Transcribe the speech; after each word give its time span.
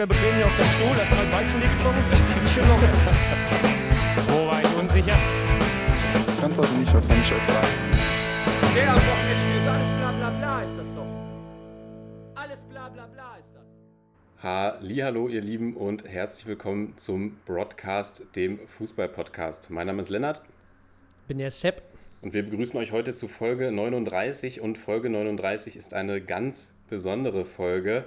locker 0.00 0.14
bequem 0.14 0.36
hier 0.36 0.46
auf 0.46 0.56
deinem 0.56 0.70
Stuhl, 0.70 0.96
hast 0.96 1.10
mal 1.10 1.32
Weizen 1.32 1.60
getrunken. 1.60 2.04
Ist 2.42 2.54
schon 2.54 2.68
locker. 2.68 2.88
Wo 4.28 4.46
war 4.46 4.60
ich 4.62 4.76
unsicher? 4.78 5.16
Ich 6.38 6.44
antworte 6.44 6.74
nicht 6.74 6.94
auf 6.94 7.04
seine 7.04 7.22
Frage. 7.22 7.66
Der 8.74 8.90
am 8.90 8.96
Wochenende 8.96 9.58
ist 9.58 9.68
alles 9.68 9.88
bla 9.98 10.12
bla 10.12 10.30
bla 10.30 10.62
ist 10.62 10.78
das 10.78 10.94
doch. 10.94 11.06
Alles 12.34 12.62
bla 12.62 12.88
bla 12.88 13.06
bla 13.06 13.36
ist 13.36 13.50
das. 13.54 13.66
Hallo, 14.42 15.28
ihr 15.28 15.42
Lieben 15.42 15.76
und 15.76 16.08
herzlich 16.08 16.46
willkommen 16.46 16.94
zum 16.96 17.36
Broadcast, 17.44 18.24
dem 18.36 18.58
Fußball-Podcast. 18.68 19.70
Mein 19.70 19.86
Name 19.86 20.00
ist 20.00 20.08
Lennart 20.08 20.40
bin 21.28 21.38
der 21.38 21.50
Sepp. 21.50 21.82
und 22.22 22.34
wir 22.34 22.42
begrüßen 22.42 22.80
euch 22.80 22.90
heute 22.90 23.14
zu 23.14 23.28
Folge 23.28 23.70
39 23.70 24.60
und 24.60 24.78
Folge 24.78 25.10
39 25.10 25.76
ist 25.76 25.94
eine 25.94 26.20
ganz 26.20 26.72
besondere 26.88 27.44
Folge, 27.44 28.04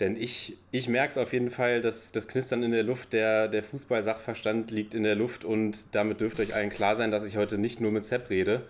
denn 0.00 0.16
ich, 0.16 0.56
ich 0.70 0.88
merke 0.88 1.10
es 1.10 1.18
auf 1.18 1.32
jeden 1.32 1.50
Fall, 1.50 1.80
dass 1.82 2.10
das 2.10 2.26
Knistern 2.26 2.62
in 2.62 2.72
der 2.72 2.82
Luft, 2.82 3.12
der, 3.12 3.48
der 3.48 3.62
Fußball-Sachverstand 3.62 4.70
liegt 4.70 4.94
in 4.94 5.02
der 5.02 5.14
Luft 5.14 5.44
und 5.44 5.94
damit 5.94 6.20
dürfte 6.20 6.42
euch 6.42 6.54
allen 6.54 6.70
klar 6.70 6.96
sein, 6.96 7.10
dass 7.10 7.24
ich 7.24 7.36
heute 7.36 7.58
nicht 7.58 7.80
nur 7.80 7.92
mit 7.92 8.04
Sepp 8.04 8.30
rede. 8.30 8.62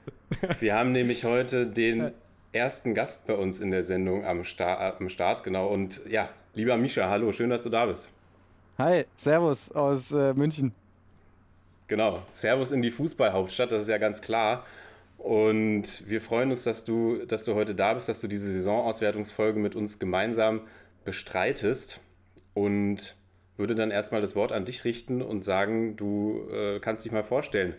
Wir 0.60 0.74
haben 0.74 0.92
nämlich 0.92 1.24
heute 1.24 1.66
den 1.66 2.10
ersten 2.52 2.94
Gast 2.94 3.26
bei 3.26 3.34
uns 3.34 3.60
in 3.60 3.70
der 3.70 3.84
Sendung 3.84 4.24
am, 4.24 4.44
Sta 4.44 4.96
am 4.98 5.08
Start, 5.08 5.44
genau. 5.44 5.68
Und 5.68 6.00
ja, 6.08 6.28
lieber 6.54 6.76
Misha, 6.76 7.08
hallo, 7.08 7.32
schön, 7.32 7.50
dass 7.50 7.62
du 7.62 7.70
da 7.70 7.86
bist. 7.86 8.10
Hi, 8.78 9.04
Servus 9.16 9.70
aus 9.72 10.12
äh, 10.12 10.34
München. 10.34 10.72
Genau, 11.86 12.22
Servus 12.32 12.72
in 12.72 12.82
die 12.82 12.90
Fußballhauptstadt, 12.90 13.70
das 13.70 13.82
ist 13.84 13.88
ja 13.88 13.98
ganz 13.98 14.20
klar. 14.20 14.64
Und 15.22 16.08
wir 16.08 16.20
freuen 16.20 16.50
uns, 16.50 16.64
dass 16.64 16.84
du, 16.84 17.24
dass 17.26 17.44
du 17.44 17.54
heute 17.54 17.76
da 17.76 17.94
bist, 17.94 18.08
dass 18.08 18.20
du 18.20 18.26
diese 18.26 18.52
Saisonauswertungsfolge 18.52 19.60
mit 19.60 19.76
uns 19.76 20.00
gemeinsam 20.00 20.62
bestreitest. 21.04 22.00
Und 22.54 23.14
würde 23.56 23.76
dann 23.76 23.92
erstmal 23.92 24.20
das 24.20 24.34
Wort 24.34 24.50
an 24.50 24.64
dich 24.64 24.84
richten 24.84 25.22
und 25.22 25.44
sagen, 25.44 25.96
du 25.96 26.48
äh, 26.50 26.80
kannst 26.80 27.04
dich 27.04 27.12
mal 27.12 27.22
vorstellen 27.22 27.74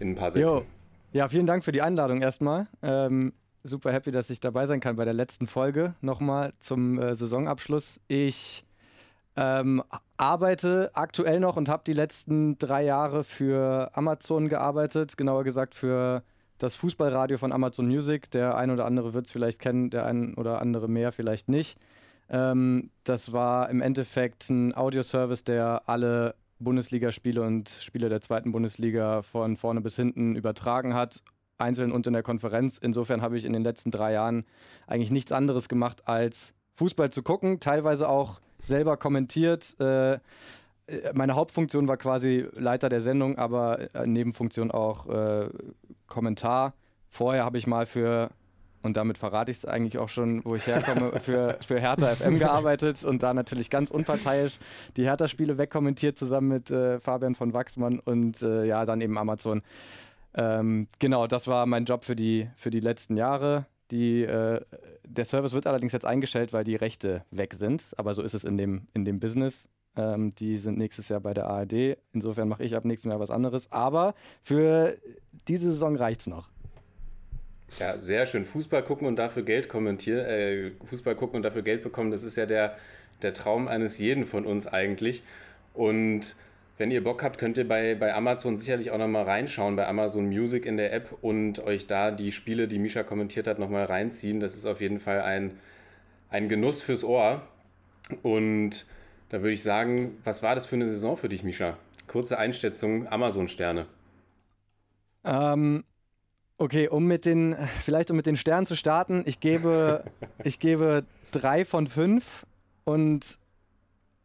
in 0.00 0.12
ein 0.12 0.14
paar 0.14 0.30
Sätzen. 0.30 0.48
Jo. 0.48 0.64
Ja, 1.12 1.28
vielen 1.28 1.46
Dank 1.46 1.64
für 1.64 1.72
die 1.72 1.82
Einladung 1.82 2.22
erstmal. 2.22 2.66
Ähm, 2.82 3.34
super 3.62 3.92
happy, 3.92 4.10
dass 4.10 4.30
ich 4.30 4.40
dabei 4.40 4.64
sein 4.64 4.80
kann 4.80 4.96
bei 4.96 5.04
der 5.04 5.14
letzten 5.14 5.46
Folge 5.46 5.94
nochmal 6.00 6.54
zum 6.58 6.98
äh, 6.98 7.14
Saisonabschluss. 7.14 8.00
Ich 8.08 8.64
ähm, 9.36 9.82
arbeite 10.16 10.90
aktuell 10.94 11.40
noch 11.40 11.58
und 11.58 11.68
habe 11.68 11.82
die 11.86 11.92
letzten 11.92 12.56
drei 12.56 12.84
Jahre 12.84 13.22
für 13.22 13.90
Amazon 13.94 14.48
gearbeitet, 14.48 15.18
genauer 15.18 15.44
gesagt 15.44 15.74
für 15.74 16.22
das 16.58 16.76
Fußballradio 16.76 17.38
von 17.38 17.52
Amazon 17.52 17.86
Music. 17.86 18.30
Der 18.30 18.56
ein 18.56 18.70
oder 18.70 18.84
andere 18.84 19.14
wird 19.14 19.26
es 19.26 19.32
vielleicht 19.32 19.60
kennen, 19.60 19.90
der 19.90 20.06
ein 20.06 20.34
oder 20.34 20.60
andere 20.60 20.88
mehr 20.88 21.12
vielleicht 21.12 21.48
nicht. 21.48 21.78
Ähm, 22.28 22.90
das 23.04 23.32
war 23.32 23.70
im 23.70 23.80
Endeffekt 23.80 24.50
ein 24.50 24.74
Audioservice, 24.74 25.44
der 25.44 25.82
alle 25.86 26.34
Bundesligaspiele 26.58 27.42
und 27.42 27.68
Spiele 27.68 28.08
der 28.08 28.20
zweiten 28.20 28.52
Bundesliga 28.52 29.22
von 29.22 29.56
vorne 29.56 29.80
bis 29.80 29.96
hinten 29.96 30.34
übertragen 30.34 30.94
hat, 30.94 31.22
einzeln 31.58 31.92
und 31.92 32.06
in 32.06 32.12
der 32.12 32.22
Konferenz. 32.22 32.78
Insofern 32.78 33.22
habe 33.22 33.36
ich 33.36 33.44
in 33.44 33.52
den 33.52 33.62
letzten 33.62 33.90
drei 33.90 34.12
Jahren 34.12 34.44
eigentlich 34.86 35.10
nichts 35.10 35.32
anderes 35.32 35.68
gemacht, 35.68 36.08
als 36.08 36.54
Fußball 36.76 37.10
zu 37.10 37.22
gucken, 37.22 37.60
teilweise 37.60 38.08
auch 38.08 38.40
selber 38.60 38.96
kommentiert. 38.96 39.78
Äh, 39.80 40.18
meine 41.14 41.34
Hauptfunktion 41.34 41.88
war 41.88 41.96
quasi 41.96 42.46
Leiter 42.56 42.88
der 42.88 43.00
Sendung, 43.00 43.38
aber 43.38 43.94
äh, 43.94 44.06
Nebenfunktion 44.06 44.70
auch 44.70 45.08
äh, 45.08 45.48
Kommentar. 46.06 46.74
Vorher 47.10 47.44
habe 47.44 47.58
ich 47.58 47.66
mal 47.66 47.86
für, 47.86 48.30
und 48.82 48.96
damit 48.96 49.18
verrate 49.18 49.50
ich 49.50 49.58
es 49.58 49.64
eigentlich 49.64 49.98
auch 49.98 50.08
schon, 50.08 50.44
wo 50.44 50.54
ich 50.54 50.66
herkomme, 50.66 51.20
für, 51.20 51.58
für 51.66 51.80
Hertha 51.80 52.14
FM 52.14 52.38
gearbeitet 52.38 53.04
und 53.04 53.22
da 53.22 53.34
natürlich 53.34 53.70
ganz 53.70 53.90
unparteiisch 53.90 54.58
die 54.96 55.04
Hertha-Spiele 55.04 55.58
wegkommentiert, 55.58 56.18
zusammen 56.18 56.48
mit 56.48 56.70
äh, 56.70 57.00
Fabian 57.00 57.34
von 57.34 57.52
Wachsmann 57.52 58.00
und 58.00 58.42
äh, 58.42 58.64
ja, 58.64 58.84
dann 58.84 59.00
eben 59.00 59.18
Amazon. 59.18 59.62
Ähm, 60.34 60.88
genau, 60.98 61.26
das 61.26 61.46
war 61.48 61.64
mein 61.66 61.86
Job 61.86 62.04
für 62.04 62.14
die, 62.14 62.48
für 62.56 62.70
die 62.70 62.80
letzten 62.80 63.16
Jahre. 63.16 63.66
Die, 63.90 64.22
äh, 64.22 64.60
der 65.04 65.24
Service 65.24 65.52
wird 65.52 65.66
allerdings 65.66 65.92
jetzt 65.92 66.04
eingestellt, 66.04 66.52
weil 66.52 66.64
die 66.64 66.76
Rechte 66.76 67.24
weg 67.30 67.54
sind. 67.54 67.86
Aber 67.96 68.12
so 68.12 68.22
ist 68.22 68.34
es 68.34 68.44
in 68.44 68.56
dem, 68.56 68.82
in 68.92 69.04
dem 69.04 69.20
Business. 69.20 69.68
Ähm, 69.96 70.30
die 70.30 70.58
sind 70.58 70.78
nächstes 70.78 71.08
Jahr 71.08 71.20
bei 71.20 71.34
der 71.34 71.46
ARD. 71.46 71.96
Insofern 72.12 72.48
mache 72.48 72.64
ich 72.64 72.76
ab 72.76 72.84
nächstem 72.84 73.10
Jahr 73.10 73.20
was 73.20 73.30
anderes. 73.30 73.70
Aber 73.72 74.14
für 74.42 74.94
diese 75.48 75.70
Saison 75.70 75.96
reicht 75.96 76.20
es 76.20 76.26
noch. 76.26 76.48
Ja, 77.78 77.98
sehr 77.98 78.26
schön. 78.26 78.44
Fußball 78.44 78.82
gucken 78.84 79.06
und 79.06 79.16
dafür 79.16 79.42
Geld 79.42 79.68
kommentieren, 79.68 80.24
äh, 80.24 80.70
Fußball 80.84 81.16
gucken 81.16 81.36
und 81.36 81.42
dafür 81.42 81.62
Geld 81.62 81.82
bekommen, 81.82 82.10
das 82.10 82.22
ist 82.22 82.36
ja 82.36 82.46
der, 82.46 82.76
der 83.22 83.34
Traum 83.34 83.68
eines 83.68 83.98
jeden 83.98 84.24
von 84.24 84.46
uns 84.46 84.66
eigentlich. 84.66 85.22
Und 85.74 86.36
wenn 86.78 86.90
ihr 86.90 87.02
Bock 87.02 87.22
habt, 87.22 87.38
könnt 87.38 87.56
ihr 87.56 87.66
bei, 87.66 87.94
bei 87.94 88.14
Amazon 88.14 88.56
sicherlich 88.56 88.90
auch 88.90 88.98
nochmal 88.98 89.24
reinschauen, 89.24 89.76
bei 89.76 89.86
Amazon 89.86 90.26
Music 90.26 90.64
in 90.64 90.76
der 90.76 90.92
App 90.92 91.16
und 91.22 91.58
euch 91.60 91.86
da 91.86 92.10
die 92.10 92.32
Spiele, 92.32 92.68
die 92.68 92.78
Misha 92.78 93.02
kommentiert 93.02 93.46
hat, 93.46 93.58
nochmal 93.58 93.84
reinziehen. 93.84 94.40
Das 94.40 94.56
ist 94.56 94.66
auf 94.66 94.80
jeden 94.80 95.00
Fall 95.00 95.20
ein, 95.22 95.58
ein 96.30 96.48
Genuss 96.48 96.82
fürs 96.82 97.04
Ohr. 97.04 97.42
Und 98.22 98.86
da 99.28 99.40
würde 99.40 99.52
ich 99.52 99.62
sagen, 99.62 100.18
was 100.24 100.42
war 100.42 100.54
das 100.54 100.66
für 100.66 100.76
eine 100.76 100.88
Saison 100.88 101.16
für 101.16 101.28
dich, 101.28 101.42
Misha? 101.42 101.76
Kurze 102.06 102.38
Einschätzung, 102.38 103.08
Amazon-Sterne. 103.08 103.86
Ähm, 105.24 105.84
okay, 106.58 106.88
um 106.88 107.06
mit 107.06 107.24
den, 107.24 107.56
vielleicht 107.82 108.10
um 108.10 108.16
mit 108.16 108.26
den 108.26 108.36
Sternen 108.36 108.66
zu 108.66 108.76
starten, 108.76 109.24
ich 109.26 109.40
gebe, 109.40 110.04
ich 110.44 110.60
gebe 110.60 111.04
drei 111.32 111.64
von 111.64 111.88
fünf 111.88 112.46
und 112.84 113.38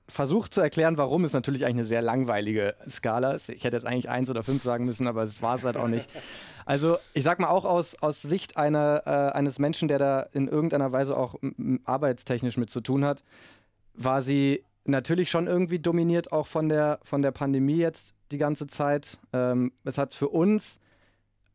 versucht 0.08 0.54
zu 0.54 0.62
erklären, 0.62 0.98
warum, 0.98 1.24
ist 1.24 1.34
natürlich 1.34 1.64
eigentlich 1.64 1.76
eine 1.76 1.84
sehr 1.86 2.02
langweilige 2.02 2.76
Skala. 2.90 3.36
Ich 3.36 3.64
hätte 3.64 3.78
jetzt 3.78 3.86
eigentlich 3.86 4.10
eins 4.10 4.30
oder 4.30 4.44
fünf 4.44 4.62
sagen 4.62 4.86
müssen, 4.86 5.08
aber 5.08 5.24
das 5.24 5.42
war 5.42 5.56
es 5.56 5.64
halt 5.64 5.78
auch 5.78 5.88
nicht. 5.88 6.10
Also 6.66 6.98
ich 7.14 7.24
sag 7.24 7.40
mal 7.40 7.48
auch 7.48 7.64
aus, 7.64 7.96
aus 8.02 8.22
Sicht 8.22 8.58
einer, 8.58 9.04
äh, 9.06 9.36
eines 9.36 9.58
Menschen, 9.58 9.88
der 9.88 10.00
da 10.00 10.20
in 10.34 10.50
irgendeiner 10.50 10.92
Weise 10.92 11.16
auch 11.18 11.36
arbeitstechnisch 11.86 12.58
mit 12.58 12.70
zu 12.70 12.82
tun 12.82 13.06
hat, 13.06 13.24
war 13.94 14.22
sie 14.22 14.64
natürlich 14.86 15.30
schon 15.30 15.48
irgendwie 15.48 15.80
dominiert 15.80 16.32
auch 16.32 16.48
von 16.48 16.70
der, 16.70 17.00
von 17.04 17.22
der 17.22 17.32
Pandemie 17.32 17.78
jetzt 17.78 18.16
die 18.32 18.38
ganze 18.38 18.68
Zeit. 18.68 19.20
Ähm, 19.34 19.72
es 19.84 19.98
hat 19.98 20.14
für 20.14 20.30
uns 20.30 20.80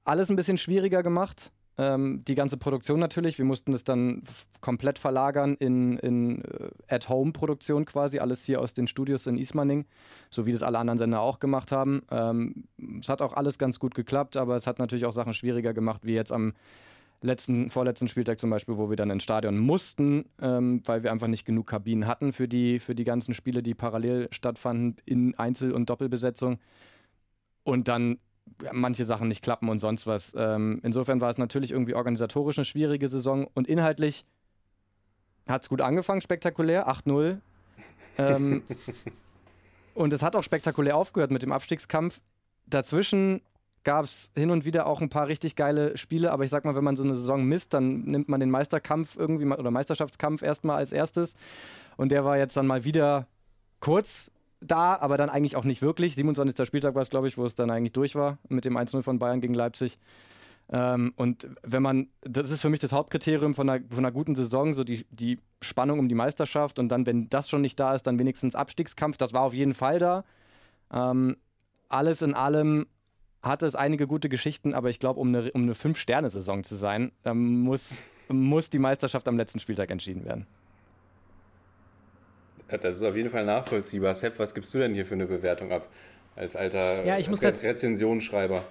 alles 0.05 0.31
ein 0.31 0.37
bisschen 0.37 0.59
schwieriger 0.59 1.03
gemacht. 1.03 1.53
Ähm, 1.79 2.23
die 2.27 2.35
ganze 2.35 2.57
Produktion 2.57 2.99
natürlich. 2.99 3.37
Wir 3.37 3.45
mussten 3.45 3.73
das 3.73 3.85
dann 3.85 4.23
komplett 4.63 4.99
verlagern 4.99 5.57
in, 5.59 5.99
in 5.99 6.43
äh, 6.43 6.71
At-Home-Produktion 6.89 7.85
quasi, 7.85 8.19
alles 8.19 8.45
hier 8.45 8.63
aus 8.63 8.73
den 8.73 8.87
Studios 8.87 9.27
in 9.27 9.37
Ismaning, 9.37 9.85
so 10.31 10.47
wie 10.47 10.53
das 10.53 10.63
alle 10.63 10.79
anderen 10.79 10.97
Sender 10.97 11.21
auch 11.21 11.39
gemacht 11.39 11.73
haben. 11.73 12.03
Ähm, 12.11 12.65
es 12.99 13.11
hat 13.11 13.21
auch 13.21 13.35
alles 13.35 13.59
ganz 13.59 13.79
gut 13.79 13.95
geklappt, 13.95 14.39
aber 14.39 14.57
es 14.57 14.67
hat 14.67 14.79
natürlich 14.79 15.05
auch 15.05 15.13
Sachen 15.13 15.35
schwieriger 15.35 15.75
gemacht, 15.75 16.01
wie 16.05 16.15
jetzt 16.15 16.33
am 16.33 16.55
letzten, 17.23 17.71
vorletzten 17.71 18.09
Spieltag 18.09 18.39
zum 18.39 18.51
Beispiel, 18.51 18.79
wo 18.79 18.89
wir 18.89 18.97
dann 18.97 19.11
ins 19.11 19.23
Stadion 19.23 19.59
mussten, 19.59 20.27
ähm, 20.41 20.83
weil 20.85 21.03
wir 21.03 21.13
einfach 21.13 21.27
nicht 21.27 21.45
genug 21.45 21.67
Kabinen 21.67 22.07
hatten 22.07 22.33
für 22.33 22.49
die, 22.49 22.79
für 22.79 22.95
die 22.95 23.05
ganzen 23.05 23.35
Spiele, 23.35 23.63
die 23.63 23.75
parallel 23.75 24.29
stattfanden 24.31 24.97
in 25.05 25.35
Einzel- 25.37 25.73
und 25.73 25.91
Doppelbesetzung. 25.91 26.59
Und 27.65 27.89
dann 27.89 28.19
manche 28.73 29.05
Sachen 29.05 29.29
nicht 29.29 29.43
klappen 29.43 29.69
und 29.69 29.79
sonst 29.79 30.07
was. 30.07 30.35
Ähm, 30.37 30.81
insofern 30.83 31.21
war 31.21 31.31
es 31.31 31.39
natürlich 31.39 31.73
irgendwie 31.73 31.95
organisatorisch 31.95 32.59
eine 32.59 32.65
schwierige 32.65 33.09
Saison 33.09 33.47
und 33.55 33.67
inhaltlich 33.69 34.25
hat 35.49 35.63
es 35.63 35.69
gut 35.69 35.81
angefangen, 35.81 36.21
spektakulär, 36.21 36.89
8-0. 36.89 37.39
Ähm, 38.19 38.63
und 39.95 40.13
es 40.13 40.23
hat 40.23 40.37
auch 40.37 40.43
spektakulär 40.43 40.97
aufgehört 40.97 41.31
mit 41.31 41.43
dem 41.43 41.53
Abstiegskampf. 41.53 42.21
Dazwischen 42.67 43.43
gab 43.87 44.05
es 44.05 44.33
hin 44.37 44.51
und 44.51 44.65
wieder 44.65 44.89
auch 44.89 45.01
ein 45.01 45.11
paar 45.11 45.29
richtig 45.29 45.55
geile 45.55 45.97
Spiele, 45.97 46.33
aber 46.33 46.43
ich 46.43 46.51
sag 46.51 46.65
mal, 46.65 46.75
wenn 46.75 46.83
man 46.83 46.97
so 46.97 47.05
eine 47.05 47.15
Saison 47.15 47.45
misst, 47.45 47.73
dann 47.73 48.01
nimmt 48.01 48.29
man 48.29 48.41
den 48.41 48.51
Meisterkampf 48.51 49.17
irgendwie 49.17 49.47
oder 49.47 49.71
Meisterschaftskampf 49.71 50.43
erstmal 50.43 50.79
als 50.79 50.91
erstes. 50.91 51.37
Und 51.97 52.11
der 52.11 52.25
war 52.25 52.37
jetzt 52.37 52.57
dann 52.57 52.67
mal 52.67 52.83
wieder 52.83 53.29
kurz 53.79 54.33
da, 54.61 54.97
aber 54.97 55.17
dann 55.17 55.31
eigentlich 55.31 55.55
auch 55.55 55.63
nicht 55.63 55.83
wirklich. 55.83 56.17
27. 56.17 56.67
Spieltag 56.67 56.97
war 56.97 57.03
es, 57.03 57.11
glaube 57.11 57.29
ich, 57.29 57.39
wo 57.39 57.45
es 57.45 57.55
dann 57.55 57.71
eigentlich 57.71 57.93
durch 57.93 58.17
war 58.17 58.39
mit 58.49 58.65
dem 58.65 58.77
1-0 58.77 59.03
von 59.03 59.21
Bayern 59.21 59.41
gegen 59.41 59.55
Leipzig. 59.55 60.01
Ähm, 60.69 61.13
und 61.15 61.47
wenn 61.63 61.83
man, 61.83 62.09
das 62.23 62.51
ist 62.51 62.63
für 62.63 62.71
mich 62.71 62.81
das 62.81 62.91
Hauptkriterium 62.91 63.55
von 63.55 63.71
einer, 63.71 63.85
von 63.89 63.99
einer 63.99 64.11
guten 64.11 64.35
Saison, 64.35 64.75
so 64.75 64.83
die, 64.83 65.07
die 65.11 65.39
Spannung 65.63 66.01
um 66.01 66.09
die 66.09 66.17
Meisterschaft 66.17 66.81
und 66.81 66.89
dann, 66.89 67.07
wenn 67.07 67.29
das 67.29 67.49
schon 67.49 67.61
nicht 67.61 67.79
da 67.79 67.95
ist, 67.95 68.03
dann 68.09 68.19
wenigstens 68.19 68.57
Abstiegskampf. 68.57 69.17
Das 69.17 69.33
war 69.33 69.43
auf 69.43 69.55
jeden 69.55 69.75
Fall 69.75 70.01
da. 70.01 70.25
Ähm, 70.93 71.37
alles 71.89 72.21
in 72.23 72.35
allem 72.35 72.87
hatte 73.43 73.67
es 73.67 73.77
einige 73.77 74.07
gute 74.07 74.29
Geschichten, 74.29 74.75
aber 74.75 74.91
ich 74.91 74.99
glaube, 74.99 75.21
um 75.21 75.29
eine, 75.29 75.53
um 75.53 75.63
eine 75.63 75.75
Fünf-Sterne-Saison 75.75 76.65
zu 76.65 76.75
sein, 76.75 77.13
muss, 77.25 78.05
muss 78.29 78.71
die 78.71 78.79
Meisterschaft 78.79 79.29
am 79.29 79.37
letzten 79.37 79.61
Spieltag 79.61 79.91
entschieden 79.91 80.25
werden. 80.25 80.47
Das 82.69 82.97
ist 82.97 83.03
auf 83.05 83.15
jeden 83.15 83.31
Fall 83.31 83.45
nachvollziehbar. 83.45 84.15
Sepp, 84.15 84.39
was 84.39 84.55
gibst 84.55 84.75
du 84.75 84.79
denn 84.79 84.95
hier 84.95 85.07
für 85.07 85.15
eine 85.15 85.27
Bewertung 85.27 85.71
ab? 85.71 85.89
Als 86.35 86.57
alter 86.57 87.05
ja, 87.05 87.19
ich 87.19 87.31
muss 87.31 87.45
als 87.45 87.63
Rezensionsschreiber. 87.63 88.65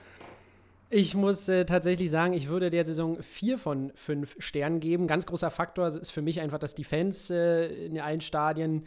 Ich 0.89 1.15
muss 1.15 1.49
äh, 1.49 1.65
tatsächlich 1.65 2.11
sagen, 2.11 2.33
ich 2.33 2.47
würde 2.47 2.69
der 2.69 2.85
Saison 2.85 3.21
vier 3.23 3.57
von 3.57 3.91
fünf 3.95 4.35
Sternen 4.37 4.79
geben. 4.79 5.07
Ganz 5.07 5.25
großer 5.25 5.49
Faktor 5.49 5.87
ist 5.87 6.11
für 6.11 6.21
mich 6.21 6.41
einfach, 6.41 6.59
dass 6.59 6.75
die 6.75 6.83
Fans 6.83 7.29
äh, 7.31 7.65
in 7.85 7.99
allen 7.99 8.21
Stadien 8.21 8.85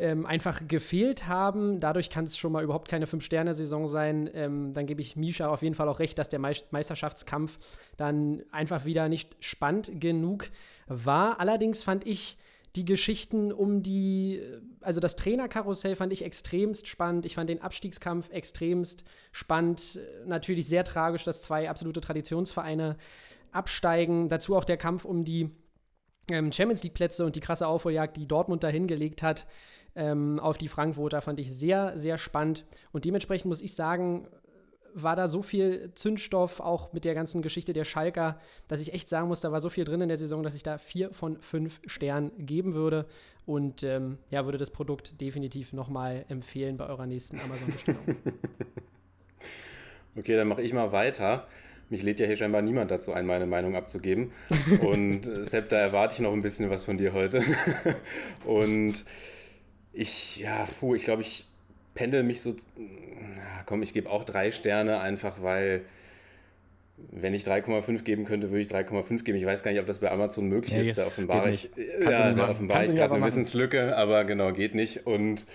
ähm, 0.00 0.24
einfach 0.24 0.66
gefehlt 0.66 1.28
haben. 1.28 1.78
Dadurch 1.78 2.08
kann 2.08 2.24
es 2.24 2.38
schon 2.38 2.52
mal 2.52 2.64
überhaupt 2.64 2.88
keine 2.88 3.06
Fünf-Sterne-Saison 3.06 3.86
sein. 3.86 4.30
Ähm, 4.32 4.72
dann 4.72 4.86
gebe 4.86 5.02
ich 5.02 5.14
Misha 5.14 5.48
auf 5.48 5.62
jeden 5.62 5.74
Fall 5.74 5.88
auch 5.88 5.98
recht, 5.98 6.18
dass 6.18 6.30
der 6.30 6.38
Meisterschaftskampf 6.38 7.58
dann 7.98 8.42
einfach 8.50 8.86
wieder 8.86 9.08
nicht 9.10 9.36
spannend 9.40 10.00
genug 10.00 10.50
war. 10.86 11.38
Allerdings 11.38 11.82
fand 11.82 12.06
ich 12.06 12.38
die 12.76 12.84
Geschichten 12.86 13.52
um 13.52 13.82
die, 13.82 14.42
also 14.80 15.00
das 15.00 15.16
Trainerkarussell 15.16 15.96
fand 15.96 16.12
ich 16.12 16.24
extremst 16.24 16.88
spannend. 16.88 17.26
Ich 17.26 17.34
fand 17.34 17.50
den 17.50 17.60
Abstiegskampf 17.60 18.30
extremst 18.30 19.04
spannend. 19.32 20.00
Natürlich 20.24 20.66
sehr 20.66 20.84
tragisch, 20.84 21.24
dass 21.24 21.42
zwei 21.42 21.68
absolute 21.68 22.00
Traditionsvereine 22.00 22.96
absteigen. 23.52 24.28
Dazu 24.28 24.56
auch 24.56 24.64
der 24.64 24.78
Kampf 24.78 25.04
um 25.04 25.24
die 25.24 25.50
ähm, 26.30 26.52
Champions 26.52 26.84
League-Plätze 26.84 27.26
und 27.26 27.36
die 27.36 27.40
krasse 27.40 27.66
Aufholjagd, 27.66 28.16
die 28.16 28.28
Dortmund 28.28 28.62
da 28.62 28.68
hingelegt 28.68 29.22
hat 29.22 29.46
ähm, 29.94 30.38
auf 30.38 30.58
die 30.58 30.68
Frankfurter, 30.68 31.20
fand 31.20 31.40
ich 31.40 31.52
sehr, 31.52 31.98
sehr 31.98 32.18
spannend. 32.18 32.64
Und 32.92 33.04
dementsprechend 33.04 33.48
muss 33.48 33.62
ich 33.62 33.74
sagen, 33.74 34.26
war 34.94 35.16
da 35.16 35.28
so 35.28 35.42
viel 35.42 35.92
Zündstoff, 35.94 36.60
auch 36.60 36.92
mit 36.92 37.04
der 37.04 37.14
ganzen 37.14 37.42
Geschichte 37.42 37.72
der 37.72 37.84
Schalker, 37.84 38.38
dass 38.68 38.80
ich 38.80 38.92
echt 38.92 39.08
sagen 39.08 39.28
muss, 39.28 39.40
da 39.40 39.52
war 39.52 39.60
so 39.60 39.70
viel 39.70 39.84
drin 39.84 40.00
in 40.00 40.08
der 40.08 40.16
Saison, 40.16 40.42
dass 40.42 40.54
ich 40.54 40.62
da 40.62 40.78
vier 40.78 41.12
von 41.12 41.40
fünf 41.40 41.80
Sternen 41.86 42.32
geben 42.46 42.74
würde. 42.74 43.06
Und 43.46 43.82
ähm, 43.82 44.18
ja, 44.30 44.44
würde 44.44 44.58
das 44.58 44.70
Produkt 44.70 45.20
definitiv 45.20 45.72
nochmal 45.72 46.24
empfehlen 46.28 46.76
bei 46.76 46.86
eurer 46.86 47.06
nächsten 47.06 47.40
Amazon-Bestellung. 47.40 48.02
okay, 50.16 50.36
dann 50.36 50.48
mache 50.48 50.62
ich 50.62 50.72
mal 50.72 50.92
weiter. 50.92 51.46
Mich 51.88 52.04
lädt 52.04 52.20
ja 52.20 52.26
hier 52.26 52.36
scheinbar 52.36 52.62
niemand 52.62 52.92
dazu 52.92 53.12
ein, 53.12 53.26
meine 53.26 53.46
Meinung 53.46 53.74
abzugeben. 53.74 54.32
Und 54.82 55.26
äh, 55.26 55.44
Sepp, 55.44 55.68
da 55.70 55.78
erwarte 55.78 56.14
ich 56.14 56.20
noch 56.20 56.32
ein 56.32 56.42
bisschen 56.42 56.70
was 56.70 56.84
von 56.84 56.96
dir 56.96 57.12
heute. 57.12 57.42
Und 58.44 59.04
ich, 59.92 60.38
ja, 60.38 60.68
puh, 60.78 60.94
ich 60.94 61.04
glaube, 61.04 61.22
ich 61.22 61.44
pendel 61.94 62.22
mich 62.22 62.40
so, 62.40 62.54
komm, 63.66 63.82
ich 63.82 63.92
gebe 63.92 64.10
auch 64.10 64.24
drei 64.24 64.52
Sterne, 64.52 65.00
einfach 65.00 65.42
weil, 65.42 65.82
wenn 67.10 67.34
ich 67.34 67.44
3,5 67.44 68.02
geben 68.02 68.24
könnte, 68.24 68.50
würde 68.50 68.60
ich 68.60 68.68
3,5 68.68 69.24
geben. 69.24 69.38
Ich 69.38 69.46
weiß 69.46 69.62
gar 69.62 69.70
nicht, 69.70 69.80
ob 69.80 69.86
das 69.86 69.98
bei 69.98 70.10
Amazon 70.10 70.48
möglich 70.48 70.74
ja, 70.74 70.82
ist. 70.82 70.98
Da 70.98 71.06
offenbare 71.06 71.50
ich, 71.50 71.70
ja, 72.02 72.32
da 72.32 72.50
offenbare 72.50 72.84
ich 72.84 72.94
gerade 72.94 73.14
eine 73.14 73.24
Wissenslücke, 73.24 73.96
aber 73.96 74.24
genau, 74.24 74.52
geht 74.52 74.74
nicht. 74.74 75.06
Und 75.06 75.46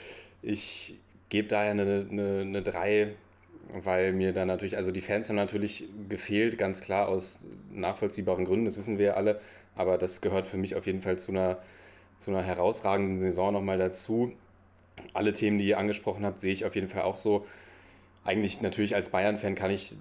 ich 0.42 0.96
gebe 1.30 1.48
daher 1.48 1.72
eine, 1.72 2.08
eine, 2.10 2.42
eine 2.42 2.62
3, 2.62 3.10
weil 3.74 4.14
mir 4.14 4.34
da 4.34 4.46
natürlich, 4.46 4.78
also 4.78 4.92
die 4.92 5.02
Fans 5.02 5.30
haben 5.30 5.36
natürlich 5.36 5.86
gefehlt, 6.10 6.58
ganz 6.58 6.82
klar 6.82 7.08
aus 7.08 7.42
nachvollziehbaren 7.74 8.46
Gründen, 8.46 8.66
das 8.66 8.78
wissen 8.78 8.98
wir 8.98 9.06
ja 9.06 9.14
alle. 9.14 9.40
Aber 9.76 9.98
das 9.98 10.22
gehört 10.22 10.48
für 10.48 10.58
mich 10.58 10.76
auf 10.76 10.86
jeden 10.86 11.02
Fall 11.02 11.20
zu 11.20 11.32
einer, 11.32 11.58
zu 12.20 12.32
einer 12.32 12.44
herausragenden 12.44 13.20
Saison 13.20 13.54
nochmal 13.54 13.78
dazu 13.78 14.34
alle 15.14 15.34
Themen, 15.34 15.58
die 15.58 15.68
ihr 15.68 15.78
angesprochen 15.78 16.26
habt, 16.26 16.40
sehe 16.40 16.54
ich 16.54 16.66
auf 16.66 16.76
jeden 16.76 16.90
Fall 16.90 17.04
auch 17.04 17.18
so. 17.18 17.46
Eigentlich 18.24 18.62
natürlich 18.62 18.96
als 18.96 19.10
Bayern-Fan 19.10 19.56
kann 19.56 19.70
ich, 19.70 19.96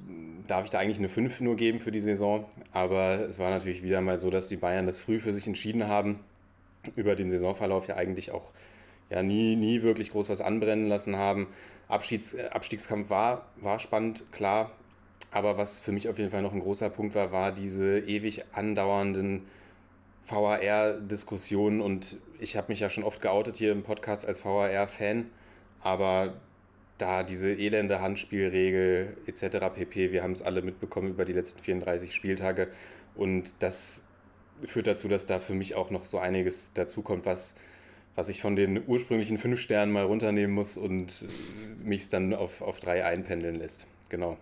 darf 0.46 0.64
ich 0.64 0.70
da 0.70 0.78
eigentlich 0.78 0.98
eine 0.98 1.10
5 1.10 1.40
nur 1.40 1.56
geben 1.56 1.80
für 1.80 1.92
die 1.92 2.00
Saison. 2.00 2.46
Aber 2.72 3.28
es 3.28 3.38
war 3.38 3.50
natürlich 3.50 3.82
wieder 3.82 4.00
mal 4.00 4.16
so, 4.16 4.30
dass 4.30 4.48
die 4.48 4.56
Bayern 4.56 4.86
das 4.86 4.98
früh 4.98 5.18
für 5.18 5.32
sich 5.32 5.46
entschieden 5.46 5.88
haben, 5.88 6.20
über 6.96 7.16
den 7.16 7.28
Saisonverlauf 7.28 7.86
ja 7.86 7.96
eigentlich 7.96 8.30
auch 8.30 8.50
ja, 9.10 9.22
nie, 9.22 9.56
nie 9.56 9.82
wirklich 9.82 10.10
groß 10.10 10.30
was 10.30 10.40
anbrennen 10.40 10.88
lassen 10.88 11.16
haben. 11.16 11.48
Abschieds, 11.88 12.34
äh, 12.34 12.48
Abstiegskampf 12.48 13.10
war, 13.10 13.46
war 13.56 13.78
spannend, 13.78 14.24
klar. 14.32 14.70
Aber 15.30 15.58
was 15.58 15.80
für 15.80 15.92
mich 15.92 16.08
auf 16.08 16.18
jeden 16.18 16.30
Fall 16.30 16.42
noch 16.42 16.52
ein 16.52 16.60
großer 16.60 16.88
Punkt 16.88 17.14
war, 17.14 17.30
war 17.30 17.52
diese 17.52 17.98
ewig 17.98 18.44
andauernden 18.52 19.42
VAR-Diskussionen 20.26 21.80
und 21.80 22.16
ich 22.38 22.56
habe 22.56 22.68
mich 22.68 22.80
ja 22.80 22.90
schon 22.90 23.04
oft 23.04 23.20
geoutet 23.20 23.56
hier 23.56 23.72
im 23.72 23.82
Podcast 23.82 24.26
als 24.26 24.44
VAR-Fan, 24.44 25.26
aber 25.82 26.34
da 26.98 27.22
diese 27.22 27.52
elende 27.52 28.00
Handspielregel 28.00 29.16
etc. 29.26 29.74
pp, 29.74 30.12
wir 30.12 30.22
haben 30.22 30.32
es 30.32 30.42
alle 30.42 30.62
mitbekommen 30.62 31.08
über 31.10 31.24
die 31.24 31.32
letzten 31.32 31.60
34 31.60 32.14
Spieltage 32.14 32.68
und 33.14 33.54
das 33.58 34.02
führt 34.64 34.86
dazu, 34.86 35.08
dass 35.08 35.26
da 35.26 35.40
für 35.40 35.54
mich 35.54 35.74
auch 35.74 35.90
noch 35.90 36.04
so 36.04 36.18
einiges 36.18 36.72
dazukommt, 36.72 37.26
was, 37.26 37.56
was 38.14 38.28
ich 38.28 38.40
von 38.40 38.56
den 38.56 38.82
ursprünglichen 38.86 39.38
fünf 39.38 39.60
Sternen 39.60 39.92
mal 39.92 40.04
runternehmen 40.04 40.54
muss 40.54 40.76
und 40.76 41.26
mich 41.82 42.08
dann 42.08 42.32
auf, 42.34 42.62
auf 42.62 42.78
drei 42.78 43.04
einpendeln 43.04 43.56
lässt. 43.56 43.86
Genau. 44.08 44.38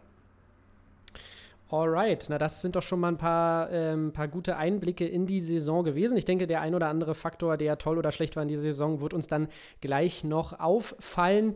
Alright, 1.73 2.27
na 2.29 2.37
das 2.37 2.61
sind 2.61 2.77
doch 2.77 2.83
schon 2.83 3.01
mal 3.01 3.09
ein 3.09 3.17
paar, 3.17 3.71
ähm, 3.73 4.13
paar 4.13 4.29
gute 4.29 4.59
Einblicke 4.59 5.07
in 5.07 5.25
die 5.25 5.41
Saison 5.41 5.85
gewesen. 5.85 6.19
Ich 6.19 6.27
denke, 6.27 6.47
der 6.47 6.61
ein 6.61 6.75
oder 6.75 6.89
andere 6.89 7.15
Faktor, 7.15 7.57
der 7.57 7.79
toll 7.79 7.97
oder 7.97 8.13
schlecht 8.13 8.37
war 8.37 8.43
in 8.43 8.49
dieser 8.51 8.61
Saison, 8.61 9.01
wird 9.01 9.15
uns 9.15 9.27
dann 9.27 9.49
gleich 9.81 10.23
noch 10.23 10.61
auffallen. 10.61 11.55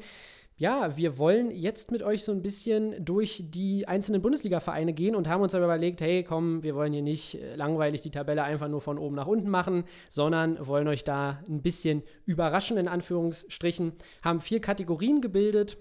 Ja, 0.57 0.97
wir 0.97 1.19
wollen 1.19 1.51
jetzt 1.51 1.91
mit 1.91 2.03
euch 2.03 2.25
so 2.25 2.33
ein 2.33 2.41
bisschen 2.41 3.05
durch 3.05 3.43
die 3.49 3.87
einzelnen 3.89 4.23
Bundesliga-Vereine 4.23 4.95
gehen 4.95 5.15
und 5.15 5.29
haben 5.29 5.43
uns 5.43 5.55
aber 5.55 5.67
überlegt, 5.67 6.01
hey, 6.01 6.25
komm, 6.25 6.63
wir 6.63 6.75
wollen 6.75 6.95
hier 6.95 7.03
nicht 7.03 7.35
äh, 7.35 7.55
langweilig 7.55 8.01
die 8.01 8.11
Tabelle 8.11 8.43
einfach 8.43 8.69
nur 8.69 8.81
von 8.81 8.97
oben 8.97 9.17
nach 9.17 9.27
unten 9.27 9.51
machen, 9.51 9.85
sondern 10.09 10.67
wollen 10.67 10.89
euch 10.89 11.05
da 11.05 11.43
ein 11.47 11.61
bisschen 11.61 12.03
überraschen, 12.25 12.79
in 12.79 12.89
Anführungsstrichen. 12.89 13.93
Haben 14.23 14.41
vier 14.41 14.63
Kategorien 14.63 15.21
gebildet 15.21 15.77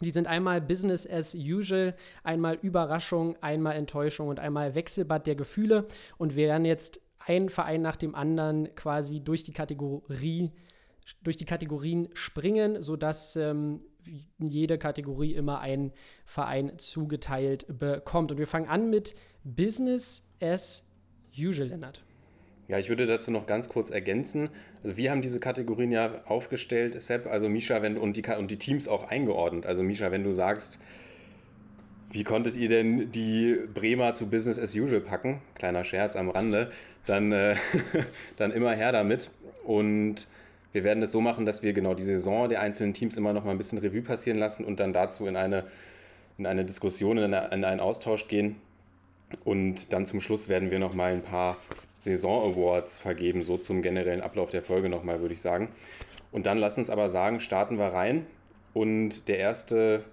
die 0.00 0.10
sind 0.10 0.26
einmal 0.26 0.60
Business 0.60 1.08
as 1.08 1.34
usual, 1.34 1.94
einmal 2.22 2.58
Überraschung, 2.60 3.36
einmal 3.42 3.76
Enttäuschung 3.76 4.28
und 4.28 4.38
einmal 4.38 4.74
Wechselbad 4.74 5.26
der 5.26 5.36
Gefühle. 5.36 5.86
Und 6.18 6.36
wir 6.36 6.48
werden 6.48 6.66
jetzt 6.66 7.00
einen 7.18 7.48
Verein 7.48 7.82
nach 7.82 7.96
dem 7.96 8.14
anderen 8.14 8.74
quasi 8.74 9.20
durch 9.20 9.42
die 9.42 9.52
Kategorie, 9.52 10.52
durch 11.22 11.36
die 11.36 11.44
Kategorien 11.44 12.08
springen, 12.12 12.82
sodass 12.82 13.36
ähm, 13.36 13.80
jede 14.38 14.78
Kategorie 14.78 15.34
immer 15.34 15.60
ein 15.60 15.92
Verein 16.24 16.78
zugeteilt 16.78 17.66
bekommt. 17.78 18.30
Und 18.30 18.38
wir 18.38 18.46
fangen 18.46 18.68
an 18.68 18.90
mit 18.90 19.14
Business 19.44 20.28
as 20.40 20.86
usual, 21.36 21.68
Lennart. 21.68 22.05
Ja, 22.68 22.78
ich 22.78 22.88
würde 22.88 23.06
dazu 23.06 23.30
noch 23.30 23.46
ganz 23.46 23.68
kurz 23.68 23.90
ergänzen. 23.90 24.48
Also 24.82 24.96
wir 24.96 25.10
haben 25.10 25.22
diese 25.22 25.38
Kategorien 25.38 25.92
ja 25.92 26.22
aufgestellt, 26.24 27.00
Sepp, 27.00 27.26
also 27.26 27.48
Misha 27.48 27.80
wenn, 27.80 27.96
und, 27.96 28.16
die, 28.16 28.24
und 28.24 28.50
die 28.50 28.58
Teams 28.58 28.88
auch 28.88 29.08
eingeordnet. 29.08 29.66
Also 29.66 29.84
Misha, 29.84 30.10
wenn 30.10 30.24
du 30.24 30.32
sagst, 30.32 30.80
wie 32.10 32.24
konntet 32.24 32.56
ihr 32.56 32.68
denn 32.68 33.12
die 33.12 33.56
Bremer 33.72 34.14
zu 34.14 34.26
Business 34.26 34.58
as 34.58 34.74
usual 34.74 35.00
packen? 35.00 35.40
Kleiner 35.54 35.84
Scherz 35.84 36.16
am 36.16 36.28
Rande. 36.28 36.72
Dann, 37.06 37.30
äh, 37.30 37.56
dann 38.36 38.50
immer 38.50 38.72
her 38.72 38.90
damit. 38.90 39.30
Und 39.64 40.26
wir 40.72 40.82
werden 40.82 41.02
es 41.02 41.12
so 41.12 41.20
machen, 41.20 41.46
dass 41.46 41.62
wir 41.62 41.72
genau 41.72 41.94
die 41.94 42.02
Saison 42.02 42.48
der 42.48 42.60
einzelnen 42.60 42.94
Teams 42.94 43.16
immer 43.16 43.32
noch 43.32 43.44
mal 43.44 43.52
ein 43.52 43.58
bisschen 43.58 43.78
Revue 43.78 44.02
passieren 44.02 44.38
lassen 44.38 44.64
und 44.64 44.80
dann 44.80 44.92
dazu 44.92 45.26
in 45.26 45.36
eine, 45.36 45.64
in 46.36 46.46
eine 46.46 46.64
Diskussion, 46.64 47.16
in, 47.18 47.32
eine, 47.32 47.54
in 47.54 47.64
einen 47.64 47.80
Austausch 47.80 48.28
gehen. 48.28 48.56
Und 49.44 49.92
dann 49.92 50.06
zum 50.06 50.20
Schluss 50.20 50.48
werden 50.48 50.70
wir 50.70 50.78
noch 50.78 50.94
mal 50.94 51.12
ein 51.12 51.22
paar 51.22 51.56
Saison-Awards 51.98 52.98
vergeben, 52.98 53.42
so 53.42 53.56
zum 53.56 53.82
generellen 53.82 54.20
Ablauf 54.20 54.50
der 54.50 54.62
Folge 54.62 54.88
nochmal, 54.88 55.20
würde 55.20 55.34
ich 55.34 55.40
sagen. 55.40 55.68
Und 56.32 56.46
dann 56.46 56.58
lass 56.58 56.78
uns 56.78 56.90
aber 56.90 57.08
sagen, 57.08 57.40
starten 57.40 57.78
wir 57.78 57.86
rein. 57.86 58.26
Und 58.72 59.28
der 59.28 59.38
erste, 59.38 60.04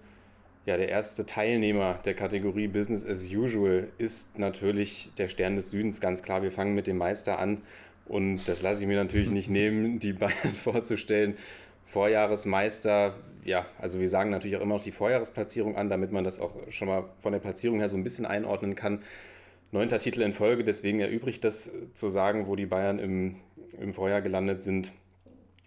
ja, 0.65 0.77
der 0.77 0.89
erste 0.89 1.25
Teilnehmer 1.25 1.99
der 2.05 2.13
Kategorie 2.13 2.67
Business 2.67 3.05
as 3.05 3.25
Usual 3.25 3.89
ist 3.97 4.39
natürlich 4.39 5.11
der 5.17 5.27
Stern 5.27 5.55
des 5.55 5.69
Südens, 5.69 5.99
ganz 5.99 6.23
klar. 6.23 6.41
Wir 6.41 6.51
fangen 6.51 6.73
mit 6.73 6.87
dem 6.87 6.97
Meister 6.97 7.39
an. 7.39 7.61
Und 8.05 8.47
das 8.47 8.61
lasse 8.61 8.81
ich 8.81 8.87
mir 8.87 9.01
natürlich 9.01 9.29
nicht 9.29 9.49
nehmen, 9.49 9.99
die 9.99 10.13
Bayern 10.13 10.53
vorzustellen. 10.63 11.35
Vorjahresmeister, 11.85 13.15
ja, 13.43 13.65
also 13.79 13.99
wir 13.99 14.09
sagen 14.09 14.29
natürlich 14.29 14.57
auch 14.57 14.61
immer 14.61 14.75
noch 14.75 14.83
die 14.83 14.91
Vorjahresplatzierung 14.91 15.75
an, 15.75 15.89
damit 15.89 16.11
man 16.11 16.23
das 16.23 16.39
auch 16.39 16.55
schon 16.69 16.87
mal 16.87 17.05
von 17.19 17.33
der 17.33 17.39
Platzierung 17.39 17.79
her 17.79 17.89
so 17.89 17.97
ein 17.97 18.03
bisschen 18.03 18.25
einordnen 18.25 18.75
kann 18.75 18.99
neunter 19.73 19.99
Titel 19.99 20.21
in 20.21 20.33
Folge, 20.33 20.63
deswegen 20.63 20.99
erübrigt 20.99 21.43
das 21.43 21.71
zu 21.93 22.07
sagen, 22.07 22.47
wo 22.47 22.55
die 22.55 22.67
Bayern 22.67 22.99
im, 22.99 23.35
im 23.81 23.93
Vorjahr 23.93 24.21
gelandet 24.21 24.61
sind, 24.61 24.93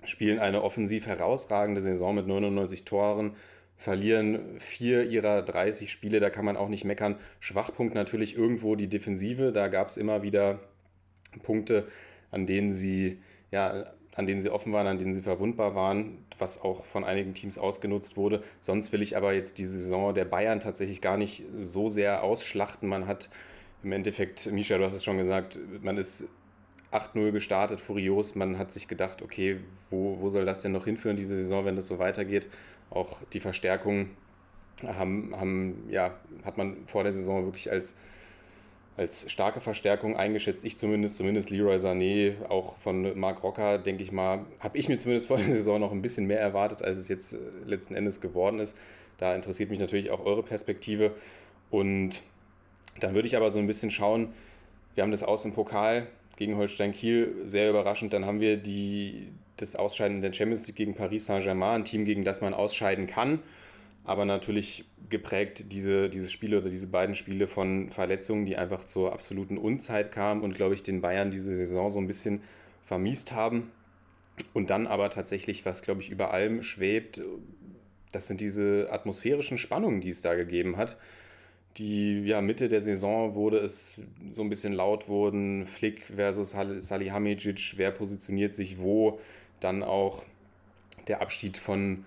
spielen 0.04 0.38
eine 0.38 0.62
offensiv 0.62 1.06
herausragende 1.06 1.82
Saison 1.82 2.14
mit 2.14 2.26
99 2.26 2.84
Toren, 2.84 3.34
verlieren 3.76 4.58
vier 4.60 5.02
ihrer 5.02 5.42
30 5.42 5.92
Spiele, 5.92 6.20
da 6.20 6.30
kann 6.30 6.44
man 6.44 6.56
auch 6.56 6.68
nicht 6.68 6.84
meckern. 6.84 7.16
Schwachpunkt 7.40 7.94
natürlich 7.94 8.36
irgendwo 8.36 8.76
die 8.76 8.88
Defensive, 8.88 9.52
da 9.52 9.68
gab 9.68 9.88
es 9.88 9.96
immer 9.96 10.22
wieder 10.22 10.60
Punkte, 11.42 11.86
an 12.30 12.46
denen 12.46 12.72
sie 12.72 13.20
ja, 13.50 13.86
an 14.16 14.26
denen 14.26 14.40
sie 14.40 14.50
offen 14.50 14.72
waren, 14.72 14.86
an 14.86 14.98
denen 14.98 15.12
sie 15.12 15.22
verwundbar 15.22 15.74
waren, 15.74 16.24
was 16.38 16.60
auch 16.62 16.86
von 16.86 17.04
einigen 17.04 17.34
Teams 17.34 17.58
ausgenutzt 17.58 18.16
wurde. 18.16 18.42
Sonst 18.62 18.92
will 18.92 19.02
ich 19.02 19.16
aber 19.16 19.34
jetzt 19.34 19.58
die 19.58 19.66
Saison 19.66 20.14
der 20.14 20.24
Bayern 20.24 20.58
tatsächlich 20.58 21.02
gar 21.02 21.18
nicht 21.18 21.44
so 21.58 21.88
sehr 21.88 22.24
ausschlachten. 22.24 22.88
Man 22.88 23.06
hat 23.06 23.28
im 23.82 23.92
Endeffekt, 23.92 24.50
Misha, 24.50 24.78
du 24.78 24.84
hast 24.84 24.94
es 24.94 25.04
schon 25.04 25.18
gesagt, 25.18 25.58
man 25.82 25.98
ist 25.98 26.28
8-0 26.92 27.30
gestartet, 27.30 27.78
furios. 27.78 28.34
Man 28.34 28.58
hat 28.58 28.72
sich 28.72 28.88
gedacht, 28.88 29.20
okay, 29.20 29.60
wo, 29.90 30.18
wo 30.20 30.30
soll 30.30 30.46
das 30.46 30.60
denn 30.60 30.72
noch 30.72 30.86
hinführen, 30.86 31.16
diese 31.16 31.36
Saison, 31.36 31.66
wenn 31.66 31.76
das 31.76 31.86
so 31.86 31.98
weitergeht? 31.98 32.48
Auch 32.88 33.18
die 33.34 33.40
Verstärkung 33.40 34.10
haben, 34.82 35.34
haben, 35.36 35.84
ja, 35.90 36.18
hat 36.44 36.56
man 36.56 36.86
vor 36.86 37.02
der 37.02 37.12
Saison 37.12 37.44
wirklich 37.44 37.70
als, 37.70 37.96
als 38.96 39.30
starke 39.30 39.60
Verstärkung 39.60 40.16
eingeschätzt. 40.16 40.64
Ich 40.64 40.78
zumindest, 40.78 41.16
zumindest 41.16 41.50
Leroy 41.50 41.76
Sané, 41.76 42.34
auch 42.48 42.78
von 42.78 43.18
Marc 43.18 43.42
Rocker, 43.42 43.78
denke 43.78 44.02
ich 44.02 44.10
mal, 44.10 44.46
habe 44.60 44.78
ich 44.78 44.88
mir 44.88 44.98
zumindest 44.98 45.28
vor 45.28 45.36
der 45.36 45.46
Saison 45.56 45.80
noch 45.80 45.92
ein 45.92 46.02
bisschen 46.02 46.26
mehr 46.26 46.40
erwartet, 46.40 46.82
als 46.82 46.96
es 46.96 47.08
jetzt 47.08 47.34
äh, 47.34 47.38
letzten 47.66 47.94
Endes 47.94 48.20
geworden 48.20 48.58
ist. 48.58 48.76
Da 49.18 49.34
interessiert 49.34 49.70
mich 49.70 49.80
natürlich 49.80 50.10
auch 50.10 50.24
eure 50.24 50.42
Perspektive. 50.42 51.12
Und 51.70 52.22
dann 53.00 53.14
würde 53.14 53.28
ich 53.28 53.36
aber 53.36 53.50
so 53.50 53.58
ein 53.58 53.66
bisschen 53.66 53.90
schauen, 53.90 54.32
wir 54.94 55.02
haben 55.02 55.10
das 55.10 55.22
aus 55.22 55.44
im 55.44 55.52
Pokal 55.52 56.06
gegen 56.36 56.56
Holstein 56.56 56.92
Kiel, 56.92 57.34
sehr 57.44 57.68
überraschend. 57.68 58.12
Dann 58.12 58.24
haben 58.24 58.40
wir 58.40 58.56
die, 58.56 59.28
das 59.58 59.76
Ausscheiden 59.76 60.22
der 60.22 60.32
Champions 60.32 60.66
League 60.66 60.76
gegen 60.76 60.94
Paris 60.94 61.26
Saint-Germain, 61.26 61.82
ein 61.82 61.84
Team, 61.84 62.04
gegen 62.04 62.24
das 62.24 62.40
man 62.40 62.54
ausscheiden 62.54 63.06
kann. 63.06 63.40
Aber 64.06 64.24
natürlich 64.24 64.84
geprägt 65.10 65.72
diese, 65.72 66.08
diese 66.08 66.30
Spiele 66.30 66.58
oder 66.58 66.70
diese 66.70 66.86
beiden 66.86 67.16
Spiele 67.16 67.48
von 67.48 67.90
Verletzungen, 67.90 68.46
die 68.46 68.56
einfach 68.56 68.84
zur 68.84 69.12
absoluten 69.12 69.58
Unzeit 69.58 70.12
kamen 70.12 70.42
und, 70.42 70.54
glaube 70.54 70.74
ich, 70.74 70.84
den 70.84 71.00
Bayern 71.00 71.32
diese 71.32 71.54
Saison 71.54 71.90
so 71.90 71.98
ein 71.98 72.06
bisschen 72.06 72.40
vermiest 72.84 73.32
haben. 73.32 73.72
Und 74.54 74.70
dann 74.70 74.86
aber 74.86 75.10
tatsächlich, 75.10 75.66
was, 75.66 75.82
glaube 75.82 76.02
ich, 76.02 76.10
über 76.10 76.32
allem 76.32 76.62
schwebt, 76.62 77.20
das 78.12 78.28
sind 78.28 78.40
diese 78.40 78.88
atmosphärischen 78.92 79.58
Spannungen, 79.58 80.00
die 80.00 80.10
es 80.10 80.20
da 80.20 80.36
gegeben 80.36 80.76
hat. 80.76 80.96
Die 81.76 82.20
ja, 82.20 82.40
Mitte 82.40 82.68
der 82.68 82.82
Saison 82.82 83.34
wurde 83.34 83.58
es 83.58 84.00
so 84.30 84.42
ein 84.42 84.48
bisschen 84.48 84.72
laut 84.72 85.08
wurden, 85.08 85.66
Flick 85.66 86.04
versus 86.14 86.54
Salihamidzic, 86.78 87.74
wer 87.76 87.90
positioniert 87.90 88.54
sich 88.54 88.78
wo, 88.78 89.18
dann 89.58 89.82
auch 89.82 90.24
der 91.08 91.20
Abschied 91.22 91.56
von, 91.56 92.04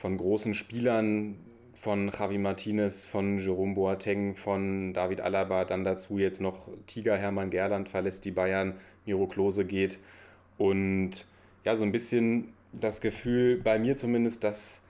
von 0.00 0.16
großen 0.16 0.54
Spielern, 0.54 1.36
von 1.74 2.08
Javi 2.08 2.38
Martinez, 2.38 3.04
von 3.04 3.38
Jerome 3.38 3.74
Boateng, 3.74 4.34
von 4.34 4.94
David 4.94 5.20
Alaba, 5.20 5.64
dann 5.64 5.84
dazu 5.84 6.18
jetzt 6.18 6.40
noch 6.40 6.68
Tiger 6.86 7.16
Hermann 7.16 7.50
Gerland 7.50 7.88
verlässt 7.88 8.24
die 8.24 8.30
Bayern, 8.30 8.74
Miro 9.04 9.26
Klose 9.26 9.64
geht 9.64 9.98
und 10.56 11.26
ja, 11.64 11.76
so 11.76 11.84
ein 11.84 11.92
bisschen 11.92 12.54
das 12.72 13.02
Gefühl, 13.02 13.58
bei 13.58 13.78
mir 13.78 13.96
zumindest, 13.96 14.42
dass 14.42 14.82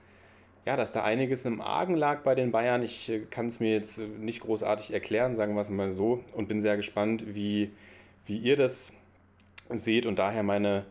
ja, 0.65 0.77
dass 0.77 0.91
da 0.91 1.03
einiges 1.03 1.45
im 1.45 1.59
Argen 1.59 1.95
lag 1.95 2.21
bei 2.21 2.35
den 2.35 2.51
Bayern. 2.51 2.83
Ich 2.83 3.09
äh, 3.09 3.21
kann 3.21 3.47
es 3.47 3.59
mir 3.59 3.71
jetzt 3.71 3.97
äh, 3.97 4.05
nicht 4.07 4.41
großartig 4.41 4.93
erklären, 4.93 5.35
sagen 5.35 5.55
wir 5.55 5.61
es 5.61 5.71
mal 5.71 5.89
so, 5.89 6.23
und 6.33 6.47
bin 6.47 6.61
sehr 6.61 6.77
gespannt, 6.77 7.25
wie, 7.33 7.71
wie 8.27 8.37
ihr 8.37 8.57
das 8.57 8.91
seht. 9.71 10.05
Und 10.05 10.19
daher 10.19 10.43
meine, 10.43 10.85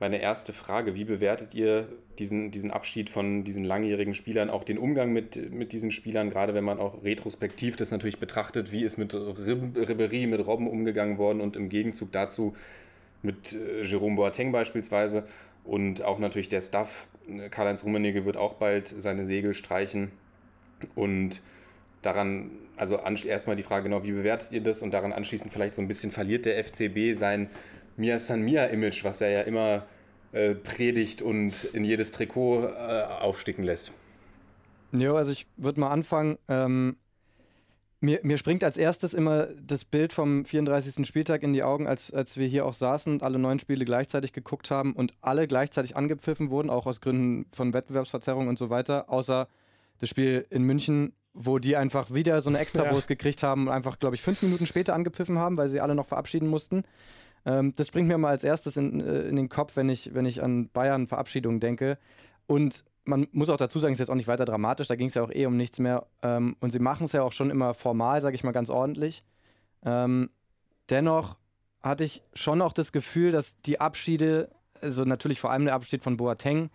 meine 0.00 0.20
erste 0.20 0.52
Frage, 0.52 0.94
wie 0.94 1.04
bewertet 1.04 1.54
ihr 1.54 1.88
diesen, 2.18 2.50
diesen 2.50 2.70
Abschied 2.70 3.10
von 3.10 3.44
diesen 3.44 3.64
langjährigen 3.64 4.14
Spielern, 4.14 4.48
auch 4.48 4.62
den 4.62 4.78
Umgang 4.78 5.12
mit, 5.12 5.52
mit 5.52 5.72
diesen 5.72 5.90
Spielern, 5.90 6.30
gerade 6.30 6.54
wenn 6.54 6.64
man 6.64 6.78
auch 6.78 7.02
retrospektiv 7.02 7.76
das 7.76 7.90
natürlich 7.90 8.18
betrachtet, 8.18 8.70
wie 8.70 8.84
ist 8.84 8.96
mit 8.96 9.14
Ribery, 9.14 10.26
mit 10.26 10.46
Robben 10.46 10.68
umgegangen 10.68 11.18
worden 11.18 11.40
und 11.40 11.56
im 11.56 11.68
Gegenzug 11.68 12.12
dazu 12.12 12.54
mit 13.22 13.54
äh, 13.54 13.82
Jerome 13.82 14.14
Boateng 14.14 14.52
beispielsweise 14.52 15.26
und 15.64 16.02
auch 16.02 16.18
natürlich 16.18 16.48
der 16.48 16.62
Staff 16.62 17.08
Karl-Heinz 17.50 17.84
Rummenigge 17.84 18.24
wird 18.24 18.36
auch 18.36 18.54
bald 18.54 18.88
seine 18.88 19.24
Segel 19.24 19.54
streichen. 19.54 20.10
Und 20.94 21.42
daran, 22.02 22.50
also 22.76 22.96
erstmal 22.96 23.56
die 23.56 23.62
Frage 23.62 23.84
genau, 23.84 24.04
wie 24.04 24.12
bewertet 24.12 24.52
ihr 24.52 24.62
das? 24.62 24.82
Und 24.82 24.94
daran 24.94 25.12
anschließend 25.12 25.52
vielleicht 25.52 25.74
so 25.74 25.82
ein 25.82 25.88
bisschen 25.88 26.10
verliert 26.10 26.46
der 26.46 26.62
FCB 26.64 27.14
sein 27.14 27.50
Mia 27.98 28.18
San 28.18 28.42
Mia-Image, 28.42 29.04
was 29.04 29.20
er 29.20 29.30
ja 29.30 29.40
immer 29.42 29.86
äh, 30.32 30.54
predigt 30.54 31.22
und 31.22 31.64
in 31.72 31.84
jedes 31.84 32.12
Trikot 32.12 32.64
äh, 32.64 33.02
aufsticken 33.20 33.64
lässt. 33.64 33.92
Jo, 34.92 35.16
also 35.16 35.32
ich 35.32 35.46
würde 35.56 35.80
mal 35.80 35.90
anfangen. 35.90 36.38
Ähm, 36.48 36.96
mir, 38.00 38.20
mir 38.22 38.38
springt 38.38 38.62
als 38.62 38.76
erstes 38.76 39.12
immer 39.12 39.48
das 39.60 39.84
Bild 39.84 40.12
vom 40.12 40.44
34. 40.44 41.06
Spieltag 41.06 41.42
in 41.42 41.52
die 41.52 41.64
Augen, 41.64 41.86
als, 41.86 42.12
als 42.12 42.38
wir 42.38 42.46
hier 42.46 42.64
auch 42.64 42.74
saßen 42.74 43.12
und 43.12 43.22
alle 43.22 43.38
neun 43.38 43.58
Spiele 43.58 43.84
gleichzeitig 43.84 44.32
geguckt 44.32 44.70
haben 44.70 44.92
und 44.92 45.14
alle 45.20 45.48
gleichzeitig 45.48 45.96
angepfiffen 45.96 46.50
wurden, 46.50 46.70
auch 46.70 46.86
aus 46.86 47.00
Gründen 47.00 47.46
von 47.52 47.72
Wettbewerbsverzerrung 47.72 48.46
und 48.48 48.58
so 48.58 48.70
weiter, 48.70 49.10
außer 49.10 49.48
das 49.98 50.08
Spiel 50.08 50.46
in 50.50 50.62
München, 50.62 51.12
wo 51.34 51.58
die 51.58 51.76
einfach 51.76 52.14
wieder 52.14 52.40
so 52.40 52.50
eine 52.50 52.58
Extrawurst 52.58 53.10
ja. 53.10 53.16
gekriegt 53.16 53.42
haben 53.42 53.66
und 53.66 53.72
einfach, 53.72 53.98
glaube 53.98 54.14
ich, 54.14 54.22
fünf 54.22 54.42
Minuten 54.42 54.66
später 54.66 54.94
angepfiffen 54.94 55.38
haben, 55.38 55.56
weil 55.56 55.68
sie 55.68 55.80
alle 55.80 55.94
noch 55.94 56.06
verabschieden 56.06 56.48
mussten. 56.48 56.84
Ähm, 57.48 57.74
das 57.74 57.90
bringt 57.90 58.08
mir 58.08 58.18
mal 58.18 58.28
als 58.28 58.44
erstes 58.44 58.76
in, 58.76 59.00
äh, 59.00 59.22
in 59.22 59.34
den 59.34 59.48
Kopf, 59.48 59.76
wenn 59.76 59.88
ich, 59.88 60.12
wenn 60.12 60.26
ich 60.26 60.42
an 60.42 60.68
Bayern-Verabschiedungen 60.68 61.60
denke. 61.60 61.96
Und 62.46 62.84
man 63.04 63.26
muss 63.32 63.48
auch 63.48 63.56
dazu 63.56 63.78
sagen, 63.78 63.92
es 63.92 63.96
ist 63.96 64.00
jetzt 64.00 64.10
auch 64.10 64.16
nicht 64.16 64.28
weiter 64.28 64.44
dramatisch, 64.44 64.86
da 64.86 64.96
ging 64.96 65.08
es 65.08 65.14
ja 65.14 65.22
auch 65.22 65.32
eh 65.32 65.46
um 65.46 65.56
nichts 65.56 65.78
mehr. 65.78 66.06
Ähm, 66.22 66.56
und 66.60 66.72
sie 66.72 66.78
machen 66.78 67.04
es 67.06 67.12
ja 67.12 67.22
auch 67.22 67.32
schon 67.32 67.48
immer 67.48 67.72
formal, 67.72 68.20
sage 68.20 68.34
ich 68.34 68.44
mal 68.44 68.52
ganz 68.52 68.68
ordentlich. 68.68 69.24
Ähm, 69.82 70.28
dennoch 70.90 71.38
hatte 71.82 72.04
ich 72.04 72.22
schon 72.34 72.60
auch 72.60 72.74
das 72.74 72.92
Gefühl, 72.92 73.32
dass 73.32 73.58
die 73.62 73.80
Abschiede, 73.80 74.50
also 74.82 75.04
natürlich 75.04 75.40
vor 75.40 75.50
allem 75.50 75.64
der 75.64 75.74
Abschied 75.74 76.02
von 76.02 76.18
Boateng, 76.18 76.68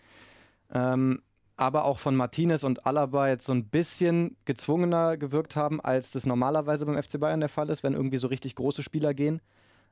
ähm, 0.74 1.22
aber 1.56 1.86
auch 1.86 2.00
von 2.00 2.16
Martinez 2.16 2.64
und 2.64 2.88
Alaba 2.88 3.28
jetzt 3.28 3.46
so 3.46 3.54
ein 3.54 3.66
bisschen 3.66 4.38
gezwungener 4.46 5.18
gewirkt 5.18 5.56
haben, 5.56 5.80
als 5.82 6.14
das 6.14 6.26
normalerweise 6.26 6.88
beim 6.88 7.00
FC 7.00 7.20
Bayern 7.20 7.42
der 7.42 7.50
Fall 7.50 7.70
ist, 7.70 7.84
wenn 7.84 7.94
irgendwie 7.94 8.18
so 8.18 8.28
richtig 8.28 8.56
große 8.56 8.82
Spieler 8.82 9.14
gehen. 9.14 9.40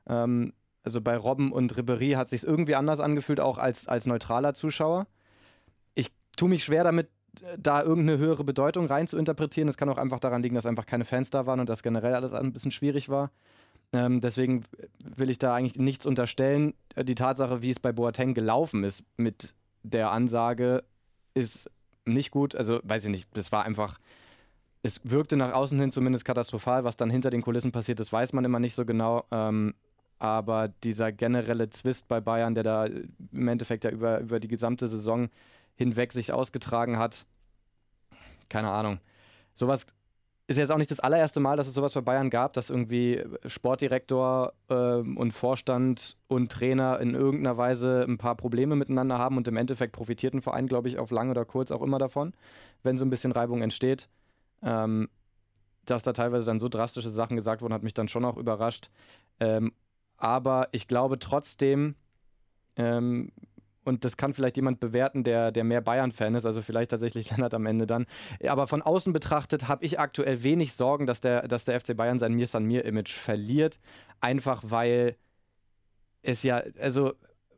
Ähm, 0.08 0.52
also 0.84 1.00
bei 1.00 1.16
Robben 1.16 1.52
und 1.52 1.76
Ribery 1.76 2.12
hat 2.12 2.28
sich 2.28 2.44
irgendwie 2.44 2.74
anders 2.74 3.00
angefühlt, 3.00 3.40
auch 3.40 3.58
als, 3.58 3.88
als 3.88 4.06
neutraler 4.06 4.54
Zuschauer 4.54 5.06
tue 6.36 6.48
mich 6.48 6.64
schwer 6.64 6.84
damit, 6.84 7.08
da 7.56 7.82
irgendeine 7.82 8.18
höhere 8.18 8.44
Bedeutung 8.44 8.86
rein 8.86 9.08
zu 9.08 9.16
interpretieren. 9.16 9.68
Es 9.68 9.76
kann 9.76 9.88
auch 9.88 9.96
einfach 9.96 10.20
daran 10.20 10.42
liegen, 10.42 10.54
dass 10.54 10.66
einfach 10.66 10.84
keine 10.84 11.04
Fans 11.04 11.30
da 11.30 11.46
waren 11.46 11.60
und 11.60 11.68
dass 11.68 11.82
generell 11.82 12.14
alles 12.14 12.34
ein 12.34 12.52
bisschen 12.52 12.70
schwierig 12.70 13.08
war. 13.08 13.30
Ähm, 13.94 14.20
deswegen 14.20 14.64
will 15.16 15.30
ich 15.30 15.38
da 15.38 15.54
eigentlich 15.54 15.76
nichts 15.76 16.04
unterstellen. 16.04 16.74
Die 16.96 17.14
Tatsache, 17.14 17.62
wie 17.62 17.70
es 17.70 17.80
bei 17.80 17.92
Boateng 17.92 18.34
gelaufen 18.34 18.84
ist 18.84 19.04
mit 19.16 19.54
der 19.82 20.10
Ansage, 20.10 20.84
ist 21.34 21.70
nicht 22.04 22.30
gut. 22.30 22.54
Also 22.54 22.80
weiß 22.82 23.04
ich 23.04 23.10
nicht, 23.10 23.28
das 23.34 23.50
war 23.50 23.64
einfach, 23.64 23.98
es 24.82 25.00
wirkte 25.04 25.36
nach 25.36 25.52
außen 25.52 25.78
hin 25.80 25.90
zumindest 25.90 26.26
katastrophal. 26.26 26.84
Was 26.84 26.96
dann 26.96 27.08
hinter 27.08 27.30
den 27.30 27.42
Kulissen 27.42 27.72
passiert 27.72 28.00
ist, 28.00 28.12
weiß 28.12 28.34
man 28.34 28.44
immer 28.44 28.60
nicht 28.60 28.74
so 28.74 28.84
genau. 28.84 29.24
Ähm, 29.30 29.74
aber 30.22 30.68
dieser 30.68 31.10
generelle 31.10 31.68
Zwist 31.68 32.06
bei 32.06 32.20
Bayern, 32.20 32.54
der 32.54 32.62
da 32.62 32.84
im 32.86 33.48
Endeffekt 33.48 33.82
ja 33.82 33.90
über, 33.90 34.20
über 34.20 34.38
die 34.38 34.46
gesamte 34.46 34.86
Saison 34.86 35.30
hinweg 35.74 36.12
sich 36.12 36.32
ausgetragen 36.32 36.96
hat. 36.96 37.26
Keine 38.48 38.70
Ahnung. 38.70 39.00
Sowas 39.52 39.84
ist 40.46 40.58
jetzt 40.58 40.70
auch 40.70 40.78
nicht 40.78 40.92
das 40.92 41.00
allererste 41.00 41.40
Mal, 41.40 41.56
dass 41.56 41.66
es 41.66 41.74
sowas 41.74 41.94
bei 41.94 42.02
Bayern 42.02 42.30
gab, 42.30 42.52
dass 42.52 42.70
irgendwie 42.70 43.24
Sportdirektor 43.46 44.52
äh, 44.68 44.74
und 44.74 45.32
Vorstand 45.32 46.16
und 46.28 46.52
Trainer 46.52 47.00
in 47.00 47.14
irgendeiner 47.14 47.56
Weise 47.56 48.04
ein 48.06 48.18
paar 48.18 48.36
Probleme 48.36 48.76
miteinander 48.76 49.18
haben 49.18 49.36
und 49.36 49.48
im 49.48 49.56
Endeffekt 49.56 49.92
profitiert 49.92 50.34
ein 50.34 50.42
Verein, 50.42 50.68
glaube 50.68 50.86
ich, 50.86 51.00
auf 51.00 51.10
lang 51.10 51.30
oder 51.30 51.44
kurz 51.44 51.72
auch 51.72 51.82
immer 51.82 51.98
davon, 51.98 52.32
wenn 52.84 52.96
so 52.96 53.04
ein 53.04 53.10
bisschen 53.10 53.32
Reibung 53.32 53.60
entsteht. 53.60 54.08
Ähm, 54.62 55.08
dass 55.84 56.04
da 56.04 56.12
teilweise 56.12 56.46
dann 56.46 56.60
so 56.60 56.68
drastische 56.68 57.08
Sachen 57.08 57.34
gesagt 57.34 57.60
wurden, 57.60 57.74
hat 57.74 57.82
mich 57.82 57.94
dann 57.94 58.06
schon 58.06 58.24
auch 58.24 58.36
überrascht. 58.36 58.90
Ähm, 59.40 59.72
aber 60.22 60.68
ich 60.70 60.86
glaube 60.86 61.18
trotzdem, 61.18 61.96
ähm, 62.76 63.32
und 63.84 64.04
das 64.04 64.16
kann 64.16 64.32
vielleicht 64.32 64.54
jemand 64.54 64.78
bewerten, 64.78 65.24
der, 65.24 65.50
der 65.50 65.64
mehr 65.64 65.80
Bayern-Fan 65.80 66.36
ist, 66.36 66.46
also 66.46 66.62
vielleicht 66.62 66.92
tatsächlich 66.92 67.28
Lennart 67.32 67.54
am 67.54 67.66
Ende 67.66 67.86
dann. 67.86 68.06
Aber 68.46 68.68
von 68.68 68.82
außen 68.82 69.12
betrachtet 69.12 69.66
habe 69.66 69.84
ich 69.84 69.98
aktuell 69.98 70.44
wenig 70.44 70.74
Sorgen, 70.74 71.06
dass 71.06 71.20
der, 71.20 71.48
dass 71.48 71.64
der 71.64 71.80
FC 71.80 71.96
Bayern 71.96 72.20
sein 72.20 72.34
Mir 72.34 72.46
San 72.46 72.64
Mir-Image 72.64 73.12
verliert. 73.12 73.80
Einfach 74.20 74.62
weil 74.64 75.16
es 76.22 76.44
ja, 76.44 76.62
also 76.80 77.14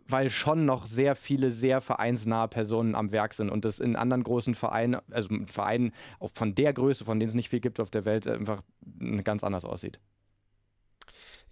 weil 0.08 0.30
schon 0.30 0.64
noch 0.64 0.86
sehr 0.86 1.16
viele 1.16 1.50
sehr 1.50 1.82
vereinsnahe 1.82 2.48
Personen 2.48 2.94
am 2.94 3.12
Werk 3.12 3.34
sind 3.34 3.50
und 3.50 3.66
das 3.66 3.78
in 3.78 3.94
anderen 3.94 4.22
großen 4.22 4.54
Vereinen, 4.54 4.96
also 5.10 5.28
Vereinen 5.46 5.92
von 6.32 6.54
der 6.54 6.72
Größe, 6.72 7.04
von 7.04 7.20
denen 7.20 7.28
es 7.28 7.34
nicht 7.34 7.50
viel 7.50 7.60
gibt 7.60 7.78
auf 7.78 7.90
der 7.90 8.06
Welt, 8.06 8.26
einfach 8.26 8.62
ganz 9.22 9.44
anders 9.44 9.66
aussieht. 9.66 10.00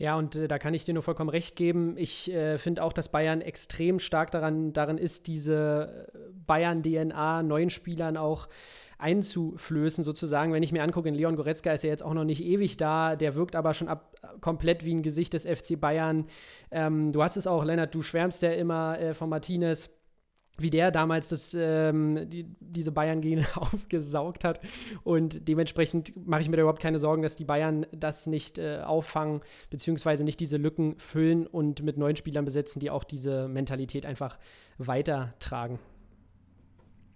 Ja, 0.02 0.16
und 0.16 0.34
äh, 0.34 0.48
da 0.48 0.58
kann 0.58 0.74
ich 0.74 0.84
dir 0.84 0.94
nur 0.94 1.04
vollkommen 1.04 1.30
recht 1.30 1.54
geben. 1.54 1.94
Ich 1.96 2.28
äh, 2.32 2.58
finde 2.58 2.82
auch, 2.82 2.92
dass 2.92 3.12
Bayern 3.12 3.40
extrem 3.40 4.00
stark 4.00 4.32
daran, 4.32 4.72
darin 4.72 4.98
ist, 4.98 5.28
diese 5.28 6.08
äh, 6.12 6.18
Bayern-DNA 6.44 7.44
neuen 7.44 7.70
Spielern 7.70 8.16
auch 8.16 8.48
einzuflößen, 8.98 10.02
sozusagen. 10.02 10.52
Wenn 10.52 10.64
ich 10.64 10.72
mir 10.72 10.82
angucke, 10.82 11.08
Leon 11.08 11.36
Goretzka 11.36 11.72
ist 11.72 11.84
ja 11.84 11.90
jetzt 11.90 12.02
auch 12.02 12.14
noch 12.14 12.24
nicht 12.24 12.42
ewig 12.42 12.76
da, 12.76 13.14
der 13.14 13.36
wirkt 13.36 13.54
aber 13.54 13.74
schon 13.74 13.86
ab, 13.86 14.16
komplett 14.40 14.84
wie 14.84 14.92
ein 14.92 15.02
Gesicht 15.02 15.34
des 15.34 15.46
FC 15.46 15.78
Bayern. 15.78 16.26
Ähm, 16.72 17.12
du 17.12 17.22
hast 17.22 17.36
es 17.36 17.46
auch, 17.46 17.62
Lennart, 17.62 17.94
du 17.94 18.02
schwärmst 18.02 18.42
ja 18.42 18.50
immer 18.50 18.98
äh, 18.98 19.14
von 19.14 19.28
Martinez 19.28 19.88
wie 20.58 20.70
der 20.70 20.90
damals 20.90 21.28
das, 21.28 21.54
ähm, 21.58 22.28
die, 22.28 22.46
diese 22.60 22.92
Bayern-Gene 22.92 23.46
aufgesaugt 23.54 24.44
hat. 24.44 24.60
Und 25.02 25.48
dementsprechend 25.48 26.12
mache 26.26 26.42
ich 26.42 26.48
mir 26.48 26.56
da 26.56 26.62
überhaupt 26.62 26.82
keine 26.82 26.98
Sorgen, 26.98 27.22
dass 27.22 27.36
die 27.36 27.44
Bayern 27.44 27.86
das 27.92 28.26
nicht 28.26 28.58
äh, 28.58 28.80
auffangen, 28.84 29.40
beziehungsweise 29.70 30.24
nicht 30.24 30.40
diese 30.40 30.56
Lücken 30.56 30.98
füllen 30.98 31.46
und 31.46 31.82
mit 31.82 31.96
neuen 31.96 32.16
Spielern 32.16 32.44
besetzen, 32.44 32.80
die 32.80 32.90
auch 32.90 33.04
diese 33.04 33.48
Mentalität 33.48 34.06
einfach 34.06 34.38
weitertragen. 34.78 35.78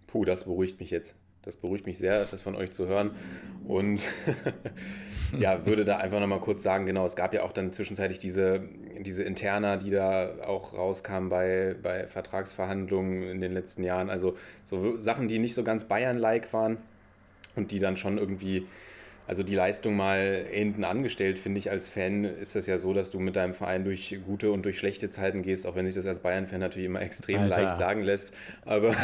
Puh, 0.07 0.25
das 0.25 0.45
beruhigt 0.45 0.81
mich 0.81 0.91
jetzt. 0.91 1.17
Das 1.47 1.57
beruhigt 1.57 1.87
mich 1.87 1.97
sehr, 1.97 2.25
das 2.25 2.43
von 2.43 2.57
euch 2.57 2.73
zu 2.73 2.89
hören. 2.89 3.13
Und 3.69 4.07
ja, 5.39 5.65
würde 5.65 5.85
da 5.85 5.99
einfach 5.99 6.19
nochmal 6.19 6.41
kurz 6.41 6.65
sagen, 6.65 6.87
genau, 6.87 7.07
es 7.07 7.15
gab 7.15 7.33
ja 7.33 7.45
auch 7.45 7.53
dann 7.53 7.73
zwischenzeitlich 7.73 8.19
diese, 8.19 8.63
diese 9.01 9.23
Interna, 9.23 9.77
die 9.77 9.91
da 9.91 10.45
auch 10.45 10.75
rauskamen 10.75 11.31
bei, 11.31 11.77
bei 11.81 12.09
Vertragsverhandlungen 12.09 13.23
in 13.23 13.41
den 13.41 13.53
letzten 13.53 13.85
Jahren. 13.85 14.11
Also 14.11 14.37
so 14.65 14.99
Sachen, 14.99 15.29
die 15.29 15.39
nicht 15.39 15.55
so 15.55 15.63
ganz 15.63 15.85
Bayern-like 15.85 16.53
waren 16.53 16.79
und 17.55 17.71
die 17.71 17.79
dann 17.79 17.97
schon 17.97 18.19
irgendwie 18.19 18.67
also 19.27 19.43
die 19.43 19.55
Leistung 19.55 19.97
mal 19.97 20.45
hinten 20.49 20.85
angestellt, 20.85 21.39
finde 21.39 21.59
ich, 21.59 21.71
als 21.71 21.89
Fan 21.89 22.25
ist 22.25 22.55
das 22.55 22.67
ja 22.67 22.79
so, 22.79 22.93
dass 22.93 23.11
du 23.11 23.19
mit 23.19 23.35
deinem 23.35 23.55
Verein 23.55 23.85
durch 23.85 24.19
gute 24.25 24.53
und 24.53 24.65
durch 24.65 24.79
schlechte 24.79 25.11
Zeiten 25.11 25.43
gehst, 25.43 25.67
auch 25.67 25.75
wenn 25.75 25.85
sich 25.87 25.95
das 25.95 26.07
als 26.07 26.21
Bayern-Fan 26.21 26.61
natürlich 26.61 26.87
immer 26.87 27.03
extrem 27.03 27.41
Alter. 27.41 27.63
leicht 27.63 27.77
sagen 27.77 28.03
lässt. 28.03 28.33
Aber, 28.65 28.95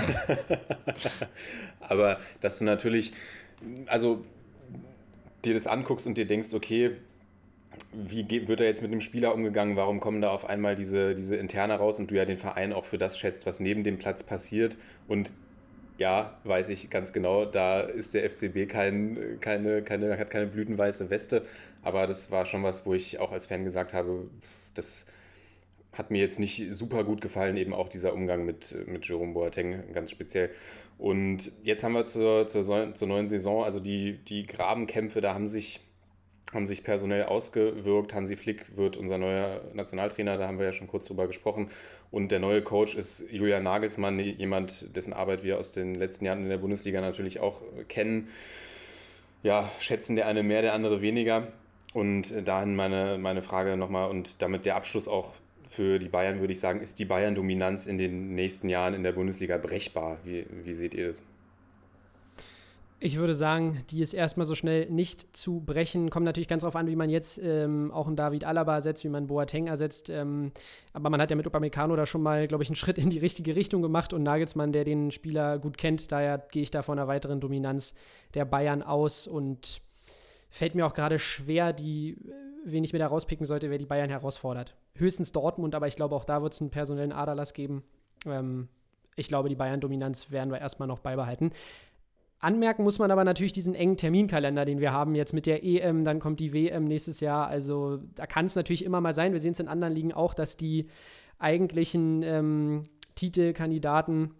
aber 1.81 2.21
dass 2.41 2.59
du 2.59 2.64
natürlich, 2.64 3.12
also 3.87 4.25
dir 5.45 5.55
das 5.55 5.67
anguckst 5.67 6.07
und 6.07 6.17
dir 6.17 6.26
denkst, 6.26 6.55
okay, 6.55 6.93
wie 7.93 8.47
wird 8.47 8.61
er 8.61 8.67
jetzt 8.67 8.83
mit 8.83 8.93
dem 8.93 9.00
Spieler 9.00 9.35
umgegangen? 9.35 9.76
Warum 9.76 9.99
kommen 9.99 10.21
da 10.21 10.31
auf 10.31 10.49
einmal 10.49 10.76
diese, 10.76 11.14
diese 11.14 11.37
Interne 11.37 11.75
raus 11.75 11.99
und 11.99 12.11
du 12.11 12.14
ja 12.14 12.25
den 12.25 12.37
Verein 12.37 12.73
auch 12.73 12.85
für 12.85 12.99
das 12.99 13.19
schätzt, 13.19 13.47
was 13.47 13.61
neben 13.61 13.83
dem 13.83 13.99
Platz 13.99 14.23
passiert? 14.23 14.76
Und 15.09 15.33
ja, 15.99 16.38
weiß 16.44 16.68
ich 16.70 16.90
ganz 16.90 17.12
genau, 17.12 17.44
da 17.44 17.80
ist 17.80 18.14
der 18.14 18.28
FCB 18.30 18.68
kein, 18.68 19.38
keine, 19.40 19.82
keine, 19.82 20.18
hat 20.18 20.30
keine 20.30 20.46
blütenweiße 20.46 21.11
Weste. 21.11 21.44
Aber 21.82 22.06
das 22.06 22.30
war 22.30 22.46
schon 22.46 22.62
was, 22.62 22.87
wo 22.87 22.94
ich 22.94 23.18
auch 23.18 23.32
als 23.32 23.46
Fan 23.46 23.64
gesagt 23.64 23.92
habe, 23.92 24.28
das 24.75 25.06
hat 25.92 26.11
mir 26.11 26.20
jetzt 26.20 26.40
nicht 26.40 26.75
super 26.75 27.04
gut 27.04 27.20
gefallen, 27.20 27.56
eben 27.56 27.75
auch 27.75 27.88
dieser 27.88 28.14
Umgang 28.14 28.46
mit, 28.46 28.75
mit 28.87 29.06
Jerome 29.06 29.34
Boateng 29.34 29.92
ganz 29.92 30.11
speziell. 30.11 30.50
Und 30.99 31.52
jetzt 31.62 31.84
haben 31.84 31.92
wir 31.92 32.04
zur, 32.04 32.46
zur, 32.46 32.94
zur 32.94 33.08
neuen 33.08 33.28
Saison, 33.28 33.64
also 33.64 33.80
die, 33.80 34.18
die 34.25 34.46
Grabenkämpfe, 34.46 35.20
da 35.20 35.34
haben 35.34 35.46
sich 35.46 35.80
haben 36.52 36.66
sich 36.66 36.84
personell 36.84 37.25
ausgewirkt. 37.25 38.14
Hansi 38.14 38.37
Flick 38.37 38.76
wird 38.76 38.96
unser 38.96 39.18
neuer 39.18 39.62
Nationaltrainer, 39.72 40.37
da 40.37 40.46
haben 40.46 40.58
wir 40.58 40.66
ja 40.66 40.72
schon 40.72 40.87
kurz 40.87 41.06
drüber 41.06 41.26
gesprochen. 41.26 41.70
Und 42.12 42.31
der 42.31 42.40
neue 42.40 42.61
Coach 42.62 42.95
ist 42.95 43.25
Julian 43.31 43.64
Nagelsmann, 43.64 44.21
jemand, 44.21 44.95
dessen 44.95 45.14
Arbeit 45.14 45.42
wir 45.42 45.59
aus 45.59 45.73
den 45.73 45.95
letzten 45.95 46.26
Jahren 46.26 46.42
in 46.42 46.50
der 46.50 46.59
Bundesliga 46.59 47.00
natürlich 47.00 47.40
auch 47.40 47.62
kennen. 47.88 48.28
Ja, 49.42 49.69
schätzen 49.81 50.14
der 50.14 50.26
eine 50.26 50.42
mehr, 50.42 50.61
der 50.61 50.75
andere 50.75 51.00
weniger. 51.00 51.49
Und 51.95 52.47
dahin 52.47 52.76
meine, 52.76 53.16
meine 53.19 53.42
Frage 53.42 53.78
nochmal 53.78 54.11
und 54.11 54.42
damit 54.42 54.66
der 54.66 54.76
Abschluss 54.76 55.09
auch 55.09 55.35
für 55.69 55.99
die 55.99 56.11
Bayern, 56.11 56.40
würde 56.40 56.52
ich 56.52 56.61
sagen, 56.61 56.83
ist 56.83 56.99
die 56.99 57.07
Bayern-Dominanz 57.07 57.87
in 57.87 57.97
den 57.97 58.35
nächsten 58.35 58.69
Jahren 58.69 58.92
in 58.92 59.02
der 59.02 59.12
Bundesliga 59.12 59.57
brechbar? 59.57 60.19
Wie, 60.23 60.47
wie 60.64 60.75
seht 60.75 60.92
ihr 60.92 61.09
das? 61.09 61.25
Ich 63.04 63.16
würde 63.16 63.35
sagen, 63.35 63.82
die 63.90 64.00
ist 64.00 64.14
erstmal 64.14 64.47
so 64.47 64.54
schnell 64.54 64.88
nicht 64.88 65.37
zu 65.37 65.59
brechen. 65.59 66.09
Kommt 66.09 66.25
natürlich 66.25 66.47
ganz 66.47 66.61
darauf 66.61 66.76
an, 66.76 66.87
wie 66.87 66.94
man 66.94 67.11
jetzt 67.11 67.37
ähm, 67.42 67.90
auch 67.90 68.06
einen 68.06 68.14
David 68.14 68.44
Alaba 68.44 68.76
ersetzt, 68.76 69.02
wie 69.02 69.09
man 69.09 69.26
Boateng 69.26 69.66
ersetzt. 69.66 70.09
Ähm, 70.09 70.52
aber 70.92 71.11
man 71.11 71.21
hat 71.21 71.28
ja 71.28 71.37
mit 71.37 71.44
Upamecano 71.44 71.97
da 71.97 72.06
schon 72.06 72.23
mal, 72.23 72.47
glaube 72.47 72.62
ich, 72.62 72.68
einen 72.68 72.76
Schritt 72.82 72.99
in 72.99 73.11
die 73.11 73.18
richtige 73.18 73.56
Richtung 73.56 73.82
gemacht 73.82 74.12
und 74.12 74.23
Nagelsmann, 74.23 74.71
der 74.71 74.85
den 74.85 75.11
Spieler 75.11 75.59
gut 75.59 75.78
kennt, 75.78 76.12
daher 76.12 76.47
gehe 76.52 76.62
ich 76.62 76.71
da 76.71 76.82
von 76.82 76.97
einer 76.97 77.09
weiteren 77.09 77.40
Dominanz 77.40 77.92
der 78.35 78.44
Bayern 78.44 78.85
aus 78.85 79.26
und 79.26 79.80
fällt 80.50 80.76
mir 80.76 80.87
auch 80.87 80.94
gerade 80.94 81.18
schwer, 81.18 81.73
die, 81.73 82.16
wen 82.64 82.85
ich 82.85 82.92
mir 82.92 83.00
da 83.00 83.09
rauspicken 83.09 83.47
sollte, 83.47 83.68
wer 83.68 83.78
die 83.78 83.87
Bayern 83.87 84.11
herausfordert. 84.11 84.76
Höchstens 84.94 85.32
Dortmund, 85.32 85.75
aber 85.75 85.88
ich 85.88 85.97
glaube, 85.97 86.14
auch 86.14 86.25
da 86.25 86.40
wird 86.40 86.52
es 86.52 86.61
einen 86.61 86.71
personellen 86.71 87.11
Aderlass 87.11 87.52
geben. 87.52 87.82
Ähm, 88.26 88.69
ich 89.17 89.26
glaube, 89.26 89.49
die 89.49 89.56
Bayern-Dominanz 89.56 90.30
werden 90.30 90.52
wir 90.52 90.60
erstmal 90.60 90.86
noch 90.86 91.00
beibehalten. 91.00 91.50
Anmerken 92.43 92.83
muss 92.83 92.99
man 92.99 93.13
aber 93.13 93.23
natürlich 93.23 93.52
diesen 93.52 93.76
engen 93.76 93.97
Terminkalender, 93.97 94.65
den 94.65 94.81
wir 94.81 94.93
haben 94.93 95.15
jetzt 95.15 95.33
mit 95.33 95.47
der 95.47 95.63
EM, 95.65 96.05
dann 96.05 96.19
kommt 96.19 96.41
die 96.41 96.52
WM 96.52 96.85
nächstes 96.85 97.21
Jahr. 97.21 97.47
Also 97.47 97.99
da 98.17 98.26
kann 98.26 98.47
es 98.47 98.57
natürlich 98.57 98.85
immer 98.85 99.00
mal 99.00 99.15
sein, 99.15 99.33
wir 99.33 99.39
sehen 99.39 99.52
es 99.52 99.61
in 99.61 99.69
anderen 99.69 99.95
Ligen 99.95 100.13
auch, 100.13 100.35
dass 100.35 100.57
die 100.57 100.89
eigentlichen 101.39 102.23
ähm, 102.25 102.83
Titelkandidaten 103.15 104.35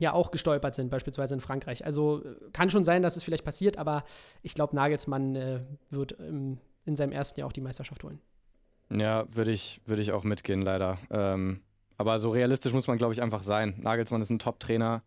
ja 0.00 0.12
auch 0.12 0.32
gestolpert 0.32 0.74
sind, 0.74 0.90
beispielsweise 0.90 1.34
in 1.34 1.40
Frankreich. 1.40 1.86
Also 1.86 2.24
äh, 2.24 2.34
kann 2.52 2.68
schon 2.68 2.82
sein, 2.82 3.02
dass 3.02 3.16
es 3.16 3.22
vielleicht 3.22 3.44
passiert, 3.44 3.78
aber 3.78 4.04
ich 4.42 4.54
glaube, 4.54 4.74
Nagelsmann 4.74 5.36
äh, 5.36 5.60
wird 5.88 6.16
ähm, 6.18 6.58
in 6.84 6.96
seinem 6.96 7.12
ersten 7.12 7.38
Jahr 7.38 7.48
auch 7.48 7.52
die 7.52 7.60
Meisterschaft 7.60 8.02
holen. 8.02 8.18
Ja, 8.90 9.24
würde 9.32 9.52
ich, 9.52 9.80
würd 9.86 10.00
ich 10.00 10.10
auch 10.10 10.24
mitgehen, 10.24 10.62
leider. 10.62 10.98
Ähm, 11.10 11.60
aber 11.96 12.18
so 12.18 12.30
realistisch 12.30 12.72
muss 12.72 12.88
man, 12.88 12.98
glaube 12.98 13.14
ich, 13.14 13.22
einfach 13.22 13.44
sein. 13.44 13.74
Nagelsmann 13.78 14.20
ist 14.20 14.30
ein 14.30 14.40
Top-Trainer 14.40 15.04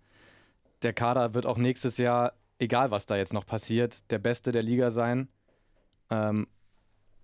der 0.81 0.93
Kader 0.93 1.33
wird 1.33 1.45
auch 1.45 1.57
nächstes 1.57 1.97
Jahr, 1.97 2.33
egal 2.57 2.91
was 2.91 3.05
da 3.05 3.17
jetzt 3.17 3.33
noch 3.33 3.45
passiert, 3.45 4.09
der 4.11 4.19
Beste 4.19 4.51
der 4.51 4.63
Liga 4.63 4.91
sein. 4.91 5.29
Ähm, 6.09 6.47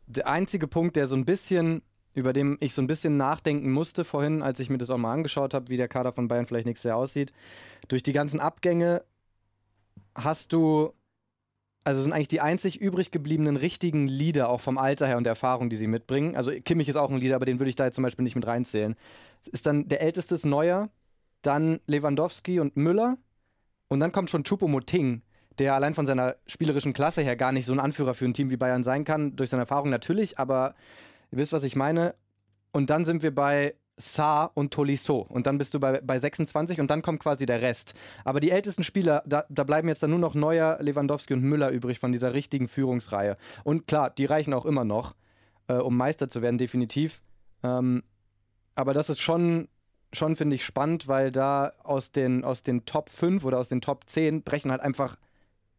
der 0.07 0.27
einzige 0.27 0.67
Punkt, 0.67 0.95
der 0.95 1.07
so 1.07 1.15
ein 1.15 1.25
bisschen, 1.25 1.81
über 2.13 2.33
den 2.33 2.57
ich 2.59 2.73
so 2.73 2.81
ein 2.81 2.87
bisschen 2.87 3.17
nachdenken 3.17 3.71
musste 3.71 4.03
vorhin, 4.03 4.41
als 4.41 4.59
ich 4.59 4.69
mir 4.69 4.77
das 4.77 4.89
auch 4.89 4.97
mal 4.97 5.13
angeschaut 5.13 5.53
habe, 5.53 5.69
wie 5.69 5.77
der 5.77 5.87
Kader 5.87 6.13
von 6.13 6.27
Bayern 6.27 6.45
vielleicht 6.45 6.67
nächstes 6.67 6.89
Jahr 6.89 6.97
aussieht, 6.97 7.31
durch 7.87 8.03
die 8.03 8.13
ganzen 8.13 8.39
Abgänge 8.39 9.03
hast 10.15 10.53
du, 10.53 10.93
also 11.83 12.01
sind 12.01 12.13
eigentlich 12.13 12.27
die 12.27 12.41
einzig 12.41 12.79
übrig 12.79 13.11
gebliebenen 13.11 13.57
richtigen 13.57 14.07
Leader, 14.07 14.49
auch 14.49 14.61
vom 14.61 14.77
Alter 14.77 15.07
her 15.07 15.17
und 15.17 15.23
der 15.23 15.31
Erfahrung, 15.31 15.69
die 15.69 15.75
sie 15.75 15.87
mitbringen. 15.87 16.35
Also 16.35 16.51
Kimmich 16.51 16.87
ist 16.87 16.95
auch 16.95 17.09
ein 17.09 17.19
Leader, 17.19 17.35
aber 17.35 17.45
den 17.45 17.59
würde 17.59 17.69
ich 17.69 17.75
da 17.75 17.85
jetzt 17.85 17.95
zum 17.95 18.03
Beispiel 18.03 18.23
nicht 18.23 18.35
mit 18.35 18.47
reinzählen. 18.47 18.95
Ist 19.51 19.65
dann 19.65 19.87
der 19.87 20.01
älteste 20.01 20.35
ist 20.35 20.45
Neuer, 20.45 20.89
dann 21.41 21.79
Lewandowski 21.87 22.59
und 22.59 22.77
Müller 22.77 23.17
und 23.87 23.99
dann 23.99 24.11
kommt 24.11 24.29
schon 24.29 24.43
Choupo-Moting, 24.43 25.21
der 25.59 25.73
allein 25.73 25.93
von 25.93 26.05
seiner 26.05 26.35
spielerischen 26.47 26.93
Klasse 26.93 27.21
her 27.21 27.35
gar 27.35 27.51
nicht 27.51 27.65
so 27.65 27.73
ein 27.73 27.79
Anführer 27.79 28.13
für 28.13 28.25
ein 28.25 28.33
Team 28.33 28.49
wie 28.49 28.57
Bayern 28.57 28.83
sein 28.83 29.03
kann. 29.03 29.35
Durch 29.35 29.49
seine 29.49 29.61
Erfahrung 29.61 29.89
natürlich, 29.89 30.39
aber 30.39 30.75
ihr 31.31 31.37
wisst, 31.37 31.53
was 31.53 31.63
ich 31.63 31.75
meine. 31.75 32.15
Und 32.71 32.89
dann 32.89 33.05
sind 33.05 33.23
wir 33.23 33.33
bei 33.33 33.75
Saar 33.97 34.51
und 34.55 34.73
Tolisso. 34.73 35.19
Und 35.19 35.47
dann 35.47 35.57
bist 35.57 35.73
du 35.73 35.79
bei, 35.79 36.01
bei 36.01 36.19
26 36.19 36.81
und 36.81 36.89
dann 36.91 37.01
kommt 37.01 37.21
quasi 37.21 37.45
der 37.45 37.61
Rest. 37.61 37.93
Aber 38.25 38.39
die 38.39 38.51
ältesten 38.51 38.83
Spieler, 38.83 39.23
da, 39.25 39.45
da 39.49 39.63
bleiben 39.63 39.87
jetzt 39.87 40.03
dann 40.03 40.09
nur 40.09 40.19
noch 40.19 40.35
Neuer, 40.35 40.77
Lewandowski 40.81 41.33
und 41.33 41.43
Müller 41.43 41.69
übrig 41.69 41.99
von 41.99 42.11
dieser 42.11 42.33
richtigen 42.33 42.67
Führungsreihe. 42.67 43.35
Und 43.63 43.87
klar, 43.87 44.09
die 44.09 44.25
reichen 44.25 44.53
auch 44.53 44.65
immer 44.65 44.83
noch, 44.83 45.15
äh, 45.67 45.75
um 45.75 45.95
Meister 45.95 46.29
zu 46.29 46.41
werden, 46.41 46.57
definitiv. 46.57 47.21
Ähm, 47.63 48.03
aber 48.75 48.93
das 48.93 49.09
ist 49.09 49.21
schon 49.21 49.69
schon, 50.15 50.36
finde 50.36 50.56
ich, 50.56 50.65
spannend, 50.65 51.08
weil 51.08 51.32
da 51.32 51.73
aus 51.84 52.12
den, 52.12 52.43
aus 52.43 52.63
den 52.63 52.86
Top 52.86 53.10
5 53.10 53.45
oder 53.45 53.60
aus 53.60 53.69
den 53.69 53.82
Top 53.82 54.08
10 54.08 54.43
brechen 54.43 54.71
halt 54.71 54.82
einfach 54.82 55.17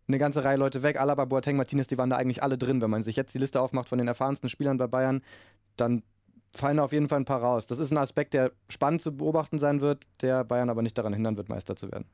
eine 0.09 0.19
ganze 0.19 0.45
Reihe 0.45 0.57
Leute 0.57 0.83
weg. 0.83 1.01
Alaba, 1.01 1.25
Boateng, 1.25 1.57
Martinez, 1.57 1.89
die 1.89 1.99
waren 1.99 2.11
da 2.11 2.17
eigentlich 2.17 2.43
alle 2.43 2.59
drin. 2.59 2.81
Wenn 2.81 2.91
man 2.91 3.03
sich 3.03 3.17
jetzt 3.17 3.35
die 3.35 3.39
Liste 3.39 3.61
aufmacht 3.61 3.89
von 3.89 3.99
den 3.99 4.09
erfahrensten 4.09 4.49
Spielern 4.49 4.79
bei 4.79 4.87
Bayern, 4.87 5.23
dann 5.77 6.03
fallen 6.55 6.77
da 6.77 6.85
auf 6.85 6.93
jeden 6.93 7.09
Fall 7.09 7.21
ein 7.21 7.25
paar 7.25 7.43
raus. 7.43 7.67
Das 7.67 7.79
ist 7.79 7.91
ein 7.91 7.99
Aspekt, 7.99 8.35
der 8.35 8.53
spannend 8.69 9.03
zu 9.03 9.17
beobachten 9.17 9.59
sein 9.59 9.81
wird, 9.81 10.05
der 10.23 10.45
Bayern 10.45 10.71
aber 10.71 10.83
nicht 10.83 10.97
daran 10.97 11.13
hindern 11.13 11.37
wird, 11.37 11.49
Meister 11.49 11.77
zu 11.77 11.91
werden. 11.91 12.07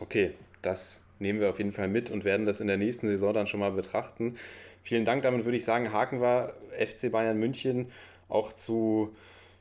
Okay, 0.00 0.34
das 0.62 1.04
nehmen 1.18 1.40
wir 1.40 1.48
auf 1.48 1.58
jeden 1.58 1.72
Fall 1.72 1.88
mit 1.88 2.10
und 2.10 2.24
werden 2.24 2.44
das 2.44 2.60
in 2.60 2.66
der 2.66 2.76
nächsten 2.76 3.06
Saison 3.06 3.32
dann 3.32 3.46
schon 3.46 3.60
mal 3.60 3.72
betrachten. 3.72 4.36
Vielen 4.82 5.04
Dank, 5.04 5.22
damit 5.22 5.44
würde 5.44 5.56
ich 5.56 5.64
sagen, 5.64 5.92
haken 5.92 6.20
wir 6.20 6.54
FC 6.72 7.10
Bayern 7.10 7.38
München 7.38 7.90
auch 8.28 8.52
zu 8.52 9.14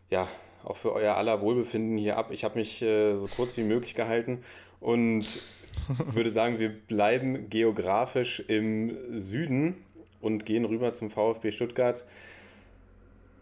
ja, 0.10 0.28
auch 0.66 0.78
für 0.78 0.94
euer 0.94 1.16
aller 1.16 1.42
Wohlbefinden 1.42 1.98
hier 1.98 2.18
ab. 2.18 2.30
Ich 2.32 2.44
habe 2.44 2.60
mich 2.60 2.82
äh, 2.82 3.18
so 3.18 3.28
kurz 3.28 3.56
wie 3.58 3.64
möglich 3.64 3.96
gehalten 3.96 4.44
und 4.80 5.26
würde 6.14 6.32
sagen, 6.32 6.60
wir 6.60 6.70
bleiben 6.70 7.50
geografisch 7.50 8.42
im 8.48 8.96
Süden 9.18 9.76
und 10.22 10.46
gehen 10.46 10.66
rüber 10.66 10.94
zum 10.94 11.10
VfB 11.10 11.52
Stuttgart. 11.52 12.04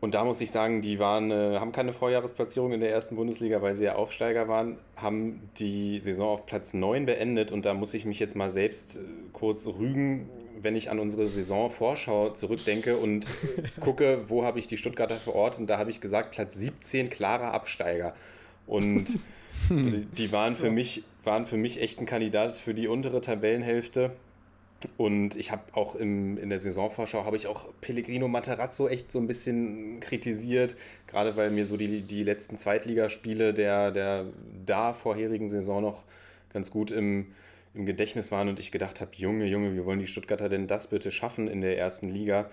Und 0.04 0.16
da 0.16 0.26
muss 0.26 0.42
ich 0.42 0.52
sagen, 0.52 0.82
die 0.82 1.00
waren, 1.00 1.32
äh, 1.32 1.60
haben 1.62 1.72
keine 1.72 1.94
Vorjahresplatzierung 1.94 2.74
in 2.74 2.82
der 2.82 2.92
ersten 2.92 3.16
Bundesliga, 3.16 3.62
weil 3.62 3.74
sie 3.74 3.86
ja 3.86 3.96
Aufsteiger 3.96 4.50
waren, 4.50 4.78
haben 4.98 5.50
die 5.60 6.00
Saison 6.00 6.28
auf 6.28 6.46
Platz 6.46 6.74
9 6.74 7.06
beendet. 7.06 7.54
Und 7.54 7.66
da 7.66 7.74
muss 7.74 7.94
ich 7.94 8.04
mich 8.04 8.20
jetzt 8.20 8.36
mal 8.36 8.52
selbst 8.52 8.98
äh, 8.98 9.00
kurz 9.32 9.66
rügen, 9.66 10.30
wenn 10.62 10.76
ich 10.76 10.92
an 10.92 11.00
unsere 11.00 11.30
Saisonvorschau 11.30 12.32
zurückdenke 12.32 12.98
und 12.98 13.28
gucke, 13.80 14.26
wo 14.28 14.44
habe 14.44 14.60
ich 14.60 14.68
die 14.68 14.76
Stuttgarter 14.76 15.16
verortet. 15.16 15.62
Und 15.62 15.68
da 15.68 15.78
habe 15.78 15.90
ich 15.90 16.02
gesagt, 16.02 16.32
Platz 16.32 16.56
17, 16.56 17.10
klarer 17.10 17.54
Absteiger. 17.54 18.14
Und 18.68 19.18
die 19.70 20.32
waren 20.34 20.58
für, 20.58 20.70
mich, 20.70 21.06
waren 21.24 21.46
für 21.46 21.56
mich 21.56 21.82
echt 21.82 22.02
ein 22.02 22.06
Kandidat 22.06 22.58
für 22.58 22.74
die 22.74 22.90
untere 22.90 23.22
Tabellenhälfte. 23.22 24.12
Und 24.98 25.36
ich 25.36 25.52
habe 25.52 25.64
auch 25.74 25.96
im, 25.96 26.38
in 26.38 26.50
der 26.50 26.60
Saisonvorschau 26.60 27.26
habe 27.26 27.38
ich 27.38 27.48
auch 27.48 27.68
Pellegrino 27.82 28.28
Materazzo 28.28 28.88
echt 28.88 29.12
so 29.12 29.20
ein 29.20 29.28
bisschen 29.28 30.00
kritisiert, 30.00 30.76
gerade 31.08 31.36
weil 31.36 31.52
mir 31.52 31.66
so 31.66 31.78
die, 31.78 32.02
die 32.02 32.24
letzten 32.24 32.58
Zweitligaspiele 32.58 33.54
der, 33.54 33.92
der 33.92 34.26
da 34.66 34.94
vorherigen 34.94 35.48
Saison 35.48 35.82
noch 35.82 36.04
ganz 36.52 36.72
gut 36.72 36.92
im, 36.92 37.34
im 37.74 37.86
Gedächtnis 37.86 38.32
waren 38.32 38.50
und 38.50 38.60
ich 38.60 38.72
gedacht 38.72 39.02
habe, 39.02 39.12
Junge, 39.16 39.46
Junge, 39.46 39.74
wie 39.76 39.86
wollen 39.86 40.00
die 40.00 40.08
Stuttgarter 40.08 40.50
denn 40.50 40.68
das 40.68 40.88
bitte 40.88 41.12
schaffen 41.12 41.48
in 41.48 41.62
der 41.62 41.78
ersten 41.78 42.10
Liga? 42.10 42.50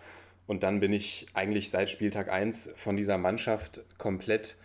Und 0.47 0.63
dann 0.63 0.81
bin 0.81 0.93
ich 0.93 1.27
eigentlich 1.35 1.71
seit 1.71 1.91
Spieltag 1.91 2.31
1 2.31 2.73
von 2.75 2.97
dieser 2.97 3.19
Mannschaft 3.19 3.85
komplett 3.99 4.57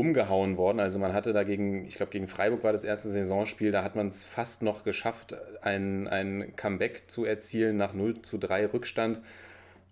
umgehauen 0.00 0.56
worden. 0.56 0.80
Also 0.80 0.98
man 0.98 1.12
hatte 1.12 1.34
dagegen, 1.34 1.84
ich 1.84 1.96
glaube 1.96 2.10
gegen 2.10 2.26
Freiburg 2.26 2.64
war 2.64 2.72
das 2.72 2.84
erste 2.84 3.10
Saisonspiel, 3.10 3.70
da 3.70 3.84
hat 3.84 3.96
man 3.96 4.08
es 4.08 4.24
fast 4.24 4.62
noch 4.62 4.82
geschafft, 4.82 5.36
ein, 5.60 6.08
ein 6.08 6.56
Comeback 6.56 7.04
zu 7.08 7.26
erzielen 7.26 7.76
nach 7.76 7.92
0 7.92 8.22
zu 8.22 8.38
3 8.38 8.72
Rückstand. 8.72 9.20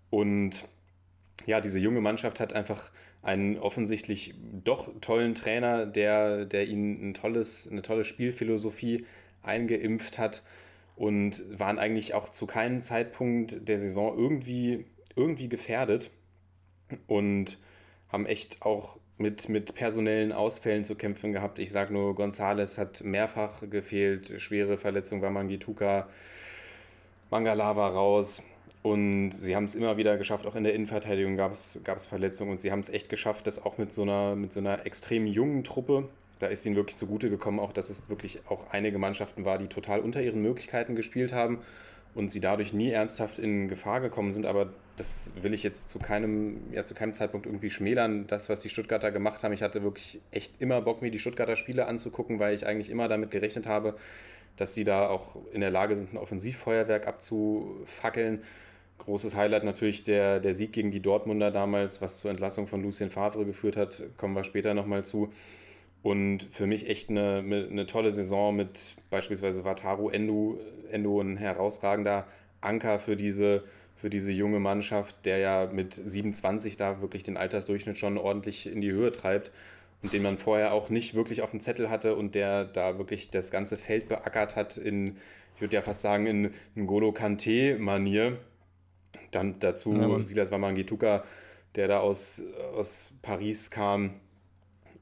Und 0.09 0.65
ja, 1.45 1.61
diese 1.61 1.77
junge 1.77 2.01
Mannschaft 2.01 2.39
hat 2.39 2.53
einfach 2.53 2.89
einen 3.21 3.59
offensichtlich 3.59 4.33
doch 4.63 4.89
tollen 4.99 5.35
Trainer, 5.35 5.85
der, 5.85 6.45
der 6.45 6.67
ihnen 6.67 7.09
ein 7.09 7.13
tolles, 7.13 7.67
eine 7.69 7.83
tolle 7.83 8.03
Spielphilosophie 8.03 9.05
eingeimpft 9.43 10.17
hat 10.17 10.41
und 10.95 11.43
waren 11.51 11.77
eigentlich 11.77 12.15
auch 12.15 12.29
zu 12.29 12.47
keinem 12.47 12.81
Zeitpunkt 12.81 13.67
der 13.67 13.79
Saison 13.79 14.17
irgendwie, 14.17 14.85
irgendwie 15.15 15.49
gefährdet 15.49 16.09
und 17.05 17.59
haben 18.07 18.25
echt 18.25 18.63
auch 18.63 18.98
mit, 19.19 19.49
mit 19.49 19.75
personellen 19.75 20.31
Ausfällen 20.31 20.83
zu 20.83 20.95
kämpfen 20.95 21.33
gehabt. 21.33 21.59
Ich 21.59 21.71
sage 21.71 21.93
nur, 21.93 22.15
Gonzales 22.15 22.77
hat 22.77 23.03
mehrfach 23.03 23.61
gefehlt, 23.69 24.41
schwere 24.41 24.77
Verletzung 24.77 25.21
bei 25.21 25.29
Mangituka, 25.29 26.07
Mangala 27.29 27.75
war 27.75 27.93
raus. 27.93 28.41
Und 28.81 29.31
sie 29.31 29.57
haben 29.57 29.65
es 29.65 29.75
immer 29.75 29.97
wieder 29.97 30.17
geschafft, 30.17 30.47
auch 30.47 30.55
in 30.55 30.63
der 30.63 30.73
Innenverteidigung 30.73 31.35
gab 31.35 31.51
es, 31.51 32.05
Verletzungen 32.07 32.51
und 32.51 32.61
sie 32.61 32.71
haben 32.71 32.79
es 32.79 32.89
echt 32.89 33.09
geschafft, 33.09 33.45
dass 33.45 33.63
auch 33.63 33.77
mit 33.77 33.91
so 33.91 34.03
einer, 34.03 34.37
mit 34.37 34.53
so 34.53 34.61
einer 34.61 34.85
extrem 34.85 35.27
jungen 35.27 35.65
Truppe, 35.65 36.07
da 36.39 36.47
ist 36.47 36.65
ihnen 36.65 36.77
wirklich 36.77 36.95
zugute 36.95 37.29
gekommen, 37.29 37.59
auch 37.59 37.73
dass 37.73 37.89
es 37.89 38.07
wirklich 38.07 38.39
auch 38.47 38.71
einige 38.71 38.97
Mannschaften 38.97 39.43
war, 39.43 39.57
die 39.57 39.67
total 39.67 39.99
unter 39.99 40.21
ihren 40.21 40.41
Möglichkeiten 40.41 40.95
gespielt 40.95 41.33
haben 41.33 41.59
und 42.19 42.29
sie 42.29 42.41
dadurch 42.41 42.73
nie 42.73 42.91
ernsthaft 42.91 43.39
in 43.39 43.69
Gefahr 43.69 44.01
gekommen 44.01 44.31
sind. 44.31 44.45
Aber 44.45 44.69
das 44.97 45.31
will 45.41 45.53
ich 45.53 45.63
jetzt 45.63 45.89
zu 45.89 45.97
keinem, 45.97 46.61
ja, 46.71 46.83
zu 46.83 46.93
keinem 46.93 47.13
Zeitpunkt 47.13 47.47
irgendwie 47.47 47.71
schmälern, 47.71 48.27
das, 48.27 48.49
was 48.49 48.59
die 48.59 48.69
Stuttgarter 48.69 49.11
gemacht 49.11 49.43
haben. 49.43 49.53
Ich 49.53 49.63
hatte 49.63 49.81
wirklich 49.81 50.19
echt 50.29 50.53
immer 50.59 50.81
Bock, 50.81 51.01
mir 51.01 51.09
die 51.09 51.19
Stuttgarter 51.19 51.55
Spiele 51.55 51.87
anzugucken, 51.87 52.37
weil 52.37 52.53
ich 52.53 52.67
eigentlich 52.67 52.89
immer 52.89 53.07
damit 53.07 53.31
gerechnet 53.31 53.65
habe, 53.65 53.95
dass 54.57 54.73
sie 54.73 54.83
da 54.83 55.07
auch 55.07 55.37
in 55.53 55.61
der 55.61 55.71
Lage 55.71 55.95
sind, 55.95 56.13
ein 56.13 56.17
Offensivfeuerwerk 56.17 57.07
abzufackeln. 57.07 58.43
Großes 58.97 59.37
Highlight 59.37 59.63
natürlich 59.63 60.03
der, 60.03 60.41
der 60.41 60.53
Sieg 60.53 60.73
gegen 60.73 60.91
die 60.91 61.01
Dortmunder 61.01 61.51
damals, 61.51 62.01
was 62.01 62.19
zur 62.19 62.31
Entlassung 62.31 62.67
von 62.67 62.83
Lucien 62.83 63.09
Favre 63.09 63.45
geführt 63.45 63.77
hat, 63.77 64.03
kommen 64.17 64.35
wir 64.35 64.43
später 64.43 64.73
nochmal 64.73 65.05
zu. 65.05 65.31
Und 66.01 66.47
für 66.51 66.65
mich 66.65 66.89
echt 66.89 67.09
eine, 67.09 67.39
eine 67.39 67.85
tolle 67.85 68.11
Saison 68.13 68.55
mit 68.55 68.95
beispielsweise 69.09 69.65
Wataru 69.65 70.09
Endo, 70.09 70.59
Endo 70.91 71.19
ein 71.19 71.35
herausragender 71.35 72.25
Anker 72.61 72.99
für 72.99 73.17
diese, 73.17 73.63
für 73.95 74.09
diese 74.09 74.31
junge 74.31 74.59
Mannschaft, 74.59 75.25
der 75.25 75.39
ja 75.39 75.69
mit 75.71 75.93
27 75.93 76.77
da 76.77 77.01
wirklich 77.01 77.23
den 77.23 77.35
Altersdurchschnitt 77.35 77.97
schon 77.97 78.17
ordentlich 78.17 78.67
in 78.67 78.79
die 78.79 78.91
Höhe 78.91 79.11
treibt 79.11 79.51
und 80.01 80.13
den 80.13 80.23
man 80.23 80.37
vorher 80.37 80.73
auch 80.73 80.89
nicht 80.89 81.15
wirklich 81.15 81.41
auf 81.41 81.51
dem 81.51 81.59
Zettel 81.59 81.89
hatte 81.89 82.15
und 82.15 82.33
der 82.33 82.65
da 82.65 82.97
wirklich 82.97 83.29
das 83.29 83.51
ganze 83.51 83.75
Feld 83.75 84.07
beackert 84.07 84.55
hat 84.55 84.77
in, 84.77 85.17
ich 85.55 85.61
würde 85.61 85.75
ja 85.75 85.81
fast 85.81 86.01
sagen, 86.01 86.25
in 86.25 86.53
N'Golo 86.77 87.11
Kante-Manier. 87.11 88.37
Dann 89.31 89.59
dazu 89.59 89.93
ja, 89.93 90.23
Silas 90.23 90.51
Wamangituka, 90.51 91.25
der 91.75 91.87
da 91.87 91.99
aus, 91.99 92.41
aus 92.75 93.11
Paris 93.21 93.69
kam 93.69 94.11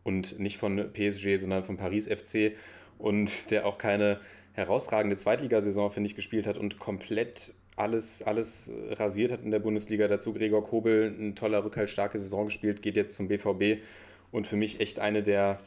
und 0.08 0.40
nicht 0.40 0.58
von 0.58 0.90
PSG, 0.94 1.36
sondern 1.38 1.64
von 1.64 1.76
Paris 1.76 2.08
FC 2.08 2.54
und 2.98 3.52
der 3.52 3.66
auch 3.66 3.78
keine 3.78 4.22
herausragende 4.54 5.18
Zweitligasaison, 5.18 5.92
finde 5.92 6.08
ich, 6.08 6.16
gespielt 6.16 6.48
hat 6.48 6.58
und 6.58 6.80
komplett 6.80 7.54
alles, 7.76 8.24
alles 8.24 8.72
rasiert 8.92 9.34
hat 9.34 9.42
in 9.42 9.52
der 9.52 9.60
Bundesliga. 9.60 10.08
Dazu 10.08 10.34
Gregor 10.34 10.64
Kobel, 10.64 11.14
ein 11.20 11.36
toller, 11.36 11.64
rückhaltstarke 11.66 12.20
Saison 12.20 12.46
gespielt, 12.46 12.82
geht 12.82 12.96
jetzt 12.96 13.16
zum 13.18 13.28
BVB 13.28 13.84
und 14.32 14.48
für 14.48 14.56
mich 14.56 14.80
echt 14.80 15.02
eine 15.02 15.24
der 15.24 15.60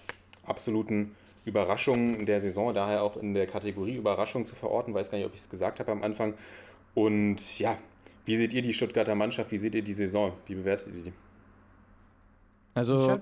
absoluten 0.43 1.15
Überraschungen 1.45 2.25
der 2.25 2.41
Saison, 2.41 2.73
daher 2.73 3.03
auch 3.03 3.19
in 3.19 3.35
der 3.35 3.47
Kategorie 3.47 3.97
Überraschung 3.97 4.47
zu 4.47 4.55
verorten, 4.55 4.95
weiß 4.95 5.11
gar 5.11 5.19
nicht, 5.19 5.27
ob 5.27 5.35
ich 5.35 5.41
es 5.41 5.51
gesagt 5.51 5.81
habe 5.81 5.93
am 5.93 6.03
Anfang. 6.03 6.33
Und 6.95 7.59
ja, 7.59 7.77
wie 8.25 8.39
seht 8.39 8.55
ihr 8.55 8.63
die 8.63 8.73
Stuttgarter 8.73 9.15
Mannschaft? 9.15 9.53
Wie 9.53 9.59
seht 9.59 9.75
ihr 9.75 9.83
die 9.83 9.95
Saison? 9.95 10.33
Wie 10.47 10.55
bewertet 10.55 10.95
ihr 10.97 11.03
die? 11.05 11.13
Also, 12.73 13.21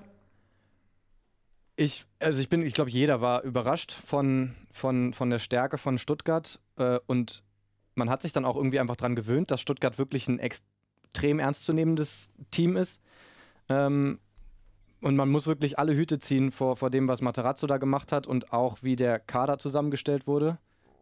ich, 1.79 2.05
also 2.19 2.41
ich 2.41 2.49
bin, 2.49 2.61
ich 2.61 2.73
glaube, 2.73 2.89
jeder 2.89 3.21
war 3.21 3.43
überrascht 3.43 3.93
von, 3.93 4.53
von, 4.69 5.13
von 5.13 5.29
der 5.29 5.39
Stärke 5.39 5.77
von 5.77 5.97
Stuttgart 5.97 6.59
äh, 6.75 6.99
und 7.07 7.41
man 7.95 8.09
hat 8.09 8.21
sich 8.21 8.33
dann 8.33 8.43
auch 8.43 8.57
irgendwie 8.57 8.81
einfach 8.81 8.97
daran 8.97 9.15
gewöhnt, 9.15 9.49
dass 9.49 9.61
Stuttgart 9.61 9.97
wirklich 9.97 10.27
ein 10.27 10.39
extrem 10.39 11.39
ernstzunehmendes 11.39 12.31
Team 12.51 12.75
ist. 12.75 13.01
Ähm, 13.69 14.19
und 15.01 15.15
man 15.15 15.29
muss 15.29 15.47
wirklich 15.47 15.79
alle 15.79 15.95
Hüte 15.95 16.19
ziehen 16.19 16.51
vor, 16.51 16.75
vor 16.75 16.89
dem, 16.89 17.07
was 17.07 17.21
Materazzo 17.21 17.65
da 17.65 17.77
gemacht 17.77 18.11
hat 18.11 18.27
und 18.27 18.51
auch 18.51 18.79
wie 18.81 18.97
der 18.97 19.17
Kader 19.17 19.57
zusammengestellt 19.57 20.27
wurde 20.27 20.57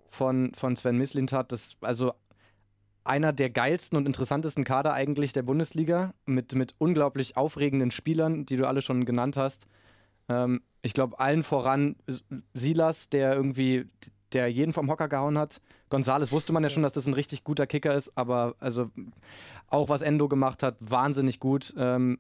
von, 0.10 0.54
von 0.54 0.76
Sven 0.76 1.00
Mislintat. 1.00 1.52
Das, 1.52 1.78
also 1.82 2.14
einer 3.04 3.34
der 3.34 3.50
geilsten 3.50 3.98
und 3.98 4.06
interessantesten 4.06 4.64
Kader 4.64 4.94
eigentlich 4.94 5.34
der 5.34 5.42
Bundesliga 5.42 6.14
mit, 6.28 6.54
mit 6.54 6.76
unglaublich 6.78 7.36
aufregenden 7.36 7.90
Spielern, 7.90 8.46
die 8.46 8.58
du 8.58 8.68
alle 8.68 8.84
schon 8.84 9.06
genannt 9.06 9.38
hast. 9.38 9.68
Ähm, 10.30 10.62
ich 10.82 10.94
glaube, 10.94 11.20
allen 11.20 11.44
voran 11.44 11.96
Silas, 12.54 13.10
der 13.10 13.34
irgendwie, 13.34 13.88
der 14.34 14.48
jeden 14.48 14.74
vom 14.74 14.90
Hocker 14.90 15.08
gehauen 15.08 15.38
hat. 15.38 15.62
Gonzales 15.90 16.32
wusste 16.32 16.54
man 16.54 16.64
ja 16.64 16.70
schon, 16.70 16.84
dass 16.84 16.94
das 16.94 17.08
ein 17.08 17.14
richtig 17.14 17.44
guter 17.44 17.68
Kicker 17.68 17.94
ist, 17.94 18.12
aber 18.16 18.56
also 18.60 18.90
auch 19.68 19.90
was 19.90 20.02
Endo 20.02 20.28
gemacht 20.28 20.64
hat, 20.64 20.76
wahnsinnig 20.80 21.40
gut. 21.40 21.74
Ähm, 21.78 22.20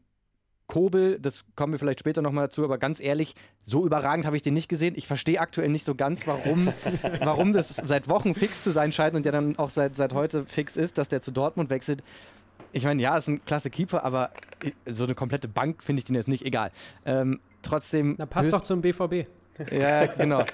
Kobel, 0.67 1.17
das 1.20 1.46
kommen 1.56 1.72
wir 1.72 1.80
vielleicht 1.80 2.02
später 2.02 2.22
nochmal 2.22 2.48
dazu, 2.48 2.63
aber 2.63 2.78
ganz 2.78 3.00
ehrlich, 3.00 3.36
so 3.63 3.86
überragend 3.86 4.26
habe 4.26 4.36
ich 4.36 4.41
den 4.41 4.54
nicht 4.54 4.67
gesehen. 4.67 4.96
Ich 4.98 5.08
verstehe 5.08 5.39
aktuell 5.39 5.70
nicht 5.70 5.86
so 5.86 5.96
ganz, 5.96 6.28
warum, 6.28 6.74
warum 7.22 7.54
das 7.54 7.70
seit 7.70 8.10
Wochen 8.10 8.36
fix 8.36 8.63
zu 8.63 8.72
sein 8.72 8.91
scheint 8.91 9.15
und 9.15 9.26
ja 9.26 9.32
dann 9.32 9.58
auch 9.58 9.70
seit, 9.70 9.96
seit 9.96 10.13
heute 10.13 10.46
fix 10.46 10.76
ist, 10.76 10.98
dass 10.98 11.08
der 11.08 11.22
zu 11.22 11.32
Dortmund 11.32 11.70
wechselt. 11.70 12.04
Ich 12.74 12.84
meine, 12.84 13.02
ja, 13.02 13.15
ist 13.15 13.30
ein 13.30 13.43
klasse 13.46 13.70
Keeper, 13.70 14.04
aber 14.04 14.32
so 14.86 15.06
eine 15.06 15.15
komplette 15.15 15.48
Bank 15.48 15.84
finde 15.84 16.02
ich 16.02 16.06
den 16.06 16.15
jetzt 16.15 16.28
nicht 16.28 16.46
egal. 16.46 16.72
Ähm, 17.06 17.39
trotzdem. 17.62 18.15
Na, 18.17 18.26
passt 18.26 18.54
doch 18.54 18.62
zum 18.62 18.82
BVB. 18.82 19.28
Ja, 19.72 20.06
genau. 20.06 20.46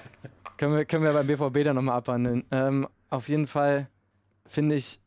können, 0.56 0.76
wir, 0.76 0.84
können 0.86 1.04
wir 1.04 1.12
beim 1.12 1.26
BVB 1.26 1.62
dann 1.62 1.76
nochmal 1.76 1.98
abhandeln. 1.98 2.44
Ähm, 2.50 2.88
auf 3.10 3.28
jeden 3.28 3.46
Fall 3.46 3.88
finde 4.46 4.76
ich, 4.76 5.00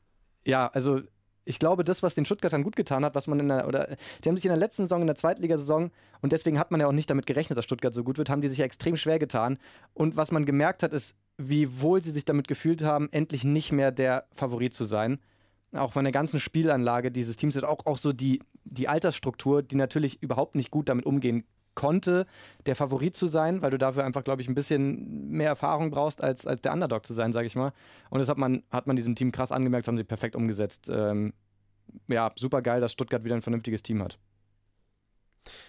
ja, 0.46 0.68
also 0.68 1.02
ich 1.46 1.60
glaube, 1.60 1.84
das, 1.84 2.04
was 2.04 2.14
den 2.14 2.26
Stuttgartern 2.26 2.64
gut 2.64 2.76
getan 2.76 3.06
hat, 3.06 3.16
was 3.16 3.28
man 3.28 3.40
in 3.40 3.48
der, 3.48 3.68
oder 3.68 3.96
die 4.24 4.30
haben 4.30 4.36
sich 4.36 4.46
in 4.46 4.50
der 4.52 4.58
letzten 4.58 4.84
Saison, 4.84 5.02
in 5.02 5.08
der 5.08 5.16
Zweitligasaison, 5.16 5.92
und 6.22 6.32
deswegen 6.32 6.60
hat 6.60 6.72
man 6.72 6.82
ja 6.82 6.88
auch 6.88 6.92
nicht 6.92 7.10
damit 7.10 7.26
gerechnet, 7.26 7.58
dass 7.58 7.66
Stuttgart 7.66 7.94
so 7.94 8.04
gut 8.04 8.18
wird, 8.18 8.30
haben 8.30 8.42
die 8.42 8.48
sich 8.48 8.58
ja 8.58 8.66
extrem 8.66 8.98
schwer 8.98 9.18
getan. 9.18 9.58
Und 9.94 10.18
was 10.18 10.32
man 10.32 10.46
gemerkt 10.46 10.84
hat, 10.84 10.94
ist, 10.94 11.16
wie 11.38 11.82
wohl 11.82 12.02
sie 12.02 12.12
sich 12.12 12.26
damit 12.26 12.48
gefühlt 12.48 12.84
haben, 12.84 13.08
endlich 13.12 13.44
nicht 13.44 13.72
mehr 13.72 13.92
der 13.92 14.26
Favorit 14.34 14.74
zu 14.74 14.84
sein. 14.84 15.20
Auch 15.72 15.94
von 15.94 16.04
der 16.04 16.12
ganzen 16.12 16.40
Spielanlage 16.40 17.12
dieses 17.12 17.38
Teams, 17.38 17.62
auch, 17.64 17.86
auch 17.86 17.98
so 17.98 18.12
die, 18.12 18.42
die 18.66 18.88
Altersstruktur, 18.88 19.62
die 19.62 19.76
natürlich 19.76 20.22
überhaupt 20.22 20.56
nicht 20.56 20.72
gut 20.72 20.90
damit 20.90 21.06
umgehen 21.06 21.46
konnte, 21.78 22.26
der 22.66 22.76
Favorit 22.76 23.16
zu 23.16 23.28
sein, 23.28 23.62
weil 23.62 23.70
du 23.70 23.78
dafür 23.78 24.04
einfach, 24.04 24.24
glaube 24.24 24.42
ich, 24.42 24.50
ein 24.50 24.56
bisschen 24.56 25.30
mehr 25.30 25.48
Erfahrung 25.48 25.92
brauchst, 25.92 26.24
als, 26.24 26.46
als 26.48 26.62
der 26.62 26.74
Underdog 26.74 27.06
zu 27.06 27.14
sein, 27.14 27.32
sage 27.32 27.46
ich 27.46 27.56
mal. 27.56 27.72
Und 28.10 28.20
das 28.20 28.28
hat 28.28 28.40
man, 28.40 28.64
hat 28.72 28.88
man 28.88 28.96
diesem 28.96 29.16
Team 29.16 29.32
krass 29.32 29.52
angemerkt, 29.52 29.88
haben 29.88 29.96
sie 29.96 30.04
perfekt 30.04 30.36
umgesetzt. 30.36 30.90
Ähm, 30.92 31.34
ja, 32.08 32.32
super 32.36 32.64
geil, 32.64 32.82
dass 32.82 32.92
Stuttgart 32.92 33.24
wieder 33.24 33.36
ein 33.36 33.44
vernünftiges 33.44 33.84
Team 33.84 34.02
hat. 34.02 34.18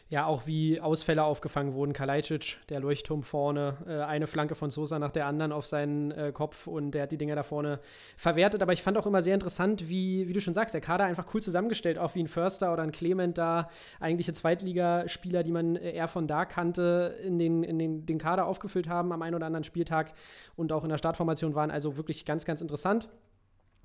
Ja, 0.09 0.27
auch 0.27 0.47
wie 0.47 0.81
Ausfälle 0.81 1.25
aufgefangen 1.25 1.75
wurden. 1.75 1.93
Kalajdzic, 1.93 2.59
der 2.69 2.81
Leuchtturm 2.81 3.23
vorne, 3.23 3.77
äh, 3.87 4.01
eine 4.01 4.27
Flanke 4.27 4.55
von 4.55 4.71
Sosa 4.71 4.99
nach 4.99 5.11
der 5.11 5.27
anderen 5.27 5.53
auf 5.53 5.67
seinen 5.67 6.11
äh, 6.11 6.33
Kopf 6.33 6.67
und 6.67 6.93
der 6.93 7.03
hat 7.03 7.12
die 7.12 7.19
Dinger 7.19 7.35
da 7.35 7.43
vorne 7.43 7.81
verwertet. 8.17 8.62
Aber 8.62 8.73
ich 8.73 8.83
fand 8.83 8.97
auch 8.97 9.07
immer 9.07 9.23
sehr 9.23 9.35
interessant, 9.35 9.88
wie, 9.88 10.29
wie 10.29 10.33
du 10.33 10.41
schon 10.41 10.55
sagst, 10.55 10.75
der 10.75 10.81
Kader 10.81 11.05
einfach 11.05 11.27
cool 11.35 11.43
zusammengestellt, 11.43 11.99
auch 11.99 12.14
wie 12.14 12.23
ein 12.23 12.29
Förster 12.29 12.73
oder 12.73 12.83
ein 12.83 12.93
Clement 12.93 13.37
da, 13.37 13.69
eigentliche 14.01 14.33
Zweitligaspieler, 14.33 15.43
die 15.43 15.53
man 15.53 15.77
eher 15.77 16.09
von 16.09 16.27
da 16.27 16.45
kannte, 16.45 17.19
in 17.23 17.38
den, 17.38 17.62
in 17.62 17.79
den, 17.79 18.07
den 18.07 18.19
Kader 18.19 18.47
aufgefüllt 18.47 18.88
haben 18.88 19.12
am 19.12 19.23
einen 19.23 19.35
oder 19.35 19.47
anderen 19.47 19.64
Spieltag 19.64 20.14
und 20.57 20.73
auch 20.73 20.85
in 20.85 20.91
der 20.91 20.99
Startformation 20.99 21.55
waren. 21.55 21.71
Also 21.71 21.97
wirklich 21.97 22.25
ganz, 22.25 22.45
ganz 22.45 22.61
interessant. 22.61 23.09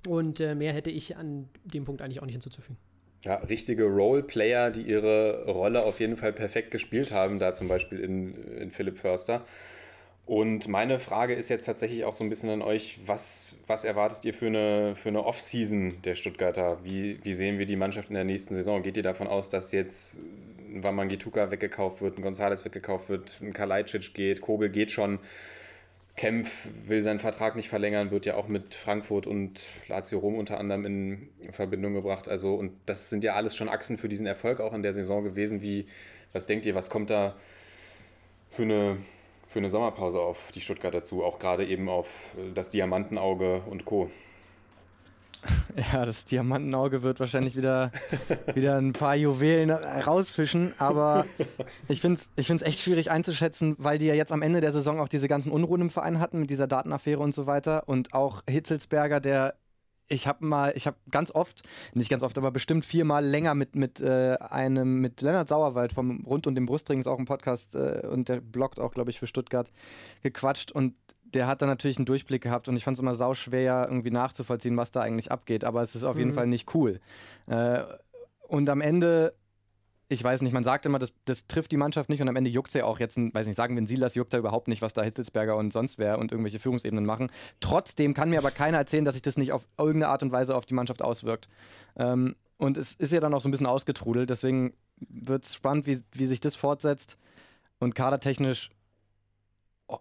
Und 0.06 0.40
äh, 0.40 0.54
mehr 0.54 0.72
hätte 0.72 0.90
ich 0.90 1.16
an 1.16 1.48
dem 1.64 1.84
Punkt 1.84 2.02
eigentlich 2.02 2.20
auch 2.20 2.26
nicht 2.26 2.34
hinzuzufügen. 2.34 2.78
Ja, 3.24 3.36
richtige 3.36 3.84
Roleplayer, 3.84 4.70
die 4.70 4.82
ihre 4.82 5.46
Rolle 5.46 5.84
auf 5.84 5.98
jeden 5.98 6.18
Fall 6.18 6.32
perfekt 6.32 6.70
gespielt 6.70 7.10
haben, 7.10 7.38
da 7.38 7.54
zum 7.54 7.68
Beispiel 7.68 8.00
in, 8.00 8.34
in 8.58 8.70
Philipp 8.70 8.98
Förster. 8.98 9.42
Und 10.26 10.68
meine 10.68 10.98
Frage 11.00 11.34
ist 11.34 11.48
jetzt 11.48 11.64
tatsächlich 11.64 12.04
auch 12.04 12.14
so 12.14 12.24
ein 12.24 12.30
bisschen 12.30 12.50
an 12.50 12.62
euch, 12.62 12.98
was, 13.06 13.56
was 13.66 13.84
erwartet 13.84 14.24
ihr 14.24 14.34
für 14.34 14.46
eine, 14.46 14.94
für 14.94 15.10
eine 15.10 15.24
Off-Season 15.24 16.02
der 16.02 16.14
Stuttgarter? 16.14 16.78
Wie, 16.82 17.18
wie 17.22 17.34
sehen 17.34 17.58
wir 17.58 17.66
die 17.66 17.76
Mannschaft 17.76 18.08
in 18.08 18.14
der 18.14 18.24
nächsten 18.24 18.54
Saison? 18.54 18.82
Geht 18.82 18.96
ihr 18.96 19.02
davon 19.02 19.26
aus, 19.26 19.48
dass 19.48 19.72
jetzt 19.72 20.20
ein 20.70 20.82
Wamangituka 20.82 21.50
weggekauft 21.50 22.02
wird, 22.02 22.18
ein 22.18 22.22
Gonzales 22.22 22.64
weggekauft 22.64 23.08
wird, 23.08 23.36
ein 23.40 23.52
Kalajdzic 23.52 24.14
geht, 24.14 24.40
Kobel 24.40 24.68
geht 24.68 24.90
schon? 24.90 25.18
Kempf 26.16 26.68
will 26.86 27.02
seinen 27.02 27.18
Vertrag 27.18 27.56
nicht 27.56 27.68
verlängern, 27.68 28.10
wird 28.12 28.24
ja 28.24 28.36
auch 28.36 28.46
mit 28.46 28.74
Frankfurt 28.74 29.26
und 29.26 29.66
Lazio 29.88 30.20
Rom 30.20 30.36
unter 30.36 30.58
anderem 30.58 30.84
in 30.84 31.28
Verbindung 31.50 31.94
gebracht. 31.94 32.28
Also, 32.28 32.54
und 32.54 32.72
das 32.86 33.10
sind 33.10 33.24
ja 33.24 33.34
alles 33.34 33.56
schon 33.56 33.68
Achsen 33.68 33.98
für 33.98 34.08
diesen 34.08 34.26
Erfolg 34.26 34.60
auch 34.60 34.72
in 34.72 34.82
der 34.82 34.92
Saison 34.92 35.24
gewesen. 35.24 35.60
Wie, 35.60 35.86
was 36.32 36.46
denkt 36.46 36.66
ihr, 36.66 36.74
was 36.76 36.88
kommt 36.88 37.10
da, 37.10 37.34
für 38.54 38.62
eine, 38.62 38.98
für 39.48 39.58
eine 39.58 39.70
Sommerpause 39.70 40.20
auf 40.20 40.52
die 40.52 40.60
Stuttgarter 40.60 41.02
zu, 41.02 41.24
auch 41.24 41.40
gerade 41.40 41.66
eben 41.66 41.88
auf 41.88 42.06
das 42.54 42.70
Diamantenauge 42.70 43.62
und 43.68 43.84
Co. 43.84 44.10
Ja, 45.76 46.04
das 46.04 46.24
Diamantenauge 46.24 47.02
wird 47.02 47.18
wahrscheinlich 47.18 47.56
wieder, 47.56 47.90
wieder 48.54 48.76
ein 48.76 48.92
paar 48.92 49.16
Juwelen 49.16 49.70
rausfischen, 49.70 50.72
aber 50.78 51.26
ich 51.88 52.00
finde 52.00 52.20
es 52.20 52.28
ich 52.36 52.46
find's 52.46 52.62
echt 52.62 52.80
schwierig 52.80 53.10
einzuschätzen, 53.10 53.74
weil 53.78 53.98
die 53.98 54.06
ja 54.06 54.14
jetzt 54.14 54.30
am 54.30 54.42
Ende 54.42 54.60
der 54.60 54.70
Saison 54.70 55.00
auch 55.00 55.08
diese 55.08 55.26
ganzen 55.26 55.50
Unruhen 55.50 55.80
im 55.80 55.90
Verein 55.90 56.20
hatten 56.20 56.38
mit 56.38 56.50
dieser 56.50 56.68
Datenaffäre 56.68 57.20
und 57.20 57.34
so 57.34 57.46
weiter. 57.46 57.88
Und 57.88 58.14
auch 58.14 58.42
Hitzelsberger, 58.48 59.20
der 59.20 59.54
ich 60.06 60.26
habe 60.26 60.44
mal, 60.44 60.72
ich 60.76 60.86
habe 60.86 60.96
ganz 61.10 61.30
oft, 61.30 61.62
nicht 61.94 62.10
ganz 62.10 62.22
oft, 62.22 62.36
aber 62.36 62.50
bestimmt 62.50 62.84
viermal 62.84 63.24
länger 63.24 63.54
mit, 63.54 63.74
mit 63.74 64.00
äh, 64.00 64.36
einem, 64.38 65.00
mit 65.00 65.22
Lennart 65.22 65.48
Sauerwald 65.48 65.92
vom 65.92 66.22
Rund 66.26 66.46
und 66.46 66.54
dem 66.54 66.66
Brustring 66.66 67.00
ist 67.00 67.06
auch 67.06 67.18
ein 67.18 67.24
Podcast 67.24 67.74
äh, 67.74 68.06
und 68.06 68.28
der 68.28 68.40
bloggt 68.40 68.78
auch, 68.78 68.92
glaube 68.92 69.10
ich, 69.10 69.18
für 69.18 69.26
Stuttgart 69.26 69.72
gequatscht. 70.22 70.72
Und 70.72 70.94
der 71.34 71.46
hat 71.46 71.62
da 71.62 71.66
natürlich 71.66 71.96
einen 71.98 72.06
Durchblick 72.06 72.42
gehabt 72.42 72.68
und 72.68 72.76
ich 72.76 72.84
fand 72.84 72.96
es 72.96 73.00
immer 73.00 73.14
sauschwer, 73.14 73.86
irgendwie 73.88 74.10
nachzuvollziehen, 74.10 74.76
was 74.76 74.90
da 74.90 75.00
eigentlich 75.00 75.32
abgeht, 75.32 75.64
aber 75.64 75.82
es 75.82 75.94
ist 75.94 76.04
auf 76.04 76.16
jeden 76.16 76.30
Mhm. 76.30 76.34
Fall 76.34 76.46
nicht 76.46 76.74
cool. 76.74 77.00
Äh, 77.46 77.82
und 78.48 78.68
am 78.68 78.80
Ende 78.80 79.34
ich 80.08 80.22
weiß 80.22 80.42
nicht, 80.42 80.52
man 80.52 80.64
sagt 80.64 80.84
immer, 80.84 80.98
das, 80.98 81.12
das 81.24 81.46
trifft 81.46 81.72
die 81.72 81.78
Mannschaft 81.78 82.10
nicht 82.10 82.20
und 82.20 82.28
am 82.28 82.36
Ende 82.36 82.50
juckt 82.50 82.70
sie 82.70 82.78
ja 82.80 82.84
auch 82.84 83.00
jetzt, 83.00 83.16
weiß 83.16 83.46
nicht, 83.46 83.56
sagen 83.56 83.74
wir, 83.74 83.82
ein 83.82 83.86
Silas 83.86 84.14
juckt 84.14 84.34
ja 84.34 84.38
überhaupt 84.38 84.68
nicht, 84.68 84.82
was 84.82 84.92
da 84.92 85.02
Hitzelsberger 85.02 85.56
und 85.56 85.72
sonst 85.72 85.98
wer 85.98 86.18
und 86.18 86.30
irgendwelche 86.30 86.58
Führungsebenen 86.58 87.06
machen. 87.06 87.30
Trotzdem 87.60 88.12
kann 88.12 88.28
mir 88.28 88.38
aber 88.38 88.50
keiner 88.50 88.76
erzählen, 88.78 89.04
dass 89.04 89.14
sich 89.14 89.22
das 89.22 89.38
nicht 89.38 89.52
auf 89.52 89.66
irgendeine 89.78 90.08
Art 90.08 90.22
und 90.22 90.30
Weise 90.30 90.54
auf 90.54 90.66
die 90.66 90.74
Mannschaft 90.74 91.00
auswirkt. 91.00 91.48
Ähm, 91.96 92.36
und 92.58 92.76
es 92.76 92.94
ist 92.94 93.12
ja 93.12 93.20
dann 93.20 93.32
auch 93.32 93.40
so 93.40 93.48
ein 93.48 93.50
bisschen 93.50 93.66
ausgetrudelt, 93.66 94.28
deswegen 94.28 94.74
wird 95.08 95.46
es 95.46 95.54
spannend, 95.54 95.86
wie, 95.86 96.00
wie 96.12 96.26
sich 96.26 96.38
das 96.40 96.54
fortsetzt. 96.54 97.16
Und 97.78 97.94
kadertechnisch 97.94 98.70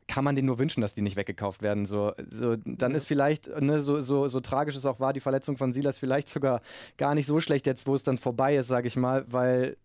kann 0.07 0.23
man 0.23 0.35
denen 0.35 0.47
nur 0.47 0.59
wünschen, 0.59 0.81
dass 0.81 0.93
die 0.93 1.01
nicht 1.01 1.15
weggekauft 1.15 1.61
werden. 1.61 1.85
So, 1.85 2.13
so, 2.29 2.55
dann 2.55 2.95
ist 2.95 3.05
vielleicht, 3.05 3.47
ne, 3.61 3.81
so, 3.81 3.99
so, 3.99 4.27
so 4.27 4.39
tragisch 4.39 4.75
es 4.75 4.85
auch 4.85 4.99
war, 4.99 5.13
die 5.13 5.19
Verletzung 5.19 5.57
von 5.57 5.73
Silas 5.73 5.99
vielleicht 5.99 6.29
sogar 6.29 6.61
gar 6.97 7.15
nicht 7.15 7.25
so 7.25 7.39
schlecht 7.39 7.67
jetzt, 7.67 7.85
wo 7.85 7.95
es 7.95 8.03
dann 8.03 8.17
vorbei 8.17 8.55
ist, 8.55 8.67
sage 8.67 8.87
ich 8.87 8.95
mal, 8.95 9.25
weil 9.27 9.77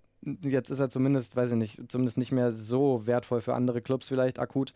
jetzt 0.42 0.70
ist 0.70 0.80
er 0.80 0.90
zumindest, 0.90 1.36
weiß 1.36 1.52
ich 1.52 1.56
nicht, 1.56 1.90
zumindest 1.90 2.18
nicht 2.18 2.32
mehr 2.32 2.52
so 2.52 3.06
wertvoll 3.06 3.40
für 3.40 3.54
andere 3.54 3.82
Clubs 3.82 4.08
vielleicht 4.08 4.38
akut. 4.38 4.72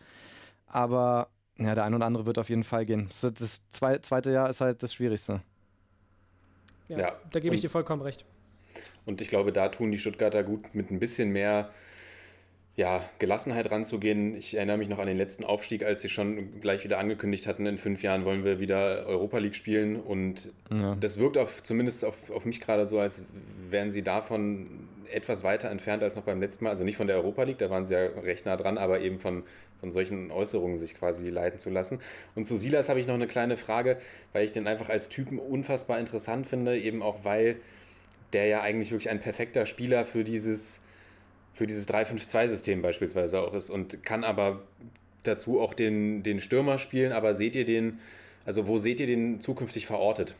Aber 0.67 1.29
ja, 1.57 1.75
der 1.75 1.85
ein 1.85 1.93
oder 1.93 2.05
andere 2.05 2.25
wird 2.25 2.37
auf 2.37 2.49
jeden 2.49 2.63
Fall 2.63 2.85
gehen. 2.85 3.07
Das, 3.07 3.33
das 3.33 3.69
zwei, 3.69 3.99
zweite 3.99 4.31
Jahr 4.31 4.49
ist 4.49 4.61
halt 4.61 4.83
das 4.83 4.93
Schwierigste. 4.93 5.41
Ja, 6.89 6.99
Ja, 6.99 7.15
da 7.31 7.39
gebe 7.39 7.55
ich 7.55 7.61
dir 7.61 7.69
vollkommen 7.69 8.01
recht. 8.01 8.25
Und 9.05 9.21
ich 9.21 9.29
glaube, 9.29 9.51
da 9.51 9.69
tun 9.69 9.91
die 9.91 9.99
Stuttgarter 9.99 10.43
gut, 10.43 10.73
mit 10.73 10.91
ein 10.91 10.99
bisschen 10.99 11.29
mehr 11.29 11.69
ja, 12.75 13.07
Gelassenheit 13.19 13.69
ranzugehen. 13.69 14.35
Ich 14.35 14.55
erinnere 14.55 14.77
mich 14.77 14.89
noch 14.89 14.97
an 14.97 15.05
den 15.05 15.17
letzten 15.17 15.43
Aufstieg, 15.43 15.85
als 15.85 16.01
sie 16.01 16.09
schon 16.09 16.59
gleich 16.59 16.83
wieder 16.83 16.97
angekündigt 16.97 17.45
hatten, 17.45 17.67
in 17.67 17.77
fünf 17.77 18.01
Jahren 18.01 18.25
wollen 18.25 18.43
wir 18.43 18.59
wieder 18.59 19.05
Europa 19.05 19.37
League 19.37 19.55
spielen. 19.55 19.95
Und 19.97 20.51
Ja. 20.71 20.95
das 20.95 21.19
wirkt 21.19 21.37
auf, 21.37 21.61
zumindest 21.61 22.03
auf, 22.03 22.31
auf 22.31 22.45
mich 22.45 22.61
gerade 22.61 22.87
so, 22.87 22.99
als 22.99 23.25
wären 23.69 23.91
sie 23.91 24.01
davon 24.01 24.87
etwas 25.11 25.43
weiter 25.43 25.69
entfernt 25.69 26.01
als 26.01 26.15
noch 26.15 26.23
beim 26.23 26.41
letzten 26.41 26.63
Mal. 26.63 26.71
Also 26.71 26.83
nicht 26.83 26.97
von 26.97 27.05
der 27.05 27.17
Europa 27.17 27.43
League, 27.43 27.59
da 27.59 27.69
waren 27.69 27.85
sie 27.85 27.93
ja 27.93 28.05
recht 28.07 28.47
nah 28.47 28.57
dran, 28.57 28.79
aber 28.79 29.01
eben 29.01 29.19
von, 29.19 29.43
von 29.79 29.91
solchen 29.91 30.31
Äußerungen 30.31 30.79
sich 30.79 30.95
quasi 30.95 31.29
leiten 31.29 31.59
zu 31.59 31.69
lassen. 31.69 31.99
Und 32.33 32.45
zu 32.45 32.57
Silas 32.57 32.89
habe 32.89 32.99
ich 32.99 33.05
noch 33.05 33.13
eine 33.13 33.27
kleine 33.27 33.55
Frage, 33.55 33.97
weil 34.31 34.45
ich 34.45 34.51
den 34.51 34.65
einfach 34.65 34.89
als 34.89 35.09
Typen 35.09 35.37
unfassbar 35.37 35.99
interessant 35.99 36.47
finde, 36.47 36.79
eben 36.79 37.03
auch 37.03 37.23
weil 37.23 37.57
der 38.31 38.47
ja 38.47 38.61
eigentlich 38.61 38.89
wirklich 38.89 39.11
ein 39.11 39.19
perfekter 39.19 39.67
Spieler 39.67 40.05
für 40.05 40.23
dieses, 40.23 40.81
für 41.53 41.67
dieses 41.67 41.87
3-5-2-System 41.87 42.81
beispielsweise 42.81 43.41
auch 43.41 43.53
ist 43.53 43.69
und 43.69 44.03
kann 44.03 44.23
aber 44.23 44.61
dazu 45.23 45.59
auch 45.61 45.73
den, 45.73 46.23
den 46.23 46.39
Stürmer 46.39 46.77
spielen. 46.77 47.11
Aber 47.11 47.35
seht 47.35 47.55
ihr 47.55 47.65
den, 47.65 47.99
also 48.45 48.67
wo 48.67 48.77
seht 48.77 48.99
ihr 48.99 49.07
den 49.07 49.39
zukünftig 49.39 49.85
verortet? 49.85 50.35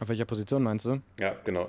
Auf 0.00 0.08
welcher 0.08 0.24
Position 0.24 0.62
meinst 0.62 0.86
du? 0.86 1.00
Ja, 1.20 1.36
genau. 1.44 1.68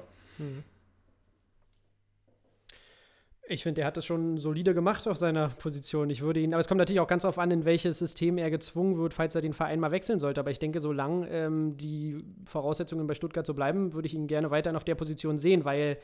Ich 3.50 3.64
finde, 3.64 3.82
er 3.82 3.88
hat 3.88 3.98
das 3.98 4.06
schon 4.06 4.38
solide 4.38 4.74
gemacht 4.74 5.06
auf 5.08 5.18
seiner 5.18 5.50
Position. 5.50 6.10
Ich 6.10 6.22
würde 6.22 6.40
ihn, 6.40 6.54
aber 6.54 6.62
es 6.62 6.68
kommt 6.70 6.80
natürlich 6.80 7.02
auch 7.02 7.08
ganz 7.08 7.24
darauf 7.24 7.38
an, 7.38 7.52
in 7.52 7.66
welches 7.66 8.00
System 8.00 8.38
er 8.38 8.50
gezwungen 8.50 8.98
wird, 8.98 9.14
falls 9.14 9.36
er 9.36 9.42
den 9.42 9.54
Verein 9.54 9.82
mal 9.82 9.92
wechseln 9.92 10.18
sollte. 10.18 10.40
Aber 10.40 10.50
ich 10.50 10.60
denke, 10.60 10.80
solange 10.80 11.28
ähm, 11.30 11.76
die 11.76 12.24
Voraussetzungen 12.46 13.06
bei 13.06 13.14
Stuttgart 13.14 13.46
so 13.46 13.54
bleiben, 13.54 13.94
würde 13.94 14.06
ich 14.06 14.14
ihn 14.14 14.28
gerne 14.28 14.50
weiterhin 14.50 14.78
auf 14.78 14.86
der 14.86 14.96
Position 14.96 15.38
sehen, 15.38 15.66
weil 15.66 15.98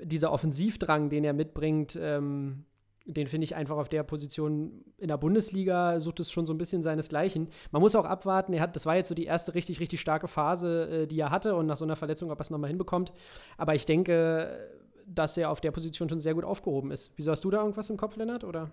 dieser 0.00 0.30
Offensivdrang, 0.32 1.08
den 1.08 1.24
er 1.24 1.32
mitbringt, 1.32 1.98
ähm, 2.00 2.64
den 3.06 3.26
finde 3.26 3.44
ich 3.44 3.54
einfach 3.54 3.76
auf 3.76 3.88
der 3.90 4.02
Position 4.02 4.82
in 4.96 5.08
der 5.08 5.18
Bundesliga 5.18 6.00
sucht 6.00 6.20
es 6.20 6.32
schon 6.32 6.46
so 6.46 6.54
ein 6.54 6.58
bisschen 6.58 6.82
seinesgleichen. 6.82 7.48
Man 7.70 7.82
muss 7.82 7.94
auch 7.94 8.06
abwarten, 8.06 8.54
er 8.54 8.62
hat, 8.62 8.76
das 8.76 8.86
war 8.86 8.96
jetzt 8.96 9.08
so 9.08 9.14
die 9.14 9.26
erste 9.26 9.54
richtig, 9.54 9.78
richtig 9.80 10.00
starke 10.00 10.26
Phase, 10.26 11.02
äh, 11.02 11.06
die 11.06 11.20
er 11.20 11.30
hatte 11.30 11.54
und 11.54 11.66
nach 11.66 11.76
so 11.76 11.84
einer 11.84 11.96
Verletzung, 11.96 12.30
ob 12.30 12.38
er 12.38 12.42
es 12.42 12.50
nochmal 12.50 12.68
hinbekommt. 12.68 13.12
Aber 13.58 13.74
ich 13.74 13.84
denke, 13.84 14.70
dass 15.06 15.36
er 15.36 15.50
auf 15.50 15.60
der 15.60 15.70
Position 15.70 16.08
schon 16.08 16.20
sehr 16.20 16.32
gut 16.34 16.44
aufgehoben 16.44 16.90
ist. 16.90 17.12
Wieso 17.16 17.30
hast 17.30 17.44
du 17.44 17.50
da 17.50 17.58
irgendwas 17.60 17.90
im 17.90 17.98
Kopf, 17.98 18.16
Lennart? 18.16 18.42
Oder? 18.44 18.70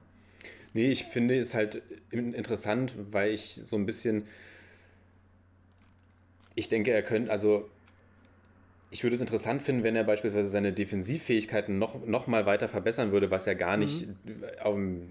Nee, 0.74 0.92
ich 0.92 1.04
finde 1.04 1.38
es 1.38 1.54
halt 1.54 1.82
in- 2.10 2.34
interessant, 2.34 2.96
weil 3.12 3.32
ich 3.34 3.56
so 3.56 3.76
ein 3.76 3.86
bisschen. 3.86 4.24
Ich 6.56 6.70
denke, 6.70 6.92
er 6.92 7.04
könnte, 7.04 7.32
also. 7.32 7.70
Ich 8.94 9.04
würde 9.04 9.16
es 9.16 9.22
interessant 9.22 9.64
finden, 9.64 9.84
wenn 9.84 9.96
er 9.96 10.04
beispielsweise 10.04 10.50
seine 10.50 10.74
Defensivfähigkeiten 10.74 11.80
noch, 11.80 12.06
noch 12.06 12.28
mal 12.28 12.46
weiter 12.46 12.68
verbessern 12.68 13.14
würde, 13.14 13.32
was 13.32 13.46
ja 13.46 13.54
gar 13.54 13.78
nicht, 13.78 14.10
ähm, 14.66 15.08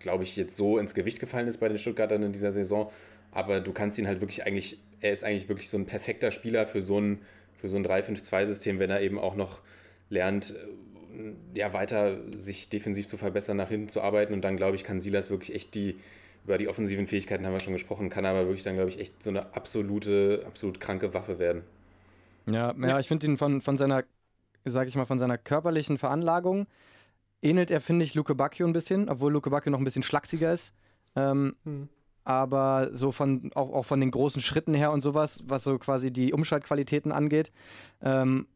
glaube 0.00 0.24
ich, 0.24 0.34
jetzt 0.34 0.56
so 0.56 0.78
ins 0.78 0.94
Gewicht 0.94 1.20
gefallen 1.20 1.46
ist 1.46 1.58
bei 1.58 1.68
den 1.68 1.78
Stuttgartern 1.78 2.24
in 2.24 2.32
dieser 2.32 2.50
Saison. 2.50 2.90
Aber 3.30 3.60
du 3.60 3.72
kannst 3.72 3.98
ihn 3.98 4.08
halt 4.08 4.20
wirklich 4.20 4.44
eigentlich, 4.44 4.80
er 5.00 5.12
ist 5.12 5.22
eigentlich 5.22 5.48
wirklich 5.48 5.70
so 5.70 5.78
ein 5.78 5.86
perfekter 5.86 6.32
Spieler 6.32 6.66
für 6.66 6.82
so 6.82 7.00
ein, 7.00 7.20
für 7.56 7.68
so 7.68 7.76
ein 7.76 7.86
3-5-2-System, 7.86 8.80
wenn 8.80 8.90
er 8.90 9.00
eben 9.00 9.20
auch 9.20 9.36
noch 9.36 9.60
lernt, 10.08 10.50
äh, 10.50 11.56
ja, 11.56 11.72
weiter 11.72 12.18
sich 12.36 12.68
defensiv 12.68 13.06
zu 13.06 13.16
verbessern, 13.16 13.56
nach 13.56 13.68
hinten 13.68 13.88
zu 13.88 14.00
arbeiten. 14.00 14.32
Und 14.32 14.42
dann, 14.42 14.56
glaube 14.56 14.74
ich, 14.74 14.82
kann 14.82 14.98
Silas 14.98 15.30
wirklich 15.30 15.54
echt 15.54 15.76
die, 15.76 16.00
über 16.44 16.58
die 16.58 16.66
offensiven 16.66 17.06
Fähigkeiten 17.06 17.46
haben 17.46 17.52
wir 17.52 17.60
schon 17.60 17.74
gesprochen, 17.74 18.10
kann 18.10 18.26
aber 18.26 18.46
wirklich 18.46 18.64
dann, 18.64 18.74
glaube 18.74 18.90
ich, 18.90 18.98
echt 18.98 19.22
so 19.22 19.30
eine 19.30 19.54
absolute, 19.54 20.42
absolut 20.46 20.80
kranke 20.80 21.14
Waffe 21.14 21.38
werden. 21.38 21.62
Ja, 22.52 22.74
ja, 22.76 22.98
ich 22.98 23.08
finde 23.08 23.26
ihn 23.26 23.38
von, 23.38 23.60
von 23.60 23.78
seiner, 23.78 24.04
sag 24.64 24.88
ich 24.88 24.96
mal, 24.96 25.06
von 25.06 25.18
seiner 25.18 25.38
körperlichen 25.38 25.98
Veranlagung 25.98 26.66
ähnelt 27.42 27.70
er, 27.70 27.80
finde 27.80 28.04
ich, 28.04 28.14
Luke 28.14 28.34
Bacchio 28.34 28.66
ein 28.66 28.72
bisschen, 28.72 29.08
obwohl 29.08 29.32
Luke 29.32 29.50
Bacchio 29.50 29.70
noch 29.70 29.78
ein 29.78 29.84
bisschen 29.84 30.02
schlachsiger 30.02 30.52
ist. 30.52 30.74
Ähm, 31.16 31.56
Hm. 31.64 31.88
aber 32.24 32.90
so 32.92 33.12
von, 33.12 33.50
auch, 33.54 33.72
auch 33.72 33.84
von 33.84 34.00
den 34.00 34.10
großen 34.10 34.42
Schritten 34.42 34.74
her 34.74 34.92
und 34.92 35.00
sowas, 35.00 35.42
was 35.46 35.64
so 35.64 35.78
quasi 35.78 36.12
die 36.12 36.32
Umschaltqualitäten 36.32 37.12
angeht. 37.12 37.50
Ähm, 38.02 38.46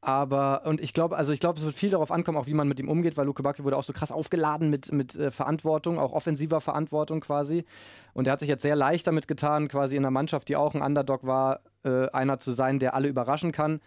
aber, 0.00 0.66
und 0.66 0.80
ich 0.80 0.92
glaube, 0.92 1.16
also 1.16 1.32
ich 1.32 1.40
glaube, 1.40 1.58
es 1.58 1.64
wird 1.64 1.74
viel 1.74 1.90
darauf 1.90 2.10
ankommen, 2.10 2.38
auch 2.38 2.46
wie 2.46 2.54
man 2.54 2.68
mit 2.68 2.78
ihm 2.78 2.88
umgeht, 2.88 3.16
weil 3.16 3.26
Luke 3.26 3.42
Bacchio 3.42 3.64
wurde 3.64 3.76
auch 3.76 3.82
so 3.82 3.92
krass 3.92 4.12
aufgeladen 4.12 4.70
mit, 4.70 4.92
mit 4.92 5.16
äh, 5.16 5.30
Verantwortung, 5.30 5.98
auch 5.98 6.12
offensiver 6.12 6.60
Verantwortung 6.60 7.20
quasi. 7.20 7.64
Und 8.12 8.26
er 8.26 8.34
hat 8.34 8.40
sich 8.40 8.48
jetzt 8.48 8.62
sehr 8.62 8.76
leicht 8.76 9.06
damit 9.06 9.26
getan, 9.26 9.68
quasi 9.68 9.96
in 9.96 10.04
einer 10.04 10.10
Mannschaft, 10.10 10.48
die 10.48 10.56
auch 10.56 10.74
ein 10.74 10.82
Underdog 10.82 11.26
war, 11.26 11.60
äh, 11.84 12.08
einer 12.10 12.38
zu 12.38 12.52
sein, 12.52 12.78
der 12.78 12.94
alle 12.94 13.08
überraschen 13.08 13.52
kann. 13.52 13.80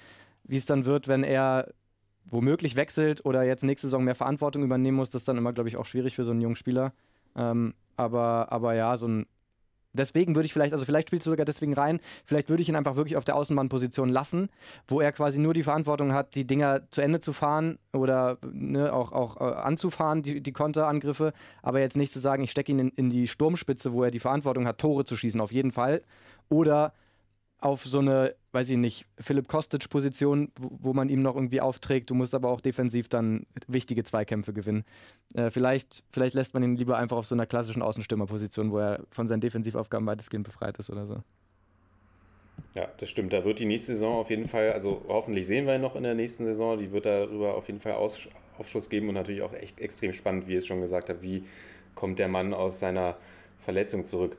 Wie 0.44 0.58
es 0.58 0.66
dann 0.66 0.86
wird, 0.86 1.08
wenn 1.08 1.24
er 1.24 1.68
womöglich 2.26 2.76
wechselt 2.76 3.26
oder 3.26 3.44
jetzt 3.44 3.64
nächste 3.64 3.88
Saison 3.88 4.04
mehr 4.04 4.16
Verantwortung 4.16 4.64
übernehmen 4.64 4.98
muss, 4.98 5.10
das 5.10 5.22
ist 5.22 5.28
dann 5.28 5.38
immer, 5.38 5.54
glaube 5.54 5.70
ich, 5.70 5.78
auch 5.78 5.86
schwierig 5.86 6.16
für 6.16 6.24
so 6.24 6.32
einen 6.32 6.42
jungen 6.42 6.56
Spieler. 6.56 6.94
Ähm, 7.36 7.74
aber, 7.98 8.52
aber 8.52 8.74
ja, 8.74 8.98
so 8.98 9.08
ein. 9.08 9.26
Deswegen 10.00 10.36
würde 10.36 10.46
ich 10.46 10.54
vielleicht, 10.54 10.74
also 10.74 10.86
vielleicht 10.86 11.10
spielst 11.10 11.28
du 11.28 11.32
sogar 11.32 11.46
deswegen 11.46 11.74
rein, 11.74 12.00
vielleicht 12.26 12.50
würde 12.50 12.64
ich 12.64 12.70
ihn 12.70 12.76
einfach 12.76 12.96
wirklich 12.96 13.18
auf 13.18 13.26
der 13.26 13.36
Außenbahnposition 13.36 14.10
lassen, 14.10 14.50
wo 14.88 15.02
er 15.02 15.12
quasi 15.12 15.40
nur 15.40 15.54
die 15.54 15.64
Verantwortung 15.64 16.14
hat, 16.14 16.36
die 16.36 16.48
Dinger 16.48 16.90
zu 16.90 17.02
Ende 17.02 17.20
zu 17.20 17.34
fahren 17.34 17.78
oder 17.94 18.38
ne, 18.52 18.92
auch, 18.94 19.12
auch 19.12 19.40
äh, 19.42 19.54
anzufahren, 19.54 20.24
die, 20.24 20.42
die 20.42 20.54
Konterangriffe, 20.54 21.34
aber 21.62 21.80
jetzt 21.82 21.98
nicht 21.98 22.12
zu 22.12 22.20
sagen, 22.20 22.44
ich 22.44 22.52
stecke 22.52 22.72
ihn 22.72 22.80
in, 22.80 22.90
in 22.90 23.10
die 23.10 23.28
Sturmspitze, 23.28 23.94
wo 23.94 24.04
er 24.04 24.12
die 24.12 24.20
Verantwortung 24.20 24.66
hat, 24.66 24.80
Tore 24.80 25.06
zu 25.06 25.16
schießen, 25.16 25.42
auf 25.42 25.52
jeden 25.52 25.72
Fall. 25.72 26.02
Oder 26.50 26.94
auf 27.62 27.84
so 27.86 28.00
eine, 28.00 28.36
weiß 28.52 28.70
ich 28.70 28.78
nicht, 28.78 29.06
Philipp 29.20 29.48
Kostic-Position, 29.48 30.52
wo, 30.58 30.70
wo 30.80 30.94
man 30.94 31.10
ihm 31.10 31.22
noch 31.22 31.36
irgendwie 31.36 31.62
aufträgt. 31.62 32.10
Du 32.10 32.16
musst 32.16 32.34
aber 32.34 32.50
auch 32.50 32.62
defensiv 32.62 33.10
dann 33.10 33.46
wichtige 33.68 34.04
Zweikämpfe 34.04 34.54
gewinnen. 34.54 34.86
Äh, 35.36 35.50
vielleicht, 35.50 36.04
vielleicht 36.12 36.36
lässt 36.36 36.54
man 36.54 36.64
ihn 36.64 36.76
lieber 36.78 36.98
einfach 36.98 37.18
auf 37.18 37.26
so 37.26 37.36
einer 37.36 37.46
klassischen 37.46 37.82
Außenstürmerposition, 37.82 38.72
wo 38.72 38.80
er 38.80 39.04
von 39.12 39.28
seinen 39.28 39.42
Defensivaufgaben 39.42 40.08
weitestgehend 40.08 40.46
befreit 40.46 40.78
ist 40.80 40.90
oder 40.90 41.06
so. 41.06 41.18
Ja, 42.76 42.88
das 42.98 43.10
stimmt. 43.10 43.34
Da 43.34 43.44
wird 43.44 43.60
die 43.60 43.66
nächste 43.66 43.94
Saison 43.94 44.16
auf 44.16 44.30
jeden 44.30 44.46
Fall, 44.46 44.72
also 44.72 45.04
hoffentlich 45.08 45.48
sehen 45.48 45.66
wir 45.66 45.76
ihn 45.76 45.82
noch 45.82 45.96
in 45.96 46.04
der 46.04 46.16
nächsten 46.16 46.46
Saison, 46.46 46.78
die 46.78 46.92
wird 46.92 47.06
darüber 47.06 47.56
auf 47.56 47.68
jeden 47.68 47.80
Fall 47.80 47.94
Aus, 47.94 48.28
Aufschluss 48.58 48.90
geben 48.90 49.10
und 49.10 49.16
natürlich 49.16 49.42
auch 49.42 49.54
echt 49.54 49.80
extrem 49.80 50.14
spannend, 50.14 50.48
wie 50.48 50.54
ihr 50.54 50.60
es 50.60 50.68
schon 50.68 50.82
gesagt 50.82 51.10
habt, 51.10 51.22
wie 51.22 51.44
kommt 51.96 52.20
der 52.20 52.28
Mann 52.28 52.54
aus 52.54 52.80
seiner 52.80 53.18
Verletzung 53.64 54.04
zurück. 54.04 54.38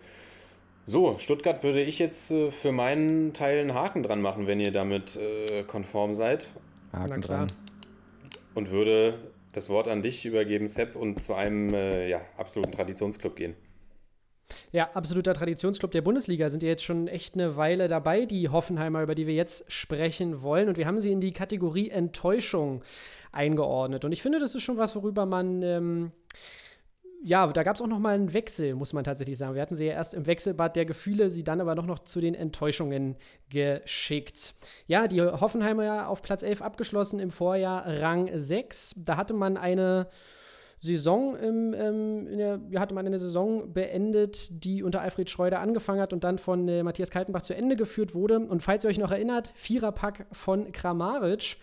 So, 0.91 1.19
Stuttgart 1.19 1.63
würde 1.63 1.83
ich 1.83 2.01
jetzt 2.01 2.33
äh, 2.33 2.51
für 2.51 2.73
meinen 2.73 3.33
Teil 3.33 3.61
einen 3.61 3.75
Haken 3.75 4.03
dran 4.03 4.21
machen, 4.21 4.49
wenn 4.49 4.59
ihr 4.59 4.73
damit 4.73 5.15
äh, 5.15 5.63
konform 5.63 6.15
seid 6.15 6.49
Haken 6.93 7.21
dran. 7.21 7.47
und 8.57 8.73
würde 8.73 9.15
das 9.53 9.69
Wort 9.69 9.87
an 9.87 10.03
dich 10.03 10.27
übergeben, 10.27 10.67
Sepp, 10.67 10.97
und 10.97 11.23
zu 11.23 11.35
einem 11.35 11.73
äh, 11.73 12.09
ja, 12.09 12.21
absoluten 12.37 12.73
Traditionsclub 12.73 13.37
gehen. 13.37 13.55
Ja, 14.73 14.91
absoluter 14.95 15.33
Traditionsclub 15.33 15.93
der 15.93 16.03
Bundesliga 16.03 16.51
sind 16.51 16.65
ja 16.65 16.71
jetzt 16.71 16.83
schon 16.83 17.07
echt 17.07 17.35
eine 17.35 17.55
Weile 17.55 17.87
dabei, 17.87 18.27
die 18.27 18.49
Hoffenheimer, 18.49 19.01
über 19.05 19.15
die 19.15 19.29
wir 19.29 19.35
jetzt 19.35 19.71
sprechen 19.71 20.43
wollen. 20.43 20.69
Und 20.69 20.77
wir 20.77 20.89
haben 20.89 20.99
sie 20.99 21.13
in 21.13 21.21
die 21.21 21.33
Kategorie 21.33 21.91
Enttäuschung 21.91 22.83
eingeordnet. 23.31 24.05
Und 24.05 24.11
ich 24.11 24.23
finde, 24.23 24.41
das 24.41 24.57
ist 24.57 24.63
schon 24.65 24.77
was, 24.77 24.97
worüber 24.97 25.25
man. 25.25 25.63
Ähm, 25.63 26.13
ja, 27.23 27.47
da 27.47 27.63
gab 27.63 27.77
es 27.77 27.83
auch 27.83 27.87
noch 27.87 27.99
mal 27.99 28.15
einen 28.15 28.33
Wechsel, 28.33 28.75
muss 28.75 28.93
man 28.93 29.05
tatsächlich 29.05 29.37
sagen. 29.37 29.55
Wir 29.55 29.63
hatten 29.63 29.75
sie 29.75 29.87
ja 29.87 29.93
erst 29.93 30.15
im 30.15 30.27
Wechselbad 30.27 30.75
der 30.75 30.87
Gefühle, 30.87 31.31
sie 31.31 31.45
dann 31.45 31.61
aber 31.61 31.75
noch, 31.75 31.87
noch 31.87 31.99
zu 32.01 32.21
den 32.21 32.35
Enttäuschungen 32.35 33.17
geschickt. 33.51 34.55
Ja, 34.87 35.07
die 35.07 35.21
Hoffenheimer 35.21 36.09
auf 36.09 36.23
Platz 36.23 36.43
11 36.43 36.63
abgeschlossen, 36.63 37.21
im 37.21 37.31
Vorjahr 37.31 37.85
Rang 37.87 38.31
6. 38.33 38.95
Da 38.97 39.17
hatte 39.17 39.35
man 39.35 39.57
eine 39.57 40.09
Saison 40.81 41.37
im, 41.37 41.75
ähm, 41.75 42.39
der, 42.39 42.59
ja, 42.71 42.81
hatte 42.81 42.95
man 42.95 43.07
eine 43.07 43.19
Saison 43.19 43.71
beendet, 43.71 44.65
die 44.65 44.83
unter 44.83 45.03
Alfred 45.03 45.29
Schreuder 45.29 45.61
angefangen 45.61 46.01
hat 46.01 46.15
und 46.15 46.25
dann 46.25 46.39
von 46.39 46.67
äh, 46.69 46.83
Matthias 46.83 47.11
Kaltenbach 47.11 47.43
zu 47.43 47.55
Ende 47.55 47.77
geführt 47.77 48.15
wurde. 48.15 48.41
Und 48.41 48.63
falls 48.63 48.85
ihr 48.85 48.89
euch 48.89 48.99
noch 48.99 49.11
erinnert, 49.11 49.53
Viererpack 49.57 50.27
von 50.33 50.73
Kramaric 50.73 51.59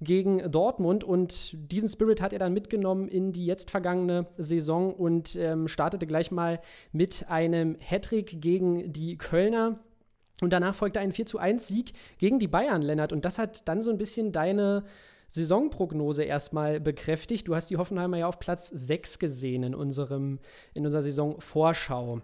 gegen 0.00 0.50
Dortmund 0.50 1.04
und 1.04 1.56
diesen 1.70 1.88
Spirit 1.88 2.22
hat 2.22 2.32
er 2.32 2.38
dann 2.38 2.54
mitgenommen 2.54 3.08
in 3.08 3.32
die 3.32 3.44
jetzt 3.44 3.70
vergangene 3.70 4.26
Saison 4.38 4.94
und 4.94 5.36
ähm, 5.36 5.68
startete 5.68 6.06
gleich 6.06 6.30
mal 6.30 6.60
mit 6.92 7.26
einem 7.28 7.76
Hattrick 7.78 8.40
gegen 8.40 8.92
die 8.92 9.18
Kölner. 9.18 9.78
Und 10.40 10.54
danach 10.54 10.74
folgte 10.74 11.00
ein 11.00 11.12
4 11.12 11.26
zu 11.26 11.38
1 11.38 11.68
Sieg 11.68 11.92
gegen 12.18 12.38
die 12.38 12.48
Bayern, 12.48 12.80
Lennart. 12.80 13.12
Und 13.12 13.26
das 13.26 13.38
hat 13.38 13.68
dann 13.68 13.82
so 13.82 13.90
ein 13.90 13.98
bisschen 13.98 14.32
deine 14.32 14.84
Saisonprognose 15.28 16.24
erstmal 16.24 16.80
bekräftigt. 16.80 17.46
Du 17.46 17.54
hast 17.54 17.68
die 17.68 17.76
Hoffenheimer 17.76 18.16
ja 18.16 18.26
auf 18.26 18.38
Platz 18.38 18.68
6 18.68 19.18
gesehen 19.18 19.62
in, 19.62 19.74
unserem, 19.74 20.38
in 20.72 20.86
unserer 20.86 21.02
Saisonvorschau. 21.02 22.20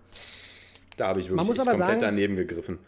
Da 0.96 1.08
habe 1.08 1.20
ich 1.20 1.28
wirklich 1.28 1.46
komplett 1.46 1.76
sagen, 1.76 2.00
daneben 2.00 2.36
gegriffen. 2.36 2.78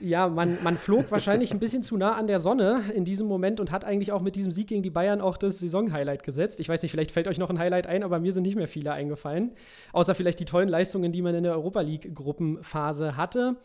Ja, 0.00 0.28
man, 0.28 0.58
man 0.64 0.76
flog 0.76 1.10
wahrscheinlich 1.10 1.52
ein 1.52 1.60
bisschen 1.60 1.82
zu 1.82 1.96
nah 1.96 2.16
an 2.16 2.26
der 2.26 2.40
Sonne 2.40 2.82
in 2.92 3.04
diesem 3.04 3.28
Moment 3.28 3.60
und 3.60 3.70
hat 3.70 3.84
eigentlich 3.84 4.10
auch 4.10 4.20
mit 4.20 4.34
diesem 4.34 4.50
Sieg 4.50 4.66
gegen 4.66 4.82
die 4.82 4.90
Bayern 4.90 5.20
auch 5.20 5.36
das 5.36 5.60
Saison-Highlight 5.60 6.24
gesetzt. 6.24 6.58
Ich 6.58 6.68
weiß 6.68 6.82
nicht, 6.82 6.90
vielleicht 6.90 7.12
fällt 7.12 7.28
euch 7.28 7.38
noch 7.38 7.50
ein 7.50 7.58
Highlight 7.58 7.86
ein, 7.86 8.02
aber 8.02 8.18
mir 8.18 8.32
sind 8.32 8.42
nicht 8.42 8.56
mehr 8.56 8.66
viele 8.66 8.92
eingefallen. 8.92 9.52
Außer 9.92 10.14
vielleicht 10.14 10.40
die 10.40 10.44
tollen 10.44 10.68
Leistungen, 10.68 11.12
die 11.12 11.22
man 11.22 11.34
in 11.34 11.44
der 11.44 11.52
Europa 11.52 11.80
League-Gruppenphase 11.80 13.16
hatte. 13.16 13.56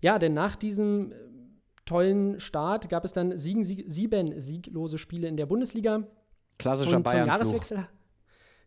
Ja, 0.00 0.18
denn 0.18 0.32
nach 0.32 0.56
diesem 0.56 1.12
tollen 1.86 2.40
Start 2.40 2.88
gab 2.88 3.04
es 3.04 3.12
dann 3.12 3.38
sieben, 3.38 3.62
sieben 3.62 4.40
sieglose 4.40 4.98
Spiele 4.98 5.28
in 5.28 5.36
der 5.36 5.46
Bundesliga. 5.46 6.02
Klassischer 6.58 7.00
Bayern-Fluch. 7.00 7.64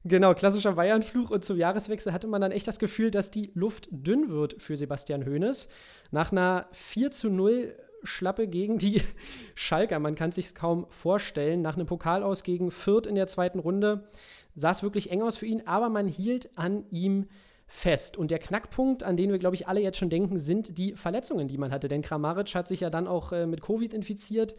Genau, 0.08 0.34
klassischer 0.34 0.74
Bayern-Fluch. 0.74 1.32
Und 1.32 1.43
zum 1.43 1.58
Jahreswechsel 1.58 2.13
hatte 2.13 2.28
man 2.28 2.39
dann 2.39 2.52
echt 2.52 2.67
das 2.67 2.80
Gefühl, 2.80 3.12
dass 3.12 3.30
die 3.30 3.52
Luft 3.56 3.89
dünn 3.91 4.30
wird 4.30 4.62
für 4.62 4.78
Sebastian 4.78 5.26
Hoeneß. 5.26 5.67
Nach 6.12 6.32
einer 6.32 6.67
4 6.72 7.12
zu 7.12 7.30
0 7.30 7.76
Schlappe 8.04 8.48
gegen 8.48 8.78
die 8.78 9.02
Schalker, 9.56 10.00
man 10.00 10.15
kann 10.15 10.30
es 10.30 10.36
sich 10.36 10.56
kaum 10.56 10.86
vorstellen, 10.89 11.62
nach 11.62 11.76
einem 11.76 11.88
Pokal 11.88 12.24
aus 12.24 12.43
gegen 12.43 12.72
Fürth 12.72 13.06
in 13.06 13.15
der 13.15 13.28
zweiten 13.28 13.60
Runde, 13.60 14.08
sah 14.56 14.72
es 14.72 14.84
wirklich 14.84 15.12
eng 15.12 15.22
aus 15.22 15.36
für 15.36 15.46
ihn, 15.46 15.63
aber 15.65 15.89
man 15.89 16.08
hielt 16.08 16.58
an 16.58 16.86
ihm 16.89 17.28
fest. 17.65 18.15
Und 18.15 18.32
der 18.32 18.39
Knackpunkt, 18.39 19.04
an 19.04 19.17
den 19.17 19.32
wir, 19.32 19.39
glaube 19.39 19.56
ich, 19.56 19.67
alle 19.67 19.82
jetzt 19.82 19.98
schon 19.98 20.10
denken, 20.10 20.39
sind 20.39 20.78
die 20.78 20.96
Verletzungen, 20.96 21.50
die 21.50 21.58
man 21.58 21.72
hatte. 21.72 21.89
Denn 21.89 22.02
Kramaric 22.02 22.56
hat 22.56 22.70
sich 22.70 22.80
ja 22.80 22.89
dann 22.89 23.08
auch 23.08 23.34
äh, 23.34 23.46
mit 23.46 23.62
Covid 23.62 23.93
infiziert 23.93 24.56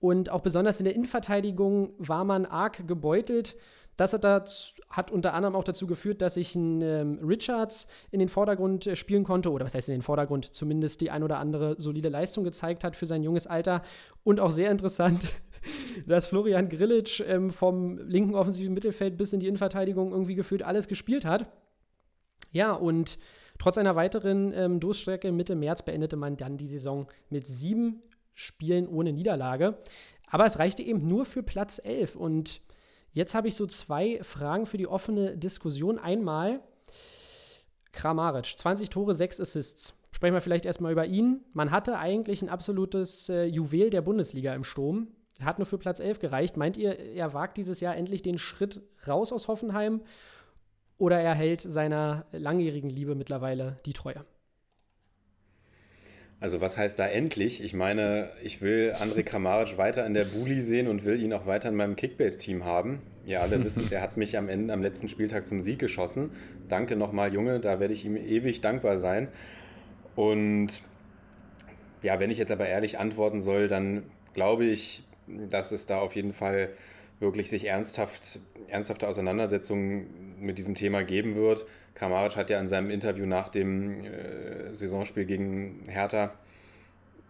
und 0.00 0.30
auch 0.30 0.40
besonders 0.40 0.80
in 0.80 0.84
der 0.84 0.94
Innenverteidigung 0.94 1.92
war 1.98 2.24
man 2.24 2.46
arg 2.46 2.86
gebeutelt. 2.86 3.56
Das 3.98 4.12
hat, 4.12 4.22
dazu, 4.22 4.74
hat, 4.88 5.10
unter 5.10 5.34
anderem 5.34 5.56
auch 5.56 5.64
dazu 5.64 5.88
geführt, 5.88 6.22
dass 6.22 6.34
sich 6.34 6.54
ein 6.54 6.80
ähm, 6.82 7.18
Richards 7.20 7.88
in 8.12 8.20
den 8.20 8.28
Vordergrund 8.28 8.86
äh, 8.86 8.94
spielen 8.94 9.24
konnte, 9.24 9.50
oder 9.50 9.66
was 9.66 9.74
heißt 9.74 9.88
in 9.88 9.96
den 9.96 10.02
Vordergrund, 10.02 10.54
zumindest 10.54 11.00
die 11.00 11.10
ein 11.10 11.24
oder 11.24 11.40
andere 11.40 11.74
solide 11.80 12.08
Leistung 12.08 12.44
gezeigt 12.44 12.84
hat 12.84 12.94
für 12.94 13.06
sein 13.06 13.24
junges 13.24 13.48
Alter. 13.48 13.82
Und 14.22 14.38
auch 14.38 14.52
sehr 14.52 14.70
interessant, 14.70 15.26
dass 16.06 16.28
Florian 16.28 16.68
Grillitsch 16.68 17.20
ähm, 17.26 17.50
vom 17.50 17.98
linken 17.98 18.36
offensiven 18.36 18.72
Mittelfeld 18.72 19.18
bis 19.18 19.32
in 19.32 19.40
die 19.40 19.48
Innenverteidigung 19.48 20.12
irgendwie 20.12 20.36
gefühlt 20.36 20.62
alles 20.62 20.86
gespielt 20.86 21.24
hat. 21.24 21.50
Ja, 22.52 22.74
und 22.74 23.18
trotz 23.58 23.78
einer 23.78 23.96
weiteren 23.96 24.52
ähm, 24.54 24.78
Durststrecke 24.78 25.32
Mitte 25.32 25.56
März 25.56 25.82
beendete 25.82 26.14
man 26.14 26.36
dann 26.36 26.56
die 26.56 26.68
Saison 26.68 27.08
mit 27.30 27.48
sieben 27.48 28.00
Spielen 28.34 28.86
ohne 28.86 29.12
Niederlage. 29.12 29.76
Aber 30.30 30.46
es 30.46 30.60
reichte 30.60 30.84
eben 30.84 31.04
nur 31.08 31.24
für 31.24 31.42
Platz 31.42 31.80
11 31.82 32.14
und 32.14 32.60
Jetzt 33.12 33.34
habe 33.34 33.48
ich 33.48 33.56
so 33.56 33.66
zwei 33.66 34.22
Fragen 34.22 34.66
für 34.66 34.76
die 34.76 34.86
offene 34.86 35.36
Diskussion. 35.36 35.98
Einmal 35.98 36.60
Kramaric, 37.92 38.54
20 38.56 38.90
Tore, 38.90 39.14
6 39.14 39.40
Assists. 39.40 39.94
Sprechen 40.12 40.34
wir 40.34 40.40
vielleicht 40.40 40.66
erstmal 40.66 40.92
über 40.92 41.06
ihn. 41.06 41.44
Man 41.52 41.70
hatte 41.70 41.98
eigentlich 41.98 42.42
ein 42.42 42.48
absolutes 42.48 43.28
äh, 43.28 43.44
Juwel 43.44 43.90
der 43.90 44.02
Bundesliga 44.02 44.54
im 44.54 44.64
Sturm. 44.64 45.08
Hat 45.40 45.58
nur 45.58 45.66
für 45.66 45.78
Platz 45.78 46.00
11 46.00 46.18
gereicht. 46.18 46.56
Meint 46.56 46.76
ihr, 46.76 46.98
er 46.98 47.32
wagt 47.32 47.56
dieses 47.56 47.80
Jahr 47.80 47.96
endlich 47.96 48.22
den 48.22 48.38
Schritt 48.38 48.82
raus 49.06 49.32
aus 49.32 49.48
Hoffenheim? 49.48 50.02
Oder 50.96 51.20
er 51.20 51.34
hält 51.34 51.60
seiner 51.60 52.26
langjährigen 52.32 52.90
Liebe 52.90 53.14
mittlerweile 53.14 53.76
die 53.86 53.92
Treue? 53.92 54.24
Also 56.40 56.60
was 56.60 56.76
heißt 56.76 56.98
da 56.98 57.06
endlich? 57.06 57.62
Ich 57.62 57.74
meine, 57.74 58.30
ich 58.42 58.62
will 58.62 58.94
André 58.96 59.24
Kramaric 59.24 59.76
weiter 59.76 60.06
in 60.06 60.14
der 60.14 60.24
Bulli 60.24 60.60
sehen 60.60 60.86
und 60.86 61.04
will 61.04 61.20
ihn 61.20 61.32
auch 61.32 61.46
weiter 61.46 61.68
in 61.68 61.74
meinem 61.74 61.96
Kickbase-Team 61.96 62.64
haben. 62.64 63.02
Ihr 63.26 63.40
alle 63.40 63.62
wisst 63.64 63.76
es, 63.76 63.90
er 63.90 64.02
hat 64.02 64.16
mich 64.16 64.38
am 64.38 64.48
Ende, 64.48 64.72
am 64.72 64.80
letzten 64.80 65.08
Spieltag 65.08 65.48
zum 65.48 65.60
Sieg 65.60 65.80
geschossen. 65.80 66.30
Danke 66.68 66.94
nochmal, 66.94 67.34
Junge, 67.34 67.58
da 67.58 67.80
werde 67.80 67.92
ich 67.92 68.04
ihm 68.04 68.16
ewig 68.16 68.60
dankbar 68.60 69.00
sein. 69.00 69.28
Und 70.14 70.80
ja, 72.02 72.20
wenn 72.20 72.30
ich 72.30 72.38
jetzt 72.38 72.52
aber 72.52 72.68
ehrlich 72.68 72.98
antworten 73.00 73.40
soll, 73.40 73.66
dann 73.66 74.04
glaube 74.34 74.64
ich, 74.64 75.02
dass 75.26 75.72
es 75.72 75.86
da 75.86 75.98
auf 75.98 76.14
jeden 76.14 76.32
Fall 76.32 76.70
wirklich 77.18 77.50
sich 77.50 77.66
ernsthaft, 77.66 78.38
ernsthafte 78.68 79.08
Auseinandersetzungen 79.08 80.36
mit 80.38 80.58
diesem 80.58 80.76
Thema 80.76 81.02
geben 81.02 81.34
wird. 81.34 81.66
Kramaric 81.98 82.36
hat 82.36 82.48
ja 82.48 82.60
in 82.60 82.68
seinem 82.68 82.90
Interview 82.90 83.26
nach 83.26 83.48
dem 83.48 84.04
äh, 84.04 84.72
Saisonspiel 84.74 85.24
gegen 85.24 85.84
Hertha 85.88 86.32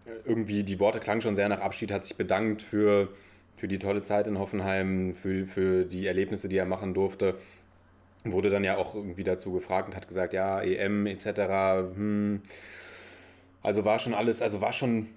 äh, 0.06 0.10
irgendwie, 0.24 0.62
die 0.62 0.78
Worte 0.78 1.00
klangen 1.00 1.22
schon 1.22 1.34
sehr 1.34 1.48
nach 1.48 1.60
Abschied, 1.60 1.90
hat 1.90 2.04
sich 2.04 2.16
bedankt 2.16 2.60
für, 2.60 3.08
für 3.56 3.66
die 3.66 3.78
tolle 3.78 4.02
Zeit 4.02 4.26
in 4.26 4.38
Hoffenheim, 4.38 5.14
für, 5.14 5.46
für 5.46 5.84
die 5.84 6.06
Erlebnisse, 6.06 6.48
die 6.48 6.58
er 6.58 6.66
machen 6.66 6.92
durfte. 6.92 7.36
Wurde 8.24 8.50
dann 8.50 8.64
ja 8.64 8.76
auch 8.76 8.94
irgendwie 8.94 9.24
dazu 9.24 9.52
gefragt 9.52 9.88
und 9.88 9.96
hat 9.96 10.06
gesagt, 10.06 10.34
ja, 10.34 10.60
EM 10.60 11.06
etc. 11.06 11.24
Hm. 11.94 12.42
Also 13.62 13.84
war 13.84 13.98
schon 13.98 14.12
alles, 14.12 14.42
also 14.42 14.60
war 14.60 14.72
schon 14.72 15.08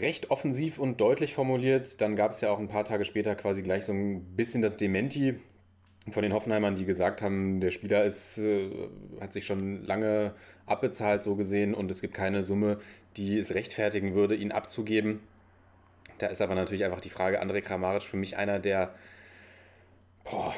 recht 0.00 0.30
offensiv 0.30 0.80
und 0.80 1.00
deutlich 1.00 1.34
formuliert. 1.34 2.00
Dann 2.00 2.16
gab 2.16 2.32
es 2.32 2.40
ja 2.40 2.50
auch 2.50 2.58
ein 2.58 2.68
paar 2.68 2.84
Tage 2.84 3.04
später 3.04 3.36
quasi 3.36 3.62
gleich 3.62 3.84
so 3.84 3.92
ein 3.92 4.22
bisschen 4.34 4.60
das 4.60 4.76
Dementi 4.76 5.36
von 6.12 6.22
den 6.22 6.32
Hoffenheimern, 6.32 6.76
die 6.76 6.84
gesagt 6.84 7.22
haben, 7.22 7.60
der 7.60 7.70
Spieler 7.70 8.04
ist, 8.04 8.38
äh, 8.38 8.70
hat 9.20 9.32
sich 9.32 9.44
schon 9.44 9.84
lange 9.84 10.34
abbezahlt, 10.66 11.22
so 11.22 11.34
gesehen, 11.36 11.74
und 11.74 11.90
es 11.90 12.00
gibt 12.00 12.14
keine 12.14 12.42
Summe, 12.42 12.78
die 13.16 13.38
es 13.38 13.54
rechtfertigen 13.54 14.14
würde, 14.14 14.34
ihn 14.34 14.52
abzugeben. 14.52 15.20
Da 16.18 16.28
ist 16.28 16.40
aber 16.40 16.54
natürlich 16.54 16.84
einfach 16.84 17.00
die 17.00 17.10
Frage, 17.10 17.42
André 17.42 17.60
Kramaric 17.60 18.02
für 18.02 18.16
mich 18.16 18.36
einer 18.36 18.58
der, 18.58 18.94
boah, 20.24 20.54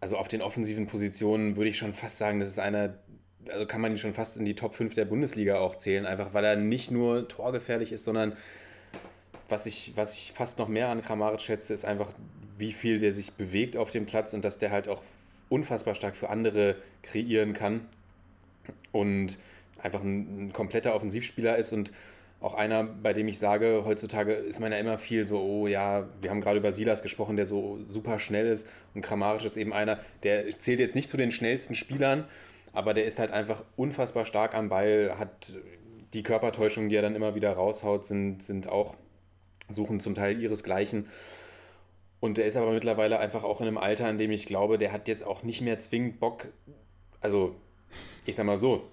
also 0.00 0.16
auf 0.16 0.28
den 0.28 0.42
offensiven 0.42 0.86
Positionen 0.86 1.56
würde 1.56 1.70
ich 1.70 1.78
schon 1.78 1.94
fast 1.94 2.18
sagen, 2.18 2.40
das 2.40 2.48
ist 2.48 2.58
einer, 2.58 2.94
also 3.48 3.66
kann 3.66 3.80
man 3.80 3.92
ihn 3.92 3.98
schon 3.98 4.14
fast 4.14 4.36
in 4.36 4.44
die 4.44 4.54
Top 4.54 4.74
5 4.74 4.94
der 4.94 5.04
Bundesliga 5.04 5.60
auch 5.60 5.76
zählen, 5.76 6.06
einfach 6.06 6.34
weil 6.34 6.44
er 6.44 6.56
nicht 6.56 6.90
nur 6.90 7.28
torgefährlich 7.28 7.92
ist, 7.92 8.04
sondern 8.04 8.36
was 9.48 9.66
ich, 9.66 9.92
was 9.94 10.14
ich 10.14 10.32
fast 10.32 10.58
noch 10.58 10.68
mehr 10.68 10.88
an 10.88 11.02
Kramaric 11.02 11.40
schätze, 11.40 11.72
ist 11.72 11.84
einfach 11.84 12.12
wie 12.58 12.72
viel 12.72 12.98
der 12.98 13.12
sich 13.12 13.32
bewegt 13.32 13.76
auf 13.76 13.90
dem 13.90 14.06
Platz 14.06 14.34
und 14.34 14.44
dass 14.44 14.58
der 14.58 14.70
halt 14.70 14.88
auch 14.88 15.02
unfassbar 15.48 15.94
stark 15.94 16.16
für 16.16 16.30
andere 16.30 16.76
kreieren 17.02 17.52
kann 17.52 17.86
und 18.92 19.38
einfach 19.78 20.02
ein, 20.02 20.46
ein 20.46 20.52
kompletter 20.52 20.94
Offensivspieler 20.94 21.56
ist 21.56 21.72
und 21.72 21.92
auch 22.40 22.54
einer, 22.54 22.82
bei 22.82 23.12
dem 23.12 23.28
ich 23.28 23.38
sage, 23.38 23.82
heutzutage 23.84 24.32
ist 24.32 24.58
man 24.58 24.72
ja 24.72 24.78
immer 24.78 24.98
viel 24.98 25.24
so, 25.24 25.40
oh 25.40 25.66
ja, 25.68 26.08
wir 26.20 26.30
haben 26.30 26.40
gerade 26.40 26.58
über 26.58 26.72
Silas 26.72 27.02
gesprochen, 27.02 27.36
der 27.36 27.46
so 27.46 27.78
super 27.86 28.18
schnell 28.18 28.46
ist 28.46 28.66
und 28.94 29.02
Kramaric 29.02 29.44
ist 29.44 29.56
eben 29.56 29.72
einer, 29.72 30.00
der 30.24 30.50
zählt 30.58 30.80
jetzt 30.80 30.96
nicht 30.96 31.08
zu 31.08 31.16
den 31.16 31.30
schnellsten 31.30 31.74
Spielern, 31.74 32.24
aber 32.72 32.94
der 32.94 33.04
ist 33.04 33.18
halt 33.18 33.30
einfach 33.30 33.62
unfassbar 33.76 34.26
stark 34.26 34.54
am 34.54 34.68
Ball, 34.68 35.16
hat 35.18 35.56
die 36.14 36.22
Körpertäuschungen, 36.22 36.88
die 36.88 36.96
er 36.96 37.02
dann 37.02 37.14
immer 37.14 37.34
wieder 37.34 37.52
raushaut, 37.52 38.04
sind, 38.04 38.42
sind 38.42 38.68
auch, 38.68 38.94
suchen 39.70 40.00
zum 40.00 40.14
Teil 40.14 40.40
ihresgleichen. 40.40 41.06
Und 42.22 42.38
der 42.38 42.46
ist 42.46 42.56
aber 42.56 42.70
mittlerweile 42.70 43.18
einfach 43.18 43.42
auch 43.42 43.60
in 43.60 43.66
einem 43.66 43.78
Alter, 43.78 44.08
in 44.08 44.16
dem 44.16 44.30
ich 44.30 44.46
glaube, 44.46 44.78
der 44.78 44.92
hat 44.92 45.08
jetzt 45.08 45.26
auch 45.26 45.42
nicht 45.42 45.60
mehr 45.60 45.80
zwingend 45.80 46.20
Bock. 46.20 46.46
Also, 47.20 47.56
ich 48.24 48.36
sag 48.36 48.46
mal 48.46 48.58
so, 48.58 48.84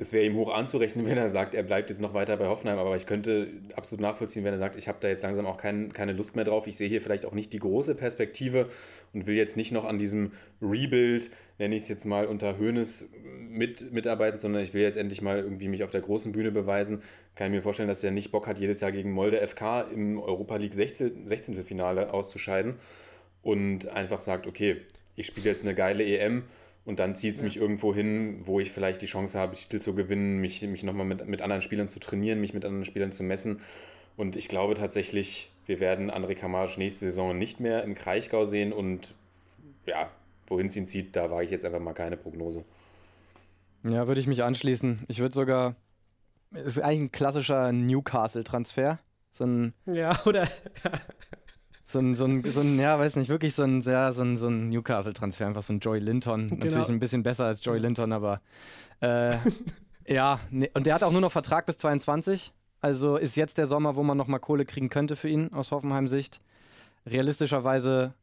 es 0.00 0.14
wäre 0.14 0.24
ihm 0.24 0.34
hoch 0.34 0.52
anzurechnen, 0.52 1.06
wenn 1.08 1.18
er 1.18 1.28
sagt, 1.28 1.54
er 1.54 1.62
bleibt 1.62 1.90
jetzt 1.90 2.00
noch 2.00 2.14
weiter 2.14 2.36
bei 2.38 2.48
Hoffenheim. 2.48 2.78
Aber 2.78 2.96
ich 2.96 3.06
könnte 3.06 3.48
absolut 3.76 4.00
nachvollziehen, 4.00 4.44
wenn 4.44 4.54
er 4.54 4.58
sagt, 4.58 4.76
ich 4.76 4.88
habe 4.88 4.98
da 5.00 5.08
jetzt 5.08 5.22
langsam 5.22 5.46
auch 5.46 5.58
kein, 5.58 5.92
keine 5.92 6.14
Lust 6.14 6.34
mehr 6.34 6.44
drauf. 6.44 6.66
Ich 6.66 6.76
sehe 6.76 6.88
hier 6.88 7.02
vielleicht 7.02 7.26
auch 7.26 7.32
nicht 7.32 7.52
die 7.52 7.58
große 7.58 7.94
Perspektive 7.94 8.68
und 9.12 9.26
will 9.26 9.36
jetzt 9.36 9.56
nicht 9.56 9.72
noch 9.72 9.84
an 9.84 9.98
diesem 9.98 10.32
Rebuild, 10.62 11.30
nenne 11.58 11.76
ich 11.76 11.82
es 11.82 11.88
jetzt 11.88 12.06
mal, 12.06 12.26
unter 12.26 12.56
Höhnes 12.56 13.08
mit, 13.50 13.92
mitarbeiten, 13.92 14.38
sondern 14.38 14.62
ich 14.62 14.72
will 14.72 14.82
jetzt 14.82 14.96
endlich 14.96 15.20
mal 15.20 15.38
irgendwie 15.38 15.68
mich 15.68 15.84
auf 15.84 15.90
der 15.90 16.00
großen 16.00 16.32
Bühne 16.32 16.50
beweisen. 16.50 17.02
Kann 17.34 17.48
ich 17.48 17.52
mir 17.52 17.62
vorstellen, 17.62 17.88
dass 17.88 18.02
er 18.02 18.10
nicht 18.10 18.32
Bock 18.32 18.46
hat, 18.46 18.58
jedes 18.58 18.80
Jahr 18.80 18.92
gegen 18.92 19.12
Molde 19.12 19.46
FK 19.46 19.82
im 19.82 20.18
Europa 20.18 20.56
League 20.56 20.74
16. 20.74 21.28
16. 21.28 21.62
Finale 21.62 22.14
auszuscheiden 22.14 22.76
und 23.42 23.88
einfach 23.88 24.22
sagt, 24.22 24.46
okay, 24.46 24.80
ich 25.14 25.26
spiele 25.26 25.50
jetzt 25.50 25.62
eine 25.62 25.74
geile 25.74 26.04
EM 26.04 26.44
und 26.84 26.98
dann 26.98 27.14
zieht 27.14 27.34
es 27.34 27.40
ja. 27.40 27.44
mich 27.44 27.56
irgendwo 27.56 27.94
hin, 27.94 28.38
wo 28.40 28.60
ich 28.60 28.70
vielleicht 28.72 29.02
die 29.02 29.06
Chance 29.06 29.38
habe, 29.38 29.54
Titel 29.54 29.80
zu 29.80 29.94
gewinnen, 29.94 30.38
mich, 30.38 30.62
mich 30.62 30.82
nochmal 30.82 31.06
mit, 31.06 31.26
mit 31.26 31.42
anderen 31.42 31.62
Spielern 31.62 31.88
zu 31.88 32.00
trainieren, 32.00 32.40
mich 32.40 32.54
mit 32.54 32.64
anderen 32.64 32.84
Spielern 32.84 33.12
zu 33.12 33.22
messen. 33.22 33.60
Und 34.16 34.36
ich 34.36 34.48
glaube 34.48 34.74
tatsächlich, 34.74 35.50
wir 35.66 35.80
werden 35.80 36.10
André 36.10 36.34
Kamaric 36.34 36.78
nächste 36.78 37.06
Saison 37.06 37.36
nicht 37.36 37.60
mehr 37.60 37.84
im 37.84 37.94
Kraichgau 37.94 38.44
sehen. 38.44 38.72
Und 38.72 39.14
ja, 39.86 40.10
wohin 40.46 40.66
es 40.66 40.76
ihn 40.76 40.86
zieht, 40.86 41.16
da 41.16 41.30
wage 41.30 41.44
ich 41.44 41.50
jetzt 41.50 41.64
einfach 41.64 41.80
mal 41.80 41.92
keine 41.92 42.16
Prognose. 42.16 42.64
Ja, 43.84 44.08
würde 44.08 44.20
ich 44.20 44.26
mich 44.26 44.42
anschließen. 44.42 45.04
Ich 45.08 45.20
würde 45.20 45.34
sogar. 45.34 45.76
Es 46.52 46.66
ist 46.66 46.80
eigentlich 46.80 47.00
ein 47.00 47.12
klassischer 47.12 47.72
Newcastle-Transfer. 47.72 48.98
So 49.30 49.44
ein. 49.44 49.74
Ja, 49.86 50.20
oder? 50.26 50.48
so 51.90 51.98
ein, 51.98 52.14
so 52.14 52.24
ein, 52.24 52.44
so 52.44 52.60
ein, 52.60 52.78
ja, 52.78 52.98
weiß 52.98 53.16
nicht, 53.16 53.28
wirklich 53.28 53.54
so 53.54 53.64
ein 53.64 53.82
sehr, 53.82 54.12
so 54.12 54.22
ein, 54.22 54.36
so 54.36 54.48
ein 54.48 54.68
Newcastle-Transfer, 54.68 55.46
einfach 55.46 55.62
so 55.62 55.72
ein 55.72 55.80
Joy 55.80 55.98
Linton. 55.98 56.48
Genau. 56.48 56.64
Natürlich 56.64 56.88
ein 56.88 57.00
bisschen 57.00 57.22
besser 57.22 57.46
als 57.46 57.64
Joy 57.64 57.78
Linton, 57.78 58.12
aber 58.12 58.40
äh, 59.00 59.36
ja, 60.06 60.40
nee. 60.50 60.70
und 60.74 60.86
der 60.86 60.94
hat 60.94 61.02
auch 61.02 61.12
nur 61.12 61.20
noch 61.20 61.32
Vertrag 61.32 61.66
bis 61.66 61.78
22. 61.78 62.52
Also 62.80 63.16
ist 63.16 63.36
jetzt 63.36 63.58
der 63.58 63.66
Sommer, 63.66 63.96
wo 63.96 64.02
man 64.02 64.16
nochmal 64.16 64.40
Kohle 64.40 64.64
kriegen 64.64 64.88
könnte 64.88 65.16
für 65.16 65.28
ihn 65.28 65.52
aus 65.52 65.70
Hoffenheim-Sicht. 65.70 66.40
Realistischerweise 67.06 68.14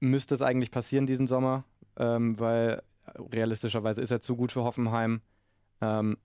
müsste 0.00 0.34
es 0.34 0.42
eigentlich 0.42 0.70
passieren 0.70 1.06
diesen 1.06 1.26
Sommer, 1.26 1.64
ähm, 1.98 2.38
weil 2.38 2.82
realistischerweise 3.32 4.00
ist 4.00 4.10
er 4.10 4.20
zu 4.20 4.36
gut 4.36 4.52
für 4.52 4.62
Hoffenheim. 4.62 5.20
Ähm, 5.80 6.16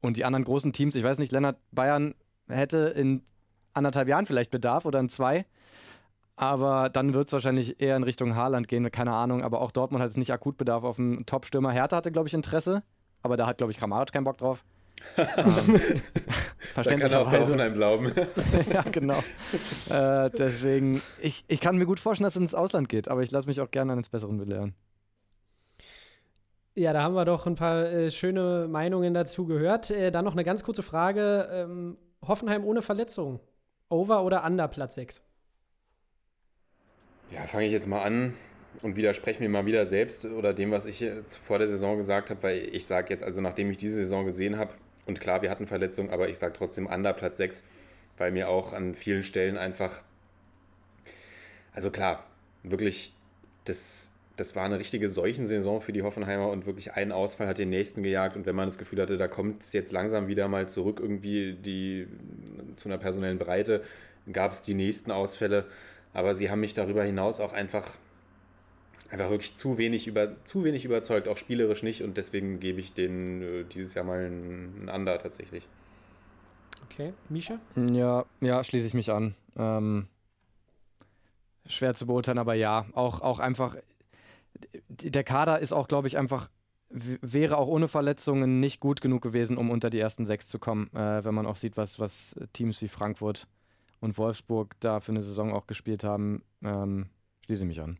und 0.00 0.16
die 0.16 0.24
anderen 0.24 0.44
großen 0.44 0.72
Teams, 0.72 0.94
ich 0.94 1.04
weiß 1.04 1.18
nicht, 1.18 1.32
Lennart 1.32 1.58
Bayern 1.72 2.14
hätte 2.48 2.78
in 2.78 3.22
anderthalb 3.74 4.08
Jahren 4.08 4.26
vielleicht 4.26 4.50
Bedarf 4.50 4.84
oder 4.84 4.98
in 5.00 5.08
zwei. 5.08 5.44
Aber 6.40 6.88
dann 6.88 7.12
wird 7.12 7.28
es 7.28 7.34
wahrscheinlich 7.34 7.82
eher 7.82 7.96
in 7.96 8.02
Richtung 8.02 8.34
Haaland 8.34 8.66
gehen, 8.66 8.90
keine 8.90 9.12
Ahnung. 9.12 9.44
Aber 9.44 9.60
auch 9.60 9.72
Dortmund 9.72 10.00
hat 10.00 10.08
jetzt 10.08 10.16
nicht 10.16 10.32
akut 10.32 10.56
Bedarf 10.56 10.84
auf 10.84 10.98
einen 10.98 11.26
Top-Stürmer. 11.26 11.70
Hertha 11.70 11.98
hatte, 11.98 12.10
glaube 12.10 12.28
ich, 12.28 12.34
Interesse, 12.34 12.82
aber 13.22 13.36
da 13.36 13.46
hat, 13.46 13.58
glaube 13.58 13.72
ich, 13.72 13.78
Kramaric 13.78 14.10
keinen 14.10 14.24
Bock 14.24 14.38
drauf. 14.38 14.64
ähm, 15.18 15.78
Verständlicherweise. 16.72 17.58
Da 17.58 17.68
glauben. 17.68 18.12
ja, 18.72 18.82
genau. 18.90 19.18
Äh, 19.90 20.30
deswegen, 20.30 21.02
ich, 21.20 21.44
ich 21.46 21.60
kann 21.60 21.76
mir 21.76 21.84
gut 21.84 22.00
vorstellen, 22.00 22.24
dass 22.24 22.36
es 22.36 22.40
ins 22.40 22.54
Ausland 22.54 22.88
geht, 22.88 23.08
aber 23.08 23.20
ich 23.20 23.30
lasse 23.30 23.46
mich 23.46 23.60
auch 23.60 23.70
gerne 23.70 23.92
eines 23.92 24.08
Besseren 24.08 24.38
belehren. 24.38 24.74
Ja, 26.74 26.94
da 26.94 27.02
haben 27.02 27.14
wir 27.14 27.26
doch 27.26 27.46
ein 27.46 27.56
paar 27.56 27.84
äh, 27.84 28.10
schöne 28.10 28.66
Meinungen 28.66 29.12
dazu 29.12 29.44
gehört. 29.44 29.90
Äh, 29.90 30.10
dann 30.10 30.24
noch 30.24 30.32
eine 30.32 30.44
ganz 30.44 30.62
kurze 30.62 30.82
Frage. 30.82 31.50
Ähm, 31.52 31.98
Hoffenheim 32.26 32.64
ohne 32.64 32.80
Verletzung. 32.80 33.40
Over 33.90 34.24
oder 34.24 34.42
under 34.46 34.68
Platz 34.68 34.94
6? 34.94 35.22
Ja, 37.30 37.46
fange 37.46 37.66
ich 37.66 37.72
jetzt 37.72 37.86
mal 37.86 38.02
an 38.02 38.34
und 38.82 38.96
widerspreche 38.96 39.40
mir 39.40 39.48
mal 39.48 39.64
wieder 39.64 39.86
selbst 39.86 40.24
oder 40.24 40.52
dem, 40.52 40.72
was 40.72 40.84
ich 40.84 41.04
vor 41.44 41.58
der 41.58 41.68
Saison 41.68 41.96
gesagt 41.96 42.30
habe, 42.30 42.42
weil 42.42 42.58
ich 42.72 42.86
sage 42.86 43.10
jetzt, 43.10 43.22
also 43.22 43.40
nachdem 43.40 43.70
ich 43.70 43.76
diese 43.76 43.96
Saison 43.96 44.24
gesehen 44.24 44.58
habe, 44.58 44.72
und 45.06 45.20
klar, 45.20 45.42
wir 45.42 45.50
hatten 45.50 45.66
Verletzungen, 45.66 46.10
aber 46.10 46.28
ich 46.28 46.38
sage 46.38 46.54
trotzdem 46.56 46.86
under 46.86 47.12
Platz 47.12 47.36
6, 47.36 47.64
weil 48.18 48.32
mir 48.32 48.48
auch 48.48 48.72
an 48.72 48.94
vielen 48.94 49.22
Stellen 49.22 49.56
einfach, 49.56 50.02
also 51.72 51.90
klar, 51.90 52.26
wirklich, 52.62 53.14
das, 53.64 54.12
das 54.36 54.56
war 54.56 54.64
eine 54.64 54.78
richtige 54.78 55.08
Seuchensaison 55.08 55.80
für 55.80 55.92
die 55.92 56.02
Hoffenheimer 56.02 56.48
und 56.50 56.66
wirklich 56.66 56.94
ein 56.94 57.12
Ausfall 57.12 57.46
hat 57.46 57.58
den 57.58 57.70
nächsten 57.70 58.02
gejagt. 58.02 58.36
Und 58.36 58.46
wenn 58.46 58.54
man 58.54 58.68
das 58.68 58.78
Gefühl 58.78 59.00
hatte, 59.00 59.16
da 59.16 59.28
kommt 59.28 59.62
es 59.62 59.72
jetzt 59.72 59.92
langsam 59.92 60.28
wieder 60.28 60.48
mal 60.48 60.68
zurück 60.68 60.98
irgendwie 61.00 61.54
die, 61.54 62.06
zu 62.76 62.88
einer 62.88 62.98
personellen 62.98 63.38
Breite, 63.38 63.82
gab 64.32 64.52
es 64.52 64.62
die 64.62 64.74
nächsten 64.74 65.10
Ausfälle 65.10 65.66
aber 66.12 66.34
sie 66.34 66.50
haben 66.50 66.60
mich 66.60 66.74
darüber 66.74 67.04
hinaus 67.04 67.40
auch 67.40 67.52
einfach, 67.52 67.84
einfach 69.10 69.30
wirklich 69.30 69.54
zu 69.54 69.78
wenig, 69.78 70.06
über, 70.06 70.44
zu 70.44 70.64
wenig 70.64 70.84
überzeugt, 70.84 71.28
auch 71.28 71.36
spielerisch 71.36 71.82
nicht. 71.82 72.02
Und 72.02 72.16
deswegen 72.16 72.60
gebe 72.60 72.80
ich 72.80 72.92
denen 72.92 73.42
äh, 73.42 73.64
dieses 73.64 73.94
Jahr 73.94 74.04
mal 74.04 74.24
einen 74.24 74.90
Under 74.92 75.18
tatsächlich. 75.18 75.66
Okay, 76.84 77.12
Misha? 77.28 77.58
Ja, 77.76 78.24
ja, 78.40 78.64
schließe 78.64 78.88
ich 78.88 78.94
mich 78.94 79.12
an. 79.12 79.34
Ähm, 79.56 80.08
schwer 81.66 81.94
zu 81.94 82.06
beurteilen, 82.06 82.38
aber 82.38 82.54
ja, 82.54 82.86
auch, 82.94 83.20
auch 83.20 83.38
einfach, 83.38 83.76
der 84.88 85.24
Kader 85.24 85.60
ist 85.60 85.72
auch, 85.72 85.86
glaube 85.86 86.08
ich, 86.08 86.18
einfach, 86.18 86.50
wäre 86.88 87.56
auch 87.56 87.68
ohne 87.68 87.86
Verletzungen 87.86 88.58
nicht 88.58 88.80
gut 88.80 89.00
genug 89.00 89.22
gewesen, 89.22 89.56
um 89.56 89.70
unter 89.70 89.90
die 89.90 90.00
ersten 90.00 90.26
sechs 90.26 90.48
zu 90.48 90.58
kommen, 90.58 90.90
äh, 90.92 91.24
wenn 91.24 91.34
man 91.34 91.46
auch 91.46 91.54
sieht, 91.54 91.76
was, 91.76 92.00
was 92.00 92.34
Teams 92.52 92.82
wie 92.82 92.88
Frankfurt 92.88 93.46
und 94.00 94.18
Wolfsburg 94.18 94.74
da 94.80 95.00
für 95.00 95.12
eine 95.12 95.22
Saison 95.22 95.52
auch 95.52 95.66
gespielt 95.66 96.04
haben, 96.04 96.42
ähm, 96.62 97.06
schließe 97.44 97.64
mich 97.64 97.80
an. 97.80 97.98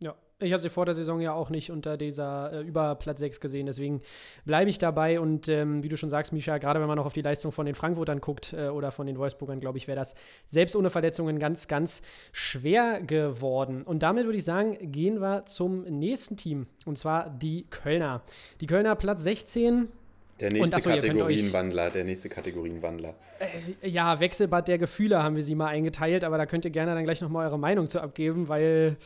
Ja, 0.00 0.14
ich 0.38 0.52
habe 0.52 0.60
sie 0.60 0.70
vor 0.70 0.86
der 0.86 0.94
Saison 0.94 1.20
ja 1.20 1.34
auch 1.34 1.50
nicht 1.50 1.70
unter 1.70 1.96
dieser 1.96 2.52
äh, 2.52 2.60
über 2.62 2.94
Platz 2.94 3.20
6 3.20 3.40
gesehen, 3.40 3.66
deswegen 3.66 4.00
bleibe 4.44 4.70
ich 4.70 4.78
dabei 4.78 5.20
und 5.20 5.48
ähm, 5.48 5.82
wie 5.82 5.88
du 5.88 5.96
schon 5.96 6.08
sagst, 6.08 6.32
Misha, 6.32 6.58
gerade 6.58 6.80
wenn 6.80 6.88
man 6.88 6.96
noch 6.96 7.04
auf 7.04 7.12
die 7.12 7.22
Leistung 7.22 7.52
von 7.52 7.66
den 7.66 7.74
Frankfurtern 7.74 8.20
guckt 8.20 8.54
äh, 8.54 8.68
oder 8.68 8.90
von 8.92 9.06
den 9.06 9.18
Wolfsburgern, 9.18 9.60
glaube 9.60 9.78
ich, 9.78 9.86
wäre 9.86 9.96
das 9.96 10.14
selbst 10.46 10.74
ohne 10.76 10.90
Verletzungen 10.90 11.38
ganz, 11.38 11.68
ganz 11.68 12.00
schwer 12.32 13.02
geworden. 13.02 13.82
Und 13.82 14.02
damit 14.02 14.24
würde 14.24 14.38
ich 14.38 14.44
sagen, 14.44 14.78
gehen 14.90 15.20
wir 15.20 15.44
zum 15.46 15.82
nächsten 15.82 16.36
Team 16.36 16.66
und 16.86 16.98
zwar 16.98 17.28
die 17.28 17.66
Kölner. 17.68 18.22
Die 18.60 18.66
Kölner 18.66 18.96
Platz 18.96 19.22
16, 19.22 19.88
der 20.40 20.52
nächste 20.52 20.76
achso, 20.76 20.90
Kategorienwandler, 20.90 21.90
der 21.90 22.04
nächste 22.04 22.28
Kategorienwandler. 22.28 23.14
Äh, 23.82 23.88
ja, 23.88 24.20
Wechselbad 24.20 24.68
der 24.68 24.78
Gefühle 24.78 25.22
haben 25.22 25.36
wir 25.36 25.44
sie 25.44 25.54
mal 25.54 25.68
eingeteilt, 25.68 26.24
aber 26.24 26.38
da 26.38 26.46
könnt 26.46 26.64
ihr 26.64 26.70
gerne 26.70 26.94
dann 26.94 27.04
gleich 27.04 27.20
nochmal 27.20 27.46
eure 27.46 27.58
Meinung 27.58 27.88
zu 27.88 28.00
abgeben, 28.00 28.48
weil, 28.48 28.96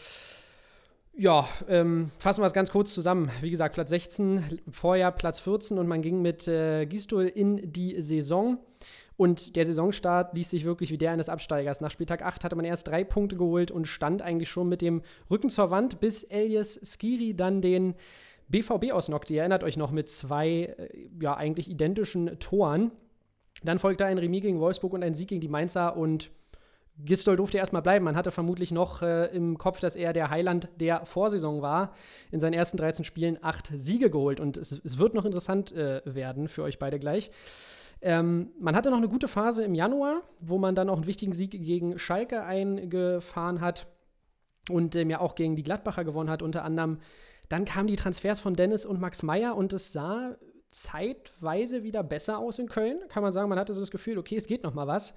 ja, 1.16 1.48
ähm, 1.68 2.10
fassen 2.18 2.42
wir 2.42 2.46
es 2.46 2.52
ganz 2.52 2.70
kurz 2.70 2.94
zusammen. 2.94 3.30
Wie 3.40 3.50
gesagt, 3.50 3.74
Platz 3.74 3.90
16, 3.90 4.60
Vorjahr 4.70 5.12
Platz 5.12 5.40
14 5.40 5.78
und 5.78 5.88
man 5.88 6.02
ging 6.02 6.22
mit 6.22 6.46
äh, 6.48 6.86
Gistol 6.86 7.26
in 7.26 7.72
die 7.72 8.00
Saison. 8.00 8.58
Und 9.16 9.54
der 9.54 9.64
Saisonstart 9.64 10.34
ließ 10.34 10.50
sich 10.50 10.64
wirklich 10.64 10.90
wie 10.90 10.98
der 10.98 11.12
eines 11.12 11.28
Absteigers. 11.28 11.80
Nach 11.80 11.90
Spieltag 11.90 12.22
8 12.22 12.42
hatte 12.42 12.56
man 12.56 12.64
erst 12.64 12.88
drei 12.88 13.04
Punkte 13.04 13.36
geholt 13.36 13.70
und 13.70 13.86
stand 13.86 14.22
eigentlich 14.22 14.48
schon 14.48 14.68
mit 14.68 14.82
dem 14.82 15.02
Rücken 15.30 15.50
zur 15.50 15.70
Wand, 15.70 16.00
bis 16.00 16.24
Elias 16.24 16.80
Skiri 16.82 17.34
dann 17.34 17.60
den 17.62 17.94
BVB 18.54 18.92
ausnockt. 18.92 19.30
Ihr 19.30 19.40
erinnert 19.40 19.64
euch 19.64 19.76
noch 19.76 19.90
mit 19.90 20.08
zwei, 20.08 20.76
äh, 20.78 21.08
ja, 21.20 21.36
eigentlich 21.36 21.68
identischen 21.68 22.38
Toren. 22.38 22.92
Dann 23.64 23.80
folgte 23.80 24.06
ein 24.06 24.16
Remis 24.16 24.42
gegen 24.42 24.60
Wolfsburg 24.60 24.92
und 24.92 25.02
ein 25.02 25.14
Sieg 25.14 25.28
gegen 25.28 25.40
die 25.40 25.48
Mainzer 25.48 25.96
und 25.96 26.30
Gistol 26.96 27.34
durfte 27.34 27.58
erstmal 27.58 27.82
bleiben. 27.82 28.04
Man 28.04 28.14
hatte 28.14 28.30
vermutlich 28.30 28.70
noch 28.70 29.02
äh, 29.02 29.26
im 29.34 29.58
Kopf, 29.58 29.80
dass 29.80 29.96
er 29.96 30.12
der 30.12 30.30
Heiland 30.30 30.68
der 30.78 31.04
Vorsaison 31.04 31.62
war. 31.62 31.94
In 32.30 32.38
seinen 32.38 32.52
ersten 32.52 32.76
13 32.76 33.04
Spielen 33.04 33.38
acht 33.42 33.72
Siege 33.74 34.08
geholt. 34.08 34.38
Und 34.38 34.56
es, 34.56 34.70
es 34.70 34.98
wird 34.98 35.14
noch 35.14 35.24
interessant 35.24 35.72
äh, 35.72 36.02
werden 36.04 36.46
für 36.46 36.62
euch 36.62 36.78
beide 36.78 37.00
gleich. 37.00 37.32
Ähm, 38.02 38.52
man 38.60 38.76
hatte 38.76 38.90
noch 38.90 38.98
eine 38.98 39.08
gute 39.08 39.26
Phase 39.26 39.64
im 39.64 39.74
Januar, 39.74 40.22
wo 40.38 40.58
man 40.58 40.76
dann 40.76 40.88
auch 40.88 40.96
einen 40.96 41.06
wichtigen 41.06 41.32
Sieg 41.32 41.50
gegen 41.50 41.98
Schalke 41.98 42.44
eingefahren 42.44 43.60
hat 43.60 43.88
und 44.70 44.94
ähm, 44.94 45.10
ja 45.10 45.18
auch 45.18 45.34
gegen 45.34 45.56
die 45.56 45.64
Gladbacher 45.64 46.04
gewonnen 46.04 46.30
hat, 46.30 46.42
unter 46.42 46.64
anderem 46.64 46.98
dann 47.48 47.64
kamen 47.64 47.88
die 47.88 47.96
Transfers 47.96 48.40
von 48.40 48.54
Dennis 48.54 48.86
und 48.86 49.00
Max 49.00 49.22
Meyer 49.22 49.56
und 49.56 49.72
es 49.72 49.92
sah 49.92 50.36
zeitweise 50.70 51.82
wieder 51.82 52.02
besser 52.02 52.38
aus 52.38 52.58
in 52.58 52.68
Köln. 52.68 52.98
Kann 53.08 53.22
man 53.22 53.32
sagen, 53.32 53.48
man 53.48 53.58
hatte 53.58 53.74
so 53.74 53.80
das 53.80 53.90
Gefühl, 53.90 54.18
okay, 54.18 54.36
es 54.36 54.46
geht 54.46 54.62
noch 54.64 54.74
mal 54.74 54.86
was. 54.86 55.14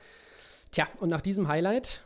Tja, 0.72 0.88
und 1.00 1.10
nach 1.10 1.22
diesem 1.22 1.48
Highlight 1.48 2.04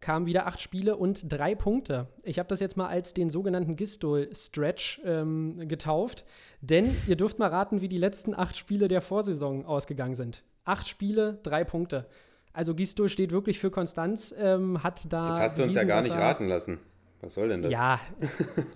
kamen 0.00 0.26
wieder 0.26 0.46
acht 0.46 0.60
Spiele 0.60 0.96
und 0.96 1.32
drei 1.32 1.54
Punkte. 1.54 2.08
Ich 2.22 2.38
habe 2.38 2.48
das 2.48 2.60
jetzt 2.60 2.76
mal 2.76 2.88
als 2.88 3.14
den 3.14 3.30
sogenannten 3.30 3.76
Gistol-Stretch 3.76 5.00
ähm, 5.04 5.68
getauft, 5.68 6.24
denn 6.60 6.94
ihr 7.06 7.16
dürft 7.16 7.38
mal 7.38 7.48
raten, 7.48 7.80
wie 7.80 7.88
die 7.88 7.98
letzten 7.98 8.34
acht 8.34 8.56
Spiele 8.56 8.88
der 8.88 9.00
Vorsaison 9.00 9.64
ausgegangen 9.64 10.14
sind. 10.14 10.42
Acht 10.64 10.88
Spiele, 10.88 11.38
drei 11.42 11.64
Punkte. 11.64 12.06
Also 12.52 12.74
Gistol 12.74 13.08
steht 13.08 13.30
wirklich 13.30 13.58
für 13.58 13.70
Konstanz, 13.70 14.34
ähm, 14.36 14.82
hat 14.82 15.10
da. 15.10 15.28
Jetzt 15.28 15.40
hast 15.40 15.58
du 15.58 15.62
uns 15.62 15.74
ja 15.74 15.84
gar 15.84 16.02
nicht 16.02 16.14
raten 16.14 16.48
lassen. 16.48 16.80
Was 17.22 17.34
soll 17.34 17.48
denn 17.48 17.62
das? 17.62 17.72
Ja, 17.72 18.00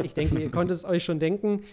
ich 0.03 0.14
denke, 0.14 0.40
ihr 0.40 0.51
konntet 0.51 0.76
es 0.76 0.84
euch 0.84 1.05
schon 1.05 1.18
denken. 1.18 1.64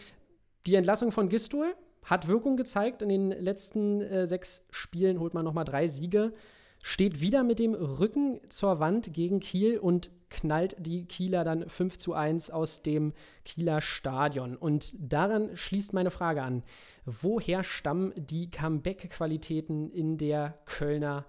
Die 0.65 0.75
Entlassung 0.75 1.11
von 1.11 1.29
Gistul 1.29 1.75
hat 2.03 2.27
Wirkung 2.27 2.57
gezeigt. 2.57 3.01
In 3.01 3.09
den 3.09 3.31
letzten 3.31 4.01
äh, 4.01 4.27
sechs 4.27 4.65
Spielen 4.71 5.19
holt 5.19 5.33
man 5.33 5.45
nochmal 5.45 5.65
drei 5.65 5.87
Siege. 5.87 6.33
Steht 6.81 7.21
wieder 7.21 7.43
mit 7.43 7.59
dem 7.59 7.75
Rücken 7.75 8.41
zur 8.49 8.79
Wand 8.79 9.13
gegen 9.13 9.39
Kiel 9.39 9.77
und 9.77 10.09
knallt 10.29 10.75
die 10.79 11.05
Kieler 11.05 11.43
dann 11.43 11.69
5 11.69 11.97
zu 11.97 12.13
1 12.13 12.49
aus 12.49 12.81
dem 12.81 13.13
Kieler 13.45 13.79
Stadion. 13.79 14.57
Und 14.57 14.95
daran 14.99 15.55
schließt 15.55 15.93
meine 15.93 16.11
Frage 16.11 16.41
an. 16.41 16.63
woher 17.05 17.63
stammen 17.63 18.13
die 18.17 18.49
Comeback-Qualitäten 18.49 19.91
in 19.91 20.17
der 20.17 20.57
Kölner 20.65 21.25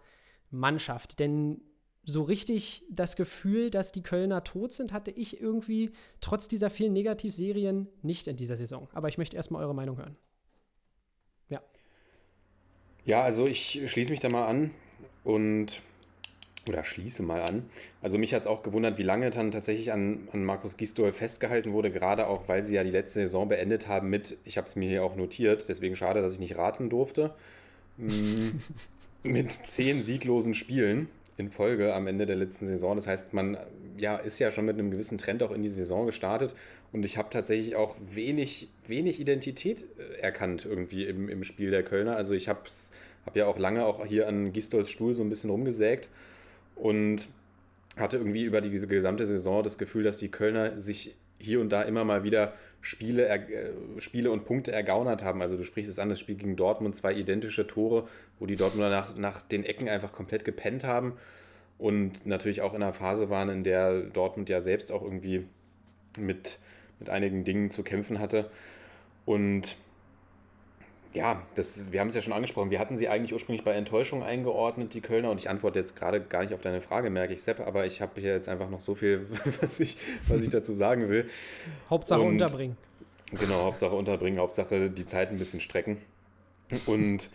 Mannschaft? 0.50 1.18
Denn 1.18 1.60
so 2.06 2.22
richtig 2.22 2.84
das 2.90 3.16
Gefühl, 3.16 3.70
dass 3.70 3.92
die 3.92 4.02
Kölner 4.02 4.44
tot 4.44 4.72
sind, 4.72 4.92
hatte 4.92 5.10
ich 5.10 5.40
irgendwie 5.40 5.92
trotz 6.20 6.48
dieser 6.48 6.70
vielen 6.70 6.92
Negativserien 6.92 7.88
nicht 8.02 8.26
in 8.26 8.36
dieser 8.36 8.56
Saison. 8.56 8.88
Aber 8.92 9.08
ich 9.08 9.18
möchte 9.18 9.36
erstmal 9.36 9.62
eure 9.62 9.74
Meinung 9.74 9.96
hören. 9.96 10.16
Ja. 11.48 11.62
Ja, 13.04 13.22
also 13.22 13.46
ich 13.46 13.82
schließe 13.86 14.10
mich 14.10 14.20
da 14.20 14.28
mal 14.28 14.46
an 14.46 14.70
und 15.24 15.82
oder 16.68 16.82
schließe 16.82 17.22
mal 17.22 17.42
an. 17.42 17.68
Also 18.00 18.16
mich 18.16 18.32
hat 18.32 18.42
es 18.42 18.46
auch 18.46 18.62
gewundert, 18.62 18.98
wie 18.98 19.02
lange 19.02 19.30
dann 19.30 19.50
tatsächlich 19.50 19.92
an, 19.92 20.28
an 20.32 20.44
Markus 20.44 20.76
Gisdol 20.76 21.12
festgehalten 21.12 21.72
wurde, 21.72 21.90
gerade 21.90 22.26
auch, 22.26 22.48
weil 22.48 22.62
sie 22.62 22.74
ja 22.74 22.82
die 22.82 22.90
letzte 22.90 23.20
Saison 23.20 23.48
beendet 23.48 23.86
haben 23.86 24.08
mit, 24.08 24.38
ich 24.44 24.56
habe 24.56 24.66
es 24.66 24.74
mir 24.74 24.88
hier 24.88 25.04
auch 25.04 25.16
notiert, 25.16 25.66
deswegen 25.68 25.94
schade, 25.94 26.22
dass 26.22 26.34
ich 26.34 26.38
nicht 26.38 26.56
raten 26.56 26.88
durfte, 26.88 27.34
mm, 27.98 28.48
mit 29.24 29.52
zehn 29.52 30.02
sieglosen 30.02 30.54
Spielen 30.54 31.08
in 31.36 31.50
Folge 31.50 31.94
am 31.94 32.06
Ende 32.06 32.26
der 32.26 32.36
letzten 32.36 32.66
Saison. 32.66 32.96
Das 32.96 33.06
heißt, 33.06 33.32
man 33.32 33.56
ja, 33.96 34.16
ist 34.16 34.38
ja 34.38 34.50
schon 34.50 34.64
mit 34.64 34.78
einem 34.78 34.90
gewissen 34.90 35.18
Trend 35.18 35.42
auch 35.42 35.50
in 35.50 35.62
die 35.62 35.68
Saison 35.68 36.06
gestartet 36.06 36.54
und 36.92 37.04
ich 37.04 37.16
habe 37.18 37.28
tatsächlich 37.30 37.76
auch 37.76 37.96
wenig, 38.12 38.70
wenig 38.86 39.20
Identität 39.20 39.84
äh, 39.98 40.20
erkannt 40.20 40.64
irgendwie 40.64 41.04
im, 41.04 41.28
im 41.28 41.44
Spiel 41.44 41.70
der 41.70 41.82
Kölner. 41.82 42.16
Also 42.16 42.34
ich 42.34 42.48
habe 42.48 42.60
hab 43.26 43.36
ja 43.36 43.46
auch 43.46 43.58
lange 43.58 43.84
auch 43.84 44.04
hier 44.06 44.28
an 44.28 44.52
Gistols 44.52 44.90
Stuhl 44.90 45.14
so 45.14 45.22
ein 45.22 45.28
bisschen 45.28 45.50
rumgesägt 45.50 46.08
und 46.76 47.28
hatte 47.96 48.16
irgendwie 48.16 48.42
über 48.42 48.60
diese 48.60 48.86
gesamte 48.86 49.26
Saison 49.26 49.62
das 49.62 49.78
Gefühl, 49.78 50.02
dass 50.02 50.16
die 50.16 50.30
Kölner 50.30 50.78
sich 50.78 51.14
hier 51.38 51.60
und 51.60 51.70
da 51.70 51.82
immer 51.82 52.04
mal 52.04 52.24
wieder 52.24 52.54
Spiele, 52.84 53.28
äh, 53.28 53.72
Spiele 53.98 54.30
und 54.30 54.44
Punkte 54.44 54.70
ergaunert 54.70 55.24
haben. 55.24 55.40
Also 55.40 55.56
du 55.56 55.64
sprichst 55.64 55.90
es 55.90 55.98
an, 55.98 56.10
das 56.10 56.20
Spiel 56.20 56.34
gegen 56.34 56.54
Dortmund, 56.54 56.94
zwei 56.94 57.14
identische 57.14 57.66
Tore, 57.66 58.06
wo 58.38 58.46
die 58.46 58.56
Dortmunder 58.56 58.90
nach, 58.90 59.16
nach 59.16 59.42
den 59.42 59.64
Ecken 59.64 59.88
einfach 59.88 60.12
komplett 60.12 60.44
gepennt 60.44 60.84
haben 60.84 61.14
und 61.78 62.26
natürlich 62.26 62.60
auch 62.60 62.74
in 62.74 62.82
einer 62.82 62.92
Phase 62.92 63.30
waren, 63.30 63.48
in 63.48 63.64
der 63.64 64.02
Dortmund 64.02 64.50
ja 64.50 64.60
selbst 64.60 64.92
auch 64.92 65.02
irgendwie 65.02 65.46
mit, 66.18 66.58
mit 66.98 67.08
einigen 67.08 67.44
Dingen 67.44 67.70
zu 67.70 67.82
kämpfen 67.82 68.18
hatte. 68.18 68.50
Und 69.24 69.76
ja, 71.14 71.40
das, 71.54 71.92
wir 71.92 72.00
haben 72.00 72.08
es 72.08 72.14
ja 72.14 72.22
schon 72.22 72.32
angesprochen. 72.32 72.70
Wir 72.70 72.80
hatten 72.80 72.96
sie 72.96 73.08
eigentlich 73.08 73.32
ursprünglich 73.32 73.64
bei 73.64 73.72
Enttäuschung 73.72 74.24
eingeordnet, 74.24 74.94
die 74.94 75.00
Kölner. 75.00 75.30
Und 75.30 75.38
ich 75.38 75.48
antworte 75.48 75.78
jetzt 75.78 75.94
gerade 75.94 76.20
gar 76.20 76.42
nicht 76.42 76.52
auf 76.52 76.60
deine 76.60 76.80
Frage, 76.80 77.08
merke 77.08 77.34
ich, 77.34 77.42
Sepp. 77.42 77.60
Aber 77.60 77.86
ich 77.86 78.02
habe 78.02 78.20
hier 78.20 78.32
jetzt 78.32 78.48
einfach 78.48 78.68
noch 78.68 78.80
so 78.80 78.96
viel, 78.96 79.26
was 79.60 79.78
ich, 79.78 79.96
was 80.28 80.42
ich 80.42 80.50
dazu 80.50 80.72
sagen 80.72 81.08
will. 81.08 81.30
Hauptsache 81.88 82.20
und, 82.20 82.32
unterbringen. 82.32 82.76
Genau, 83.32 83.62
Hauptsache 83.62 83.94
unterbringen. 83.94 84.40
Hauptsache 84.40 84.90
die 84.90 85.06
Zeit 85.06 85.30
ein 85.30 85.38
bisschen 85.38 85.60
strecken. 85.60 85.98
Und 86.86 87.30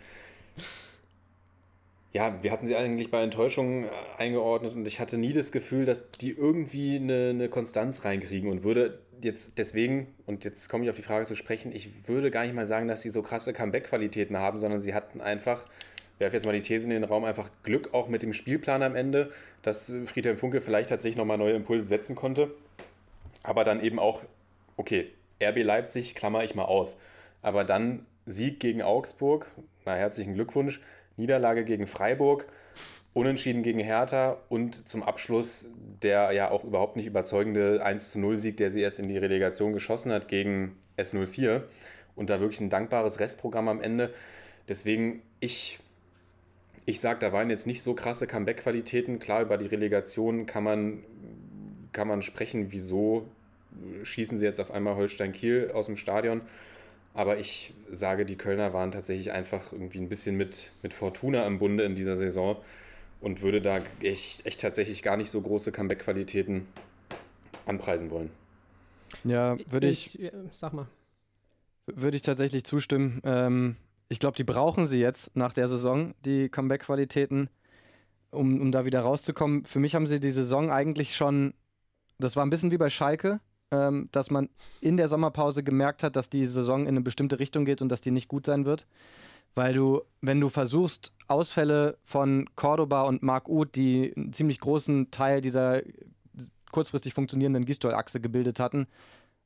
ja, 2.12 2.42
wir 2.42 2.50
hatten 2.50 2.66
sie 2.66 2.74
eigentlich 2.74 3.10
bei 3.10 3.22
Enttäuschung 3.22 3.88
eingeordnet. 4.18 4.74
Und 4.74 4.86
ich 4.86 4.98
hatte 4.98 5.16
nie 5.16 5.32
das 5.32 5.52
Gefühl, 5.52 5.84
dass 5.84 6.10
die 6.10 6.30
irgendwie 6.30 6.96
eine, 6.96 7.30
eine 7.30 7.48
Konstanz 7.48 8.04
reinkriegen 8.04 8.50
und 8.50 8.64
würde 8.64 8.98
jetzt 9.22 9.58
deswegen, 9.58 10.08
und 10.26 10.44
jetzt 10.44 10.68
komme 10.68 10.84
ich 10.84 10.90
auf 10.90 10.96
die 10.96 11.02
Frage 11.02 11.26
zu 11.26 11.36
sprechen, 11.36 11.72
ich 11.72 12.08
würde 12.08 12.30
gar 12.30 12.42
nicht 12.42 12.54
mal 12.54 12.66
sagen, 12.66 12.88
dass 12.88 13.02
sie 13.02 13.10
so 13.10 13.22
krasse 13.22 13.52
Comeback-Qualitäten 13.52 14.36
haben, 14.36 14.58
sondern 14.58 14.80
sie 14.80 14.94
hatten 14.94 15.20
einfach, 15.20 15.66
werfe 16.18 16.36
jetzt 16.36 16.46
mal 16.46 16.52
die 16.52 16.62
These 16.62 16.84
in 16.84 16.90
den 16.90 17.04
Raum, 17.04 17.24
einfach 17.24 17.50
Glück 17.62 17.94
auch 17.94 18.08
mit 18.08 18.22
dem 18.22 18.32
Spielplan 18.32 18.82
am 18.82 18.96
Ende, 18.96 19.32
dass 19.62 19.92
Friedhelm 20.06 20.36
Funke 20.36 20.60
vielleicht 20.60 20.88
tatsächlich 20.88 21.16
nochmal 21.16 21.38
neue 21.38 21.54
Impulse 21.54 21.86
setzen 21.86 22.16
konnte. 22.16 22.50
Aber 23.42 23.64
dann 23.64 23.82
eben 23.82 23.98
auch, 23.98 24.22
okay, 24.76 25.10
RB 25.42 25.62
Leipzig 25.62 26.14
klammer 26.14 26.44
ich 26.44 26.54
mal 26.54 26.64
aus. 26.64 26.98
Aber 27.42 27.64
dann 27.64 28.06
Sieg 28.26 28.60
gegen 28.60 28.82
Augsburg, 28.82 29.50
na 29.84 29.94
herzlichen 29.94 30.34
Glückwunsch, 30.34 30.80
Niederlage 31.20 31.64
gegen 31.64 31.86
Freiburg 31.86 32.46
Unentschieden 33.12 33.64
gegen 33.64 33.80
Hertha 33.80 34.38
und 34.48 34.86
zum 34.88 35.02
Abschluss 35.02 35.68
der 36.00 36.30
ja 36.32 36.50
auch 36.50 36.62
überhaupt 36.62 36.96
nicht 36.96 37.06
überzeugende 37.06 37.84
1 37.84 38.14
0 38.14 38.36
Sieg, 38.36 38.56
der 38.56 38.70
sie 38.70 38.80
erst 38.80 39.00
in 39.00 39.08
die 39.08 39.18
Relegation 39.18 39.72
geschossen 39.72 40.12
hat 40.12 40.28
gegen 40.28 40.76
S04. 40.96 41.62
Und 42.14 42.30
da 42.30 42.40
wirklich 42.40 42.60
ein 42.60 42.70
dankbares 42.70 43.18
Restprogramm 43.18 43.68
am 43.68 43.80
Ende. 43.80 44.14
Deswegen, 44.68 45.22
ich, 45.40 45.80
ich 46.86 47.00
sage, 47.00 47.18
da 47.18 47.32
waren 47.32 47.50
jetzt 47.50 47.66
nicht 47.66 47.82
so 47.82 47.94
krasse 47.94 48.26
Comeback-Qualitäten. 48.28 49.18
Klar, 49.18 49.42
über 49.42 49.58
die 49.58 49.66
Relegation 49.66 50.46
kann 50.46 50.62
man, 50.62 51.04
kann 51.92 52.06
man 52.06 52.22
sprechen, 52.22 52.70
wieso 52.70 53.26
schießen 54.04 54.38
sie 54.38 54.44
jetzt 54.44 54.60
auf 54.60 54.70
einmal 54.70 54.94
Holstein 54.94 55.32
Kiel 55.32 55.72
aus 55.74 55.86
dem 55.86 55.96
Stadion. 55.96 56.42
Aber 57.12 57.38
ich 57.38 57.74
sage, 57.90 58.24
die 58.24 58.36
Kölner 58.36 58.72
waren 58.72 58.92
tatsächlich 58.92 59.32
einfach 59.32 59.72
irgendwie 59.72 59.98
ein 59.98 60.08
bisschen 60.08 60.36
mit, 60.36 60.70
mit 60.82 60.94
Fortuna 60.94 61.46
im 61.46 61.58
Bunde 61.58 61.84
in 61.84 61.94
dieser 61.94 62.16
Saison 62.16 62.56
und 63.20 63.42
würde 63.42 63.60
da 63.60 63.78
echt, 64.00 64.46
echt 64.46 64.60
tatsächlich 64.60 65.02
gar 65.02 65.16
nicht 65.16 65.30
so 65.30 65.40
große 65.40 65.72
Comeback-Qualitäten 65.72 66.66
anpreisen 67.66 68.10
wollen. 68.10 68.30
Ja, 69.24 69.58
würde 69.68 69.88
ich, 69.88 70.18
ich, 70.20 70.32
Sag 70.52 70.72
mal. 70.72 70.86
Würde 71.86 72.16
ich 72.16 72.22
tatsächlich 72.22 72.64
zustimmen. 72.64 73.20
Ähm, 73.24 73.76
ich 74.08 74.18
glaube, 74.18 74.36
die 74.36 74.44
brauchen 74.44 74.86
sie 74.86 75.00
jetzt 75.00 75.36
nach 75.36 75.52
der 75.52 75.68
Saison, 75.68 76.14
die 76.24 76.48
Comeback-Qualitäten, 76.48 77.48
um, 78.30 78.60
um 78.60 78.70
da 78.72 78.84
wieder 78.84 79.00
rauszukommen. 79.00 79.64
Für 79.64 79.80
mich 79.80 79.94
haben 79.94 80.06
sie 80.06 80.20
die 80.20 80.30
Saison 80.30 80.70
eigentlich 80.70 81.16
schon, 81.16 81.54
das 82.18 82.36
war 82.36 82.46
ein 82.46 82.50
bisschen 82.50 82.70
wie 82.70 82.78
bei 82.78 82.90
Schalke, 82.90 83.40
ähm, 83.70 84.08
dass 84.12 84.30
man 84.30 84.48
in 84.80 84.96
der 84.96 85.08
Sommerpause 85.08 85.62
gemerkt 85.62 86.02
hat, 86.02 86.16
dass 86.16 86.30
die 86.30 86.46
Saison 86.46 86.82
in 86.82 86.88
eine 86.88 87.00
bestimmte 87.00 87.38
Richtung 87.38 87.64
geht 87.64 87.82
und 87.82 87.88
dass 87.88 88.00
die 88.00 88.10
nicht 88.10 88.28
gut 88.28 88.46
sein 88.46 88.64
wird. 88.64 88.86
Weil 89.54 89.72
du, 89.72 90.02
wenn 90.20 90.40
du 90.40 90.48
versuchst, 90.48 91.12
Ausfälle 91.26 91.98
von 92.04 92.48
Cordoba 92.54 93.02
und 93.02 93.22
Marc 93.22 93.48
Uth, 93.48 93.74
die 93.74 94.12
einen 94.16 94.32
ziemlich 94.32 94.60
großen 94.60 95.10
Teil 95.10 95.40
dieser 95.40 95.82
kurzfristig 96.70 97.14
funktionierenden 97.14 97.64
Gistol-Achse 97.64 98.20
gebildet 98.20 98.60
hatten, 98.60 98.86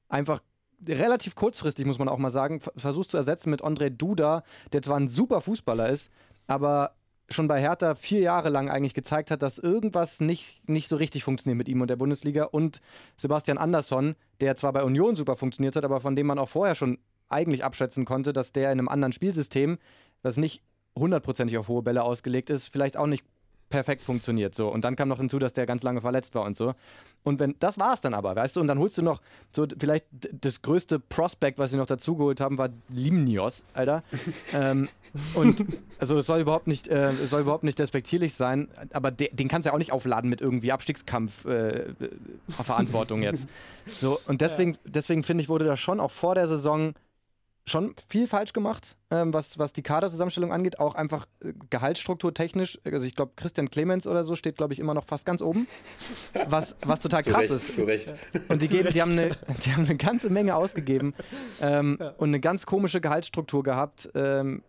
einfach 0.09 0.43
relativ 0.87 1.35
kurzfristig, 1.35 1.87
muss 1.87 1.99
man 1.99 2.09
auch 2.09 2.19
mal 2.19 2.31
sagen, 2.31 2.61
versuchst 2.77 3.13
zu 3.13 3.17
ersetzen 3.17 3.51
mit 3.51 3.63
André 3.63 3.89
Duda, 3.89 4.43
der 4.73 4.83
zwar 4.83 4.99
ein 4.99 5.09
super 5.09 5.41
Fußballer 5.41 5.89
ist, 5.89 6.13
aber 6.47 6.95
schon 7.31 7.49
bei 7.49 7.61
Hertha 7.61 7.95
vier 7.95 8.21
Jahre 8.21 8.51
lang 8.51 8.69
eigentlich 8.69 8.95
gezeigt 8.95 9.31
hat, 9.31 9.43
dass 9.43 9.59
irgendwas 9.59 10.21
nicht, 10.21 10.69
nicht 10.69 10.89
so 10.89 10.97
richtig 10.97 11.25
funktioniert 11.25 11.59
mit 11.59 11.69
ihm 11.69 11.81
und 11.81 11.89
der 11.89 11.97
Bundesliga 11.97 12.45
und 12.45 12.81
Sebastian 13.17 13.59
Andersson, 13.59 14.15
der 14.41 14.57
zwar 14.57 14.73
bei 14.73 14.85
Union 14.85 15.17
super 15.17 15.37
funktioniert 15.37 15.77
hat, 15.77 15.85
aber 15.85 16.01
von 16.01 16.17
dem 16.17 16.27
man 16.27 16.39
auch 16.39 16.49
vorher 16.49 16.75
schon 16.75 16.99
eigentlich 17.29 17.65
abschätzen 17.65 18.05
konnte, 18.05 18.33
dass 18.33 18.53
der 18.53 18.71
in 18.71 18.79
einem 18.79 18.89
anderen 18.89 19.13
Spielsystem, 19.13 19.79
das 20.23 20.37
nicht 20.37 20.63
hundertprozentig 20.97 21.59
auf 21.59 21.69
hohe 21.69 21.83
Bälle 21.83 22.03
ausgelegt 22.03 22.51
ist, 22.51 22.69
vielleicht 22.69 22.97
auch 22.97 23.07
nicht 23.07 23.25
perfekt 23.69 24.03
funktioniert. 24.03 24.55
So. 24.55 24.69
Und 24.69 24.85
dann 24.85 24.97
kam 24.97 25.09
noch 25.09 25.19
hinzu, 25.19 25.39
dass 25.39 25.53
der 25.53 25.67
ganz 25.67 25.83
lange 25.83 26.01
verletzt 26.01 26.35
war 26.35 26.45
und 26.45 26.57
so. 26.57 26.75
Und 27.23 27.41
wenn, 27.41 27.55
das 27.59 27.79
war 27.79 27.95
es 27.95 28.01
dann 28.01 28.15
aber, 28.15 28.37
weißt 28.37 28.57
du, 28.57 28.61
und 28.61 28.67
dann 28.67 28.79
holst 28.79 28.99
du 28.99 29.03
noch 29.03 29.21
so 29.53 29.67
vielleicht 29.79 30.07
das 30.41 30.63
größte 30.63 31.01
Prospect, 31.01 31.59
was 31.59 31.71
sie 31.71 31.77
noch 31.77 31.87
dazugeholt 31.87 32.41
haben, 32.41 32.59
war 32.59 32.69
Limnios, 32.91 33.65
Alter. 33.73 34.03
ähm, 34.53 34.89
und 35.35 35.65
also 35.99 36.19
es 36.19 36.27
soll 36.27 36.41
überhaupt 36.41 36.67
nicht, 36.67 36.89
äh, 36.89 37.09
es 37.09 37.31
soll 37.31 37.43
überhaupt 37.43 37.65
nicht 37.65 37.79
despektierlich 37.79 38.35
sein, 38.35 38.69
aber 38.93 39.11
de, 39.11 39.35
den 39.35 39.49
kannst 39.49 39.67
du 39.67 39.71
ja 39.71 39.75
auch 39.75 39.79
nicht 39.79 39.93
aufladen 39.93 40.29
mit 40.29 40.41
irgendwie 40.41 40.73
Abstiegskampf 40.73 41.45
äh, 41.47 41.95
Verantwortung 42.49 43.23
jetzt. 43.23 43.49
So, 43.87 44.19
und 44.27 44.41
deswegen, 44.41 44.79
deswegen 44.87 45.23
finde 45.25 45.43
ich, 45.43 45.51
wurde 45.51 45.67
da 45.67 45.77
schon 45.77 46.01
auch 46.01 46.11
vor 46.11 46.35
der 46.35 46.49
Saison 46.49 46.95
schon 47.67 47.95
viel 48.09 48.27
falsch 48.27 48.53
gemacht, 48.53 48.97
ähm, 49.11 49.33
was, 49.33 49.59
was 49.59 49.73
die 49.73 49.83
Kaderzusammenstellung 49.83 50.53
angeht, 50.53 50.79
auch 50.79 50.95
einfach 50.95 51.27
äh, 51.41 51.55
Gehaltsstruktur 51.71 52.35
technisch. 52.35 52.79
Also 52.85 53.07
ich 53.07 53.15
glaube, 53.15 53.33
Christian 53.37 53.71
Clemens 53.71 54.07
oder 54.07 54.23
so 54.23 54.37
steht, 54.37 54.57
glaube 54.57 54.75
ich, 54.75 54.79
immer 54.79 54.93
noch 54.93 55.05
fast 55.05 55.25
ganz 55.25 55.41
oben. 55.41 55.67
Was, 56.49 56.77
was 56.83 57.01
total 57.01 57.23
krass 57.23 57.45
Recht, 57.45 57.53
ist. 57.53 57.75
Zu 57.75 57.85
Recht. 57.85 58.15
Und 58.49 58.61
die, 58.61 58.69
geben, 58.69 58.93
die, 58.93 59.01
haben 59.01 59.13
eine, 59.13 59.37
die 59.65 59.73
haben 59.73 59.87
eine 59.87 59.97
ganze 59.97 60.29
Menge 60.31 60.57
ausgegeben 60.57 61.15
ähm, 61.61 61.97
ja. 61.99 62.11
und 62.11 62.29
eine 62.29 62.41
ganz 62.41 62.67
komische 62.67 63.01
Gehaltsstruktur 63.01 63.63
gehabt. 63.63 64.11
Ähm, 64.15 64.63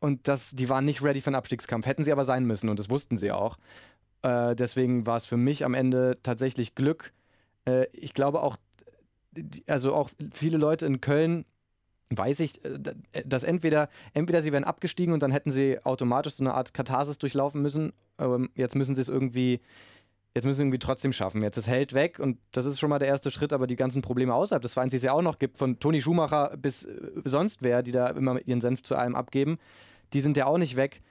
und 0.00 0.26
das, 0.26 0.50
die 0.50 0.68
waren 0.68 0.84
nicht 0.84 1.02
ready 1.02 1.20
für 1.20 1.28
einen 1.28 1.36
Abstiegskampf. 1.36 1.86
Hätten 1.86 2.04
sie 2.04 2.12
aber 2.12 2.24
sein 2.24 2.44
müssen 2.44 2.68
und 2.68 2.78
das 2.78 2.90
wussten 2.90 3.16
sie 3.16 3.30
auch. 3.30 3.58
Äh, 4.22 4.56
deswegen 4.56 5.06
war 5.06 5.16
es 5.16 5.26
für 5.26 5.36
mich 5.36 5.64
am 5.64 5.74
Ende 5.74 6.18
tatsächlich 6.22 6.74
Glück. 6.74 7.12
Äh, 7.64 7.86
ich 7.92 8.14
glaube 8.14 8.42
auch, 8.42 8.56
also 9.68 9.94
auch 9.94 10.10
viele 10.32 10.58
Leute 10.58 10.86
in 10.86 11.00
Köln 11.00 11.44
weiß 12.10 12.40
ich, 12.40 12.64
äh, 12.64 12.78
dass 13.24 13.42
entweder, 13.42 13.88
entweder 14.14 14.40
sie 14.40 14.52
wären 14.52 14.64
abgestiegen 14.64 15.12
und 15.12 15.22
dann 15.22 15.32
hätten 15.32 15.50
sie 15.50 15.78
automatisch 15.84 16.34
so 16.34 16.44
eine 16.44 16.54
Art 16.54 16.74
Katharsis 16.74 17.18
durchlaufen 17.18 17.62
müssen. 17.62 17.92
Ähm, 18.18 18.50
jetzt 18.54 18.74
müssen 18.74 18.94
sie 18.94 19.00
es 19.00 19.08
irgendwie, 19.08 19.60
jetzt 20.34 20.44
müssen 20.44 20.56
sie 20.56 20.62
irgendwie 20.62 20.78
trotzdem 20.78 21.12
schaffen. 21.12 21.42
Jetzt 21.42 21.56
ist 21.56 21.68
Held 21.68 21.94
weg 21.94 22.18
und 22.18 22.38
das 22.52 22.64
ist 22.64 22.78
schon 22.78 22.90
mal 22.90 22.98
der 22.98 23.08
erste 23.08 23.30
Schritt, 23.30 23.52
aber 23.52 23.66
die 23.66 23.76
ganzen 23.76 24.02
Probleme 24.02 24.34
außerhalb 24.34 24.62
des 24.62 24.74
Vereins, 24.74 24.90
die 24.90 24.96
es 24.96 25.02
ja 25.02 25.12
auch 25.12 25.22
noch 25.22 25.38
gibt, 25.38 25.58
von 25.58 25.78
Toni 25.78 26.00
Schumacher 26.00 26.56
bis 26.56 26.84
äh, 26.84 27.10
sonst 27.24 27.62
wer, 27.62 27.82
die 27.82 27.92
da 27.92 28.08
immer 28.08 28.40
ihren 28.46 28.60
Senf 28.60 28.82
zu 28.82 28.96
allem 28.96 29.14
abgeben, 29.14 29.58
die 30.12 30.20
sind 30.20 30.36
ja 30.36 30.46
auch 30.46 30.58
nicht 30.58 30.76
weg. 30.76 31.02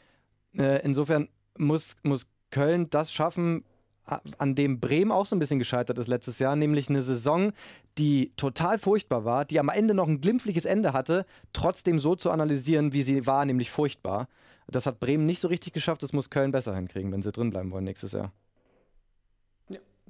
Äh, 0.57 0.83
insofern 0.83 1.29
muss, 1.57 1.95
muss 2.03 2.27
Köln 2.49 2.89
das 2.89 3.11
schaffen, 3.11 3.63
an 4.07 4.55
dem 4.55 4.79
Bremen 4.79 5.11
auch 5.11 5.25
so 5.25 5.35
ein 5.35 5.39
bisschen 5.39 5.59
gescheitert 5.59 5.99
ist 5.99 6.07
letztes 6.07 6.39
Jahr, 6.39 6.55
nämlich 6.55 6.89
eine 6.89 7.01
Saison, 7.01 7.51
die 7.97 8.31
total 8.37 8.77
furchtbar 8.77 9.25
war, 9.25 9.45
die 9.45 9.59
am 9.59 9.69
Ende 9.69 9.93
noch 9.93 10.07
ein 10.07 10.21
glimpfliches 10.21 10.65
Ende 10.65 10.93
hatte, 10.93 11.25
trotzdem 11.53 11.99
so 11.99 12.15
zu 12.15 12.31
analysieren, 12.31 12.93
wie 12.93 13.01
sie 13.01 13.27
war, 13.27 13.45
nämlich 13.45 13.69
furchtbar. 13.69 14.27
Das 14.67 14.85
hat 14.85 14.99
Bremen 14.99 15.25
nicht 15.25 15.39
so 15.39 15.47
richtig 15.47 15.73
geschafft, 15.73 16.03
das 16.03 16.13
muss 16.13 16.29
Köln 16.29 16.51
besser 16.51 16.75
hinkriegen, 16.75 17.11
wenn 17.11 17.21
sie 17.21 17.31
drin 17.31 17.49
bleiben 17.49 17.71
wollen 17.71 17.85
nächstes 17.85 18.11
Jahr. 18.11 18.31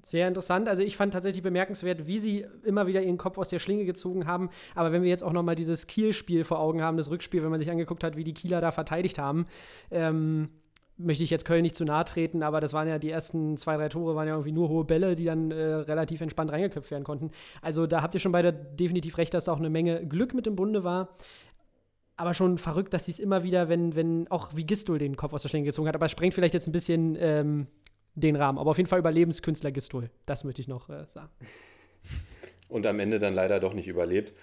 Sehr 0.04 0.28
interessant. 0.28 0.70
Also 0.70 0.84
ich 0.84 0.96
fand 0.96 1.12
tatsächlich 1.12 1.44
bemerkenswert, 1.44 2.08
wie 2.08 2.20
sie 2.20 2.46
immer 2.64 2.88
wieder 2.88 3.02
ihren 3.02 3.18
Kopf 3.18 3.38
aus 3.38 3.50
der 3.50 3.60
Schlinge 3.60 3.84
gezogen 3.84 4.26
haben. 4.26 4.50
Aber 4.74 4.94
wenn 4.94 5.04
wir 5.04 5.10
jetzt 5.10 5.24
auch 5.24 5.34
noch 5.34 5.44
mal 5.44 5.56
dieses 5.56 5.86
Kiel-Spiel 5.86 6.46
vor 6.46 6.60
Augen 6.60 6.82
haben, 6.82 6.96
das 6.96 7.10
Rückspiel, 7.10 7.44
wenn 7.44 7.50
man 7.50 7.60
sich 7.60 7.70
angeguckt 7.70 8.06
hat, 8.06 8.16
wie 8.16 8.24
die 8.24 8.34
Kieler 8.34 8.62
da 8.62 8.72
verteidigt 8.72 9.20
haben, 9.20 9.48
ähm, 9.92 10.50
möchte 10.98 11.24
ich 11.24 11.30
jetzt 11.30 11.46
Köln 11.46 11.62
nicht 11.62 11.76
zu 11.76 11.86
nahe 11.86 12.04
treten, 12.06 12.44
aber 12.44 12.60
das 12.60 12.74
waren 12.74 12.88
ja 12.88 13.00
die 13.00 13.10
ersten 13.10 13.58
zwei, 13.58 13.78
drei 13.78 13.90
Tore, 13.90 14.16
waren 14.16 14.28
ja 14.28 14.34
irgendwie 14.34 14.52
nur 14.52 14.70
hohe 14.70 14.84
Bälle, 14.84 15.16
die 15.16 15.26
dann 15.26 15.52
äh, 15.52 15.56
relativ 15.56 16.22
entspannt 16.22 16.52
reingeköpft 16.52 16.92
werden 16.92 17.04
konnten. 17.04 17.32
Also 17.62 17.88
da 17.88 18.02
habt 18.02 18.14
ihr 18.14 18.20
schon 18.20 18.32
beide 18.32 18.54
definitiv 18.54 19.18
recht, 19.18 19.34
dass 19.34 19.46
da 19.46 19.54
auch 19.54 19.60
eine 19.60 19.70
Menge 19.70 20.06
Glück 20.06 20.34
mit 20.34 20.48
im 20.48 20.56
Bunde 20.56 20.84
war. 20.84 21.18
Aber 22.16 22.34
schon 22.34 22.58
verrückt, 22.58 22.94
dass 22.94 23.06
sie 23.06 23.12
es 23.12 23.20
immer 23.20 23.44
wieder, 23.44 23.70
wenn, 23.70 23.96
wenn 23.96 24.28
auch 24.30 24.56
wie 24.56 24.66
Gistol 24.66 24.98
den 24.98 25.16
Kopf 25.16 25.34
aus 25.34 25.44
der 25.44 25.50
Schlinge 25.50 25.66
gezogen 25.66 25.88
hat, 25.88 25.96
aber 25.96 26.08
sprengt 26.08 26.34
vielleicht 26.34 26.56
jetzt 26.56 26.68
ein 26.68 26.72
bisschen 26.72 27.16
ähm, 27.20 27.68
den 28.16 28.36
Rahmen. 28.36 28.58
Aber 28.58 28.72
auf 28.72 28.78
jeden 28.78 28.90
Fall 28.90 29.00
Überlebenskünstler 29.00 29.72
Gistol. 29.72 30.10
Das 30.26 30.44
möchte 30.44 30.62
ich 30.62 30.68
noch 30.68 30.90
äh, 30.90 31.06
sagen. 31.06 31.30
Und 32.70 32.88
am 32.88 33.00
Ende 33.00 33.20
dann 33.20 33.36
leider 33.36 33.60
doch 33.60 33.74
nicht 33.74 33.88
überlebt. 33.88 34.34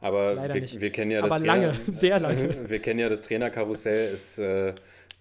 Aber 0.00 0.36
wir, 0.52 0.80
wir, 0.80 0.90
kennen 0.90 1.10
ja 1.10 1.22
das 1.22 1.32
Aber 1.32 1.44
lange, 1.44 1.74
sehr 1.86 2.20
lange. 2.20 2.54
wir 2.68 2.78
kennen 2.78 3.00
ja 3.00 3.08
das 3.08 3.22
Trainerkarussell. 3.22 4.14
Es, 4.14 4.38
äh, 4.38 4.74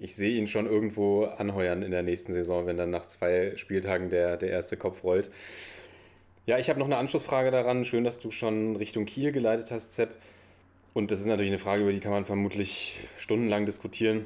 ich 0.03 0.15
sehe 0.15 0.37
ihn 0.37 0.47
schon 0.47 0.65
irgendwo 0.65 1.23
anheuern 1.23 1.81
in 1.81 1.91
der 1.91 2.03
nächsten 2.03 2.33
Saison, 2.33 2.65
wenn 2.65 2.75
dann 2.75 2.89
nach 2.89 3.05
zwei 3.05 3.53
Spieltagen 3.55 4.09
der, 4.09 4.35
der 4.35 4.49
erste 4.49 4.75
Kopf 4.75 5.03
rollt. 5.03 5.31
Ja, 6.45 6.59
ich 6.59 6.69
habe 6.69 6.77
noch 6.77 6.87
eine 6.87 6.97
Anschlussfrage 6.97 7.51
daran. 7.51 7.85
Schön, 7.85 8.03
dass 8.03 8.19
du 8.19 8.29
schon 8.29 8.75
Richtung 8.75 9.05
Kiel 9.05 9.31
geleitet 9.31 9.71
hast, 9.71 9.93
Zepp. 9.93 10.09
Und 10.93 11.09
das 11.09 11.21
ist 11.21 11.25
natürlich 11.25 11.51
eine 11.51 11.59
Frage, 11.59 11.83
über 11.83 11.93
die 11.93 12.01
kann 12.01 12.11
man 12.11 12.25
vermutlich 12.25 12.99
stundenlang 13.17 13.65
diskutieren. 13.65 14.25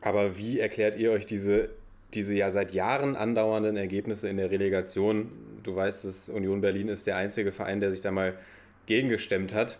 Aber 0.00 0.36
wie 0.36 0.58
erklärt 0.58 0.98
ihr 0.98 1.12
euch 1.12 1.26
diese 1.26 1.70
diese 2.14 2.34
ja 2.34 2.50
seit 2.50 2.72
Jahren 2.72 3.16
andauernden 3.16 3.76
Ergebnisse 3.76 4.28
in 4.28 4.38
der 4.38 4.50
Relegation, 4.50 5.30
du 5.62 5.76
weißt 5.76 6.04
es, 6.06 6.28
Union 6.28 6.60
Berlin 6.60 6.88
ist 6.88 7.06
der 7.06 7.16
einzige 7.16 7.52
Verein, 7.52 7.80
der 7.80 7.90
sich 7.90 8.00
da 8.00 8.10
mal 8.10 8.38
gegengestemmt 8.86 9.54
hat. 9.54 9.78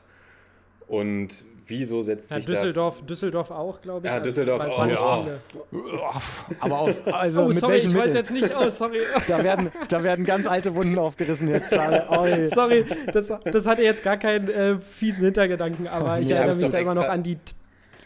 Und 0.87 1.45
wieso 1.69 2.03
setzt 2.03 2.31
ja, 2.31 2.39
sich 2.39 2.47
Düsseldorf, 2.47 3.01
da... 3.01 3.07
Düsseldorf 3.07 3.51
auch, 3.51 3.81
glaube 3.81 4.07
ich. 4.07 4.13
Ja, 4.13 4.21
Düsseldorf 4.21 4.67
auch. 4.67 4.87
Ja. 4.87 5.27
Aber 6.61 6.79
auf, 6.81 7.15
also 7.15 7.43
oh, 7.43 7.49
mit 7.49 7.61
sorry, 7.61 7.75
welchen 7.75 7.91
ich 7.91 7.97
wollte 7.97 8.19
jetzt 8.19 8.31
nicht 8.31 8.55
aus, 8.55 8.79
sorry. 8.79 9.01
Da 9.27 9.43
werden, 9.43 9.71
da 9.89 10.03
werden 10.03 10.25
ganz 10.25 10.47
alte 10.47 10.75
Wunden 10.75 10.99
aufgerissen 10.99 11.49
jetzt. 11.49 11.73
Oh, 11.73 12.27
sorry, 12.45 12.85
das, 13.13 13.33
das 13.45 13.67
hatte 13.67 13.83
jetzt 13.83 14.03
gar 14.03 14.17
keinen 14.17 14.49
äh, 14.49 14.79
fiesen 14.79 15.25
Hintergedanken, 15.25 15.87
aber 15.87 16.19
ich, 16.19 16.31
ich 16.31 16.37
erinnere 16.37 16.57
mich 16.57 16.71
da 16.71 16.79
immer 16.79 16.95
noch 16.95 17.09
an 17.09 17.23
die 17.23 17.39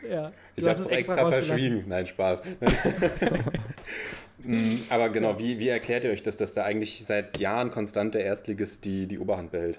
ja, 0.09 0.33
ich 0.57 0.65
habe 0.67 0.79
es 0.79 0.87
extra, 0.87 1.15
extra 1.15 1.31
verschwiegen. 1.31 1.85
Nein, 1.87 2.07
Spaß. 2.07 2.43
Mm, 4.45 4.79
aber 4.89 5.09
genau, 5.11 5.39
wie, 5.39 5.61
wie 5.61 5.69
erklärt 5.69 6.03
ihr 6.03 6.11
euch 6.11 6.25
das, 6.25 6.37
dass 6.37 6.53
da 6.53 6.65
eigentlich 6.65 7.05
seit 7.07 7.39
Jahren 7.39 7.71
konstant 7.71 8.15
der 8.15 8.25
Erstligist 8.25 8.85
die, 8.85 9.07
die 9.07 9.21
Oberhand 9.21 9.53
behält? 9.53 9.79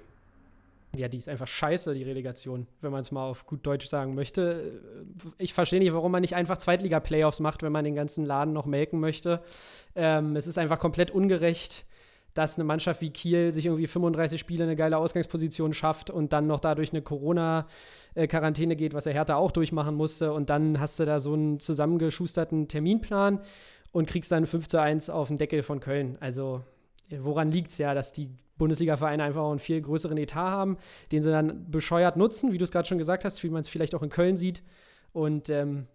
Ja, 0.95 1.07
die 1.07 1.17
ist 1.17 1.27
einfach 1.27 1.47
scheiße, 1.47 1.93
die 1.95 2.03
Relegation, 2.03 2.67
wenn 2.81 2.91
man 2.91 3.01
es 3.01 3.11
mal 3.11 3.27
auf 3.27 3.47
gut 3.47 3.65
Deutsch 3.65 3.87
sagen 3.87 4.13
möchte. 4.13 4.79
Ich 5.39 5.53
verstehe 5.53 5.79
nicht, 5.79 5.93
warum 5.93 6.11
man 6.11 6.21
nicht 6.21 6.35
einfach 6.35 6.57
Zweitliga-Playoffs 6.57 7.39
macht, 7.39 7.63
wenn 7.63 7.71
man 7.71 7.83
den 7.83 7.95
ganzen 7.95 8.25
Laden 8.25 8.53
noch 8.53 8.67
melken 8.67 8.99
möchte. 8.99 9.41
Ähm, 9.95 10.35
es 10.35 10.45
ist 10.45 10.59
einfach 10.59 10.77
komplett 10.77 11.09
ungerecht 11.09 11.85
dass 12.33 12.57
eine 12.57 12.63
Mannschaft 12.63 13.01
wie 13.01 13.11
Kiel 13.11 13.51
sich 13.51 13.65
irgendwie 13.65 13.87
35 13.87 14.39
Spiele 14.39 14.63
eine 14.63 14.75
geile 14.75 14.97
Ausgangsposition 14.97 15.73
schafft 15.73 16.09
und 16.09 16.33
dann 16.33 16.47
noch 16.47 16.59
dadurch 16.59 16.91
eine 16.91 17.01
Corona-Quarantäne 17.01 18.75
geht, 18.75 18.93
was 18.93 19.05
er 19.05 19.13
Hertha 19.13 19.35
auch 19.35 19.51
durchmachen 19.51 19.95
musste. 19.95 20.33
Und 20.33 20.49
dann 20.49 20.79
hast 20.79 20.99
du 20.99 21.05
da 21.05 21.19
so 21.19 21.33
einen 21.33 21.59
zusammengeschusterten 21.59 22.67
Terminplan 22.67 23.39
und 23.91 24.09
kriegst 24.09 24.31
dann 24.31 24.47
5 24.47 24.67
zu 24.67 24.81
1 24.81 25.09
auf 25.09 25.27
den 25.27 25.37
Deckel 25.37 25.61
von 25.61 25.79
Köln. 25.79 26.17
Also 26.19 26.63
woran 27.09 27.51
liegt 27.51 27.71
es 27.71 27.77
ja, 27.77 27.93
dass 27.93 28.11
die 28.13 28.29
Bundesliga-Vereine 28.57 29.23
einfach 29.23 29.41
auch 29.41 29.51
einen 29.51 29.59
viel 29.59 29.81
größeren 29.81 30.17
Etat 30.17 30.51
haben, 30.51 30.77
den 31.11 31.21
sie 31.21 31.31
dann 31.31 31.69
bescheuert 31.71 32.17
nutzen, 32.17 32.51
wie 32.51 32.57
du 32.57 32.63
es 32.63 32.71
gerade 32.71 32.87
schon 32.87 32.97
gesagt 32.97 33.25
hast, 33.25 33.43
wie 33.43 33.49
man 33.49 33.61
es 33.61 33.67
vielleicht 33.67 33.95
auch 33.95 34.03
in 34.03 34.09
Köln 34.09 34.35
sieht. 34.35 34.63
Und 35.11 35.49
ähm, 35.49 35.87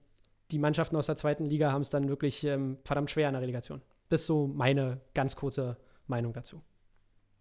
die 0.51 0.59
Mannschaften 0.59 0.97
aus 0.97 1.07
der 1.07 1.17
zweiten 1.17 1.45
Liga 1.45 1.73
haben 1.73 1.83
es 1.83 1.91
dann 1.91 2.09
wirklich 2.09 2.45
ähm, 2.45 2.79
verdammt 2.85 3.11
schwer 3.11 3.29
in 3.29 3.35
der 3.35 3.43
Relegation. 3.43 3.83
Das 4.09 4.23
ist 4.23 4.27
so 4.27 4.47
meine 4.47 5.01
ganz 5.15 5.37
kurze 5.37 5.77
Meinung 6.07 6.33
dazu. 6.33 6.63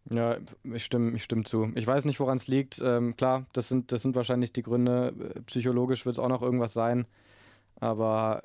Ja, 0.09 0.38
ich 0.63 0.86
stimme, 0.86 1.15
ich 1.15 1.24
stimme 1.24 1.43
zu. 1.43 1.72
Ich 1.76 1.86
weiß 1.86 2.05
nicht, 2.05 2.20
woran 2.20 2.38
es 2.38 2.47
liegt. 2.47 2.82
Ähm, 2.82 3.15
klar, 3.15 3.45
das 3.53 3.68
sind, 3.68 3.91
das 3.91 4.01
sind 4.01 4.15
wahrscheinlich 4.15 4.53
die 4.53 4.63
Gründe. 4.63 5.34
Psychologisch 5.47 6.05
wird 6.05 6.15
es 6.15 6.20
auch 6.20 6.30
noch 6.30 6.41
irgendwas 6.41 6.74
sein. 6.74 7.07
Aber 7.80 8.41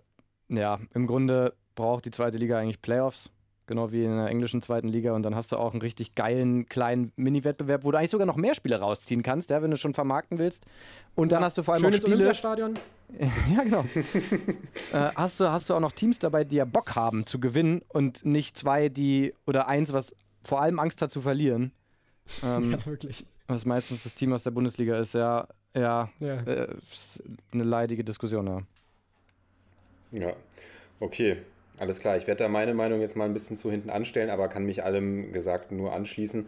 ja, 0.49 0.79
im 0.95 1.07
Grunde 1.07 1.55
braucht 1.75 2.05
die 2.05 2.11
zweite 2.11 2.39
Liga 2.39 2.59
eigentlich 2.59 2.83
Playoffs. 2.83 3.31
Genau 3.73 3.91
wie 3.91 4.05
in 4.05 4.15
der 4.15 4.27
englischen 4.27 4.61
zweiten 4.61 4.89
Liga. 4.89 5.15
Und 5.15 5.23
dann 5.23 5.35
hast 5.35 5.51
du 5.51 5.57
auch 5.57 5.73
einen 5.73 5.81
richtig 5.81 6.15
geilen 6.15 6.67
kleinen 6.67 7.11
Mini-Wettbewerb, 7.17 7.85
wo 7.85 7.91
du 7.91 7.97
eigentlich 7.97 8.11
sogar 8.11 8.27
noch 8.27 8.37
mehr 8.37 8.55
Spiele 8.55 8.79
rausziehen 8.79 9.23
kannst, 9.23 9.49
ja, 9.49 9.63
wenn 9.63 9.71
du 9.71 9.79
schon 9.79 9.95
vermarkten 9.95 10.39
willst. 10.39 10.67
Und 11.15 11.33
dann 11.33 11.41
ja, 11.41 11.47
hast 11.47 11.57
du 11.57 11.63
vor 11.63 11.73
allem 11.73 11.87
auch 11.87 11.93
Spiele. 11.93 12.17
Olympiastadion. 12.17 12.75
ja, 13.57 13.65
genau. 13.65 13.81
äh, 14.93 15.11
hast, 15.17 15.41
du, 15.41 15.51
hast 15.51 15.71
du 15.71 15.75
auch 15.75 15.81
noch 15.81 15.93
Teams 15.93 16.19
dabei, 16.19 16.45
die 16.45 16.57
ja 16.57 16.67
Bock 16.67 16.95
haben 16.95 17.25
zu 17.25 17.41
gewinnen 17.41 17.81
und 17.89 18.27
nicht 18.27 18.59
zwei, 18.59 18.91
die 18.91 19.33
oder 19.47 19.69
eins, 19.69 19.95
was 19.95 20.15
vor 20.45 20.61
allem 20.61 20.79
Angst 20.79 21.01
hat 21.01 21.11
zu 21.11 21.23
verlieren. 21.23 21.73
Ähm, 22.43 22.73
ja, 22.73 22.85
wirklich. 22.85 23.25
Was 23.47 23.65
meistens 23.65 24.03
das 24.03 24.15
Team 24.15 24.35
aus 24.35 24.43
der 24.43 24.51
Bundesliga 24.51 24.99
ist, 24.99 25.15
ja, 25.15 25.49
ja, 25.75 26.11
ja. 26.21 26.43
Äh, 26.43 26.77
eine 27.55 27.65
leidige 27.65 28.05
Diskussion, 28.05 28.47
ja. 28.47 28.63
Ja, 30.11 30.35
okay. 31.01 31.39
Alles 31.83 31.99
klar, 31.99 32.17
ich 32.17 32.29
werde 32.29 32.45
da 32.45 32.49
meine 32.49 32.75
Meinung 32.75 33.01
jetzt 33.01 33.17
mal 33.17 33.25
ein 33.25 33.35
bisschen 33.35 33.59
zu 33.59 33.69
hinten 33.69 33.91
anstellen, 33.91 34.31
aber 34.31 34.47
kann 34.47 34.65
mich 34.65 34.85
allem 34.85 35.33
Gesagten 35.33 35.77
nur 35.77 35.93
anschließen 35.93 36.47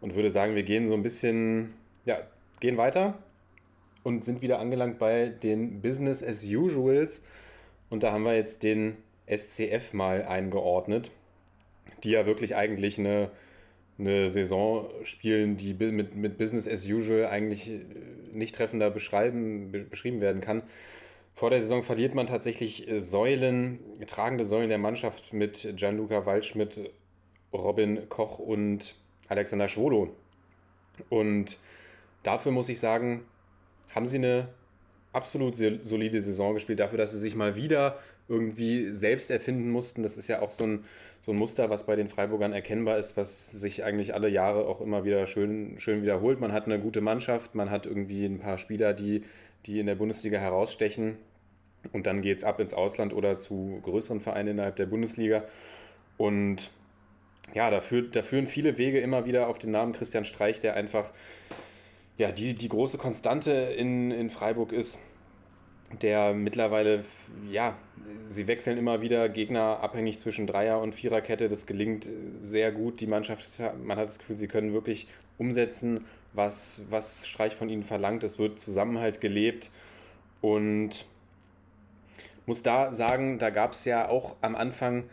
und 0.00 0.16
würde 0.16 0.28
sagen, 0.28 0.56
wir 0.56 0.64
gehen 0.64 0.88
so 0.88 0.94
ein 0.94 1.04
bisschen, 1.04 1.74
ja, 2.04 2.18
gehen 2.58 2.76
weiter 2.76 3.16
und 4.02 4.24
sind 4.24 4.42
wieder 4.42 4.58
angelangt 4.58 4.98
bei 4.98 5.26
den 5.28 5.82
Business 5.82 6.20
as 6.20 6.42
Usuals. 6.42 7.22
Und 7.90 8.02
da 8.02 8.10
haben 8.10 8.24
wir 8.24 8.34
jetzt 8.34 8.64
den 8.64 8.96
SCF 9.32 9.92
mal 9.92 10.24
eingeordnet, 10.24 11.12
die 12.02 12.10
ja 12.10 12.26
wirklich 12.26 12.56
eigentlich 12.56 12.98
eine, 12.98 13.30
eine 14.00 14.30
Saison 14.30 14.90
spielen, 15.04 15.56
die 15.56 15.74
mit, 15.74 16.16
mit 16.16 16.38
Business 16.38 16.66
as 16.66 16.84
Usual 16.86 17.26
eigentlich 17.26 17.70
äh, 17.70 17.84
nicht 18.32 18.56
treffender 18.56 18.90
beschreiben, 18.90 19.86
beschrieben 19.88 20.20
werden 20.20 20.40
kann. 20.40 20.64
Vor 21.34 21.50
der 21.50 21.60
Saison 21.60 21.82
verliert 21.82 22.14
man 22.14 22.26
tatsächlich 22.26 22.88
äh, 22.88 23.00
Säulen, 23.00 23.80
tragende 24.06 24.44
Säulen 24.44 24.68
der 24.68 24.78
Mannschaft 24.78 25.32
mit 25.32 25.72
Gianluca 25.76 26.26
Waldschmidt, 26.26 26.90
Robin 27.52 28.08
Koch 28.08 28.38
und 28.38 28.94
Alexander 29.28 29.68
Schwolo. 29.68 30.14
Und 31.08 31.58
dafür 32.22 32.52
muss 32.52 32.68
ich 32.68 32.80
sagen, 32.80 33.24
haben 33.94 34.06
sie 34.06 34.18
eine 34.18 34.48
absolut 35.12 35.56
solide 35.56 36.22
Saison 36.22 36.54
gespielt, 36.54 36.80
dafür, 36.80 36.98
dass 36.98 37.12
sie 37.12 37.18
sich 37.18 37.36
mal 37.36 37.56
wieder 37.56 37.98
irgendwie 38.28 38.92
selbst 38.92 39.30
erfinden 39.30 39.70
mussten. 39.70 40.02
Das 40.02 40.16
ist 40.16 40.28
ja 40.28 40.40
auch 40.40 40.52
so 40.52 40.64
ein, 40.64 40.84
so 41.20 41.32
ein 41.32 41.38
Muster, 41.38 41.70
was 41.70 41.84
bei 41.84 41.96
den 41.96 42.08
Freiburgern 42.08 42.52
erkennbar 42.52 42.98
ist, 42.98 43.16
was 43.16 43.50
sich 43.50 43.84
eigentlich 43.84 44.14
alle 44.14 44.28
Jahre 44.28 44.66
auch 44.66 44.80
immer 44.80 45.04
wieder 45.04 45.26
schön, 45.26 45.78
schön 45.78 46.02
wiederholt. 46.02 46.40
Man 46.40 46.52
hat 46.52 46.66
eine 46.66 46.78
gute 46.78 47.00
Mannschaft, 47.00 47.54
man 47.54 47.70
hat 47.70 47.84
irgendwie 47.84 48.24
ein 48.24 48.38
paar 48.38 48.58
Spieler, 48.58 48.94
die, 48.94 49.24
die 49.66 49.80
in 49.80 49.86
der 49.86 49.94
Bundesliga 49.94 50.38
herausstechen 50.38 51.16
und 51.92 52.06
dann 52.06 52.22
geht 52.22 52.38
es 52.38 52.44
ab 52.44 52.60
ins 52.60 52.74
Ausland 52.74 53.12
oder 53.12 53.38
zu 53.38 53.80
größeren 53.82 54.20
Vereinen 54.20 54.50
innerhalb 54.50 54.76
der 54.76 54.86
Bundesliga. 54.86 55.44
Und 56.16 56.70
ja, 57.54 57.70
da, 57.70 57.80
führt, 57.80 58.14
da 58.14 58.22
führen 58.22 58.46
viele 58.46 58.78
Wege 58.78 59.00
immer 59.00 59.26
wieder 59.26 59.48
auf 59.48 59.58
den 59.58 59.72
Namen 59.72 59.92
Christian 59.92 60.24
Streich, 60.24 60.60
der 60.60 60.74
einfach 60.74 61.12
ja, 62.18 62.30
die, 62.30 62.54
die 62.54 62.68
große 62.68 62.98
Konstante 62.98 63.50
in, 63.50 64.10
in 64.10 64.30
Freiburg 64.30 64.72
ist, 64.72 64.98
der 66.00 66.32
mittlerweile, 66.34 67.04
ja, 67.50 67.76
sie 68.26 68.46
wechseln 68.46 68.78
immer 68.78 69.00
wieder 69.00 69.28
Gegner 69.28 69.80
abhängig 69.80 70.18
zwischen 70.18 70.46
Dreier- 70.46 70.80
und 70.80 70.94
Viererkette. 70.94 71.48
Das 71.48 71.66
gelingt 71.66 72.08
sehr 72.34 72.72
gut. 72.72 73.00
Die 73.00 73.06
Mannschaft, 73.06 73.60
man 73.82 73.98
hat 73.98 74.08
das 74.08 74.18
Gefühl, 74.18 74.36
sie 74.36 74.48
können 74.48 74.72
wirklich 74.72 75.08
umsetzen, 75.36 76.06
was, 76.32 76.82
was 76.90 77.26
Streich 77.26 77.54
von 77.54 77.68
ihnen 77.68 77.82
verlangt. 77.82 78.24
Es 78.24 78.38
wird 78.38 78.58
Zusammenhalt 78.58 79.20
gelebt 79.20 79.70
und 80.40 81.06
muss 82.46 82.62
da 82.62 82.92
sagen, 82.92 83.38
da 83.38 83.50
gab 83.50 83.72
es 83.72 83.84
ja 83.84 84.08
auch 84.08 84.36
am 84.40 84.56
Anfang 84.56 85.04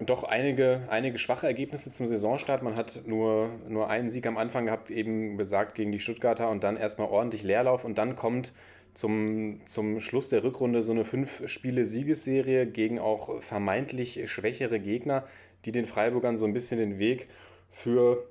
doch 0.00 0.24
einige, 0.24 0.82
einige 0.88 1.18
schwache 1.18 1.46
Ergebnisse 1.46 1.92
zum 1.92 2.06
Saisonstart. 2.06 2.62
Man 2.62 2.76
hat 2.76 3.02
nur, 3.06 3.50
nur 3.68 3.88
einen 3.88 4.10
Sieg 4.10 4.26
am 4.26 4.36
Anfang 4.36 4.66
gehabt, 4.66 4.90
eben 4.90 5.36
besagt 5.36 5.74
gegen 5.74 5.92
die 5.92 6.00
Stuttgarter 6.00 6.50
und 6.50 6.64
dann 6.64 6.76
erstmal 6.76 7.08
ordentlich 7.08 7.42
Leerlauf 7.42 7.84
und 7.84 7.96
dann 7.96 8.16
kommt 8.16 8.52
zum, 8.92 9.60
zum 9.66 10.00
Schluss 10.00 10.28
der 10.28 10.44
Rückrunde 10.44 10.82
so 10.82 10.92
eine 10.92 11.04
Fünf-Spiele-Siegesserie 11.04 12.66
gegen 12.66 12.98
auch 12.98 13.40
vermeintlich 13.42 14.30
schwächere 14.30 14.78
Gegner, 14.78 15.24
die 15.64 15.72
den 15.72 15.86
Freiburgern 15.86 16.36
so 16.36 16.44
ein 16.44 16.52
bisschen 16.52 16.78
den 16.78 16.98
Weg 16.98 17.28
für, 17.70 18.24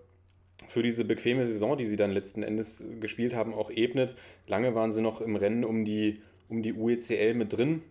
für 0.74 0.82
diese 0.82 1.06
bequeme 1.06 1.46
Saison, 1.46 1.78
die 1.78 1.86
sie 1.86 1.98
dann 1.98 2.10
letzten 2.10 2.42
Endes 2.42 2.84
gespielt 3.00 3.36
haben, 3.36 3.54
auch 3.54 3.70
ebnet. 3.70 4.16
Lange 4.48 4.74
waren 4.74 4.92
sie 4.92 5.04
noch 5.04 5.22
im 5.22 5.36
Rennen 5.36 5.64
um 5.64 5.86
die, 5.86 6.20
um 6.50 6.64
die 6.64 6.74
UECL 6.74 7.36
mit 7.36 7.54
drin 7.54 7.84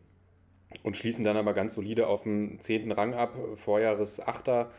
und 0.83 0.97
schließen 0.97 1.24
dann 1.24 1.37
aber 1.37 1.55
ganz 1.55 1.74
solide 1.74 2.09
auf 2.09 2.24
dem 2.24 2.59
zehnten 2.59 2.91
Rang 2.91 3.14
ab, 3.14 3.39
Vorjahres 3.55 4.18
Achter. 4.18 4.72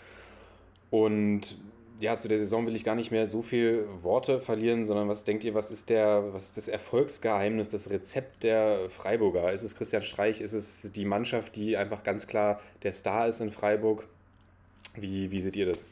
Und 0.91 1.57
ja, 2.01 2.17
zu 2.17 2.27
der 2.27 2.39
Saison 2.39 2.65
will 2.65 2.75
ich 2.75 2.83
gar 2.83 2.95
nicht 2.95 3.11
mehr 3.11 3.25
so 3.25 3.41
viel 3.41 3.87
Worte 4.01 4.41
verlieren, 4.41 4.85
sondern 4.85 5.07
was 5.07 5.23
denkt 5.23 5.45
ihr, 5.45 5.53
was 5.53 5.71
ist, 5.71 5.89
der, 5.89 6.33
was 6.33 6.47
ist 6.47 6.57
das 6.57 6.67
Erfolgsgeheimnis, 6.67 7.69
das 7.69 7.89
Rezept 7.89 8.43
der 8.43 8.89
Freiburger? 8.89 9.53
Ist 9.53 9.63
es 9.63 9.77
Christian 9.77 10.01
Streich? 10.01 10.41
Ist 10.41 10.51
es 10.51 10.91
die 10.91 11.05
Mannschaft, 11.05 11.55
die 11.55 11.77
einfach 11.77 12.03
ganz 12.03 12.27
klar 12.27 12.59
der 12.83 12.91
Star 12.91 13.29
ist 13.29 13.39
in 13.39 13.49
Freiburg? 13.49 14.05
Wie, 14.95 15.31
wie 15.31 15.39
seht 15.39 15.55
ihr 15.55 15.67
das? 15.67 15.85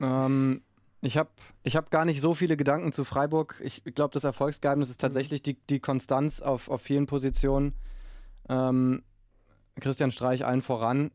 Ähm, 0.00 0.62
ich 1.02 1.16
habe 1.16 1.30
ich 1.62 1.76
hab 1.76 1.90
gar 1.90 2.04
nicht 2.04 2.20
so 2.20 2.34
viele 2.34 2.56
Gedanken 2.56 2.92
zu 2.92 3.04
Freiburg. 3.04 3.60
Ich 3.62 3.82
glaube, 3.84 4.12
das 4.12 4.24
Erfolgsgeheimnis 4.24 4.90
ist 4.90 5.00
tatsächlich 5.00 5.42
die, 5.42 5.54
die 5.54 5.80
Konstanz 5.80 6.40
auf, 6.40 6.68
auf 6.68 6.80
vielen 6.82 7.06
Positionen. 7.06 7.74
Ähm, 8.48 9.02
Christian 9.80 10.10
Streich 10.10 10.44
allen 10.44 10.62
voran. 10.62 11.10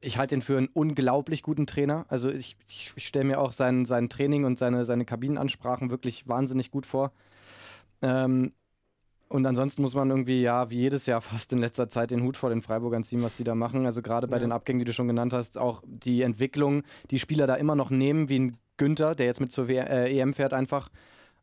Ich 0.00 0.16
halte 0.16 0.34
ihn 0.34 0.42
für 0.42 0.56
einen 0.56 0.68
unglaublich 0.68 1.42
guten 1.42 1.66
Trainer. 1.66 2.06
Also 2.08 2.30
ich, 2.30 2.56
ich, 2.68 2.92
ich 2.96 3.06
stelle 3.06 3.26
mir 3.26 3.38
auch 3.38 3.52
sein, 3.52 3.84
sein 3.84 4.08
Training 4.08 4.44
und 4.44 4.58
seine, 4.58 4.84
seine 4.84 5.04
Kabinenansprachen 5.04 5.90
wirklich 5.90 6.26
wahnsinnig 6.26 6.70
gut 6.70 6.86
vor. 6.86 7.12
Ähm, 8.00 8.52
und 9.28 9.46
ansonsten 9.46 9.82
muss 9.82 9.94
man 9.94 10.08
irgendwie, 10.08 10.42
ja, 10.42 10.70
wie 10.70 10.78
jedes 10.78 11.06
Jahr 11.06 11.20
fast 11.20 11.52
in 11.52 11.58
letzter 11.58 11.88
Zeit 11.88 12.10
den 12.10 12.22
Hut 12.22 12.36
vor 12.36 12.50
den 12.50 12.62
Freiburgern 12.62 13.04
ziehen, 13.04 13.22
was 13.22 13.36
die 13.36 13.44
da 13.44 13.54
machen. 13.54 13.86
Also 13.86 14.02
gerade 14.02 14.26
bei 14.26 14.36
ja. 14.36 14.40
den 14.40 14.52
Abgängen, 14.52 14.78
die 14.78 14.84
du 14.84 14.92
schon 14.92 15.08
genannt 15.08 15.32
hast, 15.34 15.58
auch 15.58 15.82
die 15.86 16.22
Entwicklung, 16.22 16.82
die 17.10 17.18
Spieler 17.18 17.46
da 17.46 17.54
immer 17.54 17.74
noch 17.74 17.90
nehmen, 17.90 18.28
wie 18.28 18.38
ein 18.38 18.56
Günther, 18.78 19.14
der 19.14 19.26
jetzt 19.26 19.40
mit 19.40 19.52
zur 19.52 19.68
w 19.68 19.76
äh, 19.76 20.18
EM 20.18 20.32
fährt 20.32 20.54
einfach. 20.54 20.88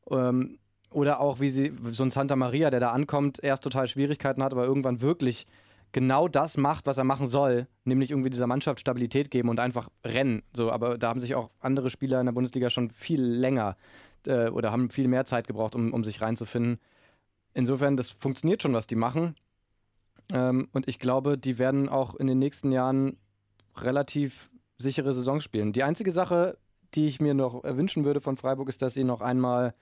Ähm, 0.09 0.57
oder 0.89 1.19
auch 1.19 1.41
wie 1.41 1.49
sie, 1.49 1.73
so 1.87 2.03
ein 2.03 2.11
Santa 2.11 2.35
Maria, 2.35 2.69
der 2.69 2.79
da 2.79 2.89
ankommt, 2.89 3.43
erst 3.43 3.63
total 3.63 3.85
Schwierigkeiten 3.87 4.41
hat, 4.41 4.53
aber 4.53 4.63
irgendwann 4.63 5.01
wirklich 5.01 5.45
genau 5.91 6.27
das 6.27 6.57
macht, 6.57 6.87
was 6.87 6.97
er 6.97 7.03
machen 7.03 7.27
soll, 7.27 7.67
nämlich 7.83 8.11
irgendwie 8.11 8.29
dieser 8.29 8.47
Mannschaft 8.47 8.79
Stabilität 8.79 9.29
geben 9.29 9.49
und 9.49 9.59
einfach 9.59 9.89
rennen. 10.05 10.41
So, 10.53 10.71
aber 10.71 10.97
da 10.97 11.09
haben 11.09 11.19
sich 11.19 11.35
auch 11.35 11.51
andere 11.59 11.89
Spieler 11.89 12.19
in 12.19 12.25
der 12.25 12.33
Bundesliga 12.33 12.69
schon 12.69 12.89
viel 12.89 13.21
länger 13.21 13.75
äh, 14.25 14.47
oder 14.49 14.71
haben 14.71 14.89
viel 14.89 15.07
mehr 15.07 15.25
Zeit 15.25 15.47
gebraucht, 15.47 15.75
um, 15.75 15.93
um 15.93 16.03
sich 16.03 16.21
reinzufinden. 16.21 16.79
Insofern, 17.55 17.97
das 17.97 18.11
funktioniert 18.11 18.61
schon, 18.61 18.73
was 18.73 18.85
die 18.85 18.95
machen. 18.95 19.35
Ähm, 20.31 20.69
und 20.73 20.87
ich 20.87 20.99
glaube, 20.99 21.37
die 21.37 21.57
werden 21.57 21.89
auch 21.89 22.13
in 22.13 22.27
den 22.27 22.37
nächsten 22.37 22.71
Jahren 22.71 23.17
relativ 23.77 24.51
sichere 24.77 25.13
Saisons 25.13 25.43
spielen. 25.43 25.73
Die 25.73 25.83
einzige 25.83 26.11
Sache, 26.11 26.57
die 26.93 27.07
ich 27.07 27.19
mir 27.19 27.33
noch 27.33 27.63
wünschen 27.63 28.05
würde 28.05 28.21
von 28.21 28.35
Freiburg, 28.35 28.69
ist, 28.69 28.81
dass 28.81 28.93
sie 28.93 29.03
noch 29.03 29.21
einmal 29.21 29.73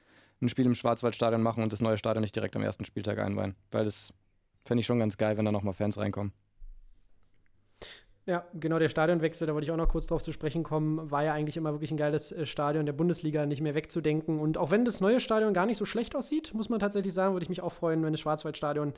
ein 0.41 0.49
Spiel 0.49 0.65
im 0.65 0.75
Schwarzwaldstadion 0.75 1.41
machen 1.41 1.63
und 1.63 1.73
das 1.73 1.81
neue 1.81 1.97
Stadion 1.97 2.21
nicht 2.21 2.35
direkt 2.35 2.55
am 2.55 2.63
ersten 2.63 2.85
Spieltag 2.85 3.17
einweihen. 3.17 3.55
Weil 3.71 3.83
das 3.83 4.13
Fände 4.63 4.81
ich 4.81 4.85
schon 4.85 4.99
ganz 4.99 5.17
geil, 5.17 5.37
wenn 5.37 5.45
da 5.45 5.51
nochmal 5.51 5.73
Fans 5.73 5.97
reinkommen. 5.97 6.31
Ja, 8.25 8.45
genau, 8.53 8.79
der 8.79 8.87
Stadionwechsel, 8.87 9.47
da 9.47 9.53
wollte 9.53 9.65
ich 9.65 9.71
auch 9.71 9.77
noch 9.77 9.89
kurz 9.89 10.07
drauf 10.07 10.23
zu 10.23 10.31
sprechen 10.31 10.63
kommen, 10.63 11.11
war 11.11 11.25
ja 11.25 11.33
eigentlich 11.33 11.57
immer 11.57 11.73
wirklich 11.73 11.91
ein 11.91 11.97
geiles 11.97 12.31
äh, 12.31 12.45
Stadion 12.45 12.85
der 12.85 12.93
Bundesliga 12.93 13.45
nicht 13.45 13.59
mehr 13.59 13.75
wegzudenken. 13.75 14.39
Und 14.39 14.57
auch 14.57 14.71
wenn 14.71 14.85
das 14.85 15.01
neue 15.01 15.19
Stadion 15.19 15.53
gar 15.53 15.65
nicht 15.65 15.77
so 15.77 15.83
schlecht 15.83 16.15
aussieht, 16.15 16.53
muss 16.53 16.69
man 16.69 16.79
tatsächlich 16.79 17.13
sagen, 17.13 17.33
würde 17.33 17.43
ich 17.43 17.49
mich 17.49 17.59
auch 17.59 17.73
freuen, 17.73 18.01
wenn 18.01 18.13
das 18.13 18.21
Schwarzwaldstadion 18.21 18.93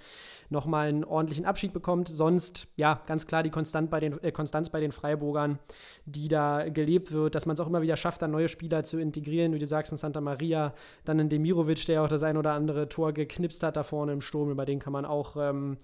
nochmal 0.51 0.89
einen 0.89 1.03
ordentlichen 1.03 1.45
Abschied 1.45 1.73
bekommt. 1.73 2.07
Sonst, 2.07 2.67
ja, 2.76 3.01
ganz 3.07 3.26
klar 3.26 3.41
die 3.41 3.49
Konstant 3.49 3.89
bei 3.89 3.99
den, 3.99 4.21
äh, 4.23 4.32
Konstanz 4.32 4.69
bei 4.69 4.80
den 4.80 4.91
Freiburgern, 4.91 5.57
die 6.05 6.28
da 6.28 6.69
gelebt 6.69 7.11
wird, 7.11 7.34
dass 7.34 7.47
man 7.47 7.55
es 7.55 7.59
auch 7.59 7.67
immer 7.67 7.82
wieder 7.82 7.97
schafft, 7.97 8.21
da 8.21 8.28
neue 8.28 8.47
Spieler 8.47 8.84
zu 8.84 8.99
integrieren, 8.99 9.55
wie 9.55 9.59
du 9.59 9.65
sagst, 9.65 9.91
in 9.91 9.97
Santa 9.97 10.21
Maria, 10.21 10.76
dann 11.03 11.17
in 11.17 11.30
Demirovic, 11.30 11.84
der 11.88 12.03
auch 12.03 12.09
das 12.09 12.21
ein 12.21 12.38
oder 12.38 12.51
andere 12.51 12.89
Tor 12.89 13.11
geknipst 13.11 13.63
hat 13.63 13.76
da 13.76 13.82
vorne 13.82 14.13
im 14.13 14.21
Sturm, 14.21 14.51
über 14.51 14.67
den 14.67 14.78
kann 14.78 14.93
man 14.93 15.03
auch 15.03 15.36
ähm, 15.36 15.78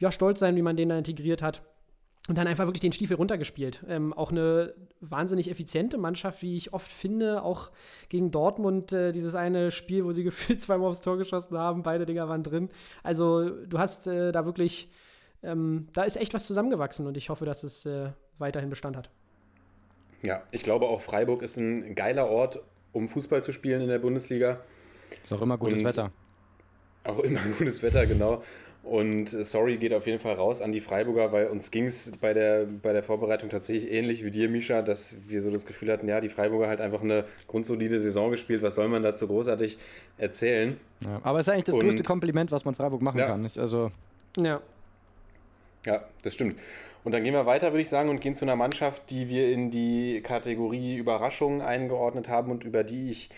ja, 0.00 0.10
stolz 0.10 0.38
sein, 0.38 0.56
wie 0.56 0.62
man 0.62 0.78
den 0.78 0.88
da 0.88 0.96
integriert 0.96 1.42
hat 1.42 1.60
und 2.30 2.38
dann 2.38 2.46
einfach 2.46 2.66
wirklich 2.66 2.80
den 2.80 2.92
Stiefel 2.92 3.16
runtergespielt. 3.16 3.84
Ähm, 3.88 4.12
auch 4.12 4.30
eine 4.30 4.72
wahnsinnig 5.00 5.50
effiziente 5.50 5.98
Mannschaft, 5.98 6.42
wie 6.42 6.54
ich 6.54 6.72
oft 6.72 6.92
finde, 6.92 7.42
auch 7.42 7.72
gegen 8.08 8.30
Dortmund, 8.30 8.92
äh, 8.92 9.10
dieses 9.10 9.34
eine 9.34 9.72
Spiel, 9.72 10.04
wo 10.04 10.12
sie 10.12 10.22
gefühlt 10.30 10.60
zweimal 10.60 10.90
aufs 10.90 11.00
Tor 11.00 11.18
geschossen 11.18 11.58
haben, 11.58 11.82
beide 11.82 12.06
Dinger 12.06 12.28
waren 12.28 12.44
drin. 12.44 12.70
Also 13.02 13.50
du 13.50 13.80
hast 13.80 14.06
äh, 14.06 14.30
da 14.30 14.44
wirklich, 14.44 14.92
ähm, 15.42 15.88
da 15.92 16.04
ist 16.04 16.18
echt 16.18 16.32
was 16.32 16.46
zusammengewachsen 16.46 17.04
und 17.08 17.16
ich 17.16 17.30
hoffe, 17.30 17.46
dass 17.46 17.64
es 17.64 17.84
äh, 17.84 18.10
weiterhin 18.38 18.70
Bestand 18.70 18.96
hat. 18.96 19.10
Ja, 20.22 20.44
ich 20.52 20.62
glaube 20.62 20.86
auch 20.86 21.00
Freiburg 21.00 21.42
ist 21.42 21.56
ein 21.56 21.96
geiler 21.96 22.28
Ort, 22.28 22.62
um 22.92 23.08
Fußball 23.08 23.42
zu 23.42 23.50
spielen 23.50 23.80
in 23.80 23.88
der 23.88 23.98
Bundesliga. 23.98 24.60
Ist 25.20 25.32
auch 25.32 25.42
immer 25.42 25.58
gutes 25.58 25.80
und 25.80 25.84
Wetter. 25.84 26.12
Auch 27.02 27.18
immer 27.18 27.40
gutes 27.58 27.82
Wetter, 27.82 28.06
genau. 28.06 28.40
Und 28.82 29.34
äh, 29.34 29.44
sorry 29.44 29.76
geht 29.76 29.92
auf 29.92 30.06
jeden 30.06 30.20
Fall 30.20 30.34
raus 30.34 30.62
an 30.62 30.72
die 30.72 30.80
Freiburger, 30.80 31.32
weil 31.32 31.46
uns 31.48 31.70
ging 31.70 31.84
es 31.84 32.12
bei 32.20 32.32
der, 32.32 32.64
bei 32.64 32.92
der 32.92 33.02
Vorbereitung 33.02 33.50
tatsächlich 33.50 33.90
ähnlich 33.92 34.24
wie 34.24 34.30
dir, 34.30 34.48
Misha, 34.48 34.82
dass 34.82 35.16
wir 35.28 35.40
so 35.42 35.50
das 35.50 35.66
Gefühl 35.66 35.92
hatten, 35.92 36.08
ja, 36.08 36.20
die 36.20 36.30
Freiburger 36.30 36.66
halt 36.66 36.80
einfach 36.80 37.02
eine 37.02 37.24
grundsolide 37.46 37.98
Saison 38.00 38.30
gespielt. 38.30 38.62
Was 38.62 38.76
soll 38.76 38.88
man 38.88 39.02
dazu 39.02 39.26
großartig 39.26 39.78
erzählen? 40.16 40.80
Ja, 41.04 41.20
aber 41.22 41.38
es 41.38 41.46
ist 41.46 41.52
eigentlich 41.52 41.64
das 41.64 41.74
Und, 41.74 41.82
größte 41.82 42.02
Kompliment, 42.02 42.52
was 42.52 42.64
man 42.64 42.74
Freiburg 42.74 43.02
machen 43.02 43.18
ja. 43.18 43.26
kann. 43.26 43.42
Nicht? 43.42 43.58
Also, 43.58 43.90
ja. 44.38 44.60
Ja, 45.84 46.04
das 46.22 46.34
stimmt. 46.34 46.58
Und 47.04 47.12
dann 47.12 47.24
gehen 47.24 47.32
wir 47.32 47.46
weiter, 47.46 47.72
würde 47.72 47.82
ich 47.82 47.88
sagen, 47.88 48.10
und 48.10 48.20
gehen 48.20 48.34
zu 48.34 48.44
einer 48.44 48.56
Mannschaft, 48.56 49.10
die 49.10 49.28
wir 49.28 49.50
in 49.50 49.70
die 49.70 50.20
Kategorie 50.22 50.96
Überraschungen 50.96 51.62
eingeordnet 51.62 52.28
haben 52.28 52.50
und 52.50 52.64
über 52.64 52.84
die 52.84 53.10
ich 53.10 53.30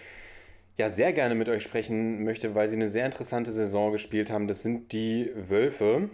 ja 0.76 0.88
sehr 0.88 1.12
gerne 1.12 1.34
mit 1.34 1.48
euch 1.48 1.62
sprechen 1.62 2.24
möchte, 2.24 2.54
weil 2.54 2.68
sie 2.68 2.76
eine 2.76 2.88
sehr 2.88 3.04
interessante 3.04 3.52
Saison 3.52 3.92
gespielt 3.92 4.30
haben. 4.30 4.48
Das 4.48 4.62
sind 4.62 4.92
die 4.92 5.30
Wölfe, 5.48 6.08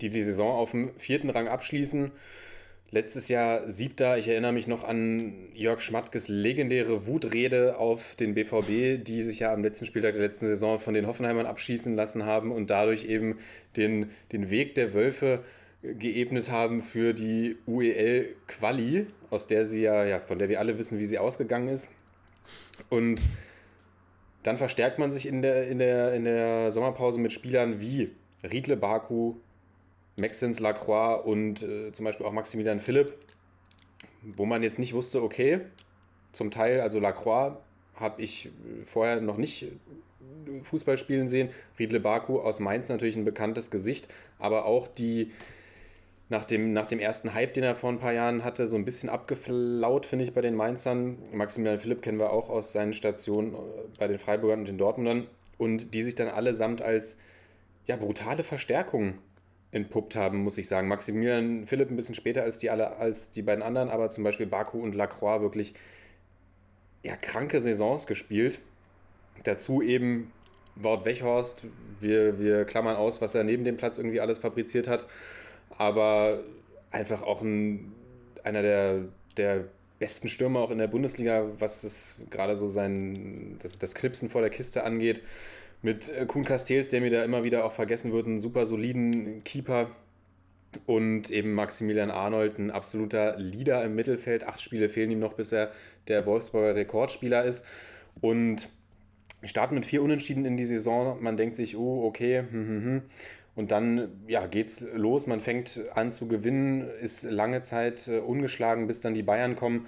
die 0.00 0.08
die 0.08 0.22
Saison 0.22 0.52
auf 0.52 0.72
dem 0.72 0.90
vierten 0.98 1.30
Rang 1.30 1.48
abschließen. 1.48 2.10
Letztes 2.92 3.28
Jahr 3.28 3.70
siebter. 3.70 4.18
Ich 4.18 4.26
erinnere 4.26 4.52
mich 4.52 4.66
noch 4.66 4.82
an 4.82 5.32
Jörg 5.54 5.80
Schmattges 5.80 6.26
legendäre 6.26 7.06
Wutrede 7.06 7.78
auf 7.78 8.16
den 8.16 8.34
BVB, 8.34 9.04
die 9.04 9.22
sich 9.22 9.38
ja 9.38 9.52
am 9.52 9.62
letzten 9.62 9.86
Spieltag 9.86 10.14
der 10.14 10.22
letzten 10.22 10.48
Saison 10.48 10.80
von 10.80 10.94
den 10.94 11.06
Hoffenheimern 11.06 11.46
abschießen 11.46 11.94
lassen 11.94 12.24
haben 12.24 12.50
und 12.50 12.68
dadurch 12.70 13.04
eben 13.04 13.38
den, 13.76 14.10
den 14.32 14.50
Weg 14.50 14.74
der 14.74 14.92
Wölfe 14.92 15.44
geebnet 15.82 16.50
haben 16.50 16.82
für 16.82 17.14
die 17.14 17.56
UEL 17.66 18.34
Quali, 18.48 19.06
aus 19.30 19.46
der 19.46 19.64
sie 19.64 19.82
ja, 19.82 20.04
ja, 20.04 20.18
von 20.18 20.40
der 20.40 20.48
wir 20.48 20.58
alle 20.58 20.76
wissen, 20.76 20.98
wie 20.98 21.06
sie 21.06 21.18
ausgegangen 21.18 21.68
ist. 21.68 21.88
Und 22.88 23.20
dann 24.42 24.58
verstärkt 24.58 24.98
man 24.98 25.12
sich 25.12 25.26
in 25.26 25.42
der, 25.42 25.68
in 25.68 25.78
der, 25.78 26.14
in 26.14 26.24
der 26.24 26.70
Sommerpause 26.72 27.20
mit 27.20 27.32
Spielern 27.32 27.80
wie 27.80 28.10
Riedle 28.42 28.76
Baku, 28.76 29.34
Maxence 30.16 30.60
Lacroix 30.60 31.24
und 31.24 31.62
äh, 31.62 31.92
zum 31.92 32.04
Beispiel 32.04 32.26
auch 32.26 32.32
Maximilian 32.32 32.80
Philipp, 32.80 33.14
wo 34.22 34.46
man 34.46 34.62
jetzt 34.62 34.78
nicht 34.78 34.94
wusste, 34.94 35.22
okay, 35.22 35.60
zum 36.32 36.50
Teil, 36.50 36.80
also 36.80 37.00
Lacroix 37.00 37.56
habe 37.94 38.22
ich 38.22 38.50
vorher 38.84 39.20
noch 39.20 39.36
nicht 39.36 39.66
Fußball 40.62 40.96
spielen 40.96 41.28
sehen. 41.28 41.50
Riedle 41.78 42.00
Baku 42.00 42.38
aus 42.40 42.60
Mainz 42.60 42.88
natürlich 42.88 43.16
ein 43.16 43.24
bekanntes 43.24 43.70
Gesicht, 43.70 44.08
aber 44.38 44.64
auch 44.64 44.86
die 44.86 45.32
nach 46.30 46.44
dem, 46.44 46.72
nach 46.72 46.86
dem 46.86 47.00
ersten 47.00 47.34
Hype, 47.34 47.54
den 47.54 47.64
er 47.64 47.74
vor 47.74 47.90
ein 47.90 47.98
paar 47.98 48.12
Jahren 48.12 48.44
hatte, 48.44 48.68
so 48.68 48.76
ein 48.76 48.84
bisschen 48.84 49.08
abgeflaut, 49.08 50.06
finde 50.06 50.24
ich, 50.24 50.32
bei 50.32 50.40
den 50.40 50.54
Mainzern. 50.54 51.18
Maximilian 51.32 51.80
Philipp 51.80 52.02
kennen 52.02 52.20
wir 52.20 52.32
auch 52.32 52.48
aus 52.48 52.72
seinen 52.72 52.94
Stationen 52.94 53.54
äh, 53.54 53.58
bei 53.98 54.06
den 54.06 54.18
Freiburgern 54.18 54.60
und 54.60 54.68
den 54.68 54.78
Dortmundern. 54.78 55.26
Und 55.58 55.92
die 55.92 56.04
sich 56.04 56.14
dann 56.14 56.28
allesamt 56.28 56.82
als 56.82 57.18
ja, 57.86 57.96
brutale 57.96 58.44
Verstärkung 58.44 59.18
entpuppt 59.72 60.14
haben, 60.14 60.44
muss 60.44 60.56
ich 60.56 60.68
sagen. 60.68 60.86
Maximilian 60.86 61.66
Philipp 61.66 61.90
ein 61.90 61.96
bisschen 61.96 62.14
später 62.14 62.44
als 62.44 62.58
die, 62.58 62.70
alle, 62.70 62.96
als 62.96 63.32
die 63.32 63.42
beiden 63.42 63.62
anderen, 63.62 63.88
aber 63.90 64.08
zum 64.08 64.22
Beispiel 64.22 64.46
Baku 64.46 64.80
und 64.80 64.94
Lacroix 64.94 65.42
wirklich 65.42 65.74
ja, 67.02 67.16
kranke 67.16 67.60
Saisons 67.60 68.06
gespielt. 68.06 68.60
Dazu 69.42 69.82
eben 69.82 70.30
Wort 70.76 71.04
Wechhorst, 71.04 71.64
wir, 71.98 72.38
wir 72.38 72.64
klammern 72.66 72.94
aus, 72.94 73.20
was 73.20 73.34
er 73.34 73.42
neben 73.42 73.64
dem 73.64 73.76
Platz 73.76 73.98
irgendwie 73.98 74.20
alles 74.20 74.38
fabriziert 74.38 74.86
hat 74.86 75.06
aber 75.76 76.42
einfach 76.90 77.22
auch 77.22 77.42
ein, 77.42 77.92
einer 78.44 78.62
der, 78.62 79.04
der 79.36 79.64
besten 79.98 80.28
Stürmer 80.28 80.60
auch 80.60 80.70
in 80.70 80.78
der 80.78 80.88
Bundesliga, 80.88 81.46
was 81.58 81.84
es 81.84 82.16
gerade 82.30 82.56
so 82.56 82.66
sein, 82.68 83.56
das, 83.62 83.78
das 83.78 83.94
Knipsen 83.94 84.30
vor 84.30 84.40
der 84.40 84.50
Kiste 84.50 84.82
angeht. 84.82 85.22
Mit 85.82 86.08
äh, 86.08 86.26
Kuhn 86.26 86.44
Castells, 86.44 86.88
der 86.88 87.00
mir 87.00 87.10
da 87.10 87.22
immer 87.22 87.44
wieder 87.44 87.64
auch 87.64 87.72
vergessen 87.72 88.12
wird, 88.12 88.26
einen 88.26 88.40
super 88.40 88.66
soliden 88.66 89.44
Keeper. 89.44 89.90
Und 90.86 91.30
eben 91.30 91.52
Maximilian 91.52 92.10
Arnold, 92.12 92.58
ein 92.58 92.70
absoluter 92.70 93.36
Leader 93.38 93.84
im 93.84 93.94
Mittelfeld. 93.94 94.46
Acht 94.46 94.60
Spiele 94.60 94.88
fehlen 94.88 95.10
ihm 95.10 95.18
noch, 95.18 95.34
bis 95.34 95.52
er 95.52 95.72
der 96.06 96.26
Wolfsburger 96.26 96.76
Rekordspieler 96.76 97.44
ist. 97.44 97.64
Und 98.20 98.68
starten 99.42 99.74
mit 99.74 99.86
vier 99.86 100.02
Unentschieden 100.02 100.44
in 100.44 100.56
die 100.56 100.66
Saison. 100.66 101.22
Man 101.22 101.36
denkt 101.36 101.54
sich, 101.54 101.76
oh, 101.76 102.04
okay, 102.04 102.44
hm, 102.50 102.68
hm, 102.68 102.84
hm. 102.84 103.02
Und 103.60 103.72
dann 103.72 104.22
ja, 104.26 104.46
geht's 104.46 104.86
los. 104.94 105.26
Man 105.26 105.40
fängt 105.40 105.82
an 105.92 106.12
zu 106.12 106.28
gewinnen, 106.28 106.88
ist 107.02 107.24
lange 107.24 107.60
Zeit 107.60 108.08
äh, 108.08 108.20
ungeschlagen, 108.20 108.86
bis 108.86 109.02
dann 109.02 109.12
die 109.12 109.22
Bayern 109.22 109.54
kommen 109.54 109.86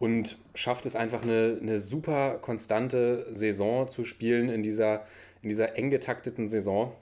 und 0.00 0.38
schafft 0.56 0.86
es 0.86 0.96
einfach 0.96 1.22
eine, 1.22 1.56
eine 1.62 1.78
super 1.78 2.40
konstante 2.40 3.32
Saison 3.32 3.86
zu 3.86 4.04
spielen 4.04 4.48
in 4.48 4.64
dieser, 4.64 5.06
in 5.40 5.50
dieser 5.50 5.76
eng 5.78 5.90
getakteten 5.90 6.48
Saison. 6.48 6.96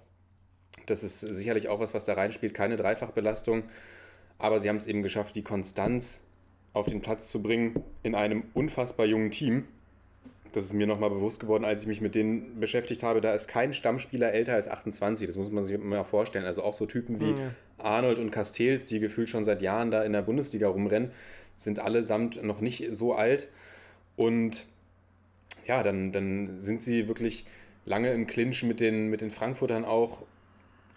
Das 0.84 1.02
ist 1.02 1.20
sicherlich 1.20 1.70
auch 1.70 1.80
was, 1.80 1.94
was 1.94 2.04
da 2.04 2.12
reinspielt. 2.12 2.52
Keine 2.52 2.76
Dreifachbelastung. 2.76 3.62
Aber 4.36 4.60
sie 4.60 4.68
haben 4.68 4.76
es 4.76 4.86
eben 4.86 5.02
geschafft, 5.02 5.34
die 5.36 5.42
Konstanz 5.42 6.22
auf 6.74 6.86
den 6.86 7.00
Platz 7.00 7.30
zu 7.30 7.42
bringen 7.42 7.82
in 8.02 8.14
einem 8.14 8.42
unfassbar 8.52 9.06
jungen 9.06 9.30
Team. 9.30 9.68
Das 10.52 10.64
ist 10.64 10.72
mir 10.72 10.86
nochmal 10.86 11.10
bewusst 11.10 11.40
geworden, 11.40 11.64
als 11.64 11.82
ich 11.82 11.88
mich 11.88 12.00
mit 12.00 12.14
denen 12.14 12.58
beschäftigt 12.58 13.02
habe. 13.02 13.20
Da 13.20 13.34
ist 13.34 13.48
kein 13.48 13.72
Stammspieler 13.72 14.32
älter 14.32 14.54
als 14.54 14.68
28. 14.68 15.26
Das 15.26 15.36
muss 15.36 15.50
man 15.50 15.62
sich 15.64 15.78
mal 15.78 16.04
vorstellen. 16.04 16.44
Also 16.44 16.62
auch 16.62 16.74
so 16.74 16.86
Typen 16.86 17.20
wie 17.20 17.30
Ja. 17.30 17.54
Arnold 17.78 18.18
und 18.18 18.30
Castells, 18.30 18.86
die 18.86 19.00
gefühlt 19.00 19.28
schon 19.28 19.44
seit 19.44 19.62
Jahren 19.62 19.90
da 19.90 20.02
in 20.02 20.12
der 20.12 20.22
Bundesliga 20.22 20.68
rumrennen, 20.68 21.12
sind 21.56 21.78
allesamt 21.78 22.42
noch 22.42 22.60
nicht 22.60 22.86
so 22.90 23.14
alt. 23.14 23.48
Und 24.16 24.66
ja, 25.66 25.82
dann, 25.82 26.12
dann 26.12 26.58
sind 26.58 26.82
sie 26.82 27.06
wirklich 27.08 27.46
lange 27.84 28.12
im 28.12 28.26
Clinch 28.26 28.62
mit 28.64 28.80
den, 28.80 29.08
mit 29.08 29.20
den 29.20 29.30
Frankfurtern 29.30 29.84
auch 29.84 30.22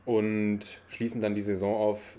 und 0.05 0.81
schließen 0.87 1.21
dann 1.21 1.35
die 1.35 1.41
Saison 1.41 1.75
auf 1.75 2.17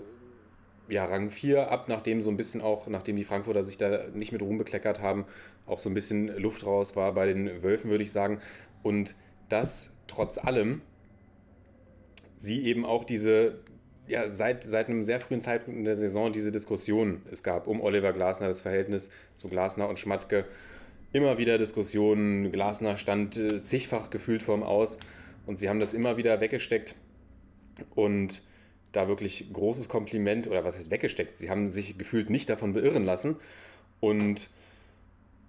ja, 0.87 1.05
Rang 1.05 1.31
4 1.31 1.71
ab, 1.71 1.87
nachdem 1.87 2.21
so 2.21 2.29
ein 2.29 2.37
bisschen 2.37 2.61
auch, 2.61 2.87
nachdem 2.87 3.15
die 3.15 3.23
Frankfurter 3.23 3.63
sich 3.63 3.77
da 3.77 4.07
nicht 4.13 4.31
mit 4.31 4.41
Ruhm 4.41 4.57
bekleckert 4.57 5.01
haben, 5.01 5.25
auch 5.65 5.79
so 5.79 5.89
ein 5.89 5.93
bisschen 5.93 6.27
Luft 6.37 6.65
raus 6.65 6.95
war 6.95 7.13
bei 7.13 7.27
den 7.27 7.63
Wölfen, 7.63 7.89
würde 7.89 8.03
ich 8.03 8.11
sagen. 8.11 8.39
Und 8.83 9.15
das 9.49 9.91
trotz 10.07 10.37
allem 10.37 10.81
sie 12.37 12.63
eben 12.65 12.85
auch 12.85 13.03
diese, 13.03 13.59
ja, 14.07 14.27
seit, 14.27 14.63
seit 14.63 14.87
einem 14.87 15.03
sehr 15.03 15.19
frühen 15.19 15.41
Zeitpunkt 15.41 15.77
in 15.77 15.85
der 15.85 15.95
Saison 15.95 16.31
diese 16.31 16.51
Diskussion 16.51 17.21
es 17.31 17.43
gab 17.43 17.67
um 17.67 17.81
Oliver 17.81 18.13
Glasner, 18.13 18.47
das 18.47 18.61
Verhältnis 18.61 19.09
zu 19.33 19.47
Glasner 19.47 19.89
und 19.89 19.99
Schmatke. 19.99 20.45
Immer 21.13 21.37
wieder 21.37 21.57
Diskussionen. 21.57 22.51
Glasner 22.51 22.97
stand 22.97 23.37
äh, 23.37 23.61
zigfach 23.61 24.09
gefühlt 24.09 24.43
vorm 24.43 24.63
Aus 24.63 24.99
und 25.45 25.57
sie 25.57 25.69
haben 25.69 25.79
das 25.79 25.93
immer 25.93 26.17
wieder 26.17 26.41
weggesteckt. 26.41 26.95
Und 27.93 28.41
da 28.91 29.07
wirklich 29.07 29.51
großes 29.51 29.89
Kompliment, 29.89 30.47
oder 30.47 30.63
was 30.63 30.75
heißt 30.75 30.91
weggesteckt? 30.91 31.37
Sie 31.37 31.49
haben 31.49 31.69
sich 31.69 31.97
gefühlt 31.97 32.29
nicht 32.29 32.49
davon 32.49 32.73
beirren 32.73 33.03
lassen. 33.03 33.37
Und 33.99 34.49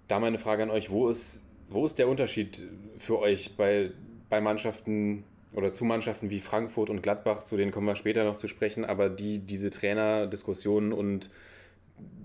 da 0.07 0.19
meine 0.19 0.39
Frage 0.39 0.63
an 0.63 0.69
euch, 0.69 0.89
wo 0.89 1.09
ist, 1.09 1.43
wo 1.69 1.85
ist 1.85 1.99
der 1.99 2.07
Unterschied 2.07 2.63
für 2.97 3.19
euch 3.19 3.55
bei, 3.55 3.91
bei 4.29 4.41
Mannschaften 4.41 5.23
oder 5.53 5.73
zu 5.73 5.85
Mannschaften 5.85 6.29
wie 6.29 6.39
Frankfurt 6.39 6.89
und 6.89 7.01
Gladbach, 7.01 7.43
zu 7.43 7.57
denen 7.57 7.71
kommen 7.71 7.87
wir 7.87 7.95
später 7.95 8.23
noch 8.23 8.35
zu 8.35 8.47
sprechen, 8.47 8.85
aber 8.85 9.09
die 9.09 9.39
diese 9.39 9.69
Trainerdiskussionen 9.69 10.93
und 10.93 11.29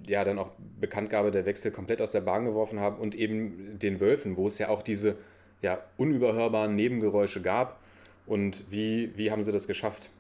ja 0.07 0.25
dann 0.25 0.39
auch 0.39 0.51
Bekanntgabe 0.81 1.31
der 1.31 1.47
Wechsel 1.47 1.71
komplett 1.71 2.03
aus 2.03 2.13
der 2.13 2.21
Bahn 2.21 2.45
geworfen 2.45 2.81
haben 2.81 2.99
und 3.01 3.15
eben 3.15 3.79
den 3.79 4.01
Wölfen, 4.01 4.37
wo 4.37 4.47
es 4.49 4.59
ja 4.59 4.69
auch 4.69 4.83
diese 4.83 5.17
ja, 5.63 5.81
unüberhörbaren 5.97 6.75
Nebengeräusche 6.75 7.41
gab. 7.41 7.81
Und 8.27 8.65
wie, 8.71 9.17
wie 9.17 9.31
haben 9.31 9.43
sie 9.43 9.53
das 9.53 9.67
geschafft? 9.67 10.11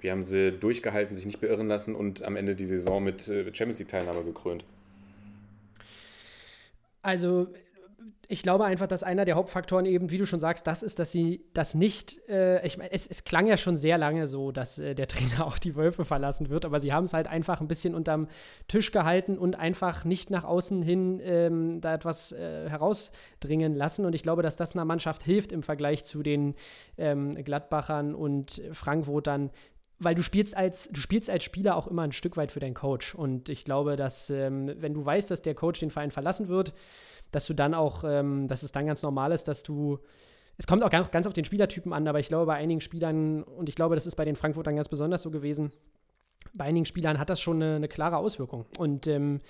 Wie 0.00 0.10
haben 0.10 0.22
sie 0.22 0.52
durchgehalten, 0.52 1.14
sich 1.14 1.26
nicht 1.26 1.40
beirren 1.40 1.68
lassen 1.68 1.94
und 1.94 2.22
am 2.22 2.36
Ende 2.36 2.54
die 2.54 2.64
Saison 2.64 3.02
mit 3.02 3.28
äh, 3.28 3.44
Champions 3.54 3.78
League-Teilnahme 3.78 4.24
gekrönt? 4.24 4.64
Also 7.02 7.48
ich 8.32 8.44
glaube 8.44 8.64
einfach, 8.64 8.86
dass 8.86 9.02
einer 9.02 9.24
der 9.24 9.34
Hauptfaktoren 9.34 9.86
eben, 9.86 10.12
wie 10.12 10.18
du 10.18 10.24
schon 10.24 10.38
sagst, 10.38 10.64
das 10.68 10.84
ist, 10.84 11.00
dass 11.00 11.10
sie 11.10 11.44
das 11.52 11.74
nicht, 11.74 12.20
äh, 12.28 12.64
ich 12.64 12.78
meine, 12.78 12.92
es, 12.92 13.08
es, 13.08 13.24
klang 13.24 13.48
ja 13.48 13.56
schon 13.56 13.76
sehr 13.76 13.98
lange 13.98 14.28
so, 14.28 14.52
dass 14.52 14.78
äh, 14.78 14.94
der 14.94 15.08
Trainer 15.08 15.44
auch 15.44 15.58
die 15.58 15.74
Wölfe 15.74 16.04
verlassen 16.04 16.48
wird, 16.48 16.64
aber 16.64 16.78
sie 16.78 16.92
haben 16.92 17.04
es 17.04 17.12
halt 17.12 17.26
einfach 17.26 17.60
ein 17.60 17.66
bisschen 17.66 17.92
unterm 17.92 18.28
Tisch 18.68 18.92
gehalten 18.92 19.36
und 19.36 19.56
einfach 19.56 20.04
nicht 20.04 20.30
nach 20.30 20.44
außen 20.44 20.80
hin 20.80 21.20
ähm, 21.24 21.80
da 21.80 21.92
etwas 21.92 22.30
äh, 22.30 22.68
herausdringen 22.68 23.74
lassen. 23.74 24.04
Und 24.04 24.14
ich 24.14 24.22
glaube, 24.22 24.42
dass 24.42 24.54
das 24.54 24.74
einer 24.74 24.84
Mannschaft 24.84 25.24
hilft 25.24 25.50
im 25.50 25.64
Vergleich 25.64 26.04
zu 26.04 26.22
den 26.22 26.54
ähm, 26.98 27.32
Gladbachern 27.34 28.14
und 28.14 28.62
Frankfurtern, 28.72 29.50
weil 30.00 30.14
du 30.14 30.22
spielst 30.22 30.56
als 30.56 30.88
du 30.90 31.00
spielst 31.00 31.30
als 31.30 31.44
Spieler 31.44 31.76
auch 31.76 31.86
immer 31.86 32.02
ein 32.02 32.12
Stück 32.12 32.36
weit 32.36 32.50
für 32.52 32.60
deinen 32.60 32.74
Coach 32.74 33.14
und 33.14 33.48
ich 33.48 33.64
glaube, 33.64 33.96
dass 33.96 34.30
ähm, 34.30 34.74
wenn 34.78 34.94
du 34.94 35.04
weißt, 35.04 35.30
dass 35.30 35.42
der 35.42 35.54
Coach 35.54 35.80
den 35.80 35.90
Verein 35.90 36.10
verlassen 36.10 36.48
wird, 36.48 36.72
dass 37.30 37.46
du 37.46 37.54
dann 37.54 37.74
auch, 37.74 38.02
ähm, 38.04 38.48
dass 38.48 38.62
es 38.62 38.72
dann 38.72 38.86
ganz 38.86 39.02
normal 39.02 39.32
ist, 39.32 39.46
dass 39.46 39.62
du 39.62 40.00
es 40.60 40.66
kommt 40.66 40.82
auch 40.82 40.90
ganz, 40.90 41.26
auf 41.26 41.32
den 41.32 41.46
Spielertypen 41.46 41.94
an, 41.94 42.06
aber 42.06 42.18
ich 42.18 42.28
glaube, 42.28 42.44
bei 42.44 42.56
einigen 42.56 42.82
Spielern, 42.82 43.42
und 43.42 43.70
ich 43.70 43.74
glaube, 43.74 43.94
das 43.94 44.06
ist 44.06 44.16
bei 44.16 44.26
den 44.26 44.36
Frankfurtern 44.36 44.76
ganz 44.76 44.90
besonders 44.90 45.22
so 45.22 45.30
gewesen, 45.30 45.72
bei 46.52 46.66
einigen 46.66 46.84
Spielern 46.84 47.18
hat 47.18 47.30
das 47.30 47.40
schon 47.40 47.62
eine, 47.62 47.76
eine 47.76 47.88
klare 47.88 48.18
Auswirkung. 48.18 48.66
Und 48.76 49.06
ähm, 49.06 49.40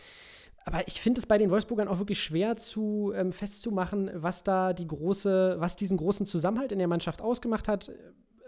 aber 0.65 0.87
ich 0.87 1.01
finde 1.01 1.19
es 1.19 1.27
bei 1.27 1.37
den 1.37 1.51
Wolfsburgern 1.51 1.89
auch 1.89 1.99
wirklich 1.99 2.23
schwer 2.23 2.57
zu 2.57 3.13
ähm, 3.17 3.33
festzumachen, 3.33 4.11
was 4.15 4.45
da 4.45 4.73
die 4.73 4.87
große, 4.87 5.57
was 5.59 5.75
diesen 5.75 5.97
großen 5.97 6.27
Zusammenhalt 6.27 6.71
in 6.71 6.79
der 6.79 6.87
Mannschaft 6.87 7.23
ausgemacht 7.23 7.67
hat, 7.67 7.91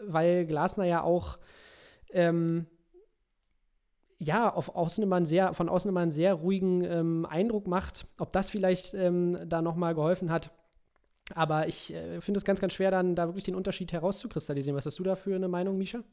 weil 0.07 0.46
Glasner 0.46 0.84
ja 0.84 1.03
auch 1.03 1.38
ähm, 2.13 2.67
ja, 4.19 4.53
auf 4.53 4.75
außen 4.75 5.03
immer 5.03 5.25
sehr, 5.27 5.53
von 5.55 5.69
außen 5.69 5.89
immer 5.89 6.01
einen 6.01 6.13
sehr 6.13 6.35
ruhigen 6.35 6.83
ähm, 6.85 7.27
Eindruck 7.29 7.67
macht. 7.67 8.07
Ob 8.19 8.33
das 8.33 8.51
vielleicht 8.51 8.95
ähm, 8.95 9.37
da 9.47 9.63
nochmal 9.63 9.95
geholfen 9.95 10.31
hat. 10.31 10.51
Aber 11.35 11.67
ich 11.67 11.93
äh, 11.95 12.21
finde 12.21 12.39
es 12.39 12.45
ganz, 12.45 12.61
ganz 12.61 12.75
schwer, 12.75 12.91
dann 12.91 13.17
da 13.17 13.27
wirklich 13.27 13.45
den 13.45 13.55
Unterschied 13.55 13.93
herauszukristallisieren. 13.93 14.77
Was 14.77 14.87
hast 14.87 14.99
du 14.99 15.03
da 15.03 15.17
für 15.17 15.35
eine 15.35 15.49
Meinung, 15.49 15.77
Misha? 15.79 16.05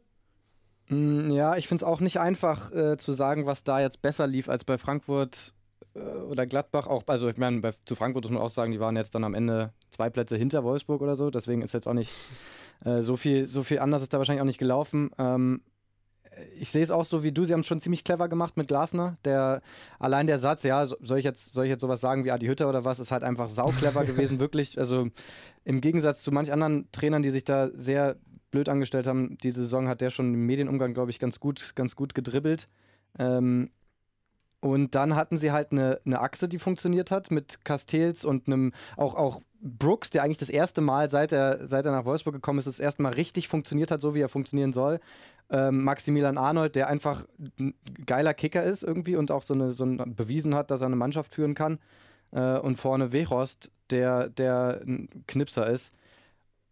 Mm, 0.88 1.30
Ja, 1.32 1.56
ich 1.58 1.68
finde 1.68 1.84
es 1.84 1.84
auch 1.84 2.00
nicht 2.00 2.20
einfach 2.20 2.72
äh, 2.72 2.98
zu 2.98 3.12
sagen, 3.12 3.46
was 3.46 3.64
da 3.64 3.80
jetzt 3.80 4.02
besser 4.02 4.26
lief 4.28 4.50
als 4.50 4.64
bei 4.64 4.78
Frankfurt 4.78 5.54
äh, 5.94 6.00
oder 6.00 6.46
Gladbach. 6.46 6.88
Auch, 6.88 7.04
also 7.08 7.28
ich 7.28 7.38
meine, 7.38 7.62
zu 7.86 7.96
Frankfurt 7.96 8.24
muss 8.26 8.32
man 8.32 8.42
auch 8.42 8.50
sagen, 8.50 8.72
die 8.72 8.80
waren 8.80 8.96
jetzt 8.96 9.14
dann 9.14 9.24
am 9.24 9.34
Ende 9.36 9.74
zwei 9.92 10.10
Plätze 10.10 10.36
hinter 10.36 10.64
Wolfsburg 10.64 11.02
oder 11.02 11.16
so. 11.16 11.30
Deswegen 11.30 11.62
ist 11.62 11.74
jetzt 11.74 11.88
auch 11.88 11.94
nicht 11.94 12.14
äh, 12.86 13.02
so 13.02 13.18
viel, 13.18 13.48
so 13.48 13.64
viel 13.64 13.80
anders 13.80 14.02
ist 14.02 14.14
da 14.14 14.18
wahrscheinlich 14.18 14.42
auch 14.42 14.46
nicht 14.48 14.60
gelaufen. 14.60 15.12
Ähm, 15.18 15.62
ich 16.60 16.70
sehe 16.70 16.82
es 16.84 16.92
auch 16.92 17.06
so 17.06 17.24
wie 17.24 17.32
du, 17.32 17.44
sie 17.46 17.54
haben 17.54 17.60
es 17.62 17.68
schon 17.68 17.82
ziemlich 17.82 18.04
clever 18.04 18.28
gemacht 18.30 18.58
mit 18.58 18.68
Glasner. 18.68 19.18
Der, 19.26 19.62
allein 20.00 20.28
der 20.28 20.40
Satz, 20.40 20.64
ja, 20.64 20.86
so- 20.86 20.98
soll 21.02 21.20
ich 21.20 21.26
jetzt, 21.26 21.54
soll 21.54 21.66
ich 21.66 21.70
jetzt 21.70 21.82
sowas 21.82 22.02
sagen 22.02 22.26
wie 22.26 22.32
Adi 22.32 22.48
Hütter 22.48 22.70
oder 22.70 22.86
was, 22.86 23.00
ist 23.00 23.12
halt 23.12 23.24
einfach 23.24 23.50
sauclever 23.50 24.06
gewesen, 24.06 24.40
wirklich. 24.40 24.78
Also 24.78 25.08
im 25.66 25.82
Gegensatz 25.82 26.22
zu 26.22 26.32
manch 26.32 26.52
anderen 26.52 26.88
Trainern, 26.92 27.24
die 27.24 27.30
sich 27.32 27.44
da 27.44 27.70
sehr 27.74 28.16
blöd 28.52 28.70
angestellt 28.70 29.06
haben, 29.08 29.38
diese 29.44 29.62
Saison 29.62 29.88
hat 29.88 30.02
der 30.02 30.10
schon 30.10 30.34
im 30.34 30.46
Medienumgang, 30.46 30.94
glaube 30.94 31.12
ich, 31.12 31.20
ganz 31.20 31.40
gut, 31.40 31.74
ganz 31.76 31.96
gut 31.96 32.16
gedribbelt. 32.16 32.68
Ähm, 33.18 33.70
und 34.62 34.96
dann 34.96 35.16
hatten 35.16 35.38
sie 35.38 35.52
halt 35.52 35.72
eine, 35.72 36.02
eine 36.06 36.20
Achse, 36.20 36.50
die 36.50 36.60
funktioniert 36.60 37.12
hat 37.12 37.32
mit 37.32 37.64
Castells 37.64 38.26
und 38.26 38.48
einem 38.48 38.74
auch, 38.98 39.16
auch 39.16 39.42
Brooks, 39.62 40.10
der 40.10 40.24
eigentlich 40.24 40.38
das 40.38 40.50
erste 40.50 40.82
Mal, 40.82 41.10
seit 41.10 41.32
er, 41.32 41.66
seit 41.66 41.86
er 41.86 41.92
nach 41.92 42.06
Wolfsburg 42.06 42.34
gekommen 42.34 42.60
ist, 42.60 42.68
das 42.68 42.80
erste 42.80 43.02
Mal 43.02 43.14
richtig 43.14 43.48
funktioniert 43.48 43.92
hat, 43.92 44.02
so 44.02 44.16
wie 44.16 44.22
er 44.22 44.30
funktionieren 44.30 44.74
soll. 44.74 45.00
Ähm, 45.50 45.84
Maximilian 45.84 46.38
Arnold, 46.38 46.76
der 46.76 46.88
einfach 46.88 47.26
ein 47.60 47.74
geiler 48.06 48.34
Kicker 48.34 48.64
ist 48.64 48.84
irgendwie 48.84 49.16
und 49.16 49.32
auch 49.32 49.44
so, 49.44 49.54
eine, 49.54 49.72
so 49.72 49.86
ein, 49.86 50.16
bewiesen 50.16 50.56
hat, 50.56 50.72
dass 50.72 50.82
er 50.82 50.88
eine 50.88 50.96
Mannschaft 50.96 51.34
führen 51.34 51.56
kann. 51.56 51.80
Äh, 52.32 52.58
und 52.60 52.78
vorne 52.78 53.12
Weghorst, 53.12 53.72
der, 53.90 54.30
der 54.30 54.82
ein 54.86 55.10
Knipser 55.28 55.68
ist. 55.68 55.94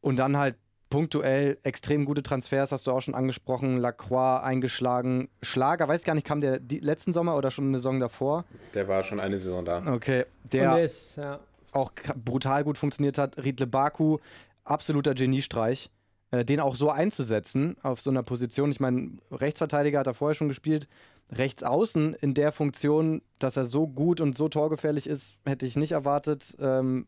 Und 0.02 0.20
dann 0.20 0.38
halt 0.38 0.56
punktuell 0.90 1.58
extrem 1.64 2.06
gute 2.06 2.24
Transfers, 2.24 2.72
hast 2.72 2.88
du 2.88 2.92
auch 2.92 3.02
schon 3.02 3.16
angesprochen. 3.16 3.78
Lacroix 3.78 4.44
eingeschlagen. 4.44 5.30
Schlager, 5.42 5.88
weiß 5.88 6.04
gar 6.04 6.16
nicht, 6.16 6.26
kam 6.26 6.42
der 6.42 6.60
letzten 6.60 7.14
Sommer 7.14 7.36
oder 7.36 7.52
schon 7.52 7.66
eine 7.68 7.78
Saison 7.78 8.00
davor? 8.00 8.46
Der 8.74 8.88
war 8.88 9.04
schon 9.04 9.20
eine 9.20 9.38
Saison 9.38 9.66
da. 9.66 9.84
Okay, 9.94 10.26
der 10.44 10.76
der 10.76 10.86
ist, 10.86 11.18
ja. 11.18 11.40
auch 11.72 11.92
brutal 12.16 12.64
gut 12.64 12.78
funktioniert 12.78 13.18
hat. 13.18 13.44
Riedle 13.44 13.68
Baku, 13.68 14.18
absoluter 14.64 15.14
Geniestreich. 15.14 15.90
Äh, 16.32 16.44
den 16.44 16.60
auch 16.60 16.76
so 16.76 16.90
einzusetzen 16.90 17.78
auf 17.84 18.02
so 18.02 18.10
einer 18.10 18.24
Position. 18.24 18.70
Ich 18.70 18.82
meine, 18.82 19.12
Rechtsverteidiger 19.32 20.00
hat 20.00 20.08
er 20.08 20.14
vorher 20.14 20.36
schon 20.36 20.50
gespielt. 20.50 20.88
Rechts 21.32 21.64
außen 21.64 22.16
in 22.16 22.34
der 22.34 22.52
Funktion, 22.52 23.22
dass 23.40 23.56
er 23.56 23.66
so 23.66 23.88
gut 23.88 24.20
und 24.20 24.38
so 24.38 24.50
torgefährlich 24.50 25.08
ist, 25.08 25.38
hätte 25.46 25.66
ich 25.66 25.78
nicht 25.78 25.94
erwartet. 25.94 26.56
Ähm, 26.60 27.08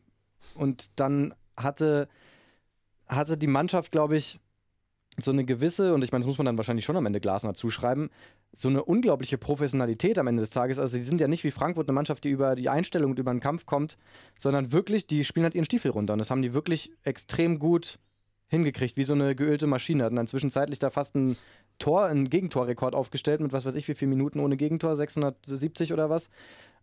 und 0.54 0.98
dann 0.98 1.34
hatte, 1.56 2.08
hatte 3.10 3.36
die 3.36 3.46
Mannschaft, 3.46 3.92
glaube 3.92 4.16
ich, 4.16 4.38
so 5.18 5.32
eine 5.32 5.44
gewisse, 5.44 5.92
und 5.92 6.04
ich 6.04 6.12
meine, 6.12 6.22
das 6.22 6.28
muss 6.28 6.38
man 6.38 6.46
dann 6.46 6.56
wahrscheinlich 6.56 6.84
schon 6.84 6.96
am 6.96 7.04
Ende 7.04 7.20
Glasner 7.20 7.54
zuschreiben, 7.54 8.10
so 8.52 8.68
eine 8.68 8.84
unglaubliche 8.84 9.38
Professionalität 9.38 10.18
am 10.18 10.26
Ende 10.26 10.40
des 10.40 10.50
Tages. 10.50 10.78
Also 10.78 10.96
die 10.96 11.02
sind 11.02 11.20
ja 11.20 11.28
nicht 11.28 11.44
wie 11.44 11.50
Frankfurt 11.50 11.88
eine 11.88 11.94
Mannschaft, 11.94 12.24
die 12.24 12.30
über 12.30 12.54
die 12.54 12.68
Einstellung 12.68 13.10
und 13.10 13.18
über 13.18 13.32
den 13.32 13.40
Kampf 13.40 13.66
kommt, 13.66 13.98
sondern 14.38 14.72
wirklich, 14.72 15.06
die 15.06 15.24
spielen 15.24 15.44
halt 15.44 15.54
ihren 15.54 15.64
Stiefel 15.64 15.90
runter. 15.90 16.14
Und 16.14 16.20
das 16.20 16.30
haben 16.30 16.42
die 16.42 16.54
wirklich 16.54 16.92
extrem 17.02 17.58
gut 17.58 17.98
hingekriegt, 18.48 18.96
wie 18.96 19.04
so 19.04 19.14
eine 19.14 19.34
geölte 19.34 19.66
Maschine. 19.66 20.04
Hatten 20.04 20.16
dann 20.16 20.26
zwischenzeitlich 20.26 20.78
da 20.78 20.90
fast 20.90 21.14
ein 21.14 21.36
Tor, 21.78 22.04
einen 22.04 22.28
Gegentorrekord 22.28 22.94
aufgestellt 22.94 23.40
mit 23.40 23.52
was 23.52 23.64
weiß 23.64 23.74
ich 23.74 23.88
wie 23.88 23.94
viele 23.94 24.10
Minuten 24.10 24.40
ohne 24.40 24.56
Gegentor, 24.56 24.96
670 24.96 25.92
oder 25.92 26.10
was. 26.10 26.30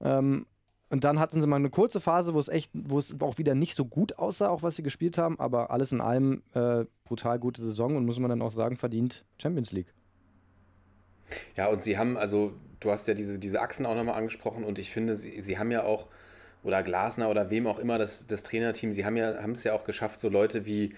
Ähm, 0.02 0.46
und 0.90 1.04
dann 1.04 1.20
hatten 1.20 1.42
sie 1.42 1.48
mal 1.48 1.58
eine 1.58 1.70
kurze 1.70 2.00
Phase, 2.00 2.34
wo 2.34 2.40
es 2.40 2.48
echt, 2.48 2.72
wo 2.74 2.98
es 2.98 3.20
auch 3.22 3.38
wieder 3.38 3.56
nicht 3.56 3.76
so 3.76 3.86
gut 3.86 4.18
aussah, 4.18 4.50
auch 4.50 4.64
was 4.64 4.78
sie 4.78 4.84
gespielt 4.84 5.18
haben, 5.18 5.40
aber 5.40 5.72
alles 5.72 5.92
in 5.92 6.00
allem 6.00 6.44
äh, 6.54 6.86
brutal 7.04 7.40
gute 7.40 7.62
Saison 7.62 7.96
und 7.96 8.06
muss 8.06 8.20
man 8.20 8.30
dann 8.30 8.42
auch 8.42 8.52
sagen, 8.52 8.78
verdient 8.78 9.26
Champions 9.38 9.74
League. 9.74 9.94
Ja, 11.56 11.68
und 11.68 11.82
sie 11.82 11.98
haben, 11.98 12.18
also 12.18 12.54
du 12.80 12.92
hast 12.92 13.08
ja 13.08 13.14
diese, 13.14 13.38
diese 13.38 13.60
Achsen 13.60 13.86
auch 13.86 13.96
nochmal 13.96 14.16
angesprochen 14.16 14.64
und 14.64 14.80
ich 14.80 14.92
finde, 14.92 15.16
sie, 15.16 15.42
sie 15.42 15.58
haben 15.58 15.72
ja 15.72 15.84
auch, 15.84 16.08
oder 16.64 16.84
Glasner 16.84 17.30
oder 17.30 17.50
wem 17.50 17.68
auch 17.68 17.80
immer, 17.80 17.98
das, 17.98 18.26
das 18.28 18.44
Trainerteam, 18.44 18.94
sie 18.94 19.06
haben 19.06 19.18
ja, 19.18 19.42
haben 19.42 19.52
es 19.52 19.64
ja 19.66 19.74
auch 19.74 19.84
geschafft, 19.84 20.22
so 20.22 20.30
Leute 20.30 20.66
wie 20.66 20.94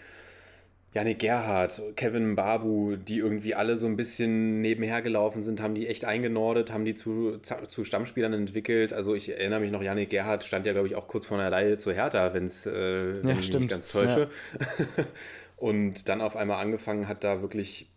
Janik 0.92 1.20
Gerhardt, 1.20 1.84
Kevin 1.96 2.36
Babu, 2.36 2.96
die 2.96 3.20
irgendwie 3.20 3.54
alle 3.54 3.78
so 3.78 3.86
ein 3.86 3.96
bisschen 3.96 4.62
nebenher 4.62 5.04
gelaufen 5.04 5.44
sind, 5.44 5.62
haben 5.62 5.76
die 5.76 5.88
echt 5.88 6.04
eingenordet, 6.04 6.72
haben 6.72 6.84
die 6.84 6.96
zu, 6.96 7.38
zu 7.68 7.84
Stammspielern 7.84 8.34
entwickelt. 8.34 8.92
Also 8.92 9.14
ich 9.14 9.30
erinnere 9.30 9.60
mich 9.60 9.72
noch, 9.72 9.84
Janik 9.84 10.10
Gerhardt 10.10 10.44
stand 10.44 10.66
ja, 10.66 10.74
glaube 10.74 10.88
ich, 10.88 10.96
auch 10.96 11.08
kurz 11.08 11.28
vor 11.28 11.38
einer 11.38 11.52
Leihe 11.52 11.78
zu 11.78 11.92
Hertha, 11.92 12.34
wenn 12.34 12.46
es 12.46 12.66
äh, 12.66 13.18
ja, 13.18 13.36
mich 13.36 13.54
nicht 13.54 13.70
ganz 13.70 13.88
täusche. 13.88 14.30
Ja. 14.60 15.06
Und 15.58 16.10
dann 16.10 16.22
auf 16.22 16.36
einmal 16.36 16.64
angefangen 16.64 17.08
hat, 17.08 17.24
da 17.24 17.42
wirklich 17.42 17.92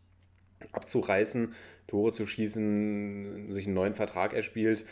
abzureißen, 0.73 1.55
Tore 1.87 2.13
zu 2.13 2.27
schießen, 2.27 3.51
sich 3.51 3.67
einen 3.67 3.75
neuen 3.75 3.95
Vertrag 3.95 4.35
erspielt. 4.35 4.85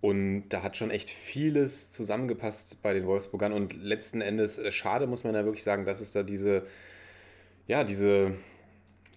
Und 0.00 0.50
da 0.50 0.62
hat 0.62 0.76
schon 0.76 0.92
echt 0.92 1.10
vieles 1.10 1.90
zusammengepasst 1.90 2.82
bei 2.82 2.94
den 2.94 3.06
Wolfsburgern. 3.06 3.52
Und 3.52 3.72
letzten 3.72 4.20
Endes, 4.20 4.58
äh, 4.58 4.70
schade 4.70 5.08
muss 5.08 5.24
man 5.24 5.34
ja 5.34 5.44
wirklich 5.44 5.64
sagen, 5.64 5.84
dass 5.84 6.00
es 6.00 6.12
da 6.12 6.22
diese 6.22 6.66
ja, 7.68 7.84
diese, 7.84 8.34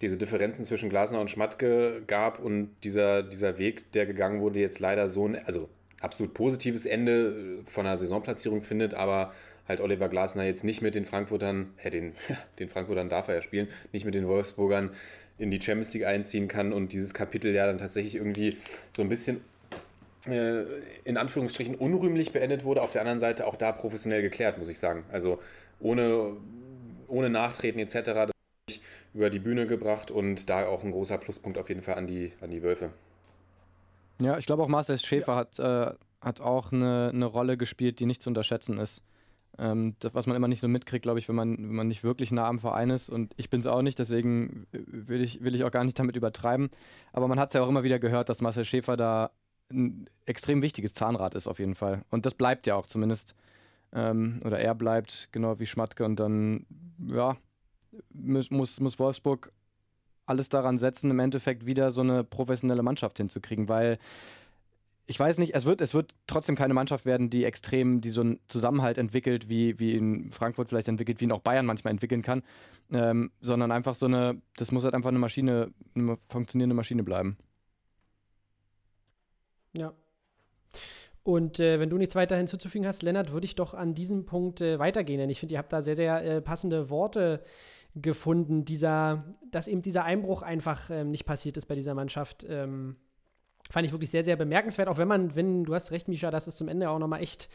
diese 0.00 0.16
Differenzen 0.16 0.64
zwischen 0.64 0.90
Glasner 0.90 1.20
und 1.20 1.30
Schmatke 1.30 2.02
gab 2.06 2.38
und 2.38 2.70
dieser, 2.84 3.22
dieser 3.22 3.58
Weg, 3.58 3.90
der 3.92 4.06
gegangen 4.06 4.40
wurde, 4.40 4.60
jetzt 4.60 4.78
leider 4.78 5.08
so 5.08 5.26
ein, 5.26 5.44
also 5.44 5.68
absolut 6.00 6.34
positives 6.34 6.86
Ende 6.86 7.58
von 7.64 7.86
einer 7.86 7.96
Saisonplatzierung 7.96 8.62
findet, 8.62 8.94
aber 8.94 9.32
halt 9.66 9.80
Oliver 9.80 10.08
Glasner 10.08 10.44
jetzt 10.44 10.64
nicht 10.64 10.82
mit 10.82 10.94
den 10.94 11.06
Frankfurtern, 11.06 11.72
äh, 11.82 11.90
den, 11.90 12.12
den 12.58 12.68
Frankfurtern 12.68 13.08
darf 13.08 13.28
er 13.28 13.36
ja 13.36 13.42
spielen, 13.42 13.68
nicht 13.92 14.04
mit 14.04 14.14
den 14.14 14.28
Wolfsburgern 14.28 14.90
in 15.38 15.50
die 15.50 15.60
Champions 15.60 15.94
League 15.94 16.04
einziehen 16.04 16.46
kann 16.46 16.72
und 16.72 16.92
dieses 16.92 17.14
Kapitel 17.14 17.54
ja 17.54 17.66
dann 17.66 17.78
tatsächlich 17.78 18.16
irgendwie 18.16 18.56
so 18.94 19.02
ein 19.02 19.08
bisschen 19.08 19.40
äh, 20.28 20.64
in 21.04 21.16
Anführungsstrichen 21.16 21.74
unrühmlich 21.74 22.32
beendet 22.32 22.64
wurde. 22.64 22.82
Auf 22.82 22.92
der 22.92 23.00
anderen 23.00 23.18
Seite 23.18 23.46
auch 23.46 23.56
da 23.56 23.72
professionell 23.72 24.20
geklärt, 24.20 24.58
muss 24.58 24.68
ich 24.68 24.78
sagen. 24.78 25.04
Also 25.10 25.40
ohne, 25.80 26.36
ohne 27.08 27.30
Nachtreten 27.30 27.80
etc 27.80 28.31
über 29.14 29.30
die 29.30 29.38
Bühne 29.38 29.66
gebracht 29.66 30.10
und 30.10 30.48
da 30.48 30.66
auch 30.66 30.84
ein 30.84 30.90
großer 30.90 31.18
Pluspunkt 31.18 31.58
auf 31.58 31.68
jeden 31.68 31.82
Fall 31.82 31.94
an 31.94 32.06
die, 32.06 32.32
an 32.40 32.50
die 32.50 32.62
Wölfe. 32.62 32.90
Ja, 34.20 34.38
ich 34.38 34.46
glaube 34.46 34.62
auch 34.62 34.68
Marcel 34.68 34.98
Schäfer 34.98 35.32
ja. 35.32 35.38
hat, 35.38 35.58
äh, 35.58 35.94
hat 36.20 36.40
auch 36.40 36.72
eine, 36.72 37.10
eine 37.12 37.26
Rolle 37.26 37.56
gespielt, 37.56 38.00
die 38.00 38.06
nicht 38.06 38.22
zu 38.22 38.30
unterschätzen 38.30 38.78
ist. 38.78 39.02
Ähm, 39.58 39.96
das, 39.98 40.14
was 40.14 40.26
man 40.26 40.36
immer 40.36 40.48
nicht 40.48 40.60
so 40.60 40.68
mitkriegt, 40.68 41.02
glaube 41.02 41.18
ich, 41.18 41.28
wenn 41.28 41.36
man, 41.36 41.58
wenn 41.58 41.74
man 41.74 41.88
nicht 41.88 42.04
wirklich 42.04 42.32
nah 42.32 42.46
am 42.46 42.58
Verein 42.58 42.90
ist. 42.90 43.10
Und 43.10 43.34
ich 43.36 43.50
bin 43.50 43.60
es 43.60 43.66
auch 43.66 43.82
nicht, 43.82 43.98
deswegen 43.98 44.66
will 44.72 45.20
ich, 45.20 45.42
will 45.42 45.54
ich 45.54 45.64
auch 45.64 45.70
gar 45.70 45.84
nicht 45.84 45.98
damit 45.98 46.16
übertreiben. 46.16 46.70
Aber 47.12 47.28
man 47.28 47.38
hat 47.38 47.50
es 47.50 47.54
ja 47.54 47.62
auch 47.62 47.68
immer 47.68 47.82
wieder 47.82 47.98
gehört, 47.98 48.28
dass 48.28 48.40
Marcel 48.40 48.64
Schäfer 48.64 48.96
da 48.96 49.30
ein 49.70 50.08
extrem 50.26 50.62
wichtiges 50.62 50.94
Zahnrad 50.94 51.34
ist, 51.34 51.48
auf 51.48 51.58
jeden 51.58 51.74
Fall. 51.74 52.02
Und 52.10 52.24
das 52.24 52.34
bleibt 52.34 52.66
ja 52.66 52.76
auch 52.76 52.86
zumindest. 52.86 53.34
Ähm, 53.92 54.40
oder 54.44 54.58
er 54.58 54.74
bleibt, 54.74 55.28
genau 55.32 55.58
wie 55.58 55.66
Schmatke. 55.66 56.04
Und 56.04 56.18
dann, 56.18 56.64
ja, 57.06 57.36
muss, 58.12 58.50
muss, 58.50 58.98
Wolfsburg 58.98 59.52
alles 60.26 60.48
daran 60.48 60.78
setzen, 60.78 61.10
im 61.10 61.18
Endeffekt 61.18 61.66
wieder 61.66 61.90
so 61.90 62.00
eine 62.00 62.24
professionelle 62.24 62.82
Mannschaft 62.82 63.18
hinzukriegen, 63.18 63.68
weil 63.68 63.98
ich 65.06 65.18
weiß 65.18 65.38
nicht, 65.38 65.54
es 65.54 65.66
wird, 65.66 65.80
es 65.80 65.94
wird 65.94 66.14
trotzdem 66.26 66.54
keine 66.54 66.74
Mannschaft 66.74 67.04
werden, 67.04 67.28
die 67.28 67.44
extrem, 67.44 68.00
die 68.00 68.10
so 68.10 68.20
einen 68.20 68.38
Zusammenhalt 68.46 68.98
entwickelt, 68.98 69.48
wie, 69.48 69.78
wie 69.78 69.96
in 69.96 70.30
Frankfurt 70.30 70.68
vielleicht 70.68 70.88
entwickelt, 70.88 71.20
wie 71.20 71.24
ihn 71.24 71.32
auch 71.32 71.40
Bayern 71.40 71.66
manchmal 71.66 71.90
entwickeln 71.90 72.22
kann, 72.22 72.42
ähm, 72.94 73.32
sondern 73.40 73.72
einfach 73.72 73.94
so 73.94 74.06
eine, 74.06 74.40
das 74.56 74.70
muss 74.70 74.84
halt 74.84 74.94
einfach 74.94 75.10
eine 75.10 75.18
Maschine, 75.18 75.72
eine 75.94 76.16
funktionierende 76.28 76.76
Maschine 76.76 77.02
bleiben. 77.02 77.36
Ja. 79.76 79.92
Und 81.24 81.60
äh, 81.60 81.78
wenn 81.78 81.90
du 81.90 81.98
nichts 81.98 82.14
weiter 82.14 82.36
hinzuzufügen 82.36 82.86
hast, 82.86 83.02
Lennart, 83.02 83.32
würde 83.32 83.44
ich 83.44 83.54
doch 83.54 83.74
an 83.74 83.94
diesem 83.94 84.24
Punkt 84.24 84.60
äh, 84.60 84.78
weitergehen, 84.78 85.18
denn 85.18 85.30
ich 85.30 85.40
finde, 85.40 85.54
ihr 85.54 85.58
habt 85.58 85.72
da 85.72 85.82
sehr, 85.82 85.96
sehr 85.96 86.24
äh, 86.24 86.40
passende 86.40 86.90
Worte 86.90 87.42
gefunden, 87.94 88.64
dieser, 88.64 89.24
dass 89.50 89.68
eben 89.68 89.82
dieser 89.82 90.04
Einbruch 90.04 90.42
einfach 90.42 90.90
ähm, 90.90 91.10
nicht 91.10 91.26
passiert 91.26 91.56
ist 91.56 91.66
bei 91.66 91.74
dieser 91.74 91.94
Mannschaft. 91.94 92.46
Ähm, 92.48 92.96
fand 93.70 93.86
ich 93.86 93.92
wirklich 93.92 94.10
sehr, 94.10 94.22
sehr 94.22 94.36
bemerkenswert, 94.36 94.88
auch 94.88 94.98
wenn 94.98 95.08
man, 95.08 95.34
wenn, 95.34 95.64
du 95.64 95.74
hast 95.74 95.90
recht, 95.90 96.08
Misha, 96.08 96.30
dass 96.30 96.46
es 96.46 96.56
zum 96.56 96.68
Ende 96.68 96.90
auch 96.90 96.98
nochmal 96.98 97.22
echt 97.22 97.48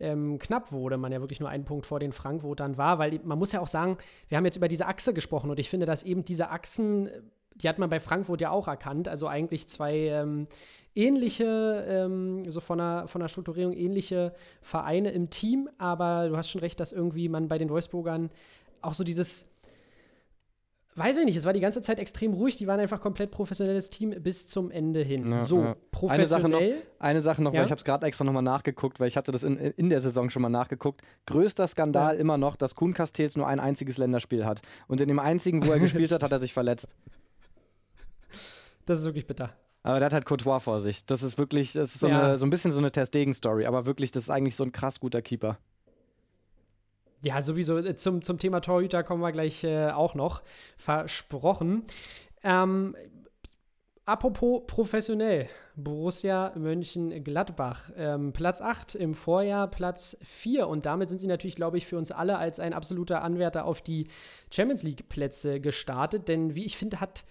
ähm, 0.00 0.38
knapp 0.38 0.72
wurde, 0.72 0.96
man 0.96 1.12
ja 1.12 1.20
wirklich 1.20 1.40
nur 1.40 1.48
einen 1.48 1.64
Punkt 1.64 1.86
vor 1.86 2.00
den 2.00 2.12
Frankfurtern 2.12 2.76
war, 2.76 2.98
weil 2.98 3.20
man 3.24 3.38
muss 3.38 3.52
ja 3.52 3.60
auch 3.60 3.68
sagen, 3.68 3.96
wir 4.28 4.36
haben 4.36 4.44
jetzt 4.44 4.56
über 4.56 4.68
diese 4.68 4.86
Achse 4.86 5.14
gesprochen 5.14 5.50
und 5.50 5.58
ich 5.58 5.70
finde, 5.70 5.86
dass 5.86 6.02
eben 6.02 6.24
diese 6.24 6.50
Achsen, 6.50 7.08
die 7.54 7.68
hat 7.68 7.78
man 7.78 7.90
bei 7.90 8.00
Frankfurt 8.00 8.40
ja 8.40 8.50
auch 8.50 8.66
erkannt, 8.66 9.08
also 9.08 9.28
eigentlich 9.28 9.68
zwei 9.68 9.94
ähm, 9.94 10.46
ähnliche, 10.94 11.84
ähm, 11.88 12.50
so 12.50 12.60
von 12.60 12.78
der, 12.78 13.06
von 13.06 13.20
der 13.20 13.28
Strukturierung 13.28 13.72
ähnliche 13.72 14.34
Vereine 14.62 15.12
im 15.12 15.30
Team, 15.30 15.68
aber 15.78 16.28
du 16.28 16.36
hast 16.36 16.50
schon 16.50 16.60
recht, 16.60 16.80
dass 16.80 16.92
irgendwie 16.92 17.28
man 17.28 17.48
bei 17.48 17.58
den 17.58 17.70
Wolfsburgern 17.70 18.30
auch 18.82 18.94
so 18.94 19.04
dieses 19.04 19.53
weiß 20.96 21.16
ich 21.18 21.24
nicht, 21.24 21.36
es 21.36 21.44
war 21.44 21.52
die 21.52 21.60
ganze 21.60 21.80
Zeit 21.80 21.98
extrem 21.98 22.32
ruhig. 22.32 22.56
Die 22.56 22.66
waren 22.66 22.80
einfach 22.80 23.00
komplett 23.00 23.30
professionelles 23.30 23.90
Team 23.90 24.10
bis 24.22 24.46
zum 24.46 24.70
Ende 24.70 25.02
hin. 25.02 25.30
Ja, 25.30 25.42
so, 25.42 25.60
ja. 25.60 25.76
professionell. 25.90 26.20
Eine 26.20 26.26
Sache 26.26 26.48
noch, 26.48 26.82
eine 26.98 27.20
Sache 27.20 27.42
noch 27.42 27.52
ja? 27.52 27.60
weil 27.60 27.66
ich 27.66 27.70
habe 27.70 27.78
es 27.78 27.84
gerade 27.84 28.06
extra 28.06 28.24
nochmal 28.24 28.42
nachgeguckt, 28.42 29.00
weil 29.00 29.08
ich 29.08 29.16
hatte 29.16 29.32
das 29.32 29.42
in, 29.42 29.56
in 29.56 29.90
der 29.90 30.00
Saison 30.00 30.30
schon 30.30 30.42
mal 30.42 30.48
nachgeguckt. 30.48 31.02
Größter 31.26 31.66
Skandal 31.66 32.16
immer 32.16 32.38
noch, 32.38 32.56
dass 32.56 32.74
Kuhn 32.74 32.94
Castells 32.94 33.36
nur 33.36 33.46
ein 33.46 33.60
einziges 33.60 33.98
Länderspiel 33.98 34.44
hat. 34.44 34.62
Und 34.86 35.00
in 35.00 35.08
dem 35.08 35.18
einzigen, 35.18 35.66
wo 35.66 35.72
er 35.72 35.78
gespielt 35.80 36.12
hat, 36.12 36.22
hat 36.22 36.32
er 36.32 36.38
sich 36.38 36.52
verletzt. 36.52 36.94
Das 38.86 39.00
ist 39.00 39.06
wirklich 39.06 39.26
bitter. 39.26 39.50
Aber 39.82 39.98
der 39.98 40.06
hat 40.06 40.14
halt 40.14 40.24
Courtois 40.24 40.60
vor 40.60 40.80
sich. 40.80 41.04
Das 41.04 41.22
ist 41.22 41.36
wirklich, 41.36 41.74
das 41.74 41.94
ist 41.94 42.00
so, 42.00 42.06
eine, 42.06 42.38
so 42.38 42.46
ein 42.46 42.50
bisschen 42.50 42.70
so 42.70 42.78
eine 42.78 42.90
Testegen-Story. 42.90 43.66
Aber 43.66 43.84
wirklich, 43.84 44.10
das 44.10 44.24
ist 44.24 44.30
eigentlich 44.30 44.56
so 44.56 44.64
ein 44.64 44.72
krass 44.72 44.98
guter 44.98 45.20
Keeper. 45.20 45.58
Ja, 47.24 47.40
sowieso. 47.40 47.78
Äh, 47.78 47.96
zum, 47.96 48.22
zum 48.22 48.38
Thema 48.38 48.60
Torhüter 48.60 49.02
kommen 49.02 49.22
wir 49.22 49.32
gleich 49.32 49.64
äh, 49.64 49.88
auch 49.88 50.14
noch. 50.14 50.42
Versprochen. 50.76 51.82
Ähm, 52.42 52.94
apropos 54.04 54.62
professionell. 54.66 55.48
Borussia 55.74 56.52
Mönchengladbach. 56.54 57.90
Ähm, 57.96 58.34
Platz 58.34 58.60
8 58.60 58.94
im 58.94 59.14
Vorjahr, 59.14 59.68
Platz 59.68 60.18
4. 60.22 60.68
Und 60.68 60.84
damit 60.84 61.08
sind 61.08 61.18
sie 61.18 61.26
natürlich, 61.26 61.56
glaube 61.56 61.78
ich, 61.78 61.86
für 61.86 61.96
uns 61.96 62.12
alle 62.12 62.36
als 62.36 62.60
ein 62.60 62.74
absoluter 62.74 63.22
Anwärter 63.22 63.64
auf 63.64 63.80
die 63.80 64.08
Champions 64.50 64.82
League-Plätze 64.82 65.60
gestartet. 65.60 66.28
Denn 66.28 66.54
wie 66.54 66.66
ich 66.66 66.76
finde, 66.76 67.00
hat 67.00 67.24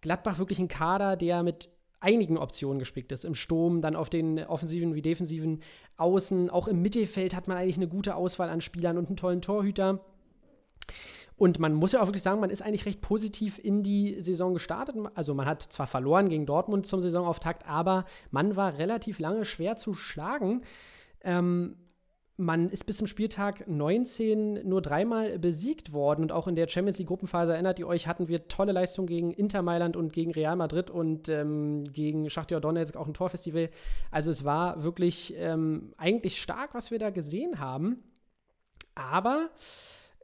Gladbach 0.00 0.38
wirklich 0.38 0.58
einen 0.58 0.68
Kader, 0.68 1.16
der 1.16 1.42
mit 1.42 1.68
einigen 2.04 2.36
Optionen 2.36 2.78
gespickt 2.78 3.10
ist. 3.10 3.24
Im 3.24 3.34
Sturm, 3.34 3.80
dann 3.80 3.96
auf 3.96 4.10
den 4.10 4.38
offensiven 4.44 4.94
wie 4.94 5.02
defensiven 5.02 5.60
Außen. 5.96 6.50
Auch 6.50 6.68
im 6.68 6.82
Mittelfeld 6.82 7.34
hat 7.34 7.48
man 7.48 7.56
eigentlich 7.56 7.78
eine 7.78 7.88
gute 7.88 8.14
Auswahl 8.14 8.50
an 8.50 8.60
Spielern 8.60 8.98
und 8.98 9.08
einen 9.08 9.16
tollen 9.16 9.40
Torhüter. 9.40 10.00
Und 11.36 11.58
man 11.58 11.74
muss 11.74 11.92
ja 11.92 12.00
auch 12.00 12.06
wirklich 12.06 12.22
sagen, 12.22 12.40
man 12.40 12.50
ist 12.50 12.62
eigentlich 12.62 12.86
recht 12.86 13.00
positiv 13.00 13.58
in 13.58 13.82
die 13.82 14.20
Saison 14.20 14.54
gestartet. 14.54 14.94
Also 15.14 15.34
man 15.34 15.46
hat 15.46 15.62
zwar 15.62 15.86
verloren 15.86 16.28
gegen 16.28 16.46
Dortmund 16.46 16.86
zum 16.86 17.00
Saisonauftakt, 17.00 17.66
aber 17.68 18.04
man 18.30 18.54
war 18.54 18.78
relativ 18.78 19.18
lange 19.18 19.44
schwer 19.44 19.76
zu 19.76 19.94
schlagen. 19.94 20.62
Ähm, 21.22 21.76
man 22.36 22.68
ist 22.68 22.84
bis 22.84 22.96
zum 22.96 23.06
Spieltag 23.06 23.68
19 23.68 24.66
nur 24.68 24.82
dreimal 24.82 25.38
besiegt 25.38 25.92
worden 25.92 26.22
und 26.22 26.32
auch 26.32 26.48
in 26.48 26.56
der 26.56 26.68
Champions 26.68 26.98
League 26.98 27.06
Gruppenphase 27.06 27.52
erinnert 27.52 27.78
ihr 27.78 27.86
euch, 27.86 28.08
hatten 28.08 28.26
wir 28.26 28.48
tolle 28.48 28.72
Leistungen 28.72 29.06
gegen 29.06 29.30
Inter 29.30 29.62
Mailand 29.62 29.96
und 29.96 30.12
gegen 30.12 30.32
Real 30.32 30.56
Madrid 30.56 30.90
und 30.90 31.28
ähm, 31.28 31.84
gegen 31.92 32.28
Schachtja 32.30 32.58
Donetsk 32.58 32.96
auch 32.96 33.06
ein 33.06 33.14
Torfestival. 33.14 33.70
Also 34.10 34.30
es 34.30 34.44
war 34.44 34.82
wirklich 34.82 35.34
ähm, 35.36 35.94
eigentlich 35.96 36.42
stark, 36.42 36.74
was 36.74 36.90
wir 36.90 36.98
da 36.98 37.10
gesehen 37.10 37.60
haben. 37.60 38.02
Aber 38.96 39.50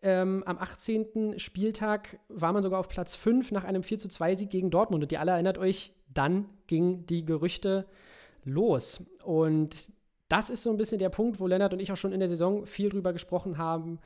ähm, 0.02 0.42
am 0.46 0.58
18. 0.58 1.38
Spieltag 1.38 2.18
war 2.28 2.52
man 2.52 2.62
sogar 2.62 2.80
auf 2.80 2.88
Platz 2.88 3.14
5 3.14 3.52
nach 3.52 3.64
einem 3.64 3.84
4 3.84 4.00
zu 4.00 4.08
2 4.08 4.34
Sieg 4.34 4.50
gegen 4.50 4.70
Dortmund 4.70 5.04
und 5.04 5.12
ihr 5.12 5.20
alle 5.20 5.32
erinnert 5.32 5.58
euch, 5.58 5.92
dann 6.12 6.46
gingen 6.66 7.06
die 7.06 7.24
Gerüchte 7.24 7.86
los. 8.44 9.06
Und 9.22 9.92
das 10.30 10.48
ist 10.48 10.62
so 10.62 10.70
ein 10.70 10.76
bisschen 10.76 11.00
der 11.00 11.08
Punkt, 11.08 11.40
wo 11.40 11.46
Lennart 11.48 11.72
und 11.72 11.80
ich 11.80 11.90
auch 11.90 11.96
schon 11.96 12.12
in 12.12 12.20
der 12.20 12.28
Saison 12.28 12.64
viel 12.64 12.88
drüber 12.88 13.12
gesprochen 13.12 13.58
haben. 13.58 13.98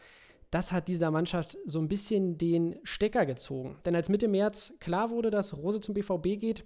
Das 0.51 0.73
hat 0.73 0.89
dieser 0.89 1.11
Mannschaft 1.11 1.59
so 1.67 1.79
ein 1.79 1.89
bisschen 1.89 2.39
den 2.39 2.77
Stecker 2.83 3.27
gezogen. 3.27 3.77
Denn 3.85 3.95
als 3.95 4.09
Mitte 4.09 4.27
März 4.27 4.75
klar 4.81 5.11
wurde, 5.11 5.31
dass 5.31 5.55
Rose 5.55 5.81
zum 5.81 5.95
BVB 5.95 6.41
geht, 6.41 6.65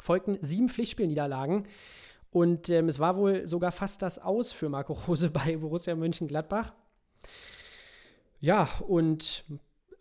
folgten 0.00 0.38
sieben 0.42 0.68
Pflichtspielniederlagen. 0.68 1.66
Und 2.30 2.68
ähm, 2.68 2.88
es 2.88 3.00
war 3.00 3.16
wohl 3.16 3.48
sogar 3.48 3.72
fast 3.72 4.00
das 4.00 4.20
Aus 4.20 4.52
für 4.52 4.68
Marco 4.68 4.92
Rose 4.92 5.30
bei 5.32 5.56
Borussia 5.56 5.96
Mönchengladbach. 5.96 6.72
Ja, 8.38 8.68
und 8.86 9.44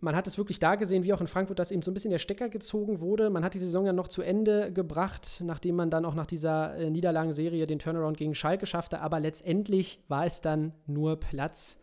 man 0.02 0.16
hat 0.16 0.28
es 0.28 0.38
wirklich 0.38 0.60
da 0.60 0.76
gesehen, 0.76 1.04
wie 1.04 1.14
auch 1.14 1.22
in 1.22 1.28
Frankfurt, 1.28 1.60
dass 1.60 1.72
eben 1.72 1.84
so 1.84 1.92
ein 1.92 1.94
bisschen 1.94 2.10
der 2.10 2.18
Stecker 2.18 2.50
gezogen 2.50 3.00
wurde. 3.00 3.30
Man 3.30 3.46
hat 3.46 3.54
die 3.54 3.60
Saison 3.60 3.86
ja 3.86 3.94
noch 3.94 4.08
zu 4.08 4.24
Ende 4.24 4.74
gebracht, 4.74 5.42
nachdem 5.46 5.76
man 5.76 5.92
dann 5.92 6.06
auch 6.06 6.16
nach 6.16 6.26
dieser 6.26 6.76
äh, 6.76 6.90
Niederlagenserie 6.90 7.68
den 7.68 7.80
Turnaround 7.80 8.18
gegen 8.18 8.34
Schalke 8.34 8.66
schaffte. 8.66 9.00
Aber 9.00 9.20
letztendlich 9.20 10.04
war 10.08 10.26
es 10.26 10.42
dann 10.42 10.74
nur 10.88 11.20
Platz 11.20 11.80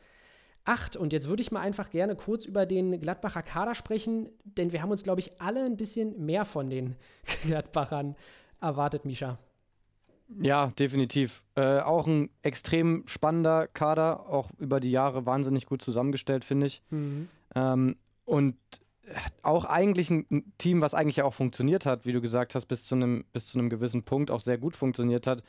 8. 0.65 0.97
Und 0.97 1.13
jetzt 1.13 1.29
würde 1.29 1.43
ich 1.43 1.53
mal 1.53 1.61
einfach 1.61 1.91
gerne 1.91 2.17
kurz 2.17 2.45
über 2.45 2.67
den 2.67 3.01
Gladbacher 3.01 3.43
Kader 3.43 3.77
sprechen, 3.77 4.29
denn 4.45 4.73
wir 4.73 4.83
haben 4.83 4.91
uns, 4.91 5.05
glaube 5.05 5.21
ich, 5.21 5.41
alle 5.41 5.65
ein 5.65 5.77
bisschen 5.77 6.25
mehr 6.25 6.45
von 6.45 6.69
den 6.71 6.97
Gladbachern 7.47 8.17
erwartet, 8.61 9.05
Misha. 9.05 9.39
Ja, 10.43 10.73
definitiv. 10.79 11.43
Äh, 11.55 11.81
auch 11.81 12.07
ein 12.07 12.31
extrem 12.43 13.05
spannender 13.07 13.69
Kader, 13.69 14.29
auch 14.29 14.51
über 14.59 14.81
die 14.81 14.91
Jahre 14.91 15.25
wahnsinnig 15.25 15.67
gut 15.67 15.81
zusammengestellt, 15.81 16.45
finde 16.45 16.67
ich. 16.67 16.83
Mhm. 16.91 17.29
Ähm, 17.55 17.97
und 18.29 18.57
auch 19.43 19.65
eigentlich 19.65 20.11
ein 20.11 20.53
Team, 20.59 20.83
was 20.83 20.93
eigentlich 20.93 21.23
auch 21.23 21.33
funktioniert 21.33 21.87
hat, 21.87 22.05
wie 22.05 22.13
du 22.13 22.21
gesagt 22.21 22.55
hast, 22.55 22.67
bis 22.67 22.85
zu 22.85 22.95
einem, 22.95 23.25
bis 23.33 23.47
zu 23.47 23.59
einem 23.59 23.71
gewissen 23.71 24.05
Punkt 24.05 24.31
auch 24.31 24.41
sehr 24.41 24.59
gut 24.59 24.77
funktioniert 24.77 25.27
hat. 25.27 25.43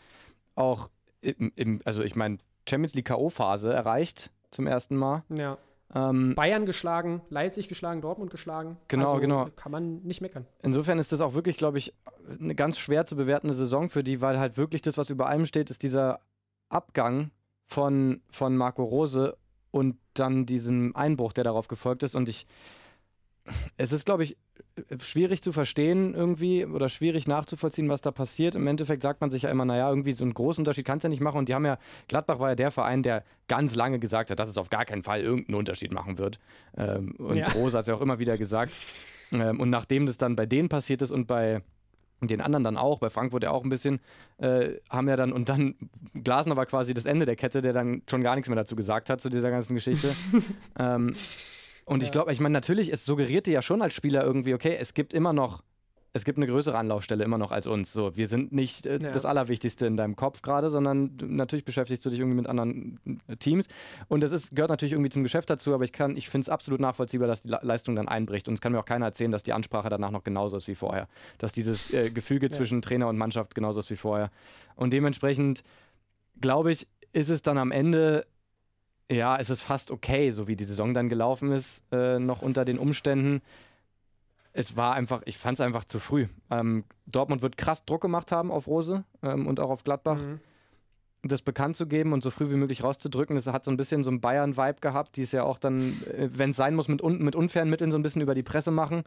Auch 0.55 0.89
im, 1.21 1.51
im 1.55 1.81
also 1.83 2.01
ich 2.01 2.15
meine, 2.15 2.37
Champions 2.67 2.93
League 2.93 3.07
K.O.-Phase 3.07 3.69
erreicht 3.69 4.31
zum 4.51 4.65
ersten 4.65 4.95
Mal. 4.95 5.23
Ja. 5.29 5.57
Ähm, 5.93 6.35
Bayern 6.35 6.65
geschlagen, 6.65 7.21
Leipzig 7.29 7.67
geschlagen, 7.67 8.01
Dortmund 8.01 8.31
geschlagen. 8.31 8.77
Genau, 8.87 9.09
also 9.09 9.21
genau. 9.21 9.49
Kann 9.55 9.71
man 9.71 10.03
nicht 10.03 10.21
meckern. 10.21 10.45
Insofern 10.61 10.97
ist 10.99 11.11
das 11.11 11.19
auch 11.19 11.33
wirklich, 11.33 11.57
glaube 11.57 11.79
ich, 11.79 11.93
eine 12.39 12.55
ganz 12.55 12.77
schwer 12.77 13.05
zu 13.05 13.17
bewertende 13.17 13.55
Saison 13.55 13.89
für 13.89 14.03
die, 14.03 14.21
weil 14.21 14.39
halt 14.39 14.55
wirklich 14.55 14.81
das, 14.81 14.97
was 14.97 15.09
über 15.09 15.27
allem 15.27 15.45
steht, 15.45 15.69
ist 15.69 15.83
dieser 15.83 16.21
Abgang 16.69 17.31
von, 17.65 18.21
von 18.29 18.55
Marco 18.55 18.83
Rose 18.83 19.35
und 19.71 19.97
dann 20.13 20.45
diesen 20.45 20.95
Einbruch, 20.95 21.33
der 21.33 21.43
darauf 21.43 21.67
gefolgt 21.67 22.03
ist. 22.03 22.15
Und 22.15 22.29
ich, 22.29 22.45
es 23.77 23.91
ist, 23.91 24.05
glaube 24.05 24.23
ich, 24.23 24.37
schwierig 24.99 25.41
zu 25.41 25.51
verstehen 25.51 26.13
irgendwie 26.13 26.65
oder 26.65 26.89
schwierig 26.89 27.27
nachzuvollziehen, 27.27 27.89
was 27.89 28.01
da 28.01 28.11
passiert. 28.11 28.55
Im 28.55 28.67
Endeffekt 28.67 29.01
sagt 29.01 29.21
man 29.21 29.29
sich 29.29 29.43
ja 29.43 29.49
immer, 29.49 29.65
naja, 29.65 29.89
irgendwie 29.89 30.11
so 30.11 30.23
einen 30.23 30.33
großen 30.33 30.61
Unterschied 30.61 30.85
kannst 30.85 31.03
du 31.03 31.07
ja 31.07 31.09
nicht 31.09 31.21
machen. 31.21 31.37
Und 31.37 31.49
die 31.49 31.55
haben 31.55 31.65
ja, 31.65 31.77
Gladbach 32.07 32.39
war 32.39 32.49
ja 32.49 32.55
der 32.55 32.71
Verein, 32.71 33.03
der 33.03 33.23
ganz 33.47 33.75
lange 33.75 33.99
gesagt 33.99 34.31
hat, 34.31 34.39
dass 34.39 34.49
es 34.49 34.57
auf 34.57 34.69
gar 34.69 34.85
keinen 34.85 35.01
Fall 35.01 35.21
irgendeinen 35.21 35.55
Unterschied 35.55 35.91
machen 35.91 36.17
wird. 36.17 36.39
Ähm, 36.77 37.13
und 37.17 37.35
ja. 37.35 37.49
Rose 37.51 37.77
hat 37.77 37.81
es 37.81 37.87
ja 37.87 37.95
auch 37.95 38.01
immer 38.01 38.19
wieder 38.19 38.37
gesagt. 38.37 38.75
Ähm, 39.31 39.59
und 39.59 39.69
nachdem 39.69 40.05
das 40.05 40.17
dann 40.17 40.35
bei 40.35 40.45
denen 40.45 40.69
passiert 40.69 41.01
ist 41.01 41.11
und 41.11 41.27
bei 41.27 41.61
den 42.21 42.41
anderen 42.41 42.63
dann 42.63 42.77
auch, 42.77 42.99
bei 42.99 43.09
Frankfurt 43.09 43.43
ja 43.43 43.51
auch 43.51 43.63
ein 43.63 43.69
bisschen, 43.69 43.99
äh, 44.37 44.71
haben 44.89 45.07
ja 45.07 45.15
dann, 45.15 45.31
und 45.31 45.49
dann 45.49 45.75
Glasner 46.13 46.57
war 46.57 46.65
quasi 46.65 46.93
das 46.93 47.05
Ende 47.05 47.25
der 47.25 47.35
Kette, 47.35 47.61
der 47.61 47.73
dann 47.73 48.01
schon 48.09 48.21
gar 48.21 48.35
nichts 48.35 48.49
mehr 48.49 48.55
dazu 48.55 48.75
gesagt 48.75 49.09
hat, 49.09 49.21
zu 49.21 49.29
dieser 49.29 49.51
ganzen 49.51 49.75
Geschichte. 49.75 50.13
ähm, 50.79 51.15
und 51.85 52.01
ja. 52.01 52.05
ich 52.05 52.11
glaube, 52.11 52.31
ich 52.31 52.39
meine, 52.39 52.53
natürlich, 52.53 52.91
es 52.91 53.05
suggerierte 53.05 53.51
ja 53.51 53.61
schon 53.61 53.81
als 53.81 53.93
Spieler 53.93 54.23
irgendwie, 54.23 54.53
okay, 54.53 54.77
es 54.79 54.93
gibt 54.93 55.13
immer 55.13 55.33
noch, 55.33 55.63
es 56.19 56.25
gibt 56.25 56.37
eine 56.37 56.47
größere 56.47 56.77
Anlaufstelle 56.77 57.23
immer 57.23 57.37
noch 57.37 57.51
als 57.51 57.65
uns. 57.65 57.93
So, 57.93 58.15
wir 58.15 58.27
sind 58.27 58.51
nicht 58.51 58.85
äh, 58.85 58.99
ja. 59.01 59.11
das 59.11 59.25
Allerwichtigste 59.25 59.87
in 59.87 59.95
deinem 59.95 60.15
Kopf 60.15 60.41
gerade, 60.41 60.69
sondern 60.69 61.17
natürlich 61.21 61.63
beschäftigst 61.63 62.05
du 62.05 62.09
dich 62.09 62.19
irgendwie 62.19 62.35
mit 62.35 62.47
anderen 62.47 62.99
äh, 63.27 63.37
Teams. 63.37 63.67
Und 64.09 64.21
das 64.21 64.31
ist, 64.31 64.55
gehört 64.55 64.69
natürlich 64.69 64.91
irgendwie 64.93 65.09
zum 65.09 65.23
Geschäft 65.23 65.49
dazu, 65.49 65.73
aber 65.73 65.85
ich 65.85 65.93
kann, 65.93 66.17
ich 66.17 66.29
finde 66.29 66.43
es 66.43 66.49
absolut 66.49 66.79
nachvollziehbar, 66.79 67.27
dass 67.27 67.41
die 67.41 67.49
Leistung 67.49 67.95
dann 67.95 68.07
einbricht. 68.07 68.47
Und 68.47 68.55
es 68.55 68.61
kann 68.61 68.73
mir 68.73 68.79
auch 68.79 68.85
keiner 68.85 69.05
erzählen, 69.05 69.31
dass 69.31 69.43
die 69.43 69.53
Ansprache 69.53 69.89
danach 69.89 70.11
noch 70.11 70.23
genauso 70.23 70.57
ist 70.57 70.67
wie 70.67 70.75
vorher. 70.75 71.07
Dass 71.37 71.53
dieses 71.53 71.91
äh, 71.93 72.11
Gefüge 72.11 72.47
ja. 72.47 72.51
zwischen 72.51 72.81
Trainer 72.81 73.07
und 73.07 73.17
Mannschaft 73.17 73.55
genauso 73.55 73.79
ist 73.79 73.89
wie 73.89 73.95
vorher. 73.95 74.29
Und 74.75 74.91
dementsprechend, 74.91 75.63
glaube 76.41 76.71
ich, 76.71 76.87
ist 77.13 77.29
es 77.29 77.41
dann 77.41 77.57
am 77.57 77.71
Ende 77.71 78.25
ja, 79.11 79.37
es 79.37 79.49
ist 79.49 79.63
fast 79.63 79.89
okay, 79.89 80.29
so 80.29 80.47
wie 80.47 80.55
die 80.55 80.65
Saison 80.65 80.93
dann 80.93 81.09
gelaufen 81.09 81.51
ist, 81.51 81.83
äh, 81.91 82.19
noch 82.19 82.43
unter 82.43 82.63
den 82.63 82.77
Umständen. 82.77 83.41
Es 84.53 84.75
war 84.75 84.93
einfach, 84.95 85.21
ich 85.25 85.37
fand 85.37 85.59
es 85.59 85.61
einfach 85.61 85.83
zu 85.83 85.99
früh. 85.99 86.27
Ähm, 86.49 86.83
Dortmund 87.05 87.41
wird 87.41 87.57
krass 87.57 87.85
Druck 87.85 88.01
gemacht 88.01 88.31
haben 88.31 88.51
auf 88.51 88.67
Rose 88.67 89.03
ähm, 89.21 89.47
und 89.47 89.59
auch 89.59 89.69
auf 89.69 89.83
Gladbach. 89.83 90.17
Mhm. 90.17 90.39
Das 91.21 91.41
bekannt 91.41 91.75
zu 91.75 91.85
geben 91.85 92.13
und 92.13 92.23
so 92.23 92.31
früh 92.31 92.49
wie 92.49 92.55
möglich 92.55 92.83
rauszudrücken, 92.83 93.35
das 93.35 93.47
hat 93.47 93.65
so 93.65 93.71
ein 93.71 93.77
bisschen 93.77 94.03
so 94.03 94.09
einen 94.09 94.21
Bayern-Vibe 94.21 94.79
gehabt, 94.79 95.17
die 95.17 95.23
es 95.23 95.33
ja 95.33 95.43
auch 95.43 95.59
dann, 95.59 96.01
äh, 96.05 96.29
wenn 96.31 96.51
es 96.51 96.55
sein 96.55 96.75
muss, 96.75 96.87
mit, 96.87 97.01
un 97.01 97.21
mit 97.21 97.35
unfairen 97.35 97.69
Mitteln 97.69 97.91
so 97.91 97.97
ein 97.97 98.03
bisschen 98.03 98.21
über 98.21 98.35
die 98.35 98.43
Presse 98.43 98.71
machen. 98.71 99.03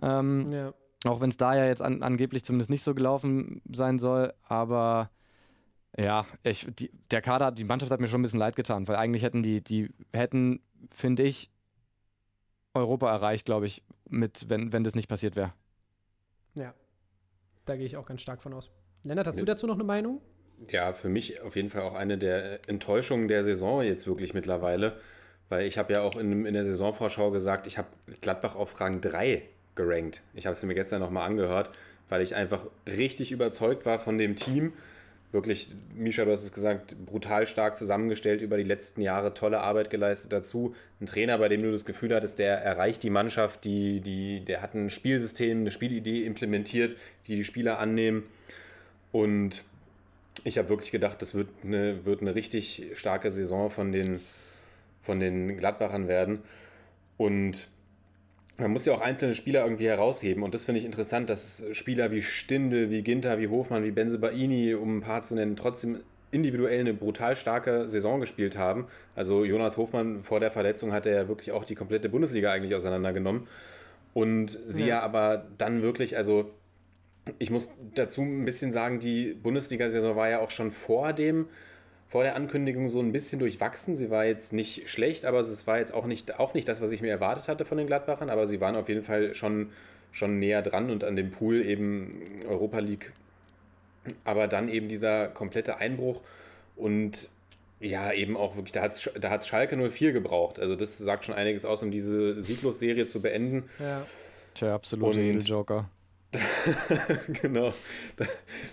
Ähm, 0.00 0.52
ja. 0.52 0.72
Auch 1.04 1.20
wenn 1.20 1.30
es 1.30 1.36
da 1.36 1.56
ja 1.56 1.66
jetzt 1.66 1.82
an 1.82 2.02
angeblich 2.02 2.44
zumindest 2.44 2.70
nicht 2.70 2.82
so 2.84 2.94
gelaufen 2.94 3.62
sein 3.72 3.98
soll, 3.98 4.32
aber 4.44 5.10
ja, 5.98 6.24
ich, 6.42 6.66
die, 6.78 6.90
der 7.10 7.20
Kader, 7.20 7.50
die 7.50 7.64
Mannschaft 7.64 7.90
hat 7.90 8.00
mir 8.00 8.06
schon 8.06 8.20
ein 8.20 8.22
bisschen 8.22 8.38
leid 8.38 8.54
getan, 8.54 8.86
weil 8.86 8.96
eigentlich 8.96 9.22
hätten 9.22 9.42
die, 9.42 9.62
die 9.62 9.90
hätten, 10.12 10.60
finde 10.90 11.24
ich, 11.24 11.50
Europa 12.74 13.10
erreicht, 13.10 13.46
glaube 13.46 13.66
ich, 13.66 13.82
mit, 14.08 14.48
wenn, 14.48 14.72
wenn 14.72 14.84
das 14.84 14.94
nicht 14.94 15.08
passiert 15.08 15.36
wäre. 15.36 15.52
Ja, 16.54 16.74
da 17.64 17.76
gehe 17.76 17.86
ich 17.86 17.96
auch 17.96 18.06
ganz 18.06 18.22
stark 18.22 18.42
von 18.42 18.52
aus. 18.52 18.70
Lennart, 19.02 19.26
hast 19.26 19.40
du 19.40 19.44
dazu 19.44 19.66
noch 19.66 19.74
eine 19.74 19.84
Meinung? 19.84 20.20
Ja, 20.68 20.92
für 20.92 21.08
mich 21.08 21.40
auf 21.40 21.56
jeden 21.56 21.70
Fall 21.70 21.82
auch 21.82 21.94
eine 21.94 22.18
der 22.18 22.60
Enttäuschungen 22.68 23.28
der 23.28 23.44
Saison 23.44 23.82
jetzt 23.82 24.06
wirklich 24.06 24.34
mittlerweile, 24.34 25.00
weil 25.48 25.66
ich 25.66 25.78
habe 25.78 25.92
ja 25.92 26.02
auch 26.02 26.16
in, 26.16 26.44
in 26.44 26.52
der 26.52 26.66
Saisonvorschau 26.66 27.30
gesagt, 27.30 27.66
ich 27.66 27.78
habe 27.78 27.88
Gladbach 28.20 28.56
auf 28.56 28.78
Rang 28.80 29.00
3 29.00 29.42
gerankt. 29.74 30.22
Ich 30.34 30.46
habe 30.46 30.54
es 30.54 30.62
mir 30.62 30.74
gestern 30.74 31.00
nochmal 31.00 31.28
angehört, 31.28 31.70
weil 32.08 32.20
ich 32.20 32.34
einfach 32.34 32.66
richtig 32.86 33.32
überzeugt 33.32 33.86
war 33.86 33.98
von 33.98 34.18
dem 34.18 34.36
Team 34.36 34.74
wirklich, 35.32 35.72
Misha, 35.94 36.24
du 36.24 36.32
hast 36.32 36.42
es 36.42 36.52
gesagt, 36.52 36.96
brutal 37.06 37.46
stark 37.46 37.76
zusammengestellt 37.76 38.42
über 38.42 38.56
die 38.56 38.64
letzten 38.64 39.00
Jahre, 39.00 39.34
tolle 39.34 39.60
Arbeit 39.60 39.90
geleistet 39.90 40.32
dazu. 40.32 40.74
Ein 41.00 41.06
Trainer, 41.06 41.38
bei 41.38 41.48
dem 41.48 41.62
du 41.62 41.70
das 41.70 41.84
Gefühl 41.84 42.14
hattest, 42.14 42.38
der 42.38 42.58
erreicht 42.58 43.02
die 43.02 43.10
Mannschaft, 43.10 43.64
die, 43.64 44.00
die, 44.00 44.44
der 44.44 44.62
hat 44.62 44.74
ein 44.74 44.90
Spielsystem, 44.90 45.60
eine 45.60 45.70
Spielidee 45.70 46.24
implementiert, 46.24 46.96
die 47.26 47.36
die 47.36 47.44
Spieler 47.44 47.78
annehmen. 47.78 48.24
Und 49.12 49.64
ich 50.44 50.58
habe 50.58 50.68
wirklich 50.68 50.90
gedacht, 50.90 51.22
das 51.22 51.34
wird 51.34 51.48
eine, 51.64 52.04
wird 52.04 52.22
eine 52.22 52.34
richtig 52.34 52.90
starke 52.94 53.30
Saison 53.30 53.70
von 53.70 53.92
den, 53.92 54.20
von 55.02 55.20
den 55.20 55.56
Gladbachern 55.56 56.08
werden. 56.08 56.40
Und 57.16 57.68
man 58.60 58.70
muss 58.70 58.86
ja 58.86 58.92
auch 58.92 59.00
einzelne 59.00 59.34
Spieler 59.34 59.64
irgendwie 59.64 59.86
herausheben 59.86 60.42
und 60.42 60.54
das 60.54 60.64
finde 60.64 60.78
ich 60.78 60.84
interessant, 60.84 61.28
dass 61.30 61.64
Spieler 61.72 62.10
wie 62.10 62.22
Stindel, 62.22 62.90
wie 62.90 63.02
Ginter, 63.02 63.38
wie 63.38 63.48
Hofmann, 63.48 63.84
wie 63.84 63.90
Benzebaini, 63.90 64.74
um 64.74 64.98
ein 64.98 65.00
paar 65.00 65.22
zu 65.22 65.34
nennen, 65.34 65.56
trotzdem 65.56 66.00
individuell 66.30 66.80
eine 66.80 66.94
brutal 66.94 67.34
starke 67.34 67.88
Saison 67.88 68.20
gespielt 68.20 68.56
haben. 68.56 68.86
Also 69.16 69.44
Jonas 69.44 69.76
Hofmann 69.76 70.22
vor 70.22 70.38
der 70.38 70.52
Verletzung 70.52 70.92
hat 70.92 71.04
er 71.06 71.14
ja 71.14 71.28
wirklich 71.28 71.50
auch 71.50 71.64
die 71.64 71.74
komplette 71.74 72.08
Bundesliga 72.08 72.52
eigentlich 72.52 72.74
auseinandergenommen 72.74 73.48
und 74.14 74.58
sie 74.68 74.82
ja, 74.82 74.88
ja 74.88 75.00
aber 75.02 75.46
dann 75.58 75.82
wirklich, 75.82 76.16
also 76.16 76.50
ich 77.38 77.50
muss 77.50 77.70
dazu 77.94 78.22
ein 78.22 78.44
bisschen 78.44 78.72
sagen, 78.72 78.98
die 78.98 79.34
Bundesliga-Saison 79.34 80.16
war 80.16 80.28
ja 80.28 80.40
auch 80.40 80.50
schon 80.50 80.70
vor 80.70 81.12
dem 81.12 81.46
vor 82.10 82.24
der 82.24 82.34
Ankündigung 82.34 82.88
so 82.88 83.00
ein 83.00 83.12
bisschen 83.12 83.38
durchwachsen. 83.38 83.94
Sie 83.94 84.10
war 84.10 84.24
jetzt 84.24 84.52
nicht 84.52 84.88
schlecht, 84.88 85.24
aber 85.24 85.40
es 85.40 85.66
war 85.68 85.78
jetzt 85.78 85.94
auch 85.94 86.06
nicht, 86.06 86.38
auch 86.40 86.54
nicht 86.54 86.68
das, 86.68 86.80
was 86.80 86.90
ich 86.90 87.02
mir 87.02 87.10
erwartet 87.10 87.48
hatte 87.48 87.64
von 87.64 87.78
den 87.78 87.86
Gladbachern, 87.86 88.30
aber 88.30 88.48
sie 88.48 88.60
waren 88.60 88.76
auf 88.76 88.88
jeden 88.88 89.04
Fall 89.04 89.32
schon, 89.34 89.70
schon 90.10 90.40
näher 90.40 90.60
dran 90.60 90.90
und 90.90 91.04
an 91.04 91.14
dem 91.14 91.30
Pool 91.30 91.64
eben 91.64 92.42
Europa 92.48 92.80
League. 92.80 93.12
Aber 94.24 94.48
dann 94.48 94.68
eben 94.68 94.88
dieser 94.88 95.28
komplette 95.28 95.76
Einbruch 95.76 96.20
und 96.74 97.28
ja, 97.78 98.12
eben 98.12 98.36
auch 98.36 98.56
wirklich, 98.56 98.72
da 98.72 98.82
hat 98.82 98.94
es 98.94 99.10
da 99.18 99.30
hat's 99.30 99.46
Schalke 99.46 99.76
04 99.76 100.12
gebraucht. 100.12 100.58
Also 100.58 100.74
das 100.74 100.98
sagt 100.98 101.24
schon 101.24 101.34
einiges 101.34 101.64
aus, 101.64 101.82
um 101.82 101.92
diese 101.92 102.40
Sieglos-Serie 102.42 103.06
zu 103.06 103.22
beenden. 103.22 103.70
Ja. 103.78 104.04
Tja, 104.54 104.74
absolute 104.74 105.20
Joker. 105.20 105.88
genau. 107.42 107.72
Da, 108.16 108.26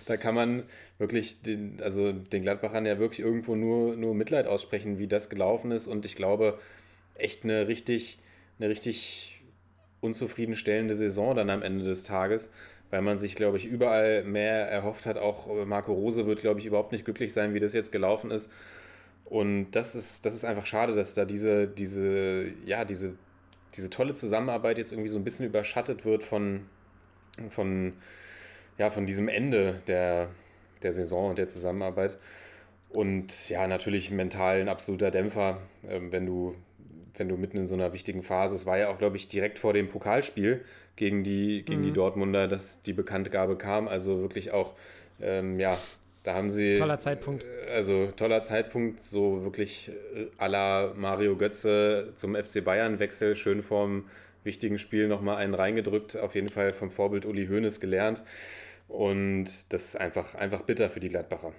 da, 0.06 0.16
kann 0.16 0.34
man 0.34 0.62
wirklich 0.98 1.42
den, 1.42 1.80
also 1.82 2.12
den 2.12 2.42
Gladbachern 2.42 2.84
ja 2.84 2.98
wirklich 2.98 3.20
irgendwo 3.20 3.54
nur, 3.54 3.96
nur 3.96 4.14
Mitleid 4.14 4.46
aussprechen, 4.46 4.98
wie 4.98 5.06
das 5.06 5.30
gelaufen 5.30 5.70
ist. 5.70 5.86
Und 5.86 6.04
ich 6.04 6.16
glaube, 6.16 6.58
echt 7.14 7.44
eine 7.44 7.68
richtig, 7.68 8.18
eine 8.58 8.68
richtig 8.68 9.40
unzufriedenstellende 10.00 10.96
Saison 10.96 11.34
dann 11.34 11.50
am 11.50 11.62
Ende 11.62 11.84
des 11.84 12.02
Tages, 12.02 12.52
weil 12.90 13.02
man 13.02 13.18
sich, 13.18 13.36
glaube 13.36 13.56
ich, 13.56 13.66
überall 13.66 14.24
mehr 14.24 14.68
erhofft 14.68 15.06
hat. 15.06 15.18
Auch 15.18 15.64
Marco 15.66 15.92
Rose 15.92 16.26
wird, 16.26 16.40
glaube 16.40 16.60
ich, 16.60 16.66
überhaupt 16.66 16.92
nicht 16.92 17.04
glücklich 17.04 17.32
sein, 17.32 17.54
wie 17.54 17.60
das 17.60 17.72
jetzt 17.72 17.92
gelaufen 17.92 18.30
ist. 18.30 18.50
Und 19.24 19.72
das 19.72 19.94
ist, 19.94 20.24
das 20.24 20.34
ist 20.34 20.44
einfach 20.44 20.66
schade, 20.66 20.94
dass 20.94 21.14
da 21.14 21.24
diese, 21.24 21.68
diese, 21.68 22.50
ja, 22.64 22.84
diese, 22.84 23.14
diese 23.76 23.90
tolle 23.90 24.14
Zusammenarbeit 24.14 24.78
jetzt 24.78 24.92
irgendwie 24.92 25.10
so 25.10 25.18
ein 25.18 25.24
bisschen 25.24 25.46
überschattet 25.46 26.04
wird 26.04 26.22
von, 26.22 26.62
von, 27.50 27.92
ja, 28.78 28.90
von 28.90 29.04
diesem 29.04 29.28
Ende 29.28 29.82
der, 29.86 30.30
der 30.82 30.92
Saison 30.92 31.30
und 31.30 31.38
der 31.38 31.48
Zusammenarbeit. 31.48 32.16
Und 32.90 33.48
ja, 33.48 33.66
natürlich 33.66 34.10
mental 34.10 34.60
ein 34.60 34.68
absoluter 34.68 35.10
Dämpfer, 35.10 35.58
ähm, 35.88 36.10
wenn 36.12 36.26
du, 36.26 36.54
wenn 37.16 37.28
du 37.28 37.36
mitten 37.36 37.58
in 37.58 37.66
so 37.66 37.74
einer 37.74 37.92
wichtigen 37.92 38.22
Phase, 38.22 38.54
es 38.54 38.64
war 38.64 38.78
ja 38.78 38.88
auch, 38.88 38.98
glaube 38.98 39.16
ich, 39.16 39.28
direkt 39.28 39.58
vor 39.58 39.72
dem 39.72 39.88
Pokalspiel 39.88 40.64
gegen 40.96 41.22
die, 41.22 41.64
gegen 41.64 41.80
mhm. 41.80 41.84
die 41.84 41.92
Dortmunder, 41.92 42.48
dass 42.48 42.82
die 42.82 42.92
Bekanntgabe 42.92 43.56
kam. 43.56 43.88
Also 43.88 44.20
wirklich 44.22 44.52
auch, 44.52 44.74
ähm, 45.20 45.60
ja, 45.60 45.76
Da 46.28 46.34
haben 46.34 46.50
sie. 46.50 46.74
Toller 46.74 46.98
Zeitpunkt. 46.98 47.46
Also 47.74 48.08
toller 48.16 48.42
Zeitpunkt, 48.42 49.00
so 49.00 49.44
wirklich 49.44 49.90
à 50.38 50.46
la 50.46 50.92
Mario 50.94 51.36
Götze 51.36 52.12
zum 52.16 52.34
FC 52.34 52.62
Bayern 52.62 52.98
Wechsel, 52.98 53.34
schön 53.34 53.62
vorm 53.62 54.04
wichtigen 54.44 54.78
Spiel 54.78 55.08
nochmal 55.08 55.36
einen 55.36 55.54
reingedrückt, 55.54 56.16
auf 56.16 56.34
jeden 56.34 56.48
Fall 56.48 56.70
vom 56.70 56.90
Vorbild 56.90 57.24
Uli 57.24 57.46
Hoeneß 57.46 57.80
gelernt. 57.80 58.22
Und 58.88 59.72
das 59.72 59.84
ist 59.84 59.96
einfach, 59.96 60.34
einfach 60.34 60.62
bitter 60.62 60.90
für 60.90 61.00
die 61.00 61.10
Gladbacher. 61.10 61.52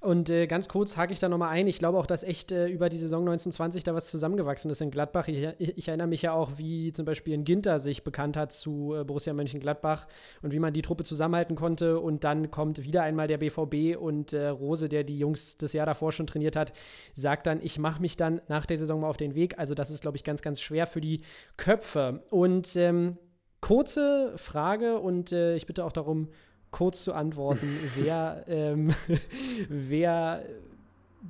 Und 0.00 0.30
äh, 0.30 0.46
ganz 0.46 0.68
kurz 0.68 0.96
hake 0.96 1.12
ich 1.12 1.20
da 1.20 1.28
nochmal 1.28 1.50
ein. 1.50 1.66
Ich 1.66 1.78
glaube 1.78 1.98
auch, 1.98 2.06
dass 2.06 2.22
echt 2.22 2.52
äh, 2.52 2.66
über 2.66 2.88
die 2.88 2.98
Saison 2.98 3.20
1920 3.20 3.84
da 3.84 3.94
was 3.94 4.10
zusammengewachsen 4.10 4.70
ist 4.70 4.80
in 4.80 4.90
Gladbach. 4.90 5.28
Ich, 5.28 5.48
ich, 5.58 5.88
erinnere 5.88 6.08
mich 6.08 6.22
ja 6.22 6.32
auch, 6.32 6.52
wie 6.58 6.92
zum 6.92 7.04
Beispiel 7.04 7.34
ein 7.34 7.44
Ginter 7.44 7.80
sich 7.80 8.04
bekannt 8.04 8.36
hat 8.36 8.52
zu 8.52 8.94
äh, 8.94 9.04
Borussia 9.04 9.32
Mönchengladbach 9.32 10.06
und 10.42 10.52
wie 10.52 10.58
man 10.58 10.72
die 10.72 10.82
Truppe 10.82 11.04
zusammenhalten 11.04 11.56
konnte. 11.56 11.98
Und 12.00 12.24
dann 12.24 12.50
kommt 12.50 12.82
wieder 12.82 13.02
einmal 13.02 13.28
der 13.28 13.38
BVB 13.38 13.96
und 13.98 14.32
äh, 14.32 14.48
Rose, 14.48 14.88
der 14.88 15.04
die 15.04 15.18
Jungs 15.18 15.56
das 15.58 15.72
Jahr 15.72 15.86
davor 15.86 16.12
schon 16.12 16.26
trainiert 16.26 16.56
hat, 16.56 16.72
sagt 17.14 17.46
dann, 17.46 17.60
ich 17.62 17.78
mache 17.78 18.00
mich 18.00 18.16
dann 18.16 18.40
nach 18.48 18.66
der 18.66 18.78
Saison 18.78 19.00
mal 19.00 19.08
auf 19.08 19.16
den 19.16 19.34
Weg. 19.34 19.58
Also 19.58 19.74
das 19.74 19.90
ist, 19.90 20.02
glaube 20.02 20.16
ich, 20.16 20.24
ganz, 20.24 20.42
ganz 20.42 20.60
schwer 20.60 20.86
für 20.86 21.00
die 21.00 21.22
Köpfe. 21.56 22.22
Und 22.30 22.76
ähm, 22.76 23.18
kurze 23.64 24.36
Frage 24.36 24.98
und 24.98 25.32
äh, 25.32 25.56
ich 25.56 25.64
bitte 25.64 25.86
auch 25.86 25.92
darum, 25.92 26.28
kurz 26.70 27.02
zu 27.02 27.14
antworten. 27.14 27.66
wer, 27.96 28.44
ähm, 28.46 28.94
wer 29.70 30.44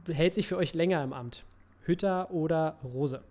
hält 0.08 0.34
sich 0.34 0.48
für 0.48 0.56
euch 0.56 0.74
länger 0.74 1.04
im 1.04 1.12
Amt? 1.12 1.44
Hütter 1.84 2.32
oder 2.32 2.76
Rose? 2.82 3.22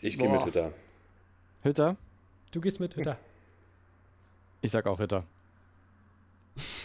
Ich 0.00 0.16
gehe 0.16 0.28
mit 0.28 0.44
Hütter. 0.46 0.72
Hütter? 1.64 1.96
Du 2.52 2.60
gehst 2.60 2.78
mit 2.78 2.94
Hütter. 2.94 3.18
Ich 4.60 4.70
sag 4.70 4.86
auch 4.86 5.00
Hütter. 5.00 5.24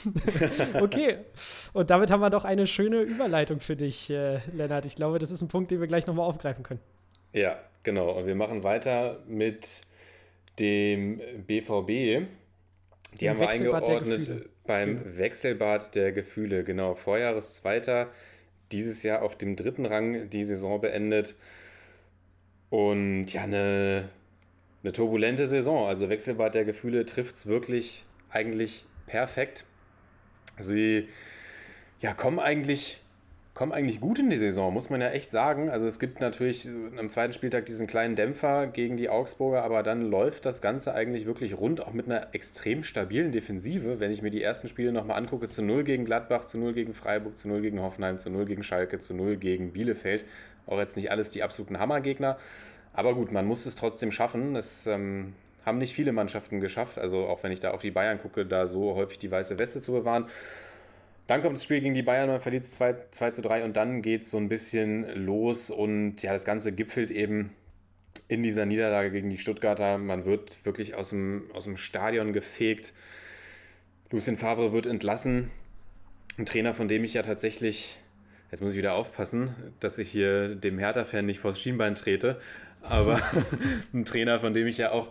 okay, 0.82 1.20
und 1.74 1.92
damit 1.92 2.10
haben 2.10 2.22
wir 2.22 2.32
doch 2.32 2.46
eine 2.46 2.66
schöne 2.66 3.02
Überleitung 3.02 3.60
für 3.60 3.76
dich, 3.76 4.10
äh, 4.10 4.40
Lennart. 4.56 4.86
Ich 4.86 4.96
glaube, 4.96 5.20
das 5.20 5.30
ist 5.30 5.44
ein 5.44 5.50
Punkt, 5.50 5.70
den 5.70 5.80
wir 5.80 5.86
gleich 5.86 6.08
nochmal 6.08 6.26
aufgreifen 6.26 6.64
können. 6.64 6.80
Ja, 7.32 7.60
genau. 7.84 8.12
Und 8.12 8.28
wir 8.28 8.36
machen 8.36 8.64
weiter 8.64 9.24
mit 9.28 9.82
dem 10.60 11.22
BVB. 11.46 12.28
Die 13.20 13.26
Im 13.26 13.30
haben 13.30 13.40
wir 13.40 13.50
eingeordnet 13.50 14.50
beim 14.66 15.04
genau. 15.04 15.18
Wechselbad 15.18 15.96
der 15.96 16.12
Gefühle. 16.12 16.64
Genau, 16.64 16.96
Vorjahreszweiter, 16.96 18.12
dieses 18.72 19.04
Jahr 19.04 19.22
auf 19.22 19.38
dem 19.38 19.56
dritten 19.56 19.86
Rang 19.86 20.30
die 20.30 20.44
Saison 20.44 20.80
beendet. 20.80 21.36
Und 22.70 23.28
ja, 23.34 23.44
eine, 23.44 24.10
eine 24.84 24.92
turbulente 24.92 25.48
Saison. 25.48 25.88
Also 25.88 26.10
Wechselbad 26.10 26.54
der 26.54 26.66
Gefühle 26.66 27.06
trifft 27.06 27.36
es 27.36 27.46
wirklich 27.48 28.06
eigentlich 28.30 28.86
perfekt. 29.08 29.66
Sie 30.60 31.08
ja, 32.02 32.14
kommen 32.14 32.40
eigentlich 32.40 33.02
kommen 33.60 33.74
eigentlich 33.74 34.00
gut 34.00 34.18
in 34.20 34.30
die 34.30 34.38
Saison, 34.38 34.74
muss 34.74 34.90
man 34.90 35.02
ja 35.02 35.10
echt 35.10 35.32
sagen. 35.32 35.70
Also 35.70 35.86
es 35.86 36.00
gibt 36.00 36.22
natürlich 36.22 36.66
am 36.98 37.10
zweiten 37.10 37.34
Spieltag 37.34 37.66
diesen 37.66 37.88
kleinen 37.88 38.16
Dämpfer 38.16 38.68
gegen 38.68 38.96
die 38.96 39.10
Augsburger, 39.10 39.66
aber 39.66 39.84
dann 39.84 40.02
läuft 40.02 40.46
das 40.46 40.62
Ganze 40.62 40.94
eigentlich 40.94 41.26
wirklich 41.26 41.58
rund, 41.58 41.86
auch 41.86 41.92
mit 41.92 42.06
einer 42.06 42.34
extrem 42.34 42.84
stabilen 42.84 43.34
Defensive. 43.34 44.00
Wenn 44.00 44.12
ich 44.12 44.22
mir 44.22 44.30
die 44.30 44.42
ersten 44.42 44.70
Spiele 44.70 44.94
nochmal 44.94 45.18
angucke, 45.18 45.50
zu 45.50 45.62
0 45.62 45.84
gegen 45.84 46.06
Gladbach, 46.06 46.46
zu 46.46 46.58
0 46.58 46.72
gegen 46.72 46.94
Freiburg, 46.94 47.38
zu 47.38 47.50
0 47.50 47.60
gegen 47.60 47.82
Hoffenheim, 47.82 48.18
zu 48.18 48.30
0 48.30 48.46
gegen 48.46 48.64
Schalke, 48.64 48.98
zu 48.98 49.14
0 49.14 49.36
gegen 49.36 49.74
Bielefeld. 49.74 50.24
Auch 50.66 50.80
jetzt 50.80 50.96
nicht 50.96 51.12
alles 51.12 51.30
die 51.32 51.44
absoluten 51.44 51.80
Hammergegner. 51.80 52.38
Aber 52.94 53.14
gut, 53.14 53.34
man 53.34 53.46
muss 53.46 53.66
es 53.66 53.76
trotzdem 53.76 54.14
schaffen. 54.14 54.56
Es 54.56 54.88
ähm, 54.88 55.34
haben 55.66 55.80
nicht 55.80 55.94
viele 55.94 56.14
Mannschaften 56.14 56.62
geschafft. 56.62 56.98
Also 56.98 57.28
auch 57.28 57.44
wenn 57.44 57.52
ich 57.52 57.60
da 57.60 57.72
auf 57.72 57.82
die 57.82 57.92
Bayern 57.92 58.20
gucke, 58.20 58.46
da 58.46 58.68
so 58.68 58.96
häufig 58.96 59.20
die 59.20 59.30
weiße 59.30 59.60
Weste 59.60 59.82
zu 59.82 59.92
bewahren. 59.92 60.28
Dann 61.30 61.44
kommt 61.44 61.58
das 61.58 61.64
Spiel 61.64 61.80
gegen 61.80 61.94
die 61.94 62.02
Bayern, 62.02 62.28
man 62.28 62.42
verliert 62.42 62.64
es 62.64 62.72
2, 62.72 62.96
2 63.12 63.30
zu 63.30 63.42
3 63.44 63.64
und 63.64 63.78
dann 63.78 64.02
geht 64.02 64.24
es 64.24 64.32
so 64.32 64.38
ein 64.38 64.50
bisschen 64.50 65.08
los 65.28 65.70
und 65.70 66.24
ja, 66.24 66.34
das 66.34 66.44
Ganze 66.44 66.72
gipfelt 66.72 67.12
eben 67.12 67.52
in 68.30 68.42
dieser 68.42 68.66
Niederlage 68.66 69.12
gegen 69.12 69.30
die 69.30 69.38
Stuttgarter. 69.38 70.00
Man 70.00 70.26
wird 70.26 70.66
wirklich 70.66 70.96
aus 70.96 71.10
dem, 71.12 71.44
aus 71.54 71.66
dem 71.66 71.78
Stadion 71.78 72.34
gefegt. 72.34 72.94
Lucien 74.10 74.38
Favre 74.38 74.74
wird 74.74 74.88
entlassen. 74.88 75.52
Ein 76.40 76.48
Trainer, 76.48 76.74
von 76.74 76.88
dem 76.88 77.04
ich 77.04 77.14
ja 77.14 77.22
tatsächlich, 77.22 78.00
jetzt 78.50 78.62
muss 78.62 78.72
ich 78.72 78.80
wieder 78.80 78.96
aufpassen, 78.96 79.54
dass 79.80 80.00
ich 80.00 80.10
hier 80.10 80.56
dem 80.56 80.80
Hertha-Fan 80.80 81.28
nicht 81.28 81.42
vors 81.42 81.62
Schienbein 81.62 81.94
trete, 81.94 82.42
aber 82.82 83.22
ein 83.94 84.04
Trainer, 84.04 84.40
von 84.40 84.56
dem 84.56 84.66
ich 84.66 84.80
ja 84.80 84.94
auch 84.94 85.10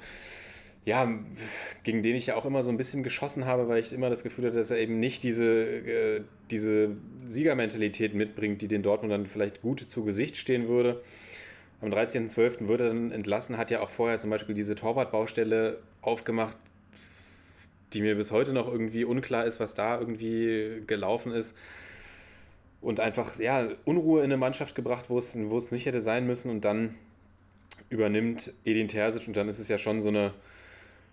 ja, 0.89 1.06
gegen 1.82 2.02
den 2.02 2.16
ich 2.16 2.27
ja 2.27 2.35
auch 2.35 2.47
immer 2.47 2.62
so 2.62 2.70
ein 2.70 2.78
bisschen 2.78 3.02
geschossen 3.02 3.44
habe, 3.44 3.69
weil 3.69 3.78
ich 3.78 3.93
immer 3.93 4.09
das 4.09 4.23
Gefühl 4.23 4.47
hatte, 4.47 4.56
dass 4.56 4.70
er 4.70 4.78
eben 4.78 4.98
nicht 4.98 5.23
diese, 5.23 5.44
äh, 5.44 6.23
diese 6.51 6.97
Siegermentalität 7.27 8.15
mitbringt, 8.15 8.62
die 8.62 8.69
den 8.69 8.82
Dortmund 8.82 9.12
dann 9.12 9.27
vielleicht 9.27 9.60
gut 9.60 9.81
zu 9.81 10.05
Gesicht 10.05 10.39
stehen 10.39 10.66
würde. 10.66 11.02
Am 11.82 11.90
13.12. 11.90 12.69
wurde 12.69 12.85
er 12.85 12.89
dann 12.89 13.12
entlassen, 13.12 13.59
hat 13.59 13.70
ja 13.70 13.81
auch 13.81 13.90
vorher 13.90 14.19
zum 14.19 14.31
Beispiel 14.31 14.55
diese 14.55 14.74
Torwartbaustelle 14.74 15.78
aufgemacht, 16.01 16.56
die 17.93 18.01
mir 18.01 18.15
bis 18.15 18.32
heute 18.32 18.55
noch 18.55 18.66
irgendwie 18.66 19.05
unklar 19.05 19.44
ist, 19.44 19.60
was 19.60 19.74
da 19.74 20.01
irgendwie 20.01 20.82
gelaufen 20.86 21.32
ist. 21.32 21.56
Und 22.81 22.98
einfach, 22.98 23.39
ja, 23.39 23.69
Unruhe 23.85 24.20
in 24.20 24.27
eine 24.27 24.39
Mannschaft 24.39 24.74
gebracht, 24.74 25.10
wo 25.10 25.19
es, 25.19 25.36
wo 25.39 25.59
es 25.59 25.70
nicht 25.70 25.85
hätte 25.85 26.01
sein 26.01 26.27
müssen. 26.27 26.51
Und 26.51 26.65
dann 26.65 26.94
übernimmt 27.90 28.55
Edin 28.65 28.89
Terzic 28.89 29.28
und 29.28 29.36
dann 29.36 29.48
ist 29.48 29.59
es 29.59 29.69
ja 29.69 29.77
schon 29.77 30.01
so 30.01 30.09
eine 30.09 30.32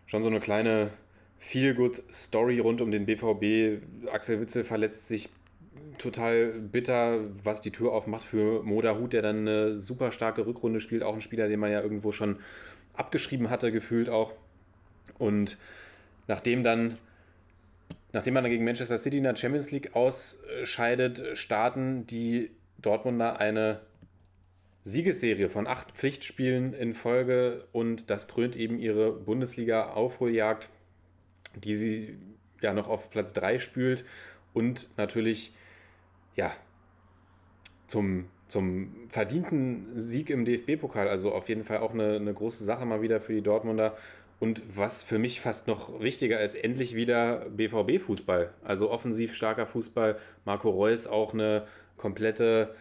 schon 0.06 0.24
so 0.24 0.30
eine 0.30 0.40
kleine 0.40 0.92
Feel-Good-Story 1.40 2.60
rund 2.60 2.82
um 2.82 2.92
den 2.92 3.06
BVB. 3.06 3.84
Axel 4.12 4.42
Witzel 4.42 4.64
verletzt 4.64 5.08
sich 5.08 5.30
total 5.98 6.48
bitter, 6.48 7.20
was 7.44 7.62
die 7.62 7.72
Tür 7.72 7.92
aufmacht 7.94 8.24
für 8.24 8.64
Moda 8.64 8.98
Hut, 8.98 9.14
der 9.14 9.22
dann 9.22 9.40
eine 9.40 9.78
super 9.78 10.12
starke 10.12 10.46
Rückrunde 10.46 10.80
spielt. 10.80 11.04
Auch 11.04 11.14
ein 11.14 11.22
Spieler, 11.22 11.48
den 11.48 11.60
man 11.60 11.72
ja 11.72 11.82
irgendwo 11.82 12.12
schon 12.12 12.40
abgeschrieben 12.94 13.50
hatte, 13.50 13.72
gefühlt 13.72 14.10
auch. 14.10 14.34
Und 15.18 15.58
nachdem 16.28 16.64
dann, 16.64 16.98
nachdem 18.14 18.34
man 18.34 18.44
dann 18.44 18.52
gegen 18.52 18.66
Manchester 18.66 18.98
City 18.98 19.18
in 19.18 19.24
der 19.24 19.36
Champions 19.36 19.72
League 19.72 19.96
ausscheidet, 19.96 21.38
starten 21.38 22.06
die 22.08 22.52
Dortmunder 22.82 23.40
eine 23.40 23.82
Siegesserie 24.88 25.50
von 25.50 25.66
acht 25.66 25.94
Pflichtspielen 25.94 26.74
in 26.74 26.94
Folge 26.94 27.68
und 27.72 28.12
das 28.12 28.28
krönt 28.28 28.56
eben 28.56 28.78
ihre 28.78 29.12
Bundesliga-Aufholjagd, 29.12 30.70
die 31.56 31.76
sie 31.76 32.20
ja 32.62 32.72
noch 32.72 32.88
auf 32.88 33.10
Platz 33.10 33.34
3 33.34 33.58
spült 33.58 34.06
und 34.54 34.90
natürlich 34.96 35.56
ja 36.36 36.56
zum, 37.88 38.30
zum 38.48 39.10
verdienten 39.10 39.88
Sieg 39.96 40.30
im 40.30 40.46
DFB-Pokal, 40.46 41.08
also 41.08 41.34
auf 41.34 41.50
jeden 41.50 41.64
Fall 41.64 41.80
auch 41.80 41.94
eine, 41.96 42.18
eine 42.18 42.34
große 42.36 42.64
Sache 42.64 42.86
mal 42.86 43.02
wieder 43.02 43.20
für 43.20 43.34
die 43.34 43.42
Dortmunder. 43.42 43.98
Und 44.40 44.62
was 44.76 45.02
für 45.02 45.18
mich 45.18 45.42
fast 45.42 45.68
noch 45.68 46.00
wichtiger 46.00 46.42
ist, 46.42 46.54
endlich 46.54 46.94
wieder 46.94 47.50
BVB-Fußball. 47.50 48.54
Also 48.64 48.92
offensiv 48.92 49.34
starker 49.34 49.66
Fußball. 49.66 50.20
Marco 50.44 50.70
Reus 50.70 51.08
auch 51.08 51.34
eine 51.34 51.66
komplette 51.98 52.76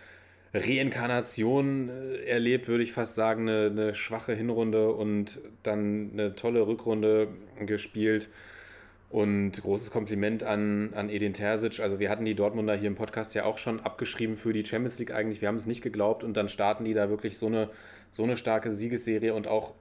Reinkarnation 0.54 1.90
äh, 1.90 2.24
erlebt, 2.26 2.68
würde 2.68 2.84
ich 2.84 2.92
fast 2.92 3.14
sagen. 3.14 3.48
Eine, 3.48 3.66
eine, 3.66 3.94
schwache 3.94 4.34
Hinrunde 4.34 4.92
und 4.92 5.40
dann 5.62 6.10
eine 6.12 6.36
tolle 6.36 6.66
Rückrunde 6.66 7.28
gespielt. 7.66 8.28
Und 9.10 9.52
großes 9.52 9.90
Kompliment 9.90 10.42
an, 10.42 10.92
an 10.94 11.08
Edin 11.08 11.34
Terzic. 11.34 11.80
Also 11.80 12.00
wir 12.00 12.10
hatten 12.10 12.24
die 12.24 12.34
Dortmunder 12.34 12.74
hier 12.74 12.88
im 12.88 12.96
Podcast 12.96 13.34
ja 13.34 13.44
auch 13.44 13.58
schon 13.58 13.78
abgeschrieben 13.80 14.34
für 14.34 14.52
die 14.52 14.64
Champions 14.64 14.98
League 14.98 15.12
eigentlich. 15.12 15.40
Wir 15.40 15.48
haben 15.48 15.56
es 15.56 15.66
nicht 15.66 15.82
geglaubt 15.82 16.24
und 16.24 16.36
dann 16.36 16.48
starten 16.48 16.84
die 16.84 16.94
da 16.94 17.10
wirklich 17.10 17.38
so 17.38 17.46
eine, 17.46 17.70
so 18.10 18.24
eine 18.24 18.36
starke 18.36 18.72
Siegesserie 18.72 19.32
und 19.32 19.46
auch 19.46 19.74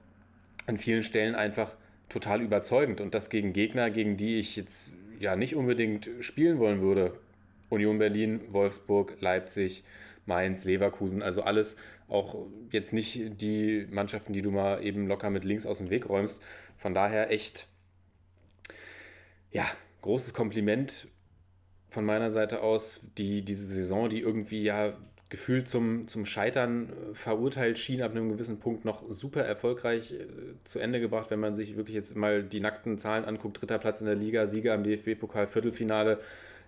an 0.66 0.78
vielen 0.78 1.02
Stellen 1.02 1.34
einfach 1.34 1.72
total 2.08 2.42
überzeugend. 2.42 3.00
Und 3.00 3.14
das 3.14 3.28
gegen 3.28 3.52
Gegner, 3.52 3.90
gegen 3.90 4.16
die 4.16 4.38
ich 4.38 4.54
jetzt 4.54 4.92
ja 5.18 5.34
nicht 5.34 5.56
unbedingt 5.56 6.10
spielen 6.20 6.58
wollen 6.58 6.80
würde. 6.80 7.12
Union 7.70 7.98
Berlin, 7.98 8.40
Wolfsburg, 8.52 9.16
Leipzig, 9.20 9.82
Mainz, 10.26 10.64
Leverkusen, 10.64 11.22
also 11.22 11.42
alles 11.42 11.76
auch 12.08 12.46
jetzt 12.70 12.92
nicht 12.92 13.40
die 13.40 13.86
Mannschaften, 13.90 14.32
die 14.32 14.42
du 14.42 14.50
mal 14.50 14.82
eben 14.84 15.06
locker 15.06 15.30
mit 15.30 15.44
links 15.44 15.66
aus 15.66 15.78
dem 15.78 15.90
Weg 15.90 16.08
räumst. 16.08 16.40
Von 16.76 16.94
daher 16.94 17.30
echt, 17.30 17.66
ja, 19.50 19.66
großes 20.02 20.34
Kompliment 20.34 21.08
von 21.90 22.04
meiner 22.04 22.30
Seite 22.30 22.62
aus. 22.62 23.00
Die, 23.16 23.42
diese 23.42 23.66
Saison, 23.66 24.08
die 24.08 24.20
irgendwie 24.20 24.62
ja 24.62 24.96
gefühlt 25.30 25.66
zum, 25.66 26.06
zum 26.06 26.26
Scheitern 26.26 26.90
äh, 26.90 27.14
verurteilt 27.14 27.78
schien, 27.78 28.02
ab 28.02 28.12
einem 28.12 28.28
gewissen 28.28 28.60
Punkt 28.60 28.84
noch 28.84 29.04
super 29.08 29.42
erfolgreich 29.42 30.12
äh, 30.12 30.26
zu 30.64 30.78
Ende 30.78 31.00
gebracht, 31.00 31.30
wenn 31.30 31.40
man 31.40 31.56
sich 31.56 31.76
wirklich 31.76 31.96
jetzt 31.96 32.14
mal 32.14 32.42
die 32.42 32.60
nackten 32.60 32.98
Zahlen 32.98 33.24
anguckt. 33.24 33.60
Dritter 33.60 33.78
Platz 33.78 34.00
in 34.00 34.06
der 34.06 34.16
Liga, 34.16 34.46
Sieger 34.46 34.74
im 34.74 34.84
DFB-Pokal, 34.84 35.46
Viertelfinale 35.46 36.20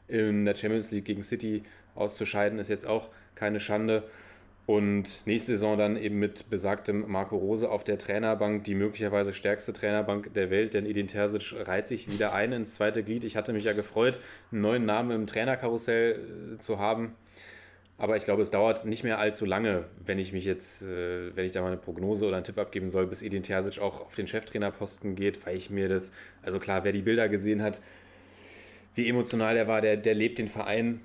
in 0.08 0.44
der 0.44 0.54
Champions 0.54 0.90
League 0.90 1.04
gegen 1.04 1.22
City 1.22 1.62
auszuscheiden, 1.94 2.58
ist 2.58 2.68
jetzt 2.68 2.86
auch 2.86 3.10
keine 3.36 3.60
Schande. 3.60 4.02
Und 4.66 5.24
nächste 5.26 5.52
Saison 5.52 5.78
dann 5.78 5.96
eben 5.96 6.18
mit 6.18 6.50
besagtem 6.50 7.04
Marco 7.06 7.36
Rose 7.36 7.70
auf 7.70 7.84
der 7.84 7.98
Trainerbank, 7.98 8.64
die 8.64 8.74
möglicherweise 8.74 9.32
stärkste 9.32 9.72
Trainerbank 9.72 10.34
der 10.34 10.50
Welt, 10.50 10.74
denn 10.74 10.86
Edin 10.86 11.06
Terzic 11.06 11.54
reiht 11.68 11.86
sich 11.86 12.10
wieder 12.10 12.34
ein 12.34 12.50
ins 12.50 12.74
zweite 12.74 13.04
Glied. 13.04 13.22
Ich 13.22 13.36
hatte 13.36 13.52
mich 13.52 13.62
ja 13.62 13.74
gefreut, 13.74 14.18
einen 14.50 14.62
neuen 14.62 14.84
Namen 14.84 15.12
im 15.12 15.26
Trainerkarussell 15.28 16.56
äh, 16.56 16.58
zu 16.58 16.80
haben. 16.80 17.14
Aber 17.96 18.16
ich 18.16 18.24
glaube, 18.24 18.42
es 18.42 18.50
dauert 18.50 18.84
nicht 18.84 19.04
mehr 19.04 19.20
allzu 19.20 19.46
lange, 19.46 19.84
wenn 20.04 20.18
ich 20.18 20.32
mich 20.32 20.44
jetzt, 20.44 20.82
äh, 20.82 21.34
wenn 21.36 21.46
ich 21.46 21.52
da 21.52 21.62
mal 21.62 21.68
eine 21.68 21.76
Prognose 21.76 22.26
oder 22.26 22.36
einen 22.36 22.44
Tipp 22.44 22.58
abgeben 22.58 22.88
soll, 22.88 23.06
bis 23.06 23.22
Edin 23.22 23.44
Terzic 23.44 23.78
auch 23.78 24.00
auf 24.00 24.16
den 24.16 24.26
Cheftrainerposten 24.26 25.14
geht, 25.14 25.46
weil 25.46 25.56
ich 25.56 25.70
mir 25.70 25.88
das, 25.88 26.10
also 26.42 26.58
klar, 26.58 26.82
wer 26.82 26.92
die 26.92 27.02
Bilder 27.02 27.28
gesehen 27.28 27.62
hat, 27.62 27.80
wie 28.96 29.08
emotional 29.08 29.56
er 29.56 29.68
war, 29.68 29.80
der, 29.80 29.96
der 29.96 30.14
lebt 30.14 30.38
den 30.38 30.48
Verein. 30.48 31.02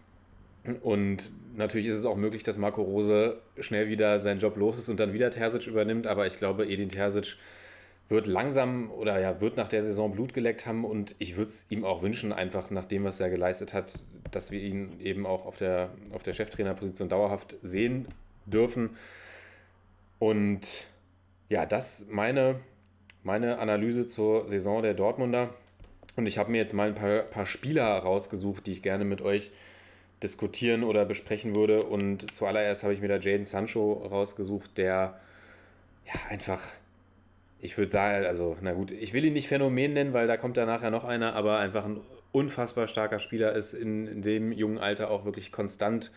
Und 0.81 1.29
natürlich 1.55 1.87
ist 1.87 1.95
es 1.95 2.05
auch 2.05 2.15
möglich, 2.15 2.43
dass 2.43 2.57
Marco 2.57 2.81
Rose 2.81 3.41
schnell 3.59 3.89
wieder 3.89 4.19
seinen 4.19 4.39
Job 4.39 4.57
los 4.57 4.77
ist 4.77 4.89
und 4.89 4.99
dann 4.99 5.13
wieder 5.13 5.31
Terzic 5.31 5.67
übernimmt. 5.67 6.05
Aber 6.07 6.27
ich 6.27 6.37
glaube, 6.37 6.65
Edin 6.65 6.89
Terzic 6.89 7.37
wird 8.09 8.27
langsam 8.27 8.91
oder 8.91 9.19
ja, 9.19 9.39
wird 9.41 9.57
nach 9.57 9.69
der 9.69 9.83
Saison 9.83 10.11
Blut 10.11 10.33
geleckt 10.33 10.65
haben 10.65 10.83
und 10.83 11.15
ich 11.17 11.37
würde 11.37 11.51
es 11.51 11.65
ihm 11.69 11.85
auch 11.85 12.01
wünschen, 12.03 12.33
einfach 12.33 12.69
nach 12.69 12.85
dem, 12.85 13.05
was 13.05 13.19
er 13.19 13.29
geleistet 13.29 13.73
hat, 13.73 14.03
dass 14.31 14.51
wir 14.51 14.59
ihn 14.59 14.99
eben 14.99 15.25
auch 15.25 15.45
auf 15.45 15.55
der, 15.57 15.91
auf 16.11 16.21
der 16.21 16.33
Cheftrainerposition 16.33 17.09
dauerhaft 17.09 17.55
sehen 17.61 18.07
dürfen. 18.45 18.91
Und 20.19 20.87
ja, 21.49 21.65
das 21.65 22.05
meine, 22.09 22.59
meine 23.23 23.59
Analyse 23.59 24.07
zur 24.07 24.47
Saison 24.47 24.83
der 24.83 24.93
Dortmunder. 24.93 25.53
Und 26.17 26.27
ich 26.27 26.37
habe 26.37 26.51
mir 26.51 26.57
jetzt 26.57 26.73
mal 26.73 26.89
ein 26.89 26.95
paar, 26.95 27.21
paar 27.21 27.45
Spieler 27.45 27.87
rausgesucht, 27.97 28.67
die 28.67 28.73
ich 28.73 28.81
gerne 28.81 29.05
mit 29.05 29.21
euch 29.21 29.51
diskutieren 30.23 30.83
oder 30.83 31.05
besprechen 31.05 31.55
würde. 31.55 31.83
Und 31.83 32.33
zuallererst 32.33 32.83
habe 32.83 32.93
ich 32.93 33.01
mir 33.01 33.07
da 33.07 33.17
Jaden 33.17 33.45
Sancho 33.45 33.93
rausgesucht, 33.93 34.77
der 34.77 35.19
ja 36.05 36.13
einfach, 36.29 36.63
ich 37.59 37.77
würde 37.77 37.91
sagen, 37.91 38.25
also 38.25 38.57
na 38.61 38.73
gut, 38.73 38.91
ich 38.91 39.13
will 39.13 39.25
ihn 39.25 39.33
nicht 39.33 39.47
Phänomen 39.47 39.93
nennen, 39.93 40.13
weil 40.13 40.27
da 40.27 40.37
kommt 40.37 40.57
da 40.57 40.65
nachher 40.65 40.91
noch 40.91 41.03
einer, 41.03 41.33
aber 41.33 41.57
einfach 41.59 41.85
ein 41.85 42.01
unfassbar 42.31 42.87
starker 42.87 43.19
Spieler 43.19 43.53
ist, 43.53 43.73
in, 43.73 44.07
in 44.07 44.21
dem 44.21 44.51
jungen 44.51 44.77
Alter 44.77 45.11
auch 45.11 45.25
wirklich 45.25 45.51
konstant 45.51 46.11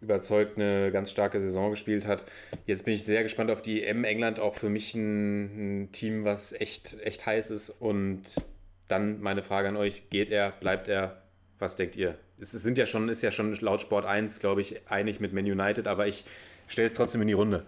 überzeugt 0.00 0.56
eine 0.56 0.92
ganz 0.92 1.10
starke 1.10 1.40
Saison 1.40 1.70
gespielt 1.70 2.06
hat. 2.06 2.24
Jetzt 2.66 2.84
bin 2.84 2.94
ich 2.94 3.04
sehr 3.04 3.22
gespannt 3.22 3.50
auf 3.50 3.62
die 3.62 3.82
EM 3.82 4.04
England, 4.04 4.38
auch 4.38 4.54
für 4.54 4.68
mich 4.68 4.94
ein, 4.94 5.82
ein 5.82 5.92
Team, 5.92 6.24
was 6.24 6.52
echt, 6.52 7.00
echt 7.00 7.26
heiß 7.26 7.50
ist. 7.50 7.70
Und 7.70 8.22
dann 8.86 9.20
meine 9.20 9.42
Frage 9.42 9.68
an 9.68 9.76
euch: 9.76 10.08
Geht 10.10 10.30
er, 10.30 10.52
bleibt 10.52 10.88
er? 10.88 11.22
Was 11.58 11.74
denkt 11.76 11.96
ihr? 11.96 12.18
Es 12.40 12.52
sind 12.52 12.78
ja 12.78 12.86
schon, 12.86 13.08
ist 13.08 13.22
ja 13.22 13.30
schon 13.32 13.52
laut 13.56 13.80
Sport 13.80 14.04
1, 14.04 14.38
glaube 14.40 14.60
ich, 14.60 14.88
einig 14.90 15.18
mit 15.20 15.32
Man 15.32 15.44
United, 15.44 15.88
aber 15.88 16.06
ich 16.06 16.24
stelle 16.68 16.88
es 16.88 16.94
trotzdem 16.94 17.20
in 17.22 17.28
die 17.28 17.34
Runde. 17.34 17.66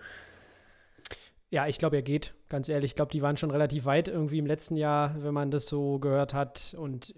Ja, 1.51 1.67
ich 1.67 1.79
glaube, 1.79 1.97
er 1.97 2.03
geht, 2.03 2.33
ganz 2.49 2.69
ehrlich. 2.69 2.93
Ich 2.93 2.95
glaube, 2.95 3.11
die 3.11 3.23
waren 3.23 3.37
schon 3.37 3.51
relativ 3.51 3.85
weit 3.85 4.07
irgendwie 4.07 4.39
im 4.39 4.47
letzten 4.47 4.77
Jahr, 4.77 5.21
wenn 5.25 5.35
man 5.35 5.51
das 5.51 5.67
so 5.67 5.99
gehört 5.99 6.33
hat. 6.33 6.75
Und 6.79 7.13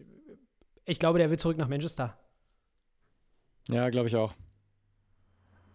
ich 0.86 0.98
glaube, 0.98 1.18
der 1.18 1.28
will 1.30 1.38
zurück 1.38 1.58
nach 1.58 1.68
Manchester. 1.68 2.16
Ja, 3.68 3.90
glaube 3.90 4.08
ich 4.08 4.16
auch. 4.16 4.32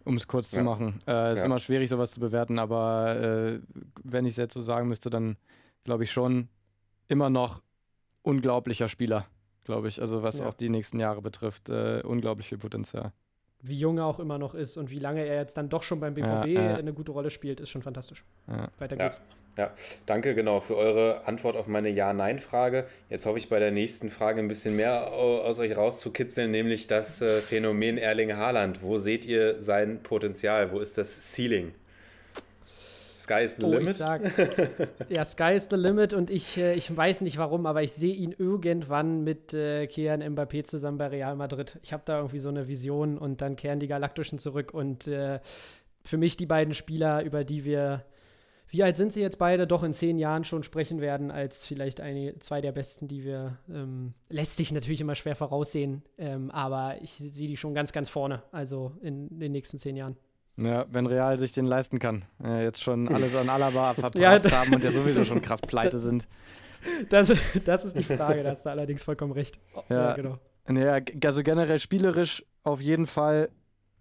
Um 0.03 0.15
es 0.15 0.28
kurz 0.28 0.52
Ja. 0.53 0.60
zu 0.60 0.64
machen. 0.64 0.99
Äh, 1.06 1.34
ist 1.34 1.40
Ja. 1.40 1.45
immer 1.45 1.60
schwierig, 1.60 1.90
sowas 1.90 2.11
zu 2.11 2.19
bewerten, 2.19 2.57
aber 2.57 3.15
äh, 3.15 3.60
wenn 4.03 4.26
ich 4.26 4.32
es 4.32 4.38
jetzt 4.38 4.53
so 4.56 4.61
sagen 4.61 4.88
müsste, 4.88 5.10
dann 5.11 5.38
glaube 5.84 6.06
ich 6.06 6.11
schon 6.11 6.49
immer 7.07 7.30
noch 7.30 7.61
unglaublicher 8.24 8.88
Spieler, 8.88 9.28
glaube 9.68 9.88
ich. 9.88 10.02
Also 10.02 10.23
was 10.23 10.39
Ja. 10.39 10.48
auch 10.48 10.56
die 10.56 10.69
nächsten 10.69 10.99
Jahre 10.99 11.22
betrifft, 11.22 11.69
äh, 11.69 12.02
unglaublich 12.03 12.48
viel 12.49 12.57
Potenzial. 12.57 13.11
Wie 13.61 13.77
jung 13.77 13.98
er 13.98 14.06
auch 14.06 14.19
immer 14.19 14.38
noch 14.38 14.53
ist 14.56 14.77
und 14.77 14.89
wie 14.91 14.98
lange 14.99 15.23
er 15.26 15.35
jetzt 15.41 15.57
dann 15.57 15.68
doch 15.69 15.81
schon 15.84 15.99
beim 15.99 16.14
BVB 16.15 16.48
Ja, 16.48 16.76
eine 16.76 16.94
gute 16.94 17.11
Rolle 17.11 17.30
spielt, 17.31 17.60
ist 17.60 17.69
schon 17.69 17.81
fantastisch. 17.81 18.23
Ja. 18.48 18.69
Weiter 18.80 18.95
geht's. 18.95 19.19
Ja, 19.57 19.72
danke 20.06 20.35
genau 20.35 20.60
für 20.60 20.76
eure 20.77 21.26
Antwort 21.26 21.56
auf 21.56 21.65
meine 21.65 21.89
Ja-Nein-Frage. 21.89 22.85
Jetzt 23.10 23.26
hoffe 23.26 23.39
ich 23.39 23.49
bei 23.49 23.57
der 23.57 23.72
nächsten 23.72 24.11
Frage 24.11 24.39
ein 24.39 24.48
bisschen 24.48 24.76
mehr 24.76 25.11
au- 25.11 25.39
aus 25.41 25.57
euch 25.57 25.76
rauszukitzeln, 25.76 26.52
nämlich 26.52 26.85
das 26.85 27.23
äh, 27.23 27.41
Phänomen 27.41 27.98
Erling 27.98 28.35
Haaland. 28.38 28.84
Wo 28.84 28.98
seht 28.99 29.26
ihr 29.26 29.60
sein 29.60 30.03
Potenzial? 30.03 30.72
Wo 30.72 30.80
ist 30.80 30.99
das 30.99 31.34
Ceiling? 31.34 31.73
Sky 33.28 33.44
is 33.44 33.58
the 33.58 33.66
Oh, 33.66 33.74
ich 33.74 33.80
limit? 33.80 33.95
sag, 33.98 34.22
ja, 35.10 35.26
Sky 35.26 35.54
is 35.54 35.68
the 35.70 35.76
limit 35.76 36.14
und 36.14 36.30
ich, 36.30 36.58
äh, 36.58 36.76
ich 36.76 36.95
weiß 36.95 37.22
nicht 37.22 37.38
warum, 37.38 37.66
aber 37.66 37.84
ich 37.84 37.91
sehe 37.91 38.14
ihn 38.14 38.34
irgendwann 38.38 39.26
mit 39.26 39.54
äh, 39.54 39.86
Kian 39.88 40.24
Mbappé 40.24 40.64
zusammen 40.64 40.98
bei 40.98 41.08
Real 41.08 41.36
Madrid. 41.36 41.78
Ich 41.84 41.91
habe 41.91 42.04
da 42.06 42.18
irgendwie 42.18 42.40
so 42.40 42.48
eine 42.48 42.70
Vision 42.70 43.18
und 43.18 43.41
dann 43.41 43.58
kehren 43.58 43.82
die 43.82 43.88
Galaktischen 43.88 44.40
zurück 44.40 44.74
und 44.74 45.08
äh, 45.08 45.41
für 46.06 46.18
mich 46.18 46.38
die 46.38 46.45
beiden 46.45 46.74
Spieler, 46.74 47.22
über 47.22 47.44
die 47.44 47.66
wir, 47.66 48.06
wie 48.70 48.82
alt 48.82 48.95
sind 48.95 49.12
sie 49.12 49.20
jetzt 49.20 49.40
beide, 49.40 49.68
doch 49.68 49.84
in 49.84 49.91
zehn 49.94 50.18
Jahren 50.20 50.45
schon 50.45 50.64
sprechen 50.64 51.02
werden, 51.02 51.30
als 51.30 51.66
vielleicht 51.66 51.99
eine, 51.99 52.40
zwei 52.40 52.62
der 52.62 52.72
besten, 52.72 53.10
die 53.10 53.26
wir, 53.26 53.58
ähm, 53.70 54.14
lässt 54.30 54.56
sich 54.56 54.72
natürlich 54.72 55.02
immer 55.02 55.16
schwer 55.16 55.36
voraussehen, 55.36 56.02
ähm, 56.18 56.49
aber 56.49 56.95
ich 57.02 57.12
sehe 57.12 57.49
die 57.49 57.58
schon 57.58 57.74
ganz, 57.74 57.91
ganz 57.91 58.10
vorne, 58.10 58.44
also 58.54 58.94
in 59.02 59.38
den 59.38 59.52
nächsten 59.52 59.80
zehn 59.80 59.98
Jahren. 59.98 60.16
Ja, 60.58 60.86
wenn 60.92 61.06
Real 61.06 61.38
sich 61.38 61.52
den 61.52 61.66
leisten 61.66 62.00
kann. 62.00 62.26
Äh, 62.44 62.64
jetzt 62.64 62.82
schon 62.82 63.08
alles 63.14 63.36
an 63.36 63.50
Alaba 63.50 63.94
verpasst 63.94 64.46
Ja, 64.46 64.52
haben 64.52 64.74
und 64.74 64.84
ja 64.84 64.92
sowieso 64.92 65.24
schon 65.24 65.42
krass 65.42 65.62
pleite 65.62 66.00
sind. 66.00 66.28
Das, 67.10 67.32
das 67.64 67.86
ist 67.86 67.98
die 67.98 68.04
Frage, 68.04 68.44
da 68.44 68.52
hast 68.52 68.66
du 68.66 68.70
allerdings 68.70 69.04
vollkommen 69.04 69.34
recht. 69.34 69.60
Ja. 69.90 70.14
genau. 70.14 70.40
Ja, 70.70 71.00
also 71.24 71.44
generell 71.44 71.80
spielerisch 71.80 72.44
auf 72.64 72.82
jeden 72.82 73.08
Fall, 73.08 73.50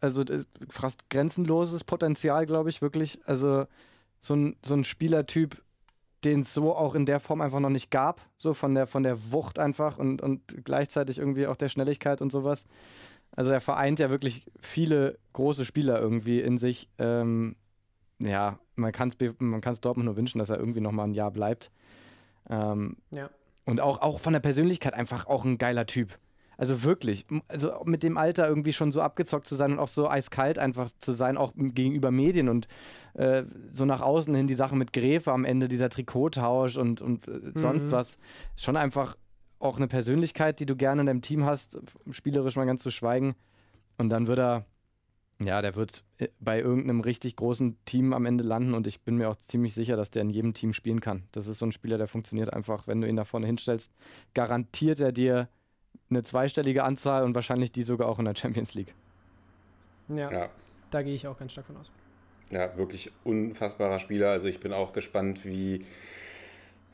also 0.01 0.23
äh, 0.23 0.45
fast 0.69 1.09
grenzenloses 1.11 1.85
Potenzial, 1.85 2.47
glaube 2.47 2.71
ich, 2.71 2.83
wirklich. 2.83 3.21
Also 3.27 3.67
so 4.21 4.35
ein, 4.35 4.57
so 4.65 4.75
ein 4.75 4.85
Spielertyp, 4.85 5.63
den 6.25 6.41
es 6.41 6.55
so 6.55 6.75
auch 6.75 6.95
in 6.95 7.07
der 7.07 7.21
Form 7.21 7.41
einfach 7.41 7.61
noch 7.61 7.71
nicht 7.71 7.91
gab, 7.91 8.21
so 8.37 8.55
von 8.55 8.75
der, 8.75 8.87
von 8.87 9.03
der 9.03 9.31
Wucht 9.31 9.59
einfach 9.59 9.99
und, 9.99 10.23
und 10.23 10.65
gleichzeitig 10.65 11.19
irgendwie 11.19 11.47
auch 11.47 11.57
der 11.57 11.69
Schnelligkeit 11.69 12.21
und 12.21 12.33
sowas. 12.33 12.67
Also 13.37 13.51
er 13.53 13.61
vereint 13.61 13.99
ja 14.01 14.11
wirklich 14.11 14.51
viele 14.59 15.19
große 15.35 15.65
Spieler 15.65 16.01
irgendwie 16.01 16.41
in 16.41 16.59
sich. 16.59 16.89
Ähm, 16.99 17.55
ja, 18.19 18.59
man 18.75 18.93
kann 18.93 19.09
es 19.09 19.17
man 19.39 19.61
kann's 19.61 19.81
Dortmund 19.81 20.07
nur 20.07 20.17
wünschen, 20.17 20.39
dass 20.39 20.51
er 20.51 20.59
irgendwie 20.59 20.81
noch 20.81 20.93
mal 20.93 21.05
ein 21.05 21.15
Jahr 21.15 21.31
bleibt. 21.31 21.71
Ähm, 22.49 22.97
Ja. 23.11 23.29
und 23.65 23.81
auch, 23.81 24.01
auch 24.01 24.21
von 24.21 24.33
der 24.33 24.41
Persönlichkeit 24.41 24.95
einfach 24.95 25.27
auch 25.27 25.45
ein 25.45 25.59
geiler 25.59 25.87
Typ. 25.87 26.19
Also 26.59 26.85
wirklich, 26.85 27.27
also 27.49 27.83
mit 27.85 28.03
dem 28.03 28.17
Alter 28.17 28.49
irgendwie 28.49 28.73
schon 28.73 28.91
so 28.91 29.03
abgezockt 29.03 29.47
zu 29.47 29.55
sein 29.57 29.73
und 29.73 29.79
auch 29.79 29.89
so 29.89 30.09
eiskalt 30.09 30.59
einfach 30.59 30.91
zu 31.01 31.13
sein, 31.13 31.37
auch 31.37 31.53
gegenüber 31.55 32.11
Medien 32.11 32.49
und 32.49 32.67
äh, 33.13 33.45
so 33.75 33.85
nach 33.85 34.01
außen 34.01 34.35
hin 34.35 34.47
die 34.47 34.55
Sache 34.55 34.75
mit 34.77 34.95
Gräfe 34.95 35.33
am 35.33 35.45
Ende, 35.45 35.69
dieser 35.69 35.91
Trikottausch 35.91 36.79
und, 36.79 37.03
und 37.03 37.29
äh, 37.29 37.53
sonst 37.55 37.87
Mhm. 37.87 37.93
was. 37.93 38.17
Schon 38.57 38.79
einfach 38.79 39.17
auch 39.59 39.77
eine 39.77 39.89
Persönlichkeit, 39.89 40.61
die 40.61 40.67
du 40.67 40.77
gerne 40.77 41.01
in 41.01 41.07
deinem 41.07 41.23
Team 41.23 41.45
hast, 41.45 41.79
spielerisch 42.11 42.57
mal 42.57 42.67
ganz 42.67 42.83
zu 42.83 42.91
schweigen. 42.91 43.35
Und 43.99 44.11
dann 44.11 44.27
wird 44.27 44.39
er, 44.39 44.67
ja, 45.41 45.63
der 45.63 45.75
wird 45.77 46.05
äh, 46.19 46.29
bei 46.41 46.61
irgendeinem 46.61 47.01
richtig 47.01 47.37
großen 47.37 47.77
Team 47.85 48.13
am 48.13 48.27
Ende 48.27 48.45
landen 48.45 48.75
und 48.75 48.87
ich 48.87 49.01
bin 49.03 49.17
mir 49.17 49.31
auch 49.31 49.37
ziemlich 49.37 49.75
sicher, 49.75 49.97
dass 49.97 50.11
der 50.11 50.23
in 50.23 50.31
jedem 50.31 50.55
Team 50.55 50.73
spielen 50.73 51.01
kann. 51.01 51.25
Das 51.33 51.47
ist 51.47 51.59
so 51.59 51.67
ein 51.67 51.73
Spieler, 51.73 51.99
der 51.99 52.09
funktioniert 52.09 52.53
einfach, 52.53 52.87
wenn 52.87 53.01
du 53.01 53.09
ihn 53.09 53.17
da 53.17 53.25
vorne 53.25 53.47
hinstellst, 53.47 53.91
garantiert 54.35 55.01
er 55.01 55.13
dir 55.13 55.49
eine 56.11 56.23
zweistellige 56.23 56.85
Anzahl 56.85 57.25
und 57.25 57.35
wahrscheinlich 57.35 57.73
die 57.73 57.83
sogar 57.83 58.09
auch 58.09 58.19
in 58.19 58.27
der 58.27 58.35
Champions 58.37 58.75
League. 58.75 58.95
Ja, 60.09 60.31
Ja, 60.31 60.51
da 60.91 61.03
gehe 61.03 61.15
ich 61.15 61.27
auch 61.27 61.39
ganz 61.39 61.53
stark 61.53 61.67
von 61.67 61.77
aus. 61.79 61.91
ja, 62.51 62.77
wirklich 62.77 63.11
unfassbarer 63.25 63.99
Spieler. 63.99 64.31
Also 64.31 64.47
ich 64.49 64.61
bin 64.61 64.73
auch 64.73 64.93
gespannt, 64.93 65.45
wie, 65.45 65.85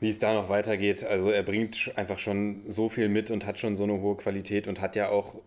wie 0.03 0.09
es 0.09 0.19
da 0.19 0.33
noch 0.33 0.49
weitergeht. 0.49 1.05
Also 1.05 1.31
er 1.31 1.43
bringt 1.43 1.93
einfach 1.95 2.19
schon 2.19 2.63
so 2.67 2.89
viel 2.89 3.07
mit 3.07 3.31
und 3.31 3.45
hat 3.45 3.57
schon 3.57 3.77
so 3.77 3.83
eine 3.83 4.01
hohe 4.01 4.17
Qualität 4.17 4.67
und 4.67 4.81
hat 4.81 4.97
ja 4.97 5.07
auch, 5.07 5.41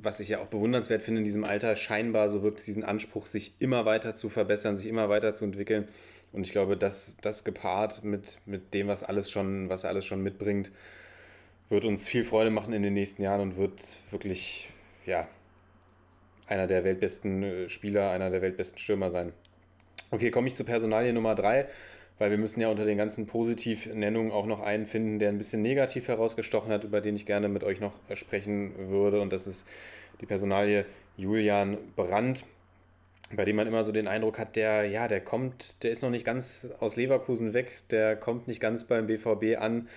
was 0.00 0.20
ich 0.20 0.28
ja 0.28 0.38
auch 0.38 0.46
bewundernswert 0.46 1.02
finde 1.02 1.18
in 1.18 1.24
diesem 1.24 1.42
Alter, 1.42 1.74
scheinbar 1.74 2.30
so 2.30 2.44
wirklich 2.44 2.66
diesen 2.66 2.84
Anspruch, 2.84 3.26
sich 3.26 3.54
immer 3.58 3.84
weiter 3.84 4.14
zu 4.14 4.28
verbessern, 4.28 4.76
sich 4.76 4.86
immer 4.86 5.08
weiter 5.08 5.34
zu 5.34 5.44
entwickeln. 5.44 5.88
Und 6.32 6.46
ich 6.46 6.52
glaube, 6.52 6.76
dass 6.76 7.16
das 7.20 7.42
gepaart 7.42 8.04
mit, 8.04 8.38
mit 8.46 8.74
dem, 8.74 8.86
was 8.86 9.02
alles 9.02 9.28
schon, 9.28 9.70
was 9.70 9.82
er 9.82 9.90
alles 9.90 10.06
schon 10.06 10.22
mitbringt, 10.22 10.70
wird 11.68 11.84
uns 11.84 12.06
viel 12.06 12.22
Freude 12.22 12.50
machen 12.50 12.72
in 12.74 12.84
den 12.84 12.94
nächsten 12.94 13.24
Jahren 13.24 13.40
und 13.40 13.56
wird 13.56 13.82
wirklich, 14.12 14.68
ja, 15.04 15.26
einer 16.46 16.68
der 16.68 16.84
weltbesten 16.84 17.42
äh, 17.42 17.68
Spieler, 17.68 18.12
einer 18.12 18.30
der 18.30 18.40
weltbesten 18.40 18.78
Stürmer 18.78 19.10
sein. 19.10 19.32
Okay, 20.12 20.30
komme 20.30 20.46
ich 20.46 20.54
zu 20.54 20.62
Personalie 20.62 21.12
Nummer 21.12 21.34
3, 21.34 21.66
weil 22.18 22.30
wir 22.30 22.38
müssen 22.38 22.60
ja 22.60 22.68
unter 22.68 22.84
den 22.84 22.98
ganzen 22.98 23.26
Positivnennungen 23.26 24.32
auch 24.32 24.46
noch 24.46 24.60
einen 24.60 24.86
finden, 24.86 25.18
der 25.18 25.28
ein 25.28 25.38
bisschen 25.38 25.62
negativ 25.62 26.08
herausgestochen 26.08 26.72
hat, 26.72 26.84
über 26.84 27.00
den 27.00 27.16
ich 27.16 27.26
gerne 27.26 27.48
mit 27.48 27.62
euch 27.62 27.80
noch 27.80 27.92
äh, 28.08 28.16
sprechen 28.16 28.72
würde. 28.90 29.20
Und 29.20 29.32
das 29.32 29.46
ist 29.46 29.66
die 30.20 30.26
Personalie 30.26 30.86
Julian 31.16 31.76
Brandt, 31.94 32.44
bei 33.34 33.44
dem 33.44 33.56
man 33.56 33.66
immer 33.66 33.84
so 33.84 33.92
den 33.92 34.08
Eindruck 34.08 34.38
hat, 34.38 34.56
der, 34.56 34.86
ja, 34.86 35.08
der 35.08 35.20
kommt, 35.20 35.82
der 35.82 35.90
ist 35.90 36.02
noch 36.02 36.10
nicht 36.10 36.24
ganz 36.24 36.68
aus 36.78 36.96
Leverkusen 36.96 37.54
weg, 37.54 37.82
der 37.90 38.16
kommt 38.16 38.48
nicht 38.48 38.60
ganz 38.60 38.84
beim 38.84 39.06
BVB 39.06 39.58
an. 39.58 39.88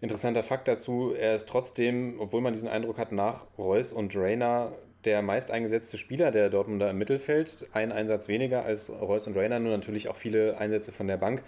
Interessanter 0.00 0.42
Fakt 0.42 0.66
dazu, 0.66 1.14
er 1.16 1.36
ist 1.36 1.48
trotzdem, 1.48 2.16
obwohl 2.18 2.40
man 2.40 2.52
diesen 2.52 2.68
Eindruck 2.68 2.98
hat, 2.98 3.12
nach 3.12 3.46
Reus 3.56 3.92
und 3.92 4.16
Rainer 4.16 4.72
der 5.04 5.22
meist 5.22 5.50
eingesetzte 5.50 5.98
Spieler 5.98 6.30
der 6.30 6.50
Dortmunder 6.50 6.90
im 6.90 6.98
Mittelfeld. 6.98 7.66
Ein 7.72 7.92
Einsatz 7.92 8.28
weniger 8.28 8.64
als 8.64 8.90
Reus 8.90 9.26
und 9.26 9.36
Rainer, 9.36 9.58
nur 9.58 9.72
natürlich 9.72 10.08
auch 10.08 10.16
viele 10.16 10.58
Einsätze 10.58 10.92
von 10.92 11.06
der 11.06 11.16
Bank. 11.16 11.42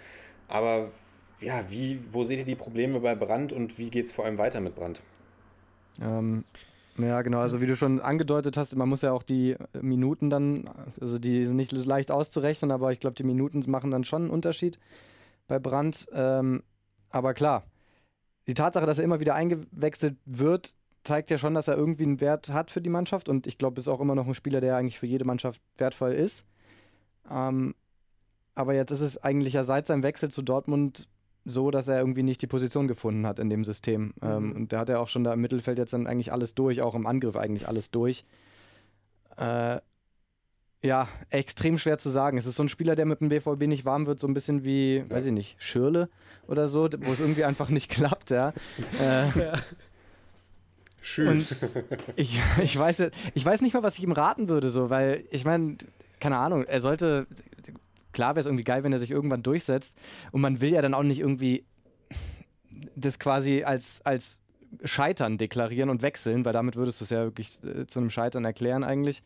Aber 0.47 0.91
ja, 1.39 1.65
wie, 1.69 1.99
wo 2.11 2.23
seht 2.23 2.39
ihr 2.39 2.45
die 2.45 2.55
Probleme 2.55 2.99
bei 2.99 3.15
Brand 3.15 3.53
und 3.53 3.77
wie 3.77 3.89
geht 3.89 4.05
es 4.05 4.11
vor 4.11 4.25
allem 4.25 4.37
weiter 4.37 4.61
mit 4.61 4.75
Brand? 4.75 5.01
Ähm, 6.01 6.43
ja, 6.97 7.21
genau. 7.21 7.39
Also 7.39 7.61
wie 7.61 7.67
du 7.67 7.75
schon 7.75 7.99
angedeutet 7.99 8.57
hast, 8.57 8.75
man 8.75 8.89
muss 8.89 9.01
ja 9.01 9.11
auch 9.11 9.23
die 9.23 9.55
Minuten 9.81 10.29
dann, 10.29 10.69
also 10.99 11.19
die 11.19 11.45
sind 11.45 11.57
nicht 11.57 11.71
leicht 11.71 12.11
auszurechnen, 12.11 12.71
aber 12.71 12.91
ich 12.91 12.99
glaube, 12.99 13.15
die 13.15 13.23
Minuten 13.23 13.63
machen 13.67 13.91
dann 13.91 14.03
schon 14.03 14.23
einen 14.23 14.31
Unterschied 14.31 14.79
bei 15.47 15.59
Brand. 15.59 16.07
Ähm, 16.13 16.63
aber 17.09 17.33
klar, 17.33 17.63
die 18.47 18.53
Tatsache, 18.53 18.85
dass 18.85 18.97
er 18.97 19.03
immer 19.03 19.19
wieder 19.19 19.35
eingewechselt 19.35 20.17
wird, 20.25 20.73
zeigt 21.05 21.29
ja 21.29 21.37
schon, 21.37 21.53
dass 21.53 21.67
er 21.67 21.77
irgendwie 21.77 22.03
einen 22.03 22.19
Wert 22.19 22.51
hat 22.51 22.71
für 22.71 22.81
die 22.81 22.89
Mannschaft. 22.89 23.29
Und 23.29 23.47
ich 23.47 23.57
glaube, 23.57 23.79
ist 23.79 23.87
auch 23.87 24.01
immer 24.01 24.15
noch 24.15 24.27
ein 24.27 24.33
Spieler, 24.33 24.61
der 24.61 24.75
eigentlich 24.75 24.99
für 24.99 25.05
jede 25.05 25.25
Mannschaft 25.25 25.61
wertvoll 25.77 26.11
ist. 26.11 26.45
Ähm, 27.29 27.75
aber 28.55 28.73
jetzt 28.73 28.91
ist 28.91 29.01
es 29.01 29.17
eigentlich 29.23 29.53
ja 29.53 29.63
seit 29.63 29.85
seinem 29.85 30.03
Wechsel 30.03 30.29
zu 30.29 30.41
Dortmund 30.41 31.07
so, 31.45 31.69
dass 31.69 31.87
er 31.87 31.99
irgendwie 31.99 32.23
nicht 32.23 32.41
die 32.41 32.47
Position 32.47 32.87
gefunden 32.87 33.27
hat 33.27 33.39
in 33.39 33.49
dem 33.49 33.63
System. 33.63 34.13
Mhm. 34.21 34.27
Ähm, 34.29 34.51
und 34.53 34.73
da 34.73 34.79
hat 34.79 34.89
er 34.89 34.99
auch 34.99 35.07
schon 35.07 35.23
da 35.23 35.33
im 35.33 35.41
Mittelfeld 35.41 35.77
jetzt 35.77 35.93
dann 35.93 36.07
eigentlich 36.07 36.33
alles 36.33 36.55
durch, 36.55 36.81
auch 36.81 36.95
im 36.95 37.05
Angriff 37.05 37.35
eigentlich 37.35 37.67
alles 37.67 37.91
durch. 37.91 38.25
Äh, 39.37 39.79
ja, 40.83 41.07
extrem 41.29 41.77
schwer 41.77 41.97
zu 41.97 42.09
sagen. 42.09 42.37
Es 42.37 42.45
ist 42.45 42.55
so 42.55 42.63
ein 42.63 42.69
Spieler, 42.69 42.95
der 42.95 43.05
mit 43.05 43.21
dem 43.21 43.29
BVB 43.29 43.67
nicht 43.67 43.85
warm 43.85 44.05
wird, 44.05 44.19
so 44.19 44.27
ein 44.27 44.33
bisschen 44.33 44.63
wie, 44.63 44.97
ja. 44.97 45.09
weiß 45.09 45.25
ich 45.25 45.31
nicht, 45.31 45.55
Schirle 45.61 46.09
oder 46.47 46.67
so, 46.67 46.89
wo 47.01 47.11
es 47.11 47.19
irgendwie 47.19 47.43
einfach 47.43 47.69
nicht 47.69 47.89
klappt, 47.91 48.31
ja. 48.31 48.53
äh, 48.99 49.39
ja. 49.39 49.53
Schön. 51.05 51.45
ich, 52.15 52.41
ich, 52.63 52.79
weiß, 52.79 53.11
ich 53.35 53.45
weiß 53.45 53.61
nicht 53.61 53.75
mal, 53.75 53.83
was 53.83 53.95
ich 53.99 54.03
ihm 54.03 54.11
raten 54.11 54.49
würde, 54.49 54.71
so, 54.71 54.89
weil 54.89 55.23
ich 55.29 55.45
meine, 55.45 55.77
keine 56.19 56.37
Ahnung, 56.37 56.63
er 56.63 56.81
sollte, 56.81 57.27
klar 58.11 58.31
wäre 58.31 58.39
es 58.39 58.47
irgendwie 58.47 58.63
geil, 58.63 58.83
wenn 58.83 58.91
er 58.91 58.97
sich 58.97 59.11
irgendwann 59.11 59.43
durchsetzt 59.43 59.99
und 60.31 60.41
man 60.41 60.61
will 60.61 60.71
ja 60.71 60.81
dann 60.81 60.95
auch 60.95 61.03
nicht 61.03 61.19
irgendwie 61.19 61.63
das 62.95 63.19
quasi 63.19 63.61
als, 63.63 64.03
als 64.03 64.39
Scheitern 64.83 65.37
deklarieren 65.37 65.91
und 65.91 66.01
wechseln, 66.01 66.43
weil 66.43 66.53
damit 66.53 66.75
würdest 66.75 67.01
du 67.01 67.03
es 67.03 67.11
ja 67.11 67.23
wirklich 67.23 67.59
äh, 67.63 67.85
zu 67.85 67.99
einem 67.99 68.09
Scheitern 68.09 68.43
erklären 68.43 68.83
eigentlich. 68.83 69.21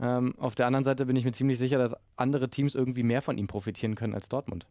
Ähm, 0.00 0.34
auf 0.38 0.54
der 0.54 0.66
anderen 0.66 0.84
Seite 0.84 1.04
bin 1.04 1.16
ich 1.16 1.26
mir 1.26 1.32
ziemlich 1.32 1.58
sicher, 1.58 1.76
dass 1.76 1.94
andere 2.16 2.48
Teams 2.48 2.74
irgendwie 2.74 3.02
mehr 3.02 3.20
von 3.20 3.36
ihm 3.36 3.48
profitieren 3.48 3.96
können 3.96 4.14
als 4.14 4.30
Dortmund. 4.30 4.66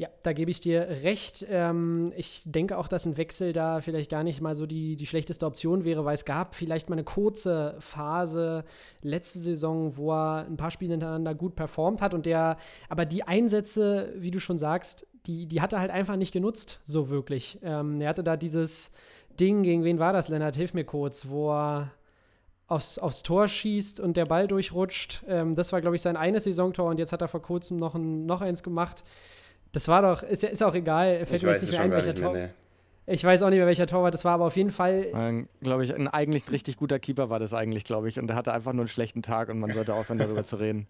Ja, 0.00 0.08
da 0.22 0.32
gebe 0.32 0.50
ich 0.50 0.60
dir 0.60 0.88
recht. 1.02 1.44
Ähm, 1.50 2.10
ich 2.16 2.40
denke 2.46 2.78
auch, 2.78 2.88
dass 2.88 3.04
ein 3.04 3.18
Wechsel 3.18 3.52
da 3.52 3.82
vielleicht 3.82 4.10
gar 4.10 4.24
nicht 4.24 4.40
mal 4.40 4.54
so 4.54 4.64
die, 4.64 4.96
die 4.96 5.04
schlechteste 5.04 5.44
Option 5.44 5.84
wäre, 5.84 6.06
weil 6.06 6.14
es 6.14 6.24
gab 6.24 6.54
vielleicht 6.54 6.88
mal 6.88 6.94
eine 6.94 7.04
kurze 7.04 7.76
Phase 7.80 8.64
letzte 9.02 9.40
Saison, 9.40 9.98
wo 9.98 10.10
er 10.14 10.46
ein 10.46 10.56
paar 10.56 10.70
Spiele 10.70 10.92
hintereinander 10.94 11.34
gut 11.34 11.54
performt 11.54 12.00
hat 12.00 12.14
und 12.14 12.24
der, 12.24 12.56
aber 12.88 13.04
die 13.04 13.24
Einsätze, 13.24 14.14
wie 14.16 14.30
du 14.30 14.40
schon 14.40 14.56
sagst, 14.56 15.06
die, 15.26 15.44
die 15.44 15.60
hat 15.60 15.74
er 15.74 15.80
halt 15.80 15.90
einfach 15.90 16.16
nicht 16.16 16.32
genutzt, 16.32 16.80
so 16.86 17.10
wirklich. 17.10 17.58
Ähm, 17.62 18.00
er 18.00 18.08
hatte 18.08 18.24
da 18.24 18.38
dieses 18.38 18.92
Ding, 19.38 19.62
gegen 19.62 19.84
wen 19.84 19.98
war 19.98 20.14
das, 20.14 20.28
Lennart? 20.28 20.56
Hilf 20.56 20.72
mir 20.72 20.84
kurz, 20.84 21.28
wo 21.28 21.52
er 21.52 21.90
aufs, 22.68 22.98
aufs 22.98 23.22
Tor 23.22 23.48
schießt 23.48 24.00
und 24.00 24.16
der 24.16 24.24
Ball 24.24 24.48
durchrutscht. 24.48 25.24
Ähm, 25.28 25.56
das 25.56 25.74
war, 25.74 25.82
glaube 25.82 25.96
ich, 25.96 26.00
sein 26.00 26.16
eines 26.16 26.44
Saisontor 26.44 26.88
und 26.88 26.98
jetzt 26.98 27.12
hat 27.12 27.20
er 27.20 27.28
vor 27.28 27.42
kurzem 27.42 27.76
noch, 27.76 27.94
ein, 27.94 28.24
noch 28.24 28.40
eins 28.40 28.62
gemacht. 28.62 29.04
Das 29.72 29.88
war 29.88 30.02
doch, 30.02 30.22
ist, 30.22 30.42
ist 30.44 30.62
auch 30.62 30.74
egal, 30.74 31.24
fällt 31.26 31.32
ich 31.32 31.42
mir 31.42 31.52
jetzt 31.52 31.62
nicht 31.62 31.72
mehr 31.72 31.82
ein, 31.82 31.90
welcher 31.90 32.14
Tor. 32.14 32.34
Nee. 32.34 32.48
Ich 33.06 33.24
weiß 33.24 33.42
auch 33.42 33.50
nicht 33.50 33.58
mehr, 33.58 33.66
welcher 33.66 33.86
Torwart 33.86 34.14
das 34.14 34.24
war, 34.24 34.34
aber 34.34 34.46
auf 34.46 34.56
jeden 34.56 34.70
Fall. 34.70 35.46
Glaube 35.62 35.82
ich, 35.82 35.94
ein 35.94 36.06
eigentlich 36.06 36.50
richtig 36.50 36.76
guter 36.76 36.98
Keeper 36.98 37.28
war 37.28 37.38
das 37.38 37.54
eigentlich, 37.54 37.84
glaube 37.84 38.08
ich. 38.08 38.18
Und 38.18 38.28
der 38.28 38.36
hatte 38.36 38.52
einfach 38.52 38.72
nur 38.72 38.82
einen 38.82 38.88
schlechten 38.88 39.22
Tag 39.22 39.48
und 39.48 39.58
man 39.58 39.70
sollte 39.72 39.94
aufhören, 39.94 40.18
darüber 40.18 40.44
zu 40.44 40.56
reden. 40.56 40.86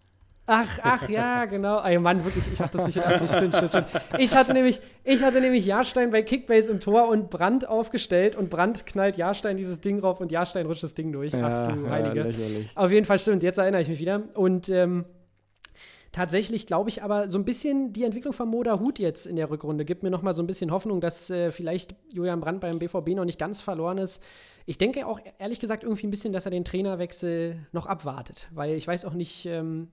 Ach, 0.47 0.79
ach, 0.83 1.07
ja, 1.07 1.45
genau. 1.45 1.81
Ey, 1.81 1.97
Mann, 1.99 2.25
wirklich, 2.25 2.43
ich 2.51 2.59
hatte 2.59 2.77
das 2.77 2.87
nicht 2.87 2.97
in 2.97 3.03
Absicht. 3.03 3.33
Stimmt, 3.33 3.55
stimmt, 3.55 3.71
stimmt. 3.71 3.87
Ich 4.17 4.35
hatte 4.35 4.53
nämlich, 4.53 4.81
ich 5.03 5.23
hatte 5.23 5.39
nämlich 5.39 5.65
Jahrstein 5.65 6.11
bei 6.11 6.23
Kickbase 6.23 6.71
im 6.71 6.79
Tor 6.79 7.07
und 7.07 7.29
Brand 7.29 7.67
aufgestellt 7.67 8.35
und 8.35 8.49
Brand 8.49 8.85
knallt 8.85 9.17
Jahrstein 9.17 9.55
dieses 9.55 9.81
Ding 9.81 9.99
rauf 9.99 10.19
und 10.19 10.31
Jahrstein 10.31 10.65
rutscht 10.65 10.83
das 10.83 10.93
Ding 10.93 11.11
durch. 11.11 11.31
Ja, 11.33 11.69
ach 11.69 11.75
du 11.75 11.89
Heilige. 11.89 12.29
Ja, 12.29 12.59
Auf 12.75 12.91
jeden 12.91 13.05
Fall 13.05 13.19
stimmt, 13.19 13.43
jetzt 13.43 13.59
erinnere 13.59 13.81
ich 13.81 13.87
mich 13.87 13.99
wieder. 13.99 14.23
Und 14.33 14.67
ähm, 14.69 15.05
Tatsächlich 16.11 16.67
glaube 16.67 16.89
ich 16.89 17.03
aber 17.03 17.29
so 17.29 17.37
ein 17.37 17.45
bisschen 17.45 17.93
die 17.93 18.03
Entwicklung 18.03 18.33
von 18.33 18.49
Moda 18.49 18.79
Hut 18.79 18.99
jetzt 18.99 19.25
in 19.25 19.37
der 19.37 19.49
Rückrunde 19.49 19.85
gibt 19.85 20.03
mir 20.03 20.09
noch 20.09 20.21
mal 20.21 20.33
so 20.33 20.43
ein 20.43 20.47
bisschen 20.47 20.71
Hoffnung, 20.71 20.99
dass 20.99 21.29
äh, 21.29 21.51
vielleicht 21.51 21.95
Julian 22.09 22.41
Brandt 22.41 22.59
beim 22.59 22.79
BVB 22.79 23.09
noch 23.09 23.23
nicht 23.23 23.39
ganz 23.39 23.61
verloren 23.61 23.97
ist. 23.97 24.21
Ich 24.65 24.77
denke 24.77 25.07
auch 25.07 25.19
ehrlich 25.39 25.61
gesagt 25.61 25.83
irgendwie 25.83 26.07
ein 26.07 26.11
bisschen, 26.11 26.33
dass 26.33 26.45
er 26.45 26.51
den 26.51 26.65
Trainerwechsel 26.65 27.65
noch 27.71 27.85
abwartet, 27.85 28.49
weil 28.51 28.75
ich 28.75 28.85
weiß 28.85 29.05
auch 29.05 29.13
nicht, 29.13 29.45
ähm, 29.45 29.87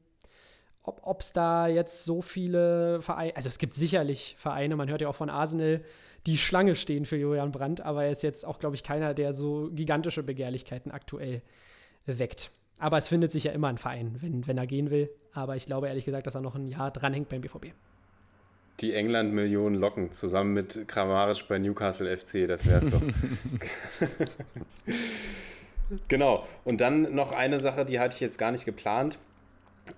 ob 0.82 1.20
es 1.20 1.32
da 1.32 1.68
jetzt 1.68 2.04
so 2.04 2.20
viele 2.22 3.00
Vereine, 3.00 3.36
also 3.36 3.48
es 3.48 3.58
gibt 3.58 3.74
sicherlich 3.74 4.34
Vereine, 4.38 4.74
man 4.74 4.88
hört 4.88 5.02
ja 5.02 5.08
auch 5.08 5.14
von 5.14 5.30
Arsenal, 5.30 5.84
die 6.26 6.38
Schlange 6.38 6.74
stehen 6.74 7.04
für 7.04 7.16
Julian 7.16 7.52
Brandt, 7.52 7.80
aber 7.80 8.04
er 8.04 8.12
ist 8.12 8.22
jetzt 8.22 8.44
auch, 8.44 8.58
glaube 8.58 8.74
ich, 8.74 8.82
keiner, 8.82 9.14
der 9.14 9.32
so 9.32 9.70
gigantische 9.72 10.22
Begehrlichkeiten 10.22 10.90
aktuell 10.90 11.42
weckt. 12.06 12.50
Aber 12.78 12.98
es 12.98 13.08
findet 13.08 13.32
sich 13.32 13.44
ja 13.44 13.52
immer 13.52 13.68
ein 13.68 13.78
Verein, 13.78 14.16
wenn, 14.20 14.46
wenn 14.46 14.58
er 14.58 14.66
gehen 14.66 14.90
will. 14.90 15.10
Aber 15.32 15.56
ich 15.56 15.66
glaube 15.66 15.88
ehrlich 15.88 16.04
gesagt, 16.04 16.26
dass 16.26 16.34
er 16.34 16.40
noch 16.40 16.54
ein 16.54 16.66
Jahr 16.66 16.90
dranhängt 16.90 17.28
beim 17.28 17.40
BVB. 17.40 17.72
Die 18.80 18.94
England-Millionen 18.94 19.74
locken 19.74 20.12
zusammen 20.12 20.54
mit 20.54 20.86
Kramaric 20.86 21.48
bei 21.48 21.58
Newcastle 21.58 22.16
FC, 22.16 22.46
das 22.46 22.64
wäre 22.64 22.84
es 22.84 22.90
doch. 22.90 23.02
genau. 26.08 26.46
Und 26.64 26.80
dann 26.80 27.14
noch 27.14 27.32
eine 27.32 27.58
Sache, 27.58 27.84
die 27.84 27.98
hatte 27.98 28.14
ich 28.14 28.20
jetzt 28.20 28.38
gar 28.38 28.52
nicht 28.52 28.64
geplant. 28.64 29.18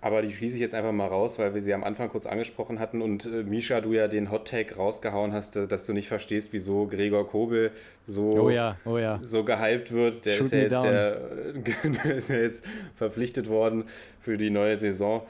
Aber 0.01 0.23
die 0.23 0.33
schließe 0.33 0.55
ich 0.55 0.61
jetzt 0.61 0.75
einfach 0.75 0.93
mal 0.93 1.07
raus, 1.07 1.39
weil 1.39 1.55
wir 1.55 1.61
sie 1.61 1.75
am 1.75 1.85
Anfang 1.85 2.09
kurz 2.09 2.27
angesprochen 2.27 2.79
hatten 2.79 3.03
und 3.03 3.27
äh, 3.27 3.43
Misha, 3.43 3.81
du 3.81 3.93
ja 3.93 4.09
den 4.09 4.31
Hot 4.31 4.49
Take 4.49 4.77
rausgehauen 4.77 5.33
hast, 5.33 5.57
äh, 5.57 5.67
dass 5.67 5.85
du 5.87 5.93
nicht 5.93 6.09
verstehst, 6.09 6.53
wieso 6.53 6.87
Gregor 6.87 7.29
Kobel 7.29 7.71
so, 8.07 8.31
oh 8.43 8.51
ja, 8.51 8.77
oh 8.85 8.99
ja. 8.99 9.19
so 9.21 9.45
gehypt 9.45 9.93
wird. 9.93 10.25
Der 10.25 10.41
ist, 10.41 10.53
ja 10.53 10.59
jetzt 10.59 10.73
der, 10.73 11.15
der 12.05 12.15
ist 12.15 12.31
ja 12.31 12.37
jetzt 12.37 12.65
verpflichtet 12.97 13.49
worden 13.49 13.85
für 14.21 14.39
die 14.39 14.51
neue 14.51 14.77
Saison. 14.77 15.23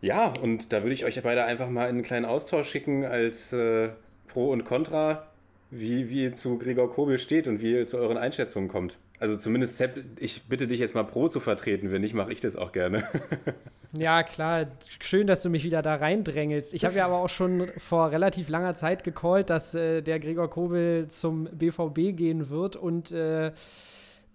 Ja, 0.00 0.34
und 0.42 0.72
da 0.72 0.82
würde 0.82 0.92
ich 0.92 1.04
euch 1.04 1.20
beide 1.22 1.44
einfach 1.44 1.68
mal 1.68 1.84
in 1.84 1.96
einen 1.96 2.02
kleinen 2.02 2.26
Austausch 2.26 2.68
schicken 2.68 3.04
als 3.04 3.52
äh, 3.52 3.88
Pro 4.28 4.50
und 4.50 4.64
Contra, 4.64 5.26
wie, 5.70 6.10
wie 6.10 6.24
ihr 6.24 6.34
zu 6.34 6.58
Gregor 6.58 6.92
Kobel 6.92 7.18
steht 7.18 7.48
und 7.48 7.62
wie 7.62 7.72
ihr 7.72 7.86
zu 7.86 7.96
euren 7.96 8.18
Einschätzungen 8.18 8.68
kommt. 8.68 8.98
Also 9.20 9.36
zumindest, 9.36 9.76
Sepp, 9.76 10.04
ich 10.18 10.48
bitte 10.48 10.66
dich 10.66 10.80
jetzt 10.80 10.94
mal 10.94 11.04
Pro 11.04 11.28
zu 11.28 11.38
vertreten. 11.40 11.92
Wenn 11.92 12.00
nicht, 12.00 12.14
mache 12.14 12.32
ich 12.32 12.40
das 12.40 12.56
auch 12.56 12.72
gerne. 12.72 13.04
ja, 13.92 14.22
klar. 14.22 14.66
Schön, 15.00 15.26
dass 15.26 15.42
du 15.42 15.50
mich 15.50 15.64
wieder 15.64 15.82
da 15.82 15.94
reindrängelst. 15.94 16.74
Ich 16.74 16.84
habe 16.84 16.96
ja 16.96 17.06
aber 17.06 17.18
auch 17.18 17.28
schon 17.28 17.70
vor 17.78 18.10
relativ 18.10 18.48
langer 18.48 18.74
Zeit 18.74 19.04
gecallt, 19.04 19.50
dass 19.50 19.74
äh, 19.74 20.02
der 20.02 20.18
Gregor 20.18 20.50
Kobel 20.50 21.08
zum 21.08 21.44
BVB 21.44 22.16
gehen 22.16 22.50
wird. 22.50 22.74
Und 22.74 23.12
äh, 23.12 23.52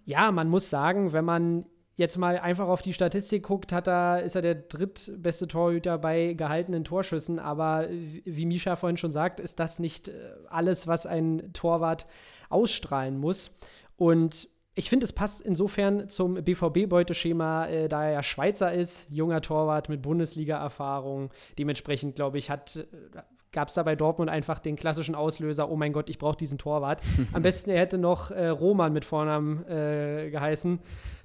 ja, 0.06 0.32
man 0.32 0.48
muss 0.48 0.70
sagen, 0.70 1.12
wenn 1.12 1.26
man 1.26 1.66
jetzt 1.96 2.16
mal 2.16 2.38
einfach 2.38 2.66
auf 2.66 2.80
die 2.80 2.94
Statistik 2.94 3.42
guckt, 3.42 3.72
hat 3.72 3.86
er, 3.86 4.22
ist 4.22 4.34
er 4.34 4.40
der 4.40 4.54
drittbeste 4.54 5.46
Torhüter 5.46 5.98
bei 5.98 6.32
gehaltenen 6.32 6.84
Torschüssen. 6.84 7.38
Aber 7.38 7.86
wie 7.90 8.46
Misha 8.46 8.76
vorhin 8.76 8.96
schon 8.96 9.12
sagt, 9.12 9.40
ist 9.40 9.60
das 9.60 9.78
nicht 9.78 10.08
äh, 10.08 10.12
alles, 10.48 10.86
was 10.86 11.04
ein 11.04 11.52
Torwart 11.52 12.06
ausstrahlen 12.48 13.18
muss. 13.18 13.58
Und 13.98 14.48
ich 14.80 14.88
finde, 14.88 15.04
es 15.04 15.12
passt 15.12 15.42
insofern 15.42 16.08
zum 16.08 16.42
BVB-Beuteschema, 16.42 17.66
äh, 17.66 17.86
da 17.86 18.02
er 18.02 18.12
ja 18.12 18.22
Schweizer 18.22 18.72
ist, 18.72 19.06
junger 19.10 19.42
Torwart 19.42 19.90
mit 19.90 20.00
Bundesliga-Erfahrung. 20.00 21.30
Dementsprechend, 21.58 22.16
glaube 22.16 22.38
ich, 22.38 22.50
hat. 22.50 22.76
Äh, 22.76 23.20
Gab 23.52 23.66
es 23.66 23.74
da 23.74 23.82
bei 23.82 23.96
Dortmund 23.96 24.30
einfach 24.30 24.60
den 24.60 24.76
klassischen 24.76 25.16
Auslöser, 25.16 25.68
oh 25.68 25.76
mein 25.76 25.92
Gott, 25.92 26.08
ich 26.08 26.18
brauche 26.18 26.36
diesen 26.36 26.56
Torwart. 26.56 27.02
Am 27.32 27.42
besten, 27.42 27.70
er 27.70 27.80
hätte 27.80 27.98
noch 27.98 28.30
äh, 28.30 28.46
Roman 28.46 28.92
mit 28.92 29.04
Vornamen 29.04 29.66
äh, 29.66 30.30
geheißen. 30.30 30.78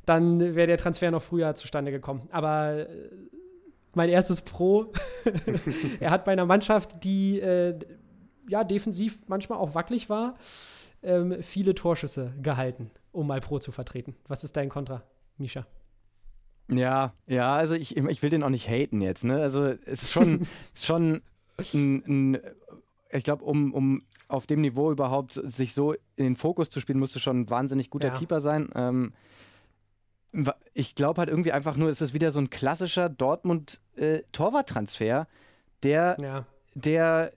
Dann 0.08 0.40
wäre 0.40 0.66
der 0.66 0.78
Transfer 0.78 1.12
noch 1.12 1.22
früher 1.22 1.54
zustande 1.54 1.92
gekommen. 1.92 2.28
Aber 2.32 2.74
äh, 2.74 2.88
mein 3.94 4.10
erstes 4.10 4.42
Pro, 4.42 4.92
er 6.00 6.10
hat 6.10 6.26
bei 6.26 6.32
einer 6.32 6.48
Mannschaft, 6.48 7.04
die 7.04 7.40
äh, 7.40 7.78
ja 8.50 8.64
defensiv 8.64 9.20
manchmal 9.28 9.60
auch 9.60 9.76
wackelig 9.76 10.10
war, 10.10 10.34
ähm, 11.06 11.42
viele 11.42 11.76
Torschüsse 11.76 12.34
gehalten 12.42 12.92
um 13.16 13.28
mal 13.28 13.42
Pro 13.42 13.60
zu 13.60 13.72
vertreten. 13.72 14.16
Was 14.28 14.44
ist 14.44 14.58
dein 14.58 14.70
Kontra, 14.70 15.04
Misha? 15.38 15.66
Ja, 16.68 17.14
ja, 17.28 17.56
also 17.56 17.76
ich, 17.76 17.96
ich 17.96 18.22
will 18.22 18.30
den 18.30 18.44
auch 18.44 18.50
nicht 18.50 18.68
haten 18.70 19.00
jetzt, 19.02 19.24
ne? 19.24 19.42
Also 19.42 19.64
es 19.64 20.04
ist 20.04 20.12
schon, 20.12 20.42
ist 20.74 20.86
schon 20.86 21.22
ein, 21.74 22.04
ein 22.06 22.38
ich 23.10 23.24
glaube, 23.24 23.46
um, 23.46 23.74
um 23.74 24.04
auf 24.28 24.46
dem 24.48 24.60
Niveau 24.62 24.92
überhaupt 24.92 25.34
sich 25.34 25.74
so 25.74 25.94
in 25.94 26.26
den 26.26 26.36
Fokus 26.36 26.70
zu 26.70 26.82
spielen, 26.82 27.00
musst 27.00 27.16
du 27.16 27.20
schon 27.20 27.40
ein 27.42 27.50
wahnsinnig 27.50 27.90
guter 27.90 28.10
ja. 28.10 28.16
Keeper 28.16 28.42
sein. 28.42 28.70
Ähm, 28.76 29.14
ich 30.74 30.96
glaube 30.96 31.20
halt 31.20 31.30
irgendwie 31.30 31.54
einfach 31.54 31.78
nur, 31.78 31.88
es 31.88 32.02
ist 32.02 32.14
wieder 32.14 32.32
so 32.32 32.40
ein 32.40 32.50
klassischer 32.50 33.08
Dortmund-Torwarttransfer, 33.08 35.22
äh, 35.22 35.26
der, 35.84 36.18
ja. 36.20 36.46
der 36.74 37.32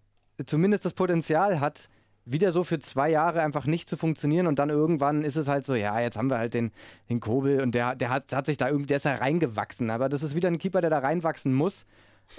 zumindest 0.44 0.84
das 0.84 0.94
Potenzial 0.94 1.60
hat, 1.60 1.88
wieder 2.30 2.52
so 2.52 2.64
für 2.64 2.78
zwei 2.78 3.10
Jahre 3.10 3.42
einfach 3.42 3.66
nicht 3.66 3.88
zu 3.88 3.96
funktionieren 3.96 4.46
und 4.46 4.58
dann 4.58 4.70
irgendwann 4.70 5.22
ist 5.22 5.36
es 5.36 5.48
halt 5.48 5.64
so, 5.64 5.74
ja, 5.74 5.98
jetzt 6.00 6.16
haben 6.16 6.30
wir 6.30 6.38
halt 6.38 6.54
den, 6.54 6.72
den 7.08 7.20
Kobel 7.20 7.60
und 7.62 7.74
der, 7.74 7.94
der 7.94 8.10
hat, 8.10 8.32
hat 8.32 8.46
sich 8.46 8.56
da 8.56 8.68
irgendwie, 8.68 8.86
der 8.86 8.96
ist 8.96 9.06
da 9.06 9.14
reingewachsen. 9.14 9.90
Aber 9.90 10.08
das 10.08 10.22
ist 10.22 10.34
wieder 10.34 10.48
ein 10.48 10.58
Keeper, 10.58 10.80
der 10.80 10.90
da 10.90 10.98
reinwachsen 10.98 11.54
muss. 11.54 11.86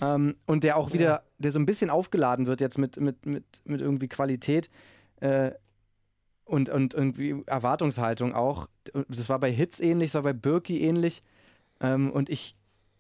Ähm, 0.02 0.36
und 0.45 0.64
der 0.64 0.78
auch 0.78 0.94
wieder, 0.94 1.06
ja. 1.06 1.22
der 1.40 1.52
so 1.52 1.60
ein 1.60 1.66
bisschen 1.66 1.90
aufgeladen 1.90 2.45
wird 2.45 2.61
jetzt 2.61 2.78
mit, 2.78 2.99
mit, 2.99 3.26
mit, 3.26 3.44
mit 3.66 3.82
irgendwie 3.82 4.07
Qualität 4.07 4.70
äh, 5.20 5.52
und, 6.45 6.70
und 6.70 6.94
irgendwie 6.94 7.44
Erwartungshaltung 7.48 8.34
auch. 8.34 8.68
Das 9.07 9.30
war 9.30 9.40
bei 9.40 9.52
Hits 9.52 9.80
ähnlich, 9.80 10.11
das 10.11 10.24
war 10.24 10.34
bei 10.34 10.34
Birki 10.34 10.82
ähnlich. 10.82 11.24
Ähm, 11.82 12.11
und 12.11 12.30
ich, 12.30 12.53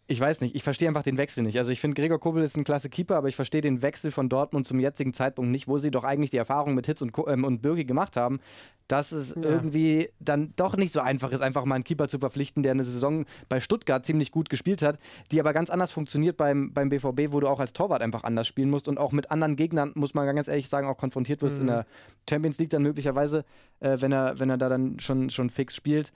ich 0.09 0.19
weiß 0.19 0.41
nicht, 0.41 0.55
ich 0.55 0.63
verstehe 0.63 0.87
einfach 0.87 1.03
den 1.03 1.19
Wechsel 1.19 1.43
nicht. 1.43 1.59
Also 1.59 1.71
ich 1.71 1.79
finde, 1.79 1.93
Gregor 2.01 2.19
Kobel 2.19 2.43
ist 2.43 2.57
ein 2.57 2.63
klasse 2.63 2.89
Keeper, 2.89 3.15
aber 3.15 3.27
ich 3.27 3.35
verstehe 3.35 3.61
den 3.61 3.83
Wechsel 3.83 4.09
von 4.09 4.27
Dortmund 4.27 4.65
zum 4.65 4.79
jetzigen 4.79 5.13
Zeitpunkt 5.13 5.51
nicht, 5.51 5.67
wo 5.67 5.77
sie 5.77 5.91
doch 5.91 6.03
eigentlich 6.03 6.31
die 6.31 6.37
Erfahrung 6.37 6.73
mit 6.73 6.87
Hitz 6.87 7.03
und, 7.03 7.13
ähm, 7.27 7.43
und 7.43 7.61
Birki 7.61 7.85
gemacht 7.85 8.17
haben, 8.17 8.39
dass 8.87 9.11
es 9.11 9.35
ja. 9.35 9.43
irgendwie 9.43 10.09
dann 10.19 10.53
doch 10.55 10.77
nicht 10.77 10.93
so 10.93 10.99
einfach 10.99 11.31
ist, 11.31 11.41
einfach 11.41 11.63
mal 11.63 11.75
einen 11.75 11.83
Keeper 11.83 12.07
zu 12.07 12.17
verpflichten, 12.17 12.63
der 12.63 12.71
eine 12.71 12.83
Saison 12.83 13.25
bei 13.49 13.59
Stuttgart 13.59 14.03
ziemlich 14.03 14.31
gut 14.31 14.49
gespielt 14.49 14.81
hat, 14.81 14.97
die 15.31 15.39
aber 15.39 15.53
ganz 15.53 15.69
anders 15.69 15.91
funktioniert 15.91 16.37
beim, 16.37 16.73
beim 16.73 16.89
BVB, 16.89 17.31
wo 17.31 17.39
du 17.39 17.47
auch 17.47 17.59
als 17.59 17.73
Torwart 17.73 18.01
einfach 18.01 18.23
anders 18.23 18.47
spielen 18.47 18.71
musst 18.71 18.87
und 18.87 18.97
auch 18.97 19.11
mit 19.11 19.29
anderen 19.29 19.55
Gegnern, 19.55 19.91
muss 19.93 20.15
man 20.15 20.35
ganz 20.35 20.47
ehrlich 20.47 20.69
sagen, 20.69 20.87
auch 20.87 20.97
konfrontiert 20.97 21.43
wirst 21.43 21.57
mhm. 21.57 21.61
in 21.61 21.67
der 21.67 21.85
Champions 22.27 22.57
League 22.57 22.71
dann 22.71 22.81
möglicherweise, 22.81 23.45
äh, 23.79 23.97
wenn, 23.99 24.11
er, 24.11 24.39
wenn 24.39 24.49
er 24.49 24.57
da 24.57 24.69
dann 24.69 24.99
schon, 24.99 25.29
schon 25.29 25.51
fix 25.51 25.75
spielt. 25.75 26.11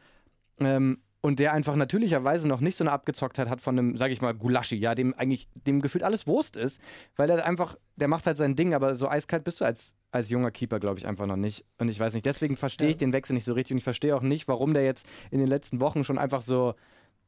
Ähm, 0.60 0.98
und 1.26 1.40
der 1.40 1.54
einfach 1.54 1.78
natürlicherweise 1.78 2.50
noch 2.50 2.60
nicht 2.60 2.76
so 2.76 2.84
eine 2.84 2.92
Abgezocktheit 2.92 3.48
hat 3.48 3.62
von 3.62 3.80
einem, 3.80 3.96
sag 3.96 4.12
ich 4.12 4.22
mal, 4.22 4.34
Gulaschi, 4.34 4.76
ja, 4.76 4.94
dem 4.94 5.14
eigentlich, 5.14 5.48
dem 5.66 5.82
gefühlt 5.82 6.04
alles 6.04 6.28
Wurst 6.28 6.58
ist, 6.58 6.82
weil 7.16 7.30
er 7.30 7.46
einfach, 7.46 7.78
der 7.96 8.10
macht 8.10 8.28
halt 8.28 8.36
sein 8.36 8.58
Ding, 8.58 8.74
aber 8.74 8.94
so 8.94 9.08
eiskalt 9.08 9.46
bist 9.46 9.62
du 9.62 9.66
als, 9.66 9.96
als 10.12 10.30
junger 10.30 10.52
Keeper, 10.52 10.82
glaube 10.82 11.00
ich, 11.00 11.08
einfach 11.08 11.26
noch 11.26 11.38
nicht. 11.38 11.64
Und 11.78 11.88
ich 11.88 11.98
weiß 11.98 12.14
nicht, 12.14 12.26
deswegen 12.26 12.58
verstehe 12.58 12.90
ich 12.90 12.96
ja. 12.96 13.00
den 13.00 13.14
Wechsel 13.14 13.36
nicht 13.36 13.46
so 13.46 13.54
richtig 13.54 13.72
und 13.72 13.78
ich 13.78 13.86
verstehe 13.86 14.14
auch 14.14 14.22
nicht, 14.22 14.50
warum 14.50 14.74
der 14.74 14.84
jetzt 14.84 15.06
in 15.32 15.40
den 15.40 15.48
letzten 15.48 15.80
Wochen 15.80 16.04
schon 16.04 16.18
einfach 16.18 16.42
so, 16.42 16.76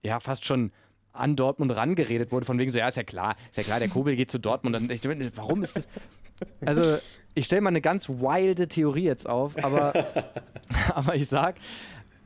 ja, 0.04 0.20
fast 0.20 0.44
schon 0.44 0.74
an 1.14 1.38
Dortmund 1.38 1.74
rangeredet 1.74 2.34
wurde, 2.34 2.46
von 2.46 2.60
wegen 2.60 2.72
so, 2.74 2.78
ja, 2.78 2.90
ist 2.90 2.98
ja 2.98 3.04
klar, 3.04 3.38
ist 3.50 3.56
ja 3.56 3.64
klar, 3.64 3.80
der 3.80 3.88
Kobel 3.88 4.18
geht 4.18 4.30
zu 4.30 4.42
Dortmund. 4.42 4.76
Und 4.76 4.92
ich, 4.92 5.02
warum 5.38 5.64
ist 5.64 5.78
das? 5.78 5.88
Also, 6.66 6.98
ich 7.34 7.46
stelle 7.46 7.62
mal 7.62 7.70
eine 7.70 7.80
ganz 7.80 8.10
wilde 8.10 8.68
Theorie 8.68 9.06
jetzt 9.06 9.30
auf, 9.30 9.56
aber, 9.64 9.94
aber 10.94 11.16
ich 11.16 11.28
sag, 11.28 11.56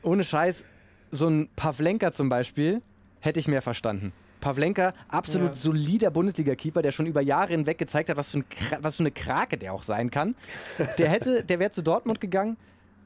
ohne 0.01 0.23
Scheiß, 0.23 0.65
so 1.11 1.27
ein 1.27 1.49
Pavlenka 1.55 2.11
zum 2.11 2.29
Beispiel 2.29 2.81
hätte 3.19 3.39
ich 3.39 3.47
mehr 3.47 3.61
verstanden. 3.61 4.13
Pavlenka, 4.39 4.93
absolut 5.09 5.49
ja. 5.49 5.55
solider 5.55 6.11
Bundesliga-Keeper, 6.11 6.81
der 6.81 6.91
schon 6.91 7.05
über 7.05 7.21
Jahre 7.21 7.49
hinweg 7.49 7.77
gezeigt 7.77 8.09
hat, 8.09 8.17
was 8.17 8.31
für, 8.31 8.39
ein, 8.39 8.45
was 8.79 8.95
für 8.95 9.03
eine 9.03 9.11
Krake 9.11 9.57
der 9.57 9.73
auch 9.73 9.83
sein 9.83 10.11
kann. 10.11 10.35
Der 10.97 11.09
hätte, 11.09 11.43
der 11.43 11.59
wäre 11.59 11.71
zu 11.71 11.83
Dortmund 11.83 12.21
gegangen 12.21 12.57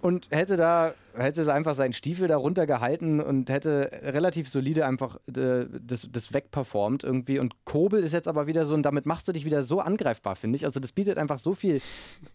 und 0.03 0.27
hätte 0.31 0.57
da, 0.57 0.93
hätte 1.15 1.51
einfach 1.53 1.75
seinen 1.75 1.93
Stiefel 1.93 2.27
da 2.27 2.35
runtergehalten 2.35 3.21
und 3.21 3.49
hätte 3.49 3.89
relativ 4.03 4.49
solide 4.49 4.85
einfach 4.85 5.15
äh, 5.27 5.65
das, 5.81 6.09
das 6.11 6.33
wegperformt 6.33 7.03
irgendwie. 7.03 7.39
Und 7.39 7.63
Kobel 7.63 8.03
ist 8.03 8.11
jetzt 8.11 8.27
aber 8.27 8.45
wieder 8.45 8.65
so, 8.65 8.75
und 8.75 8.83
damit 8.83 9.05
machst 9.05 9.27
du 9.27 9.31
dich 9.31 9.45
wieder 9.45 9.63
so 9.63 9.79
angreifbar, 9.79 10.35
finde 10.35 10.57
ich. 10.57 10.65
Also 10.65 10.79
das 10.79 10.91
bietet 10.91 11.17
einfach 11.17 11.39
so 11.39 11.55
viel 11.55 11.81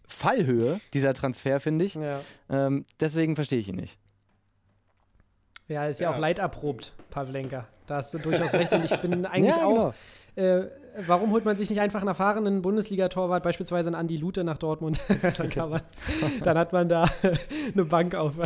Fallhöhe, 0.07 0.81
dieser 0.93 1.13
Transfer, 1.13 1.59
finde 1.59 1.85
ich. 1.85 1.93
Ja. 1.93 2.21
Ähm, 2.49 2.85
deswegen 2.99 3.35
verstehe 3.35 3.59
ich 3.59 3.69
ihn 3.69 3.75
nicht. 3.75 3.99
Ja, 5.69 5.85
ist 5.85 5.99
ja, 5.99 6.09
ja 6.09 6.15
auch 6.15 6.19
leiderprobt, 6.19 6.93
Pavlenka. 7.11 7.65
Da 7.85 7.97
hast 7.97 8.13
du 8.13 8.17
durchaus 8.17 8.53
recht. 8.53 8.73
Und 8.73 8.83
ich 8.83 8.95
bin 8.97 9.25
eigentlich 9.25 9.55
ja, 9.55 9.67
genau. 9.67 9.87
auch. 9.87 9.93
Äh, 10.35 10.65
warum 11.05 11.31
holt 11.31 11.45
man 11.45 11.57
sich 11.57 11.69
nicht 11.69 11.79
einfach 11.79 11.99
einen 11.99 12.07
erfahrenen 12.07 12.61
Bundesliga-Torwart, 12.61 13.43
beispielsweise 13.43 13.89
einen 13.89 13.95
Andi 13.95 14.17
Lute 14.17 14.43
nach 14.43 14.57
Dortmund? 14.57 14.99
dann, 15.55 15.69
man, 15.69 15.81
dann, 16.43 16.57
hat 16.57 16.73
man 16.73 16.89
da 16.89 17.05
eine 17.73 17.85
Bank 17.85 18.15
auf, 18.15 18.39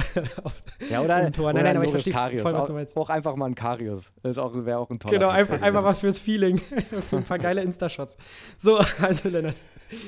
auf 0.43 0.63
ja, 0.89 1.01
oder, 1.01 1.31
Tor. 1.31 1.53
Nein, 1.53 1.63
nein, 1.63 1.77
aber 1.77 1.85
ich 1.85 1.91
verstehe 1.91 2.13
Karius. 2.13 2.41
voll, 2.41 2.53
was 2.53 2.65
du 2.65 2.73
meinst. 2.73 2.97
Auch, 2.97 3.03
auch 3.03 3.09
einfach 3.09 3.35
mal 3.35 3.45
ein 3.45 3.55
Karius. 3.55 4.11
Das 4.21 4.37
wäre 4.37 4.77
auch 4.77 4.89
ein 4.89 4.99
toller 4.99 5.17
Genau, 5.17 5.29
einfach, 5.29 5.61
einfach 5.61 5.83
mal 5.83 5.95
fürs 5.95 6.19
Feeling. 6.19 6.57
für 7.09 7.17
ein 7.17 7.23
paar 7.23 7.39
geile 7.39 7.61
Insta-Shots. 7.61 8.17
So, 8.57 8.79
also 9.01 9.29
Lennart. 9.29 9.55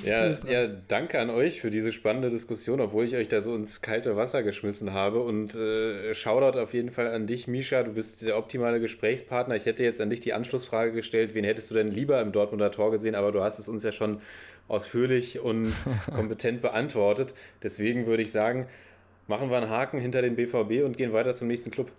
Ja, 0.04 0.30
ja, 0.30 0.68
danke 0.88 1.20
an 1.20 1.30
euch 1.30 1.62
für 1.62 1.70
diese 1.70 1.92
spannende 1.92 2.30
Diskussion, 2.30 2.80
obwohl 2.80 3.06
ich 3.06 3.16
euch 3.16 3.28
da 3.28 3.42
so 3.42 3.56
ins 3.56 3.82
kalte 3.82 4.16
Wasser 4.16 4.44
geschmissen 4.44 4.94
habe. 4.94 5.22
Und 5.22 5.56
äh, 5.56 6.14
Shoutout 6.14 6.60
auf 6.60 6.74
jeden 6.74 6.92
Fall 6.92 7.08
an 7.08 7.28
dich, 7.28 7.48
Misha. 7.48 7.84
Du 7.84 7.94
bist 7.94 8.22
der 8.22 8.38
optimale 8.38 8.80
Gesprächspartner. 8.80 9.56
Ich 9.56 9.66
hätte 9.66 9.84
jetzt 9.84 10.02
an 10.02 10.10
dich 10.10 10.20
die 10.22 10.34
Anschlussfrage 10.34 10.92
gestellt, 10.92 11.34
wen 11.34 11.44
hättest 11.44 11.72
du 11.72 11.76
denn 11.76 11.88
lieber 11.88 12.22
im 12.22 12.32
Dortmunder 12.32 12.72
Tor 12.72 12.92
gesehen? 12.92 13.16
Aber 13.16 13.32
du 13.32 13.42
hast 13.42 13.60
es 13.60 13.68
uns 13.68 13.84
ja 13.84 13.92
schon 13.92 14.22
ausführlich 14.68 15.40
und 15.40 15.74
kompetent 16.14 16.62
beantwortet. 16.62 17.34
Deswegen 17.64 18.08
würde 18.08 18.24
ich 18.24 18.32
sagen, 18.32 18.68
machen 19.28 19.50
wir 19.50 19.58
einen 19.58 19.70
Haken 19.70 20.00
hinter 20.00 20.22
den 20.22 20.36
BVB 20.36 20.84
und 20.84 20.98
gehen 20.98 21.14
weiter 21.14 21.36
zum 21.36 21.48
nächsten 21.48 21.72
Club. 21.72 21.92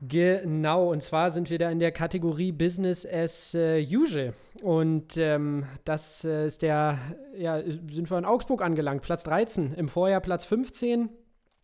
Genau, 0.00 0.92
und 0.92 1.02
zwar 1.02 1.30
sind 1.30 1.50
wir 1.50 1.58
da 1.58 1.70
in 1.70 1.80
der 1.80 1.90
Kategorie 1.90 2.52
Business 2.52 3.04
as 3.04 3.54
uh, 3.54 3.78
usual. 3.78 4.32
Und 4.62 5.16
ähm, 5.16 5.66
das 5.84 6.24
äh, 6.24 6.46
ist 6.46 6.62
der, 6.62 6.98
ja, 7.36 7.60
sind 7.60 8.10
wir 8.10 8.18
in 8.18 8.24
Augsburg 8.24 8.62
angelangt, 8.62 9.02
Platz 9.02 9.24
13, 9.24 9.72
im 9.72 9.88
Vorjahr 9.88 10.20
Platz 10.20 10.44
15. 10.44 11.08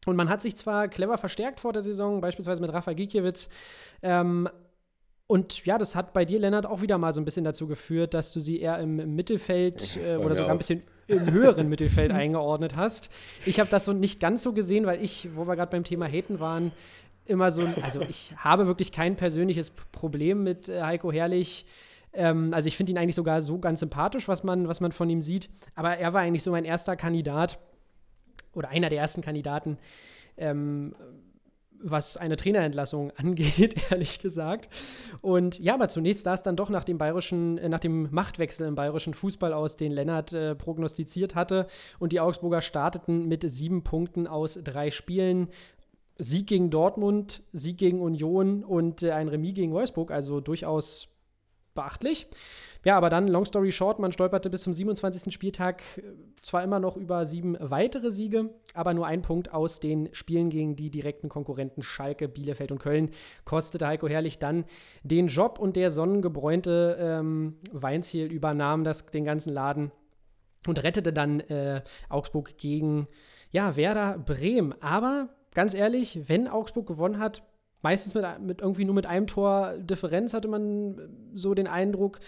Und 0.07 0.17
man 0.17 0.29
hat 0.29 0.43
sich 0.43 0.57
zwar 0.57 0.89
clever 0.89 1.17
verstärkt 1.17 1.61
vor 1.61 1.73
der 1.73 1.83
Saison, 1.83 2.21
beispielsweise 2.21 2.61
mit 2.61 2.73
Rafa 2.73 2.93
Gikiewicz, 2.93 3.49
ähm, 4.03 4.49
und 5.27 5.65
ja, 5.65 5.79
das 5.79 5.97
hat 5.97 6.13
bei 6.13 6.25
dir, 6.25 6.39
Lennart, 6.39 6.67
auch 6.67 6.83
wieder 6.83 6.99
mal 6.99 7.15
so 7.15 7.21
ein 7.21 7.25
bisschen 7.25 7.45
dazu 7.45 7.67
geführt, 7.67 8.13
dass 8.13 8.33
du 8.33 8.41
sie 8.41 8.61
eher 8.61 8.79
im, 8.79 9.15
Mittelfeld 9.15 9.97
äh, 9.97 10.17
oder 10.17 10.35
sogar 10.35 10.53
ein 10.53 10.59
bisschen 10.59 10.83
im 11.07 11.33
höheren 11.33 11.69
Mittelfeld 11.69 12.13
eingeordnet 12.13 12.77
hast. 12.77 13.11
Ich 13.47 13.59
habe 13.59 13.71
das 13.71 13.87
so 13.87 13.95
nicht 13.95 14.21
ganz 14.21 14.43
so 14.43 14.53
gesehen, 14.53 14.85
weil 14.85 15.03
ich, 15.03 15.31
wo 15.35 15.47
wir 15.47 15.57
gerade 15.57 15.71
beim 15.71 15.85
Thema 15.85 16.07
Haten 16.07 16.41
waren, 16.41 16.73
immer 17.27 17.51
so, 17.51 17.67
also 17.83 18.01
ich 18.03 18.35
habe 18.37 18.67
wirklich 18.67 18.93
kein 18.93 19.17
persönliches 19.17 19.71
Problem 19.71 20.43
mit 20.43 20.69
äh, 20.69 20.83
Heiko 20.83 21.13
Herrlich. 21.13 21.67
Ähm, 22.13 22.53
also 22.53 22.69
ich 22.69 22.77
finde 22.77 22.93
ihn 22.93 22.99
eigentlich 22.99 23.15
sogar 23.15 23.43
so 23.43 23.59
ganz 23.59 23.81
sympathisch, 23.81 24.29
was 24.29 24.45
man, 24.45 24.69
was 24.69 24.81
man 24.81 24.93
von 24.93 25.09
ihm 25.11 25.21
sieht. 25.21 25.49
Aber 25.75 25.97
er 25.97 26.13
war 26.13 26.21
eigentlich 26.21 26.43
so 26.43 26.51
mein 26.51 26.65
erster 26.65 26.97
Kandidat 26.97 27.59
oder 28.53 28.69
einer 28.69 28.89
der 28.89 29.01
ersten 29.01 29.23
Kandidaten, 29.23 29.79
ähm, 30.37 30.95
was 31.87 32.17
eine 32.17 32.37
Trainerentlassung 32.37 33.11
angeht, 33.17 33.77
ehrlich 33.91 34.21
gesagt. 34.21 34.69
Und 35.21 35.59
ja, 35.59 35.75
aber 35.75 35.89
zunächst 35.89 36.25
sah 36.25 36.35
es 36.35 36.43
dann 36.43 36.57
doch 36.57 36.71
nach 36.71 36.85
dem 36.85 36.99
bayerischen, 36.99 37.59
äh, 37.59 37.69
nach 37.69 37.81
dem 37.81 38.09
Machtwechsel 38.11 38.67
im 38.67 38.75
bayerischen 38.75 39.15
Fußball 39.15 39.53
aus, 39.53 39.77
den 39.77 39.93
Lennart 39.93 40.33
äh, 40.33 40.55
prognostiziert 40.55 41.35
hatte. 41.35 41.67
Und 41.99 42.13
die 42.13 42.21
Augsburger 42.21 42.61
starteten 42.61 43.29
mit 43.29 43.49
sieben 43.49 43.83
Punkten 43.83 44.27
aus 44.27 44.59
drei 44.63 44.91
Spielen. 44.91 45.49
Sieg 46.17 46.47
gegen 46.47 46.71
Dortmund, 46.71 47.43
Sieg 47.53 47.79
gegen 47.79 48.01
Union 48.01 48.65
und 48.65 49.03
äh, 49.03 49.13
ein 49.13 49.29
Remis 49.29 49.55
gegen 49.55 49.73
Wolfsburg, 49.73 50.11
also 50.11 50.41
durchaus 50.41 51.15
beachtlich. 51.75 52.29
Ja, 52.85 52.97
aber 52.97 53.09
dann, 53.09 53.29
long 53.29 53.47
story 53.47 53.73
short, 53.73 53.99
man 53.99 54.13
stolperte 54.13 54.51
bis 54.51 54.63
zum 54.63 54.75
27. 54.75 55.33
Spieltag 55.33 55.83
äh, 55.97 56.03
zwar 56.43 56.63
immer 56.63 56.79
noch 56.79 56.97
über 56.97 57.25
sieben 57.25 57.57
weitere 57.59 58.11
Siege, 58.11 58.51
aber 58.75 58.95
nur 58.95 59.07
ein 59.07 59.23
Punkt 59.23 59.53
aus 59.53 59.81
den 59.81 60.11
Spielen 60.13 60.51
gegen 60.51 60.77
die 60.77 60.91
direkten 60.91 61.29
Konkurrenten 61.29 61.83
Schalke, 61.83 62.29
Bielefeld 62.29 62.71
und 62.71 62.79
Köln 62.79 63.11
kostete 63.45 63.87
Heiko 63.87 64.07
Herrlich 64.07 64.39
dann 64.39 64.65
den 65.03 65.29
Job 65.29 65.59
und 65.59 65.77
der 65.77 65.91
sonnengebräunte 65.91 66.97
ähm, 67.01 67.57
Weinziel 67.73 68.31
übernahm 68.31 68.85
das, 68.85 69.07
den 69.07 69.25
ganzen 69.25 69.53
Laden 69.53 69.91
und 70.69 70.83
rettete 70.83 71.13
dann 71.13 71.41
äh, 71.41 71.83
Augsburg 72.09 72.57
gegen 72.57 73.07
ja, 73.51 73.77
Werder 73.77 74.19
Bremen. 74.19 74.75
Aber 74.83 75.31
ganz 75.55 75.75
ehrlich, 75.75 76.21
wenn 76.27 76.49
Augsburg 76.49 76.87
gewonnen 76.87 77.19
hat, 77.19 77.43
meistens 77.83 78.15
mit, 78.15 78.25
mit 78.41 78.61
irgendwie 78.61 78.85
nur 78.85 78.95
mit 78.95 79.07
einem 79.07 79.27
Tor 79.27 79.75
Differenz 79.79 80.35
hatte 80.35 80.49
man 80.49 80.99
so 81.35 81.55
den 81.55 81.67
Eindruck. 81.67 82.21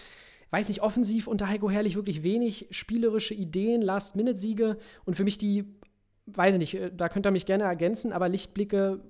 Weiß 0.49 0.69
nicht, 0.69 0.81
offensiv 0.81 1.27
unter 1.27 1.49
Heiko 1.49 1.69
Herrlich 1.69 1.95
wirklich 1.95 2.23
wenig 2.23 2.67
spielerische 2.71 3.33
Ideen, 3.33 3.81
Last-Minute-Siege. 3.81 4.77
Und 5.03 5.15
für 5.15 5.25
mich 5.25 5.37
die, 5.37 5.65
weiß 6.27 6.53
ich 6.53 6.59
nicht, 6.59 6.73
äh, 6.75 6.91
da 6.95 7.09
könnt 7.09 7.25
ihr 7.25 7.31
mich 7.31 7.45
gerne 7.45 7.65
ergänzen, 7.65 8.13
aber 8.13 8.29
Lichtblicke, 8.29 9.01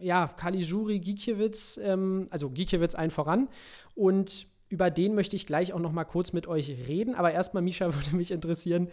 ja, 0.00 0.26
Kaligiuri, 0.26 0.98
Gikiewicz, 0.98 1.78
ähm, 1.82 2.26
also 2.30 2.50
Gikiewicz 2.50 2.94
allen 2.94 3.10
voran. 3.10 3.48
Und 3.94 4.48
über 4.68 4.90
den 4.90 5.14
möchte 5.14 5.36
ich 5.36 5.46
gleich 5.46 5.72
auch 5.72 5.80
noch 5.80 5.92
mal 5.92 6.04
kurz 6.04 6.32
mit 6.32 6.46
euch 6.46 6.68
reden, 6.88 7.14
aber 7.14 7.32
erstmal, 7.32 7.62
Misha, 7.62 7.94
würde 7.94 8.16
mich 8.16 8.30
interessieren, 8.30 8.88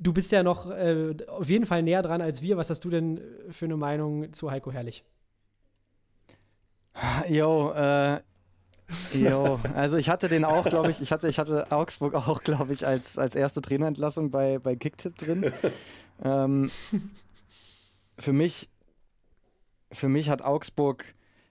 du 0.00 0.12
bist 0.12 0.32
ja 0.32 0.42
noch 0.42 0.68
äh, 0.70 1.14
auf 1.28 1.48
jeden 1.48 1.66
Fall 1.66 1.82
näher 1.82 2.02
dran 2.02 2.20
als 2.20 2.42
wir. 2.42 2.56
Was 2.56 2.70
hast 2.70 2.84
du 2.84 2.90
denn 2.90 3.20
für 3.50 3.66
eine 3.66 3.76
Meinung 3.76 4.32
zu 4.32 4.50
Heiko 4.50 4.72
Herrlich? 4.72 5.04
Jo, 7.28 7.70
äh, 7.72 8.20
jo, 9.14 9.60
also 9.74 9.96
ich 9.96 10.08
hatte 10.08 10.28
den 10.28 10.44
auch, 10.44 10.64
glaube 10.64 10.90
ich, 10.90 11.00
ich 11.00 11.12
hatte, 11.12 11.28
ich 11.28 11.38
hatte 11.38 11.70
Augsburg 11.70 12.14
auch, 12.14 12.42
glaube 12.42 12.72
ich, 12.72 12.84
als, 12.84 13.16
als 13.16 13.36
erste 13.36 13.60
Trainerentlassung 13.60 14.30
bei, 14.30 14.58
bei 14.58 14.74
Kicktip 14.74 15.16
drin. 15.16 15.52
ähm, 16.24 16.70
für 18.18 18.32
mich, 18.32 18.68
für 19.92 20.08
mich 20.08 20.28
hat 20.28 20.42
Augsburg, 20.42 21.04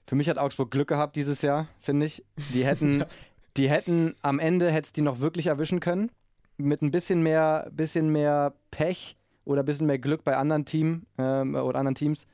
für 0.06 0.16
mich 0.16 0.28
hat 0.30 0.38
Augsburg 0.38 0.72
Glück 0.72 0.90
gehabt 0.90 1.16
dieses 1.16 1.42
Jahr, 1.42 1.68
finde 1.80 2.06
ich. 2.06 2.26
Die 2.54 2.66
hätten, 2.66 3.06
die 3.58 3.70
hätten 3.70 4.16
am 4.22 4.40
Ende 4.40 4.70
hätte 4.70 4.92
die 4.92 5.02
noch 5.02 5.22
wirklich 5.22 5.48
erwischen 5.48 5.80
können. 5.80 6.12
Mit 6.60 6.82
ein 6.82 6.92
bisschen 6.92 7.24
mehr, 7.24 7.70
bisschen 7.72 8.12
mehr 8.12 8.54
Pech 8.72 9.18
oder 9.46 9.64
ein 9.64 9.66
bisschen 9.66 9.88
mehr 9.88 10.00
Glück 10.00 10.24
bei 10.24 10.38
anderen 10.38 10.66
Team 10.66 11.06
ähm, 11.18 11.56
oder 11.56 11.80
anderen 11.80 11.96
Teams. 11.96 12.28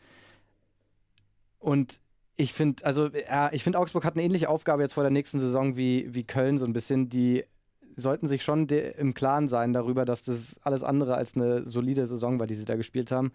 Und 1.60 2.02
ich 2.36 2.54
finde, 2.54 2.86
also 2.86 3.08
ja, 3.08 3.52
ich 3.54 3.64
finde, 3.64 3.80
Augsburg 3.80 4.04
hat 4.04 4.16
eine 4.16 4.24
ähnliche 4.24 4.50
Aufgabe 4.50 4.84
jetzt 4.84 4.94
vor 4.94 5.04
der 5.04 5.12
nächsten 5.12 5.40
Saison 5.40 5.78
wie, 5.78 6.14
wie 6.14 6.26
Köln, 6.26 6.58
so 6.58 6.66
ein 6.66 6.74
bisschen. 6.74 7.10
Die 7.10 7.46
sollten 7.96 8.28
sich 8.28 8.44
schon 8.44 8.68
im 8.68 9.14
Klaren 9.14 9.48
sein 9.48 9.72
darüber, 9.72 10.04
dass 10.04 10.24
das 10.24 10.60
alles 10.64 10.84
andere 10.84 11.16
als 11.16 11.36
eine 11.36 11.68
solide 11.68 12.06
Saison 12.06 12.40
war, 12.40 12.48
die 12.48 12.56
sie 12.56 12.66
da 12.66 12.76
gespielt 12.76 13.12
haben. 13.12 13.32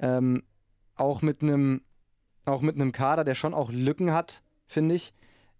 Ähm, 0.00 0.42
auch 0.96 1.22
mit 1.22 1.42
einem 1.42 1.82
auch 2.46 2.60
mit 2.60 2.74
einem 2.74 2.92
Kader, 2.92 3.24
der 3.24 3.34
schon 3.34 3.54
auch 3.54 3.70
Lücken 3.70 4.12
hat, 4.12 4.42
finde 4.66 4.94
ich, 4.94 5.14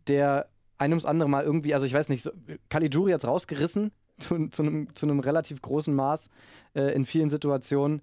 der 0.07 0.49
ein 0.77 0.91
ums 0.91 1.07
andere 1.07 1.29
Mal 1.31 1.45
irgendwie, 1.45 1.73
also 1.73 1.87
ich 1.87 1.95
weiß 1.95 2.09
nicht, 2.09 2.23
so, 2.23 2.31
Caligiuri 2.69 3.13
hat 3.13 3.23
es 3.23 3.29
rausgerissen 3.29 3.91
zu, 4.25 4.49
zu, 4.49 4.63
einem, 4.63 4.95
zu 4.95 5.07
einem 5.07 5.21
relativ 5.21 5.61
großen 5.63 5.95
Maß 5.95 6.31
äh, 6.75 6.95
in 6.95 7.05
vielen 7.05 7.29
Situationen. 7.29 8.03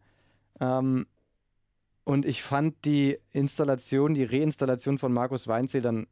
Ähm, 0.59 1.07
und 2.03 2.25
ich 2.25 2.41
fand 2.43 2.85
die 2.85 3.17
Installation, 3.31 4.13
die 4.13 4.23
Reinstallation 4.23 4.97
von 4.97 5.13
Markus 5.13 5.47
Weinzel 5.47 5.81
dann, 5.81 6.07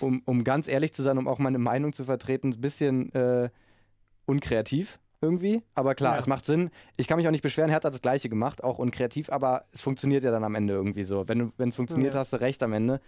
um, 0.00 0.22
um 0.24 0.44
ganz 0.44 0.68
ehrlich 0.68 0.92
zu 0.92 1.02
sein, 1.02 1.18
um 1.18 1.28
auch 1.28 1.38
meine 1.38 1.58
Meinung 1.58 1.92
zu 1.92 2.04
vertreten, 2.04 2.52
ein 2.52 2.60
bisschen 2.60 3.12
äh, 3.14 3.50
unkreativ 4.26 4.98
irgendwie. 5.20 5.62
Aber 5.74 5.94
klar, 5.94 6.14
ja. 6.14 6.18
es 6.18 6.26
macht 6.26 6.46
Sinn. 6.46 6.70
Ich 6.96 7.06
kann 7.06 7.18
mich 7.18 7.26
auch 7.26 7.32
nicht 7.32 7.42
beschweren, 7.42 7.70
er 7.70 7.76
hat 7.76 7.84
das 7.84 8.02
Gleiche 8.02 8.28
gemacht, 8.28 8.64
auch 8.64 8.78
unkreativ, 8.78 9.30
aber 9.30 9.64
es 9.72 9.82
funktioniert 9.82 10.24
ja 10.24 10.30
dann 10.30 10.44
am 10.44 10.54
Ende 10.54 10.74
irgendwie 10.74 11.02
so. 11.02 11.28
Wenn 11.28 11.52
es 11.58 11.76
funktioniert, 11.76 12.14
ja. 12.14 12.20
hast 12.20 12.32
du 12.32 12.40
recht 12.40 12.62
am 12.62 12.72
Ende. 12.72 13.00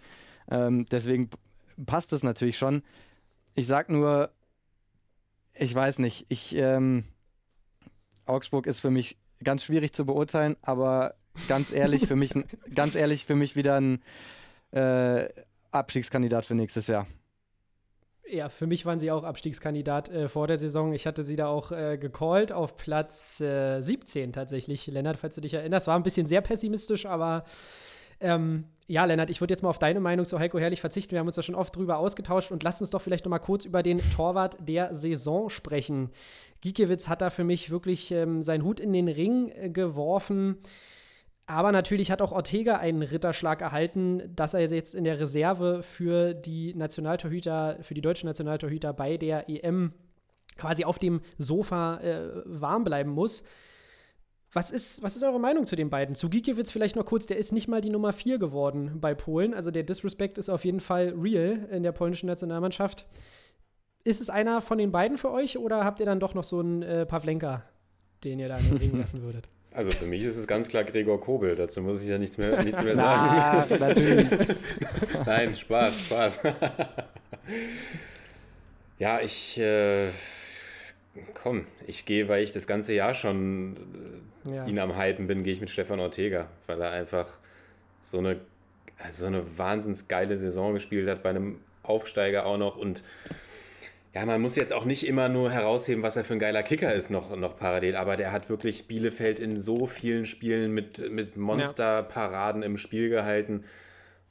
Ähm, 0.49 0.85
deswegen 0.91 1.29
passt 1.85 2.13
es 2.13 2.23
natürlich 2.23 2.57
schon. 2.57 2.83
Ich 3.55 3.67
sag 3.67 3.89
nur, 3.89 4.29
ich 5.55 5.73
weiß 5.73 5.99
nicht, 5.99 6.25
ich, 6.29 6.55
ähm, 6.55 7.05
Augsburg 8.25 8.67
ist 8.67 8.79
für 8.79 8.91
mich 8.91 9.17
ganz 9.43 9.63
schwierig 9.63 9.93
zu 9.93 10.05
beurteilen, 10.05 10.55
aber 10.61 11.15
ganz 11.47 11.71
ehrlich, 11.71 12.07
für 12.07 12.15
mich, 12.15 12.33
ganz 12.73 12.95
ehrlich, 12.95 13.25
für 13.25 13.35
mich 13.35 13.55
wieder 13.55 13.79
ein 13.79 14.01
äh, 14.71 15.29
Abstiegskandidat 15.71 16.45
für 16.45 16.55
nächstes 16.55 16.87
Jahr. 16.87 17.07
Ja, 18.25 18.49
für 18.49 18.67
mich 18.67 18.85
waren 18.85 18.99
sie 18.99 19.11
auch 19.11 19.23
Abstiegskandidat 19.23 20.09
äh, 20.09 20.29
vor 20.29 20.47
der 20.47 20.57
Saison. 20.57 20.93
Ich 20.93 21.05
hatte 21.05 21.23
sie 21.23 21.35
da 21.35 21.47
auch 21.47 21.71
äh, 21.71 21.97
gecallt 21.97 22.51
auf 22.51 22.77
Platz 22.77 23.41
äh, 23.41 23.81
17 23.81 24.31
tatsächlich, 24.31 24.87
Lennart, 24.87 25.17
falls 25.17 25.35
du 25.35 25.41
dich 25.41 25.53
erinnerst. 25.53 25.87
War 25.87 25.95
ein 25.97 26.03
bisschen 26.03 26.25
sehr 26.25 26.41
pessimistisch, 26.41 27.05
aber 27.05 27.43
ähm, 28.23 28.65
ja, 28.87 29.05
Lennart, 29.05 29.29
ich 29.29 29.39
würde 29.39 29.53
jetzt 29.53 29.63
mal 29.63 29.69
auf 29.69 29.79
deine 29.79 29.99
Meinung 29.99 30.25
zu 30.25 30.39
Heiko 30.39 30.59
Herrlich 30.59 30.81
verzichten. 30.81 31.11
Wir 31.11 31.19
haben 31.19 31.27
uns 31.27 31.35
da 31.35 31.41
schon 31.41 31.55
oft 31.55 31.75
drüber 31.75 31.97
ausgetauscht 31.97 32.51
und 32.51 32.63
lass 32.63 32.81
uns 32.81 32.89
doch 32.89 33.01
vielleicht 33.01 33.25
noch 33.25 33.29
mal 33.29 33.39
kurz 33.39 33.65
über 33.65 33.81
den 33.81 33.99
Torwart 34.15 34.57
der 34.59 34.93
Saison 34.93 35.49
sprechen. 35.49 36.09
Giekewitz 36.61 37.07
hat 37.07 37.21
da 37.21 37.29
für 37.29 37.43
mich 37.43 37.71
wirklich 37.71 38.11
ähm, 38.11 38.43
seinen 38.43 38.63
Hut 38.63 38.79
in 38.79 38.91
den 38.93 39.07
Ring 39.07 39.49
äh, 39.49 39.69
geworfen. 39.69 40.57
Aber 41.45 41.71
natürlich 41.71 42.09
hat 42.09 42.21
auch 42.21 42.31
Ortega 42.31 42.77
einen 42.77 43.01
Ritterschlag 43.01 43.61
erhalten, 43.61 44.23
dass 44.33 44.53
er 44.53 44.61
jetzt 44.61 44.95
in 44.95 45.03
der 45.03 45.19
Reserve 45.19 45.81
für 45.83 46.33
die 46.33 46.73
Nationaltorhüter, 46.73 47.77
für 47.81 47.93
die 47.93 48.01
deutschen 48.01 48.27
Nationaltorhüter 48.27 48.93
bei 48.93 49.17
der 49.17 49.49
EM 49.49 49.93
quasi 50.57 50.85
auf 50.85 50.99
dem 50.99 51.21
Sofa 51.37 51.99
äh, 51.99 52.43
warm 52.45 52.83
bleiben 52.83 53.11
muss. 53.11 53.43
Was 54.53 54.69
ist, 54.69 55.01
was 55.01 55.15
ist 55.15 55.23
eure 55.23 55.39
Meinung 55.39 55.65
zu 55.65 55.75
den 55.75 55.89
beiden? 55.89 56.13
Zu 56.13 56.29
Gikiewicz 56.29 56.69
vielleicht 56.69 56.95
noch 56.95 57.05
kurz, 57.05 57.25
der 57.25 57.37
ist 57.37 57.51
nicht 57.51 57.67
mal 57.67 57.81
die 57.81 57.89
Nummer 57.89 58.13
4 58.13 58.37
geworden 58.37 58.99
bei 59.01 59.15
Polen. 59.15 59.55
Also 59.55 59.71
der 59.71 59.81
Disrespect 59.81 60.37
ist 60.37 60.47
auf 60.47 60.63
jeden 60.63 60.79
Fall 60.79 61.15
real 61.19 61.67
in 61.71 61.81
der 61.81 61.91
polnischen 61.91 62.27
Nationalmannschaft. 62.27 63.07
Ist 64.03 64.21
es 64.21 64.29
einer 64.29 64.61
von 64.61 64.77
den 64.77 64.91
beiden 64.91 65.17
für 65.17 65.31
euch 65.31 65.57
oder 65.57 65.83
habt 65.83 65.99
ihr 65.99 66.05
dann 66.05 66.19
doch 66.19 66.35
noch 66.35 66.43
so 66.43 66.59
einen 66.59 66.83
äh, 66.83 67.05
Pavlenka, 67.07 67.63
den 68.23 68.37
ihr 68.37 68.47
da 68.47 68.57
in 68.57 68.69
den 68.69 68.77
Ring 68.77 68.97
werfen 68.97 69.23
würdet? 69.23 69.47
Also 69.73 69.91
für 69.91 70.05
mich 70.05 70.21
ist 70.21 70.37
es 70.37 70.45
ganz 70.45 70.67
klar 70.67 70.83
Gregor 70.83 71.19
Kobel, 71.19 71.55
dazu 71.55 71.81
muss 71.81 72.03
ich 72.03 72.09
ja 72.09 72.19
nichts 72.19 72.37
mehr, 72.37 72.61
nichts 72.63 72.83
mehr 72.83 72.95
sagen. 72.95 73.65
Na, 73.69 73.77
natürlich. 73.79 74.27
Nein, 75.25 75.55
Spaß, 75.55 75.99
Spaß. 76.01 76.41
ja, 78.99 79.19
ich 79.19 79.57
äh, 79.57 80.09
komm, 81.33 81.65
ich 81.87 82.05
gehe, 82.05 82.27
weil 82.27 82.43
ich 82.43 82.51
das 82.51 82.67
ganze 82.67 82.93
Jahr 82.93 83.13
schon 83.13 83.75
äh, 84.47 84.55
ja. 84.55 84.65
ihn 84.65 84.79
am 84.79 84.97
Hypen 84.97 85.27
bin, 85.27 85.43
gehe 85.43 85.53
ich 85.53 85.61
mit 85.61 85.69
Stefan 85.69 85.99
Ortega, 85.99 86.47
weil 86.67 86.81
er 86.81 86.91
einfach 86.91 87.37
so 88.01 88.19
eine, 88.19 88.39
also 88.97 89.21
so 89.21 89.27
eine 89.27 89.57
wahnsinns 89.57 90.07
geile 90.07 90.37
Saison 90.37 90.73
gespielt 90.73 91.07
hat, 91.07 91.23
bei 91.23 91.29
einem 91.29 91.59
Aufsteiger 91.83 92.45
auch 92.45 92.57
noch 92.57 92.77
und 92.77 93.03
ja, 94.13 94.25
man 94.27 94.41
muss 94.41 94.55
jetzt 94.55 94.73
auch 94.73 94.85
nicht 94.85 95.07
immer 95.07 95.27
nur 95.27 95.49
herausheben, 95.49 96.03
was 96.03 96.15
er 96.15 96.23
für 96.23 96.33
ein 96.33 96.39
geiler 96.39 96.61
Kicker 96.61 96.93
ist, 96.93 97.09
noch, 97.09 97.35
noch 97.35 97.57
parallel, 97.57 97.95
aber 97.95 98.15
der 98.15 98.31
hat 98.31 98.47
wirklich 98.47 98.87
Bielefeld 98.87 99.39
in 99.39 99.59
so 99.59 99.87
vielen 99.87 100.27
Spielen 100.27 100.71
mit, 100.71 101.09
mit 101.11 101.35
Monsterparaden 101.35 102.61
im 102.61 102.77
Spiel 102.77 103.09
gehalten 103.09 103.63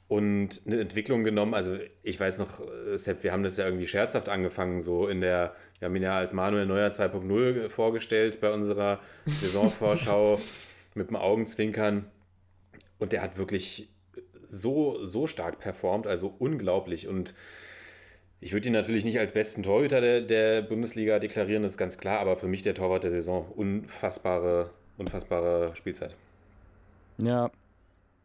und 0.07 0.61
eine 0.65 0.79
Entwicklung 0.79 1.23
genommen. 1.23 1.53
Also, 1.53 1.77
ich 2.03 2.19
weiß 2.19 2.39
noch, 2.39 2.61
Sepp, 2.95 3.23
wir 3.23 3.31
haben 3.31 3.43
das 3.43 3.57
ja 3.57 3.65
irgendwie 3.65 3.87
scherzhaft 3.87 4.29
angefangen, 4.29 4.81
so 4.81 5.07
in 5.07 5.21
der, 5.21 5.55
wir 5.79 5.87
haben 5.87 5.95
ihn 5.95 6.03
ja 6.03 6.17
als 6.17 6.33
Manuel 6.33 6.65
Neuer 6.65 6.89
2.0 6.89 7.69
vorgestellt 7.69 8.39
bei 8.41 8.51
unserer 8.51 8.99
Saisonvorschau 9.25 10.39
mit 10.95 11.09
dem 11.09 11.15
Augenzwinkern 11.15 12.05
und 12.99 13.11
der 13.11 13.21
hat 13.21 13.37
wirklich 13.37 13.89
so, 14.47 15.03
so 15.03 15.25
stark 15.27 15.59
performt, 15.59 16.05
also 16.05 16.33
unglaublich 16.37 17.07
und 17.07 17.33
ich 18.43 18.51
würde 18.51 18.67
ihn 18.67 18.73
natürlich 18.73 19.05
nicht 19.05 19.19
als 19.19 19.31
besten 19.31 19.63
Torhüter 19.63 20.01
der, 20.01 20.19
der, 20.19 20.61
Bundesliga 20.61 21.17
deklarieren, 21.19 21.63
das 21.63 21.73
ist 21.73 21.77
ganz 21.77 21.97
klar, 21.97 22.19
aber 22.19 22.35
für 22.35 22.47
mich 22.47 22.61
der 22.61 22.75
Torwart 22.75 23.05
der 23.05 23.11
Saison. 23.11 23.47
Unfassbare, 23.55 24.69
unfassbare 24.97 25.73
Spielzeit. 25.77 26.17
Ja. 27.19 27.49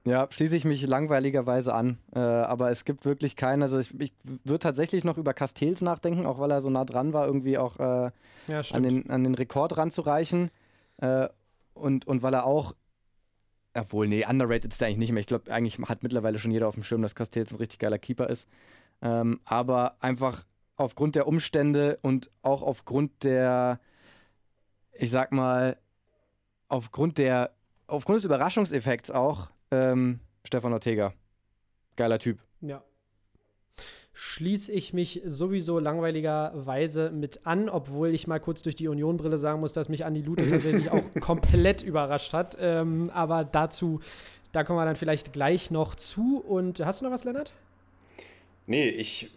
Ja, 0.09 0.27
schließe 0.31 0.57
ich 0.57 0.65
mich 0.65 0.87
langweiligerweise 0.87 1.75
an. 1.75 1.99
Äh, 2.15 2.19
aber 2.19 2.71
es 2.71 2.85
gibt 2.87 3.05
wirklich 3.05 3.37
keinen. 3.37 3.63
Also 3.63 3.79
ich, 3.79 3.93
ich 4.01 4.13
würde 4.45 4.61
tatsächlich 4.61 5.05
noch 5.05 5.19
über 5.19 5.35
Castells 5.35 5.83
nachdenken, 5.83 6.25
auch 6.25 6.39
weil 6.39 6.51
er 6.51 6.63
so 6.63 6.71
nah 6.71 6.87
dran 6.87 7.13
war, 7.13 7.27
irgendwie 7.27 7.59
auch 7.59 7.79
äh, 7.79 8.11
ja, 8.49 8.61
an, 8.73 8.83
den, 8.83 9.11
an 9.11 9.25
den 9.25 9.35
Rekord 9.35 9.77
ranzureichen. 9.77 10.51
Äh, 10.97 11.29
und, 11.75 12.07
und 12.07 12.23
weil 12.23 12.35
er 12.35 12.47
auch 12.47 12.75
obwohl, 13.75 14.09
nee, 14.09 14.27
underrated 14.27 14.73
ist 14.73 14.83
er 14.83 14.89
eigentlich 14.89 14.99
nicht 14.99 15.13
mehr. 15.13 15.21
Ich 15.21 15.27
glaube, 15.27 15.53
eigentlich 15.53 15.79
hat 15.79 16.03
mittlerweile 16.03 16.39
schon 16.39 16.51
jeder 16.51 16.69
auf 16.69 16.75
dem 16.75 16.83
Schirm, 16.83 17.03
dass 17.03 17.15
Castells 17.15 17.53
ein 17.53 17.59
richtig 17.59 17.79
geiler 17.79 17.99
Keeper 17.99 18.29
ist. 18.29 18.49
Ähm, 19.03 19.41
aber 19.45 19.97
einfach 20.01 20.45
aufgrund 20.77 21.15
der 21.15 21.29
Umstände 21.29 21.99
und 22.03 22.31
auch 22.43 22.63
aufgrund 22.63 23.25
der, 23.25 23.79
ich 24.93 25.11
sag 25.11 25.33
mal, 25.33 25.77
aufgrund 26.69 27.19
der, 27.19 27.53
aufgrund 27.87 28.19
des 28.19 28.25
Überraschungseffekts 28.25 29.11
auch, 29.11 29.51
ähm, 29.71 30.21
Stefan 30.47 30.73
Ortega. 30.73 31.13
Geiler 31.97 32.19
Typ. 32.19 32.39
Ja. 32.61 32.83
Schließe 34.13 34.73
ich 34.73 34.93
mich 34.93 35.23
sowieso 35.25 35.79
langweiligerweise 35.79 37.11
mit 37.11 37.47
an, 37.47 37.69
obwohl 37.69 38.09
ich 38.09 38.27
mal 38.27 38.41
kurz 38.41 38.63
durch 38.63 38.75
die 38.75 38.89
Union-Brille 38.89 39.39
sagen 39.39 39.61
muss, 39.61 39.73
dass 39.73 39.89
mich 39.89 40.05
Andi 40.05 40.23
Lute 40.23 40.45
tatsächlich 40.51 40.91
auch 40.91 41.05
komplett 41.21 41.83
überrascht 41.83 42.33
hat. 42.33 42.57
Ähm, 42.61 43.11
aber 43.11 43.45
dazu, 43.45 44.01
da 44.53 44.65
kommen 44.65 44.79
wir 44.79 44.85
dann 44.85 44.97
vielleicht 44.97 45.33
gleich 45.33 45.71
noch 45.71 45.95
zu. 45.95 46.39
Und 46.39 46.85
hast 46.85 47.01
du 47.01 47.05
noch 47.05 47.13
was, 47.13 47.25
Lennart? 47.25 47.53
Nee, 48.67 48.89
ich 48.89 49.31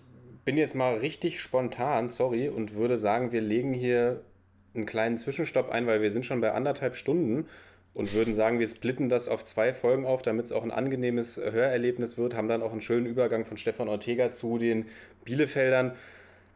bin 0.45 0.57
jetzt 0.57 0.75
mal 0.75 0.95
richtig 0.95 1.39
spontan, 1.39 2.09
sorry, 2.09 2.49
und 2.49 2.73
würde 2.73 2.97
sagen, 2.97 3.31
wir 3.31 3.41
legen 3.41 3.73
hier 3.73 4.21
einen 4.73 4.85
kleinen 4.85 5.17
Zwischenstopp 5.17 5.69
ein, 5.69 5.85
weil 5.87 6.01
wir 6.01 6.11
sind 6.11 6.25
schon 6.25 6.41
bei 6.41 6.53
anderthalb 6.53 6.95
Stunden 6.95 7.45
und 7.93 8.13
würden 8.13 8.33
sagen, 8.33 8.59
wir 8.59 8.67
splitten 8.67 9.09
das 9.09 9.27
auf 9.27 9.43
zwei 9.43 9.73
Folgen 9.73 10.05
auf, 10.05 10.21
damit 10.21 10.45
es 10.45 10.51
auch 10.51 10.63
ein 10.63 10.71
angenehmes 10.71 11.37
Hörerlebnis 11.37 12.17
wird, 12.17 12.35
haben 12.35 12.47
dann 12.47 12.61
auch 12.61 12.71
einen 12.71 12.81
schönen 12.81 13.05
Übergang 13.05 13.45
von 13.45 13.57
Stefan 13.57 13.89
Ortega 13.89 14.31
zu 14.31 14.57
den 14.57 14.85
Bielefeldern, 15.25 15.93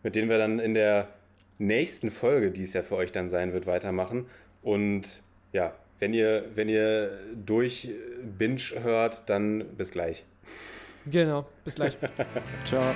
mit 0.04 0.16
denen 0.16 0.30
wir 0.30 0.38
dann 0.38 0.60
in 0.60 0.74
der 0.74 1.10
nächsten 1.58 2.12
Folge, 2.12 2.52
die 2.52 2.64
es 2.64 2.74
ja 2.74 2.84
für 2.84 2.96
euch 2.96 3.12
dann 3.12 3.30
sein 3.30 3.54
wird, 3.54 3.66
weitermachen. 3.68 4.28
Und 4.62 5.22
ja, 5.52 5.74
wenn 6.00 6.14
ihr, 6.14 6.46
wenn 6.56 6.70
ihr 6.70 7.12
durch 7.46 7.90
Binge 8.38 8.62
hört, 8.82 9.30
dann 9.30 9.66
bis 9.78 9.92
gleich. 9.92 10.24
Genau, 11.06 11.46
bis 11.64 11.76
gleich. 11.76 11.98
Ciao. 12.66 12.94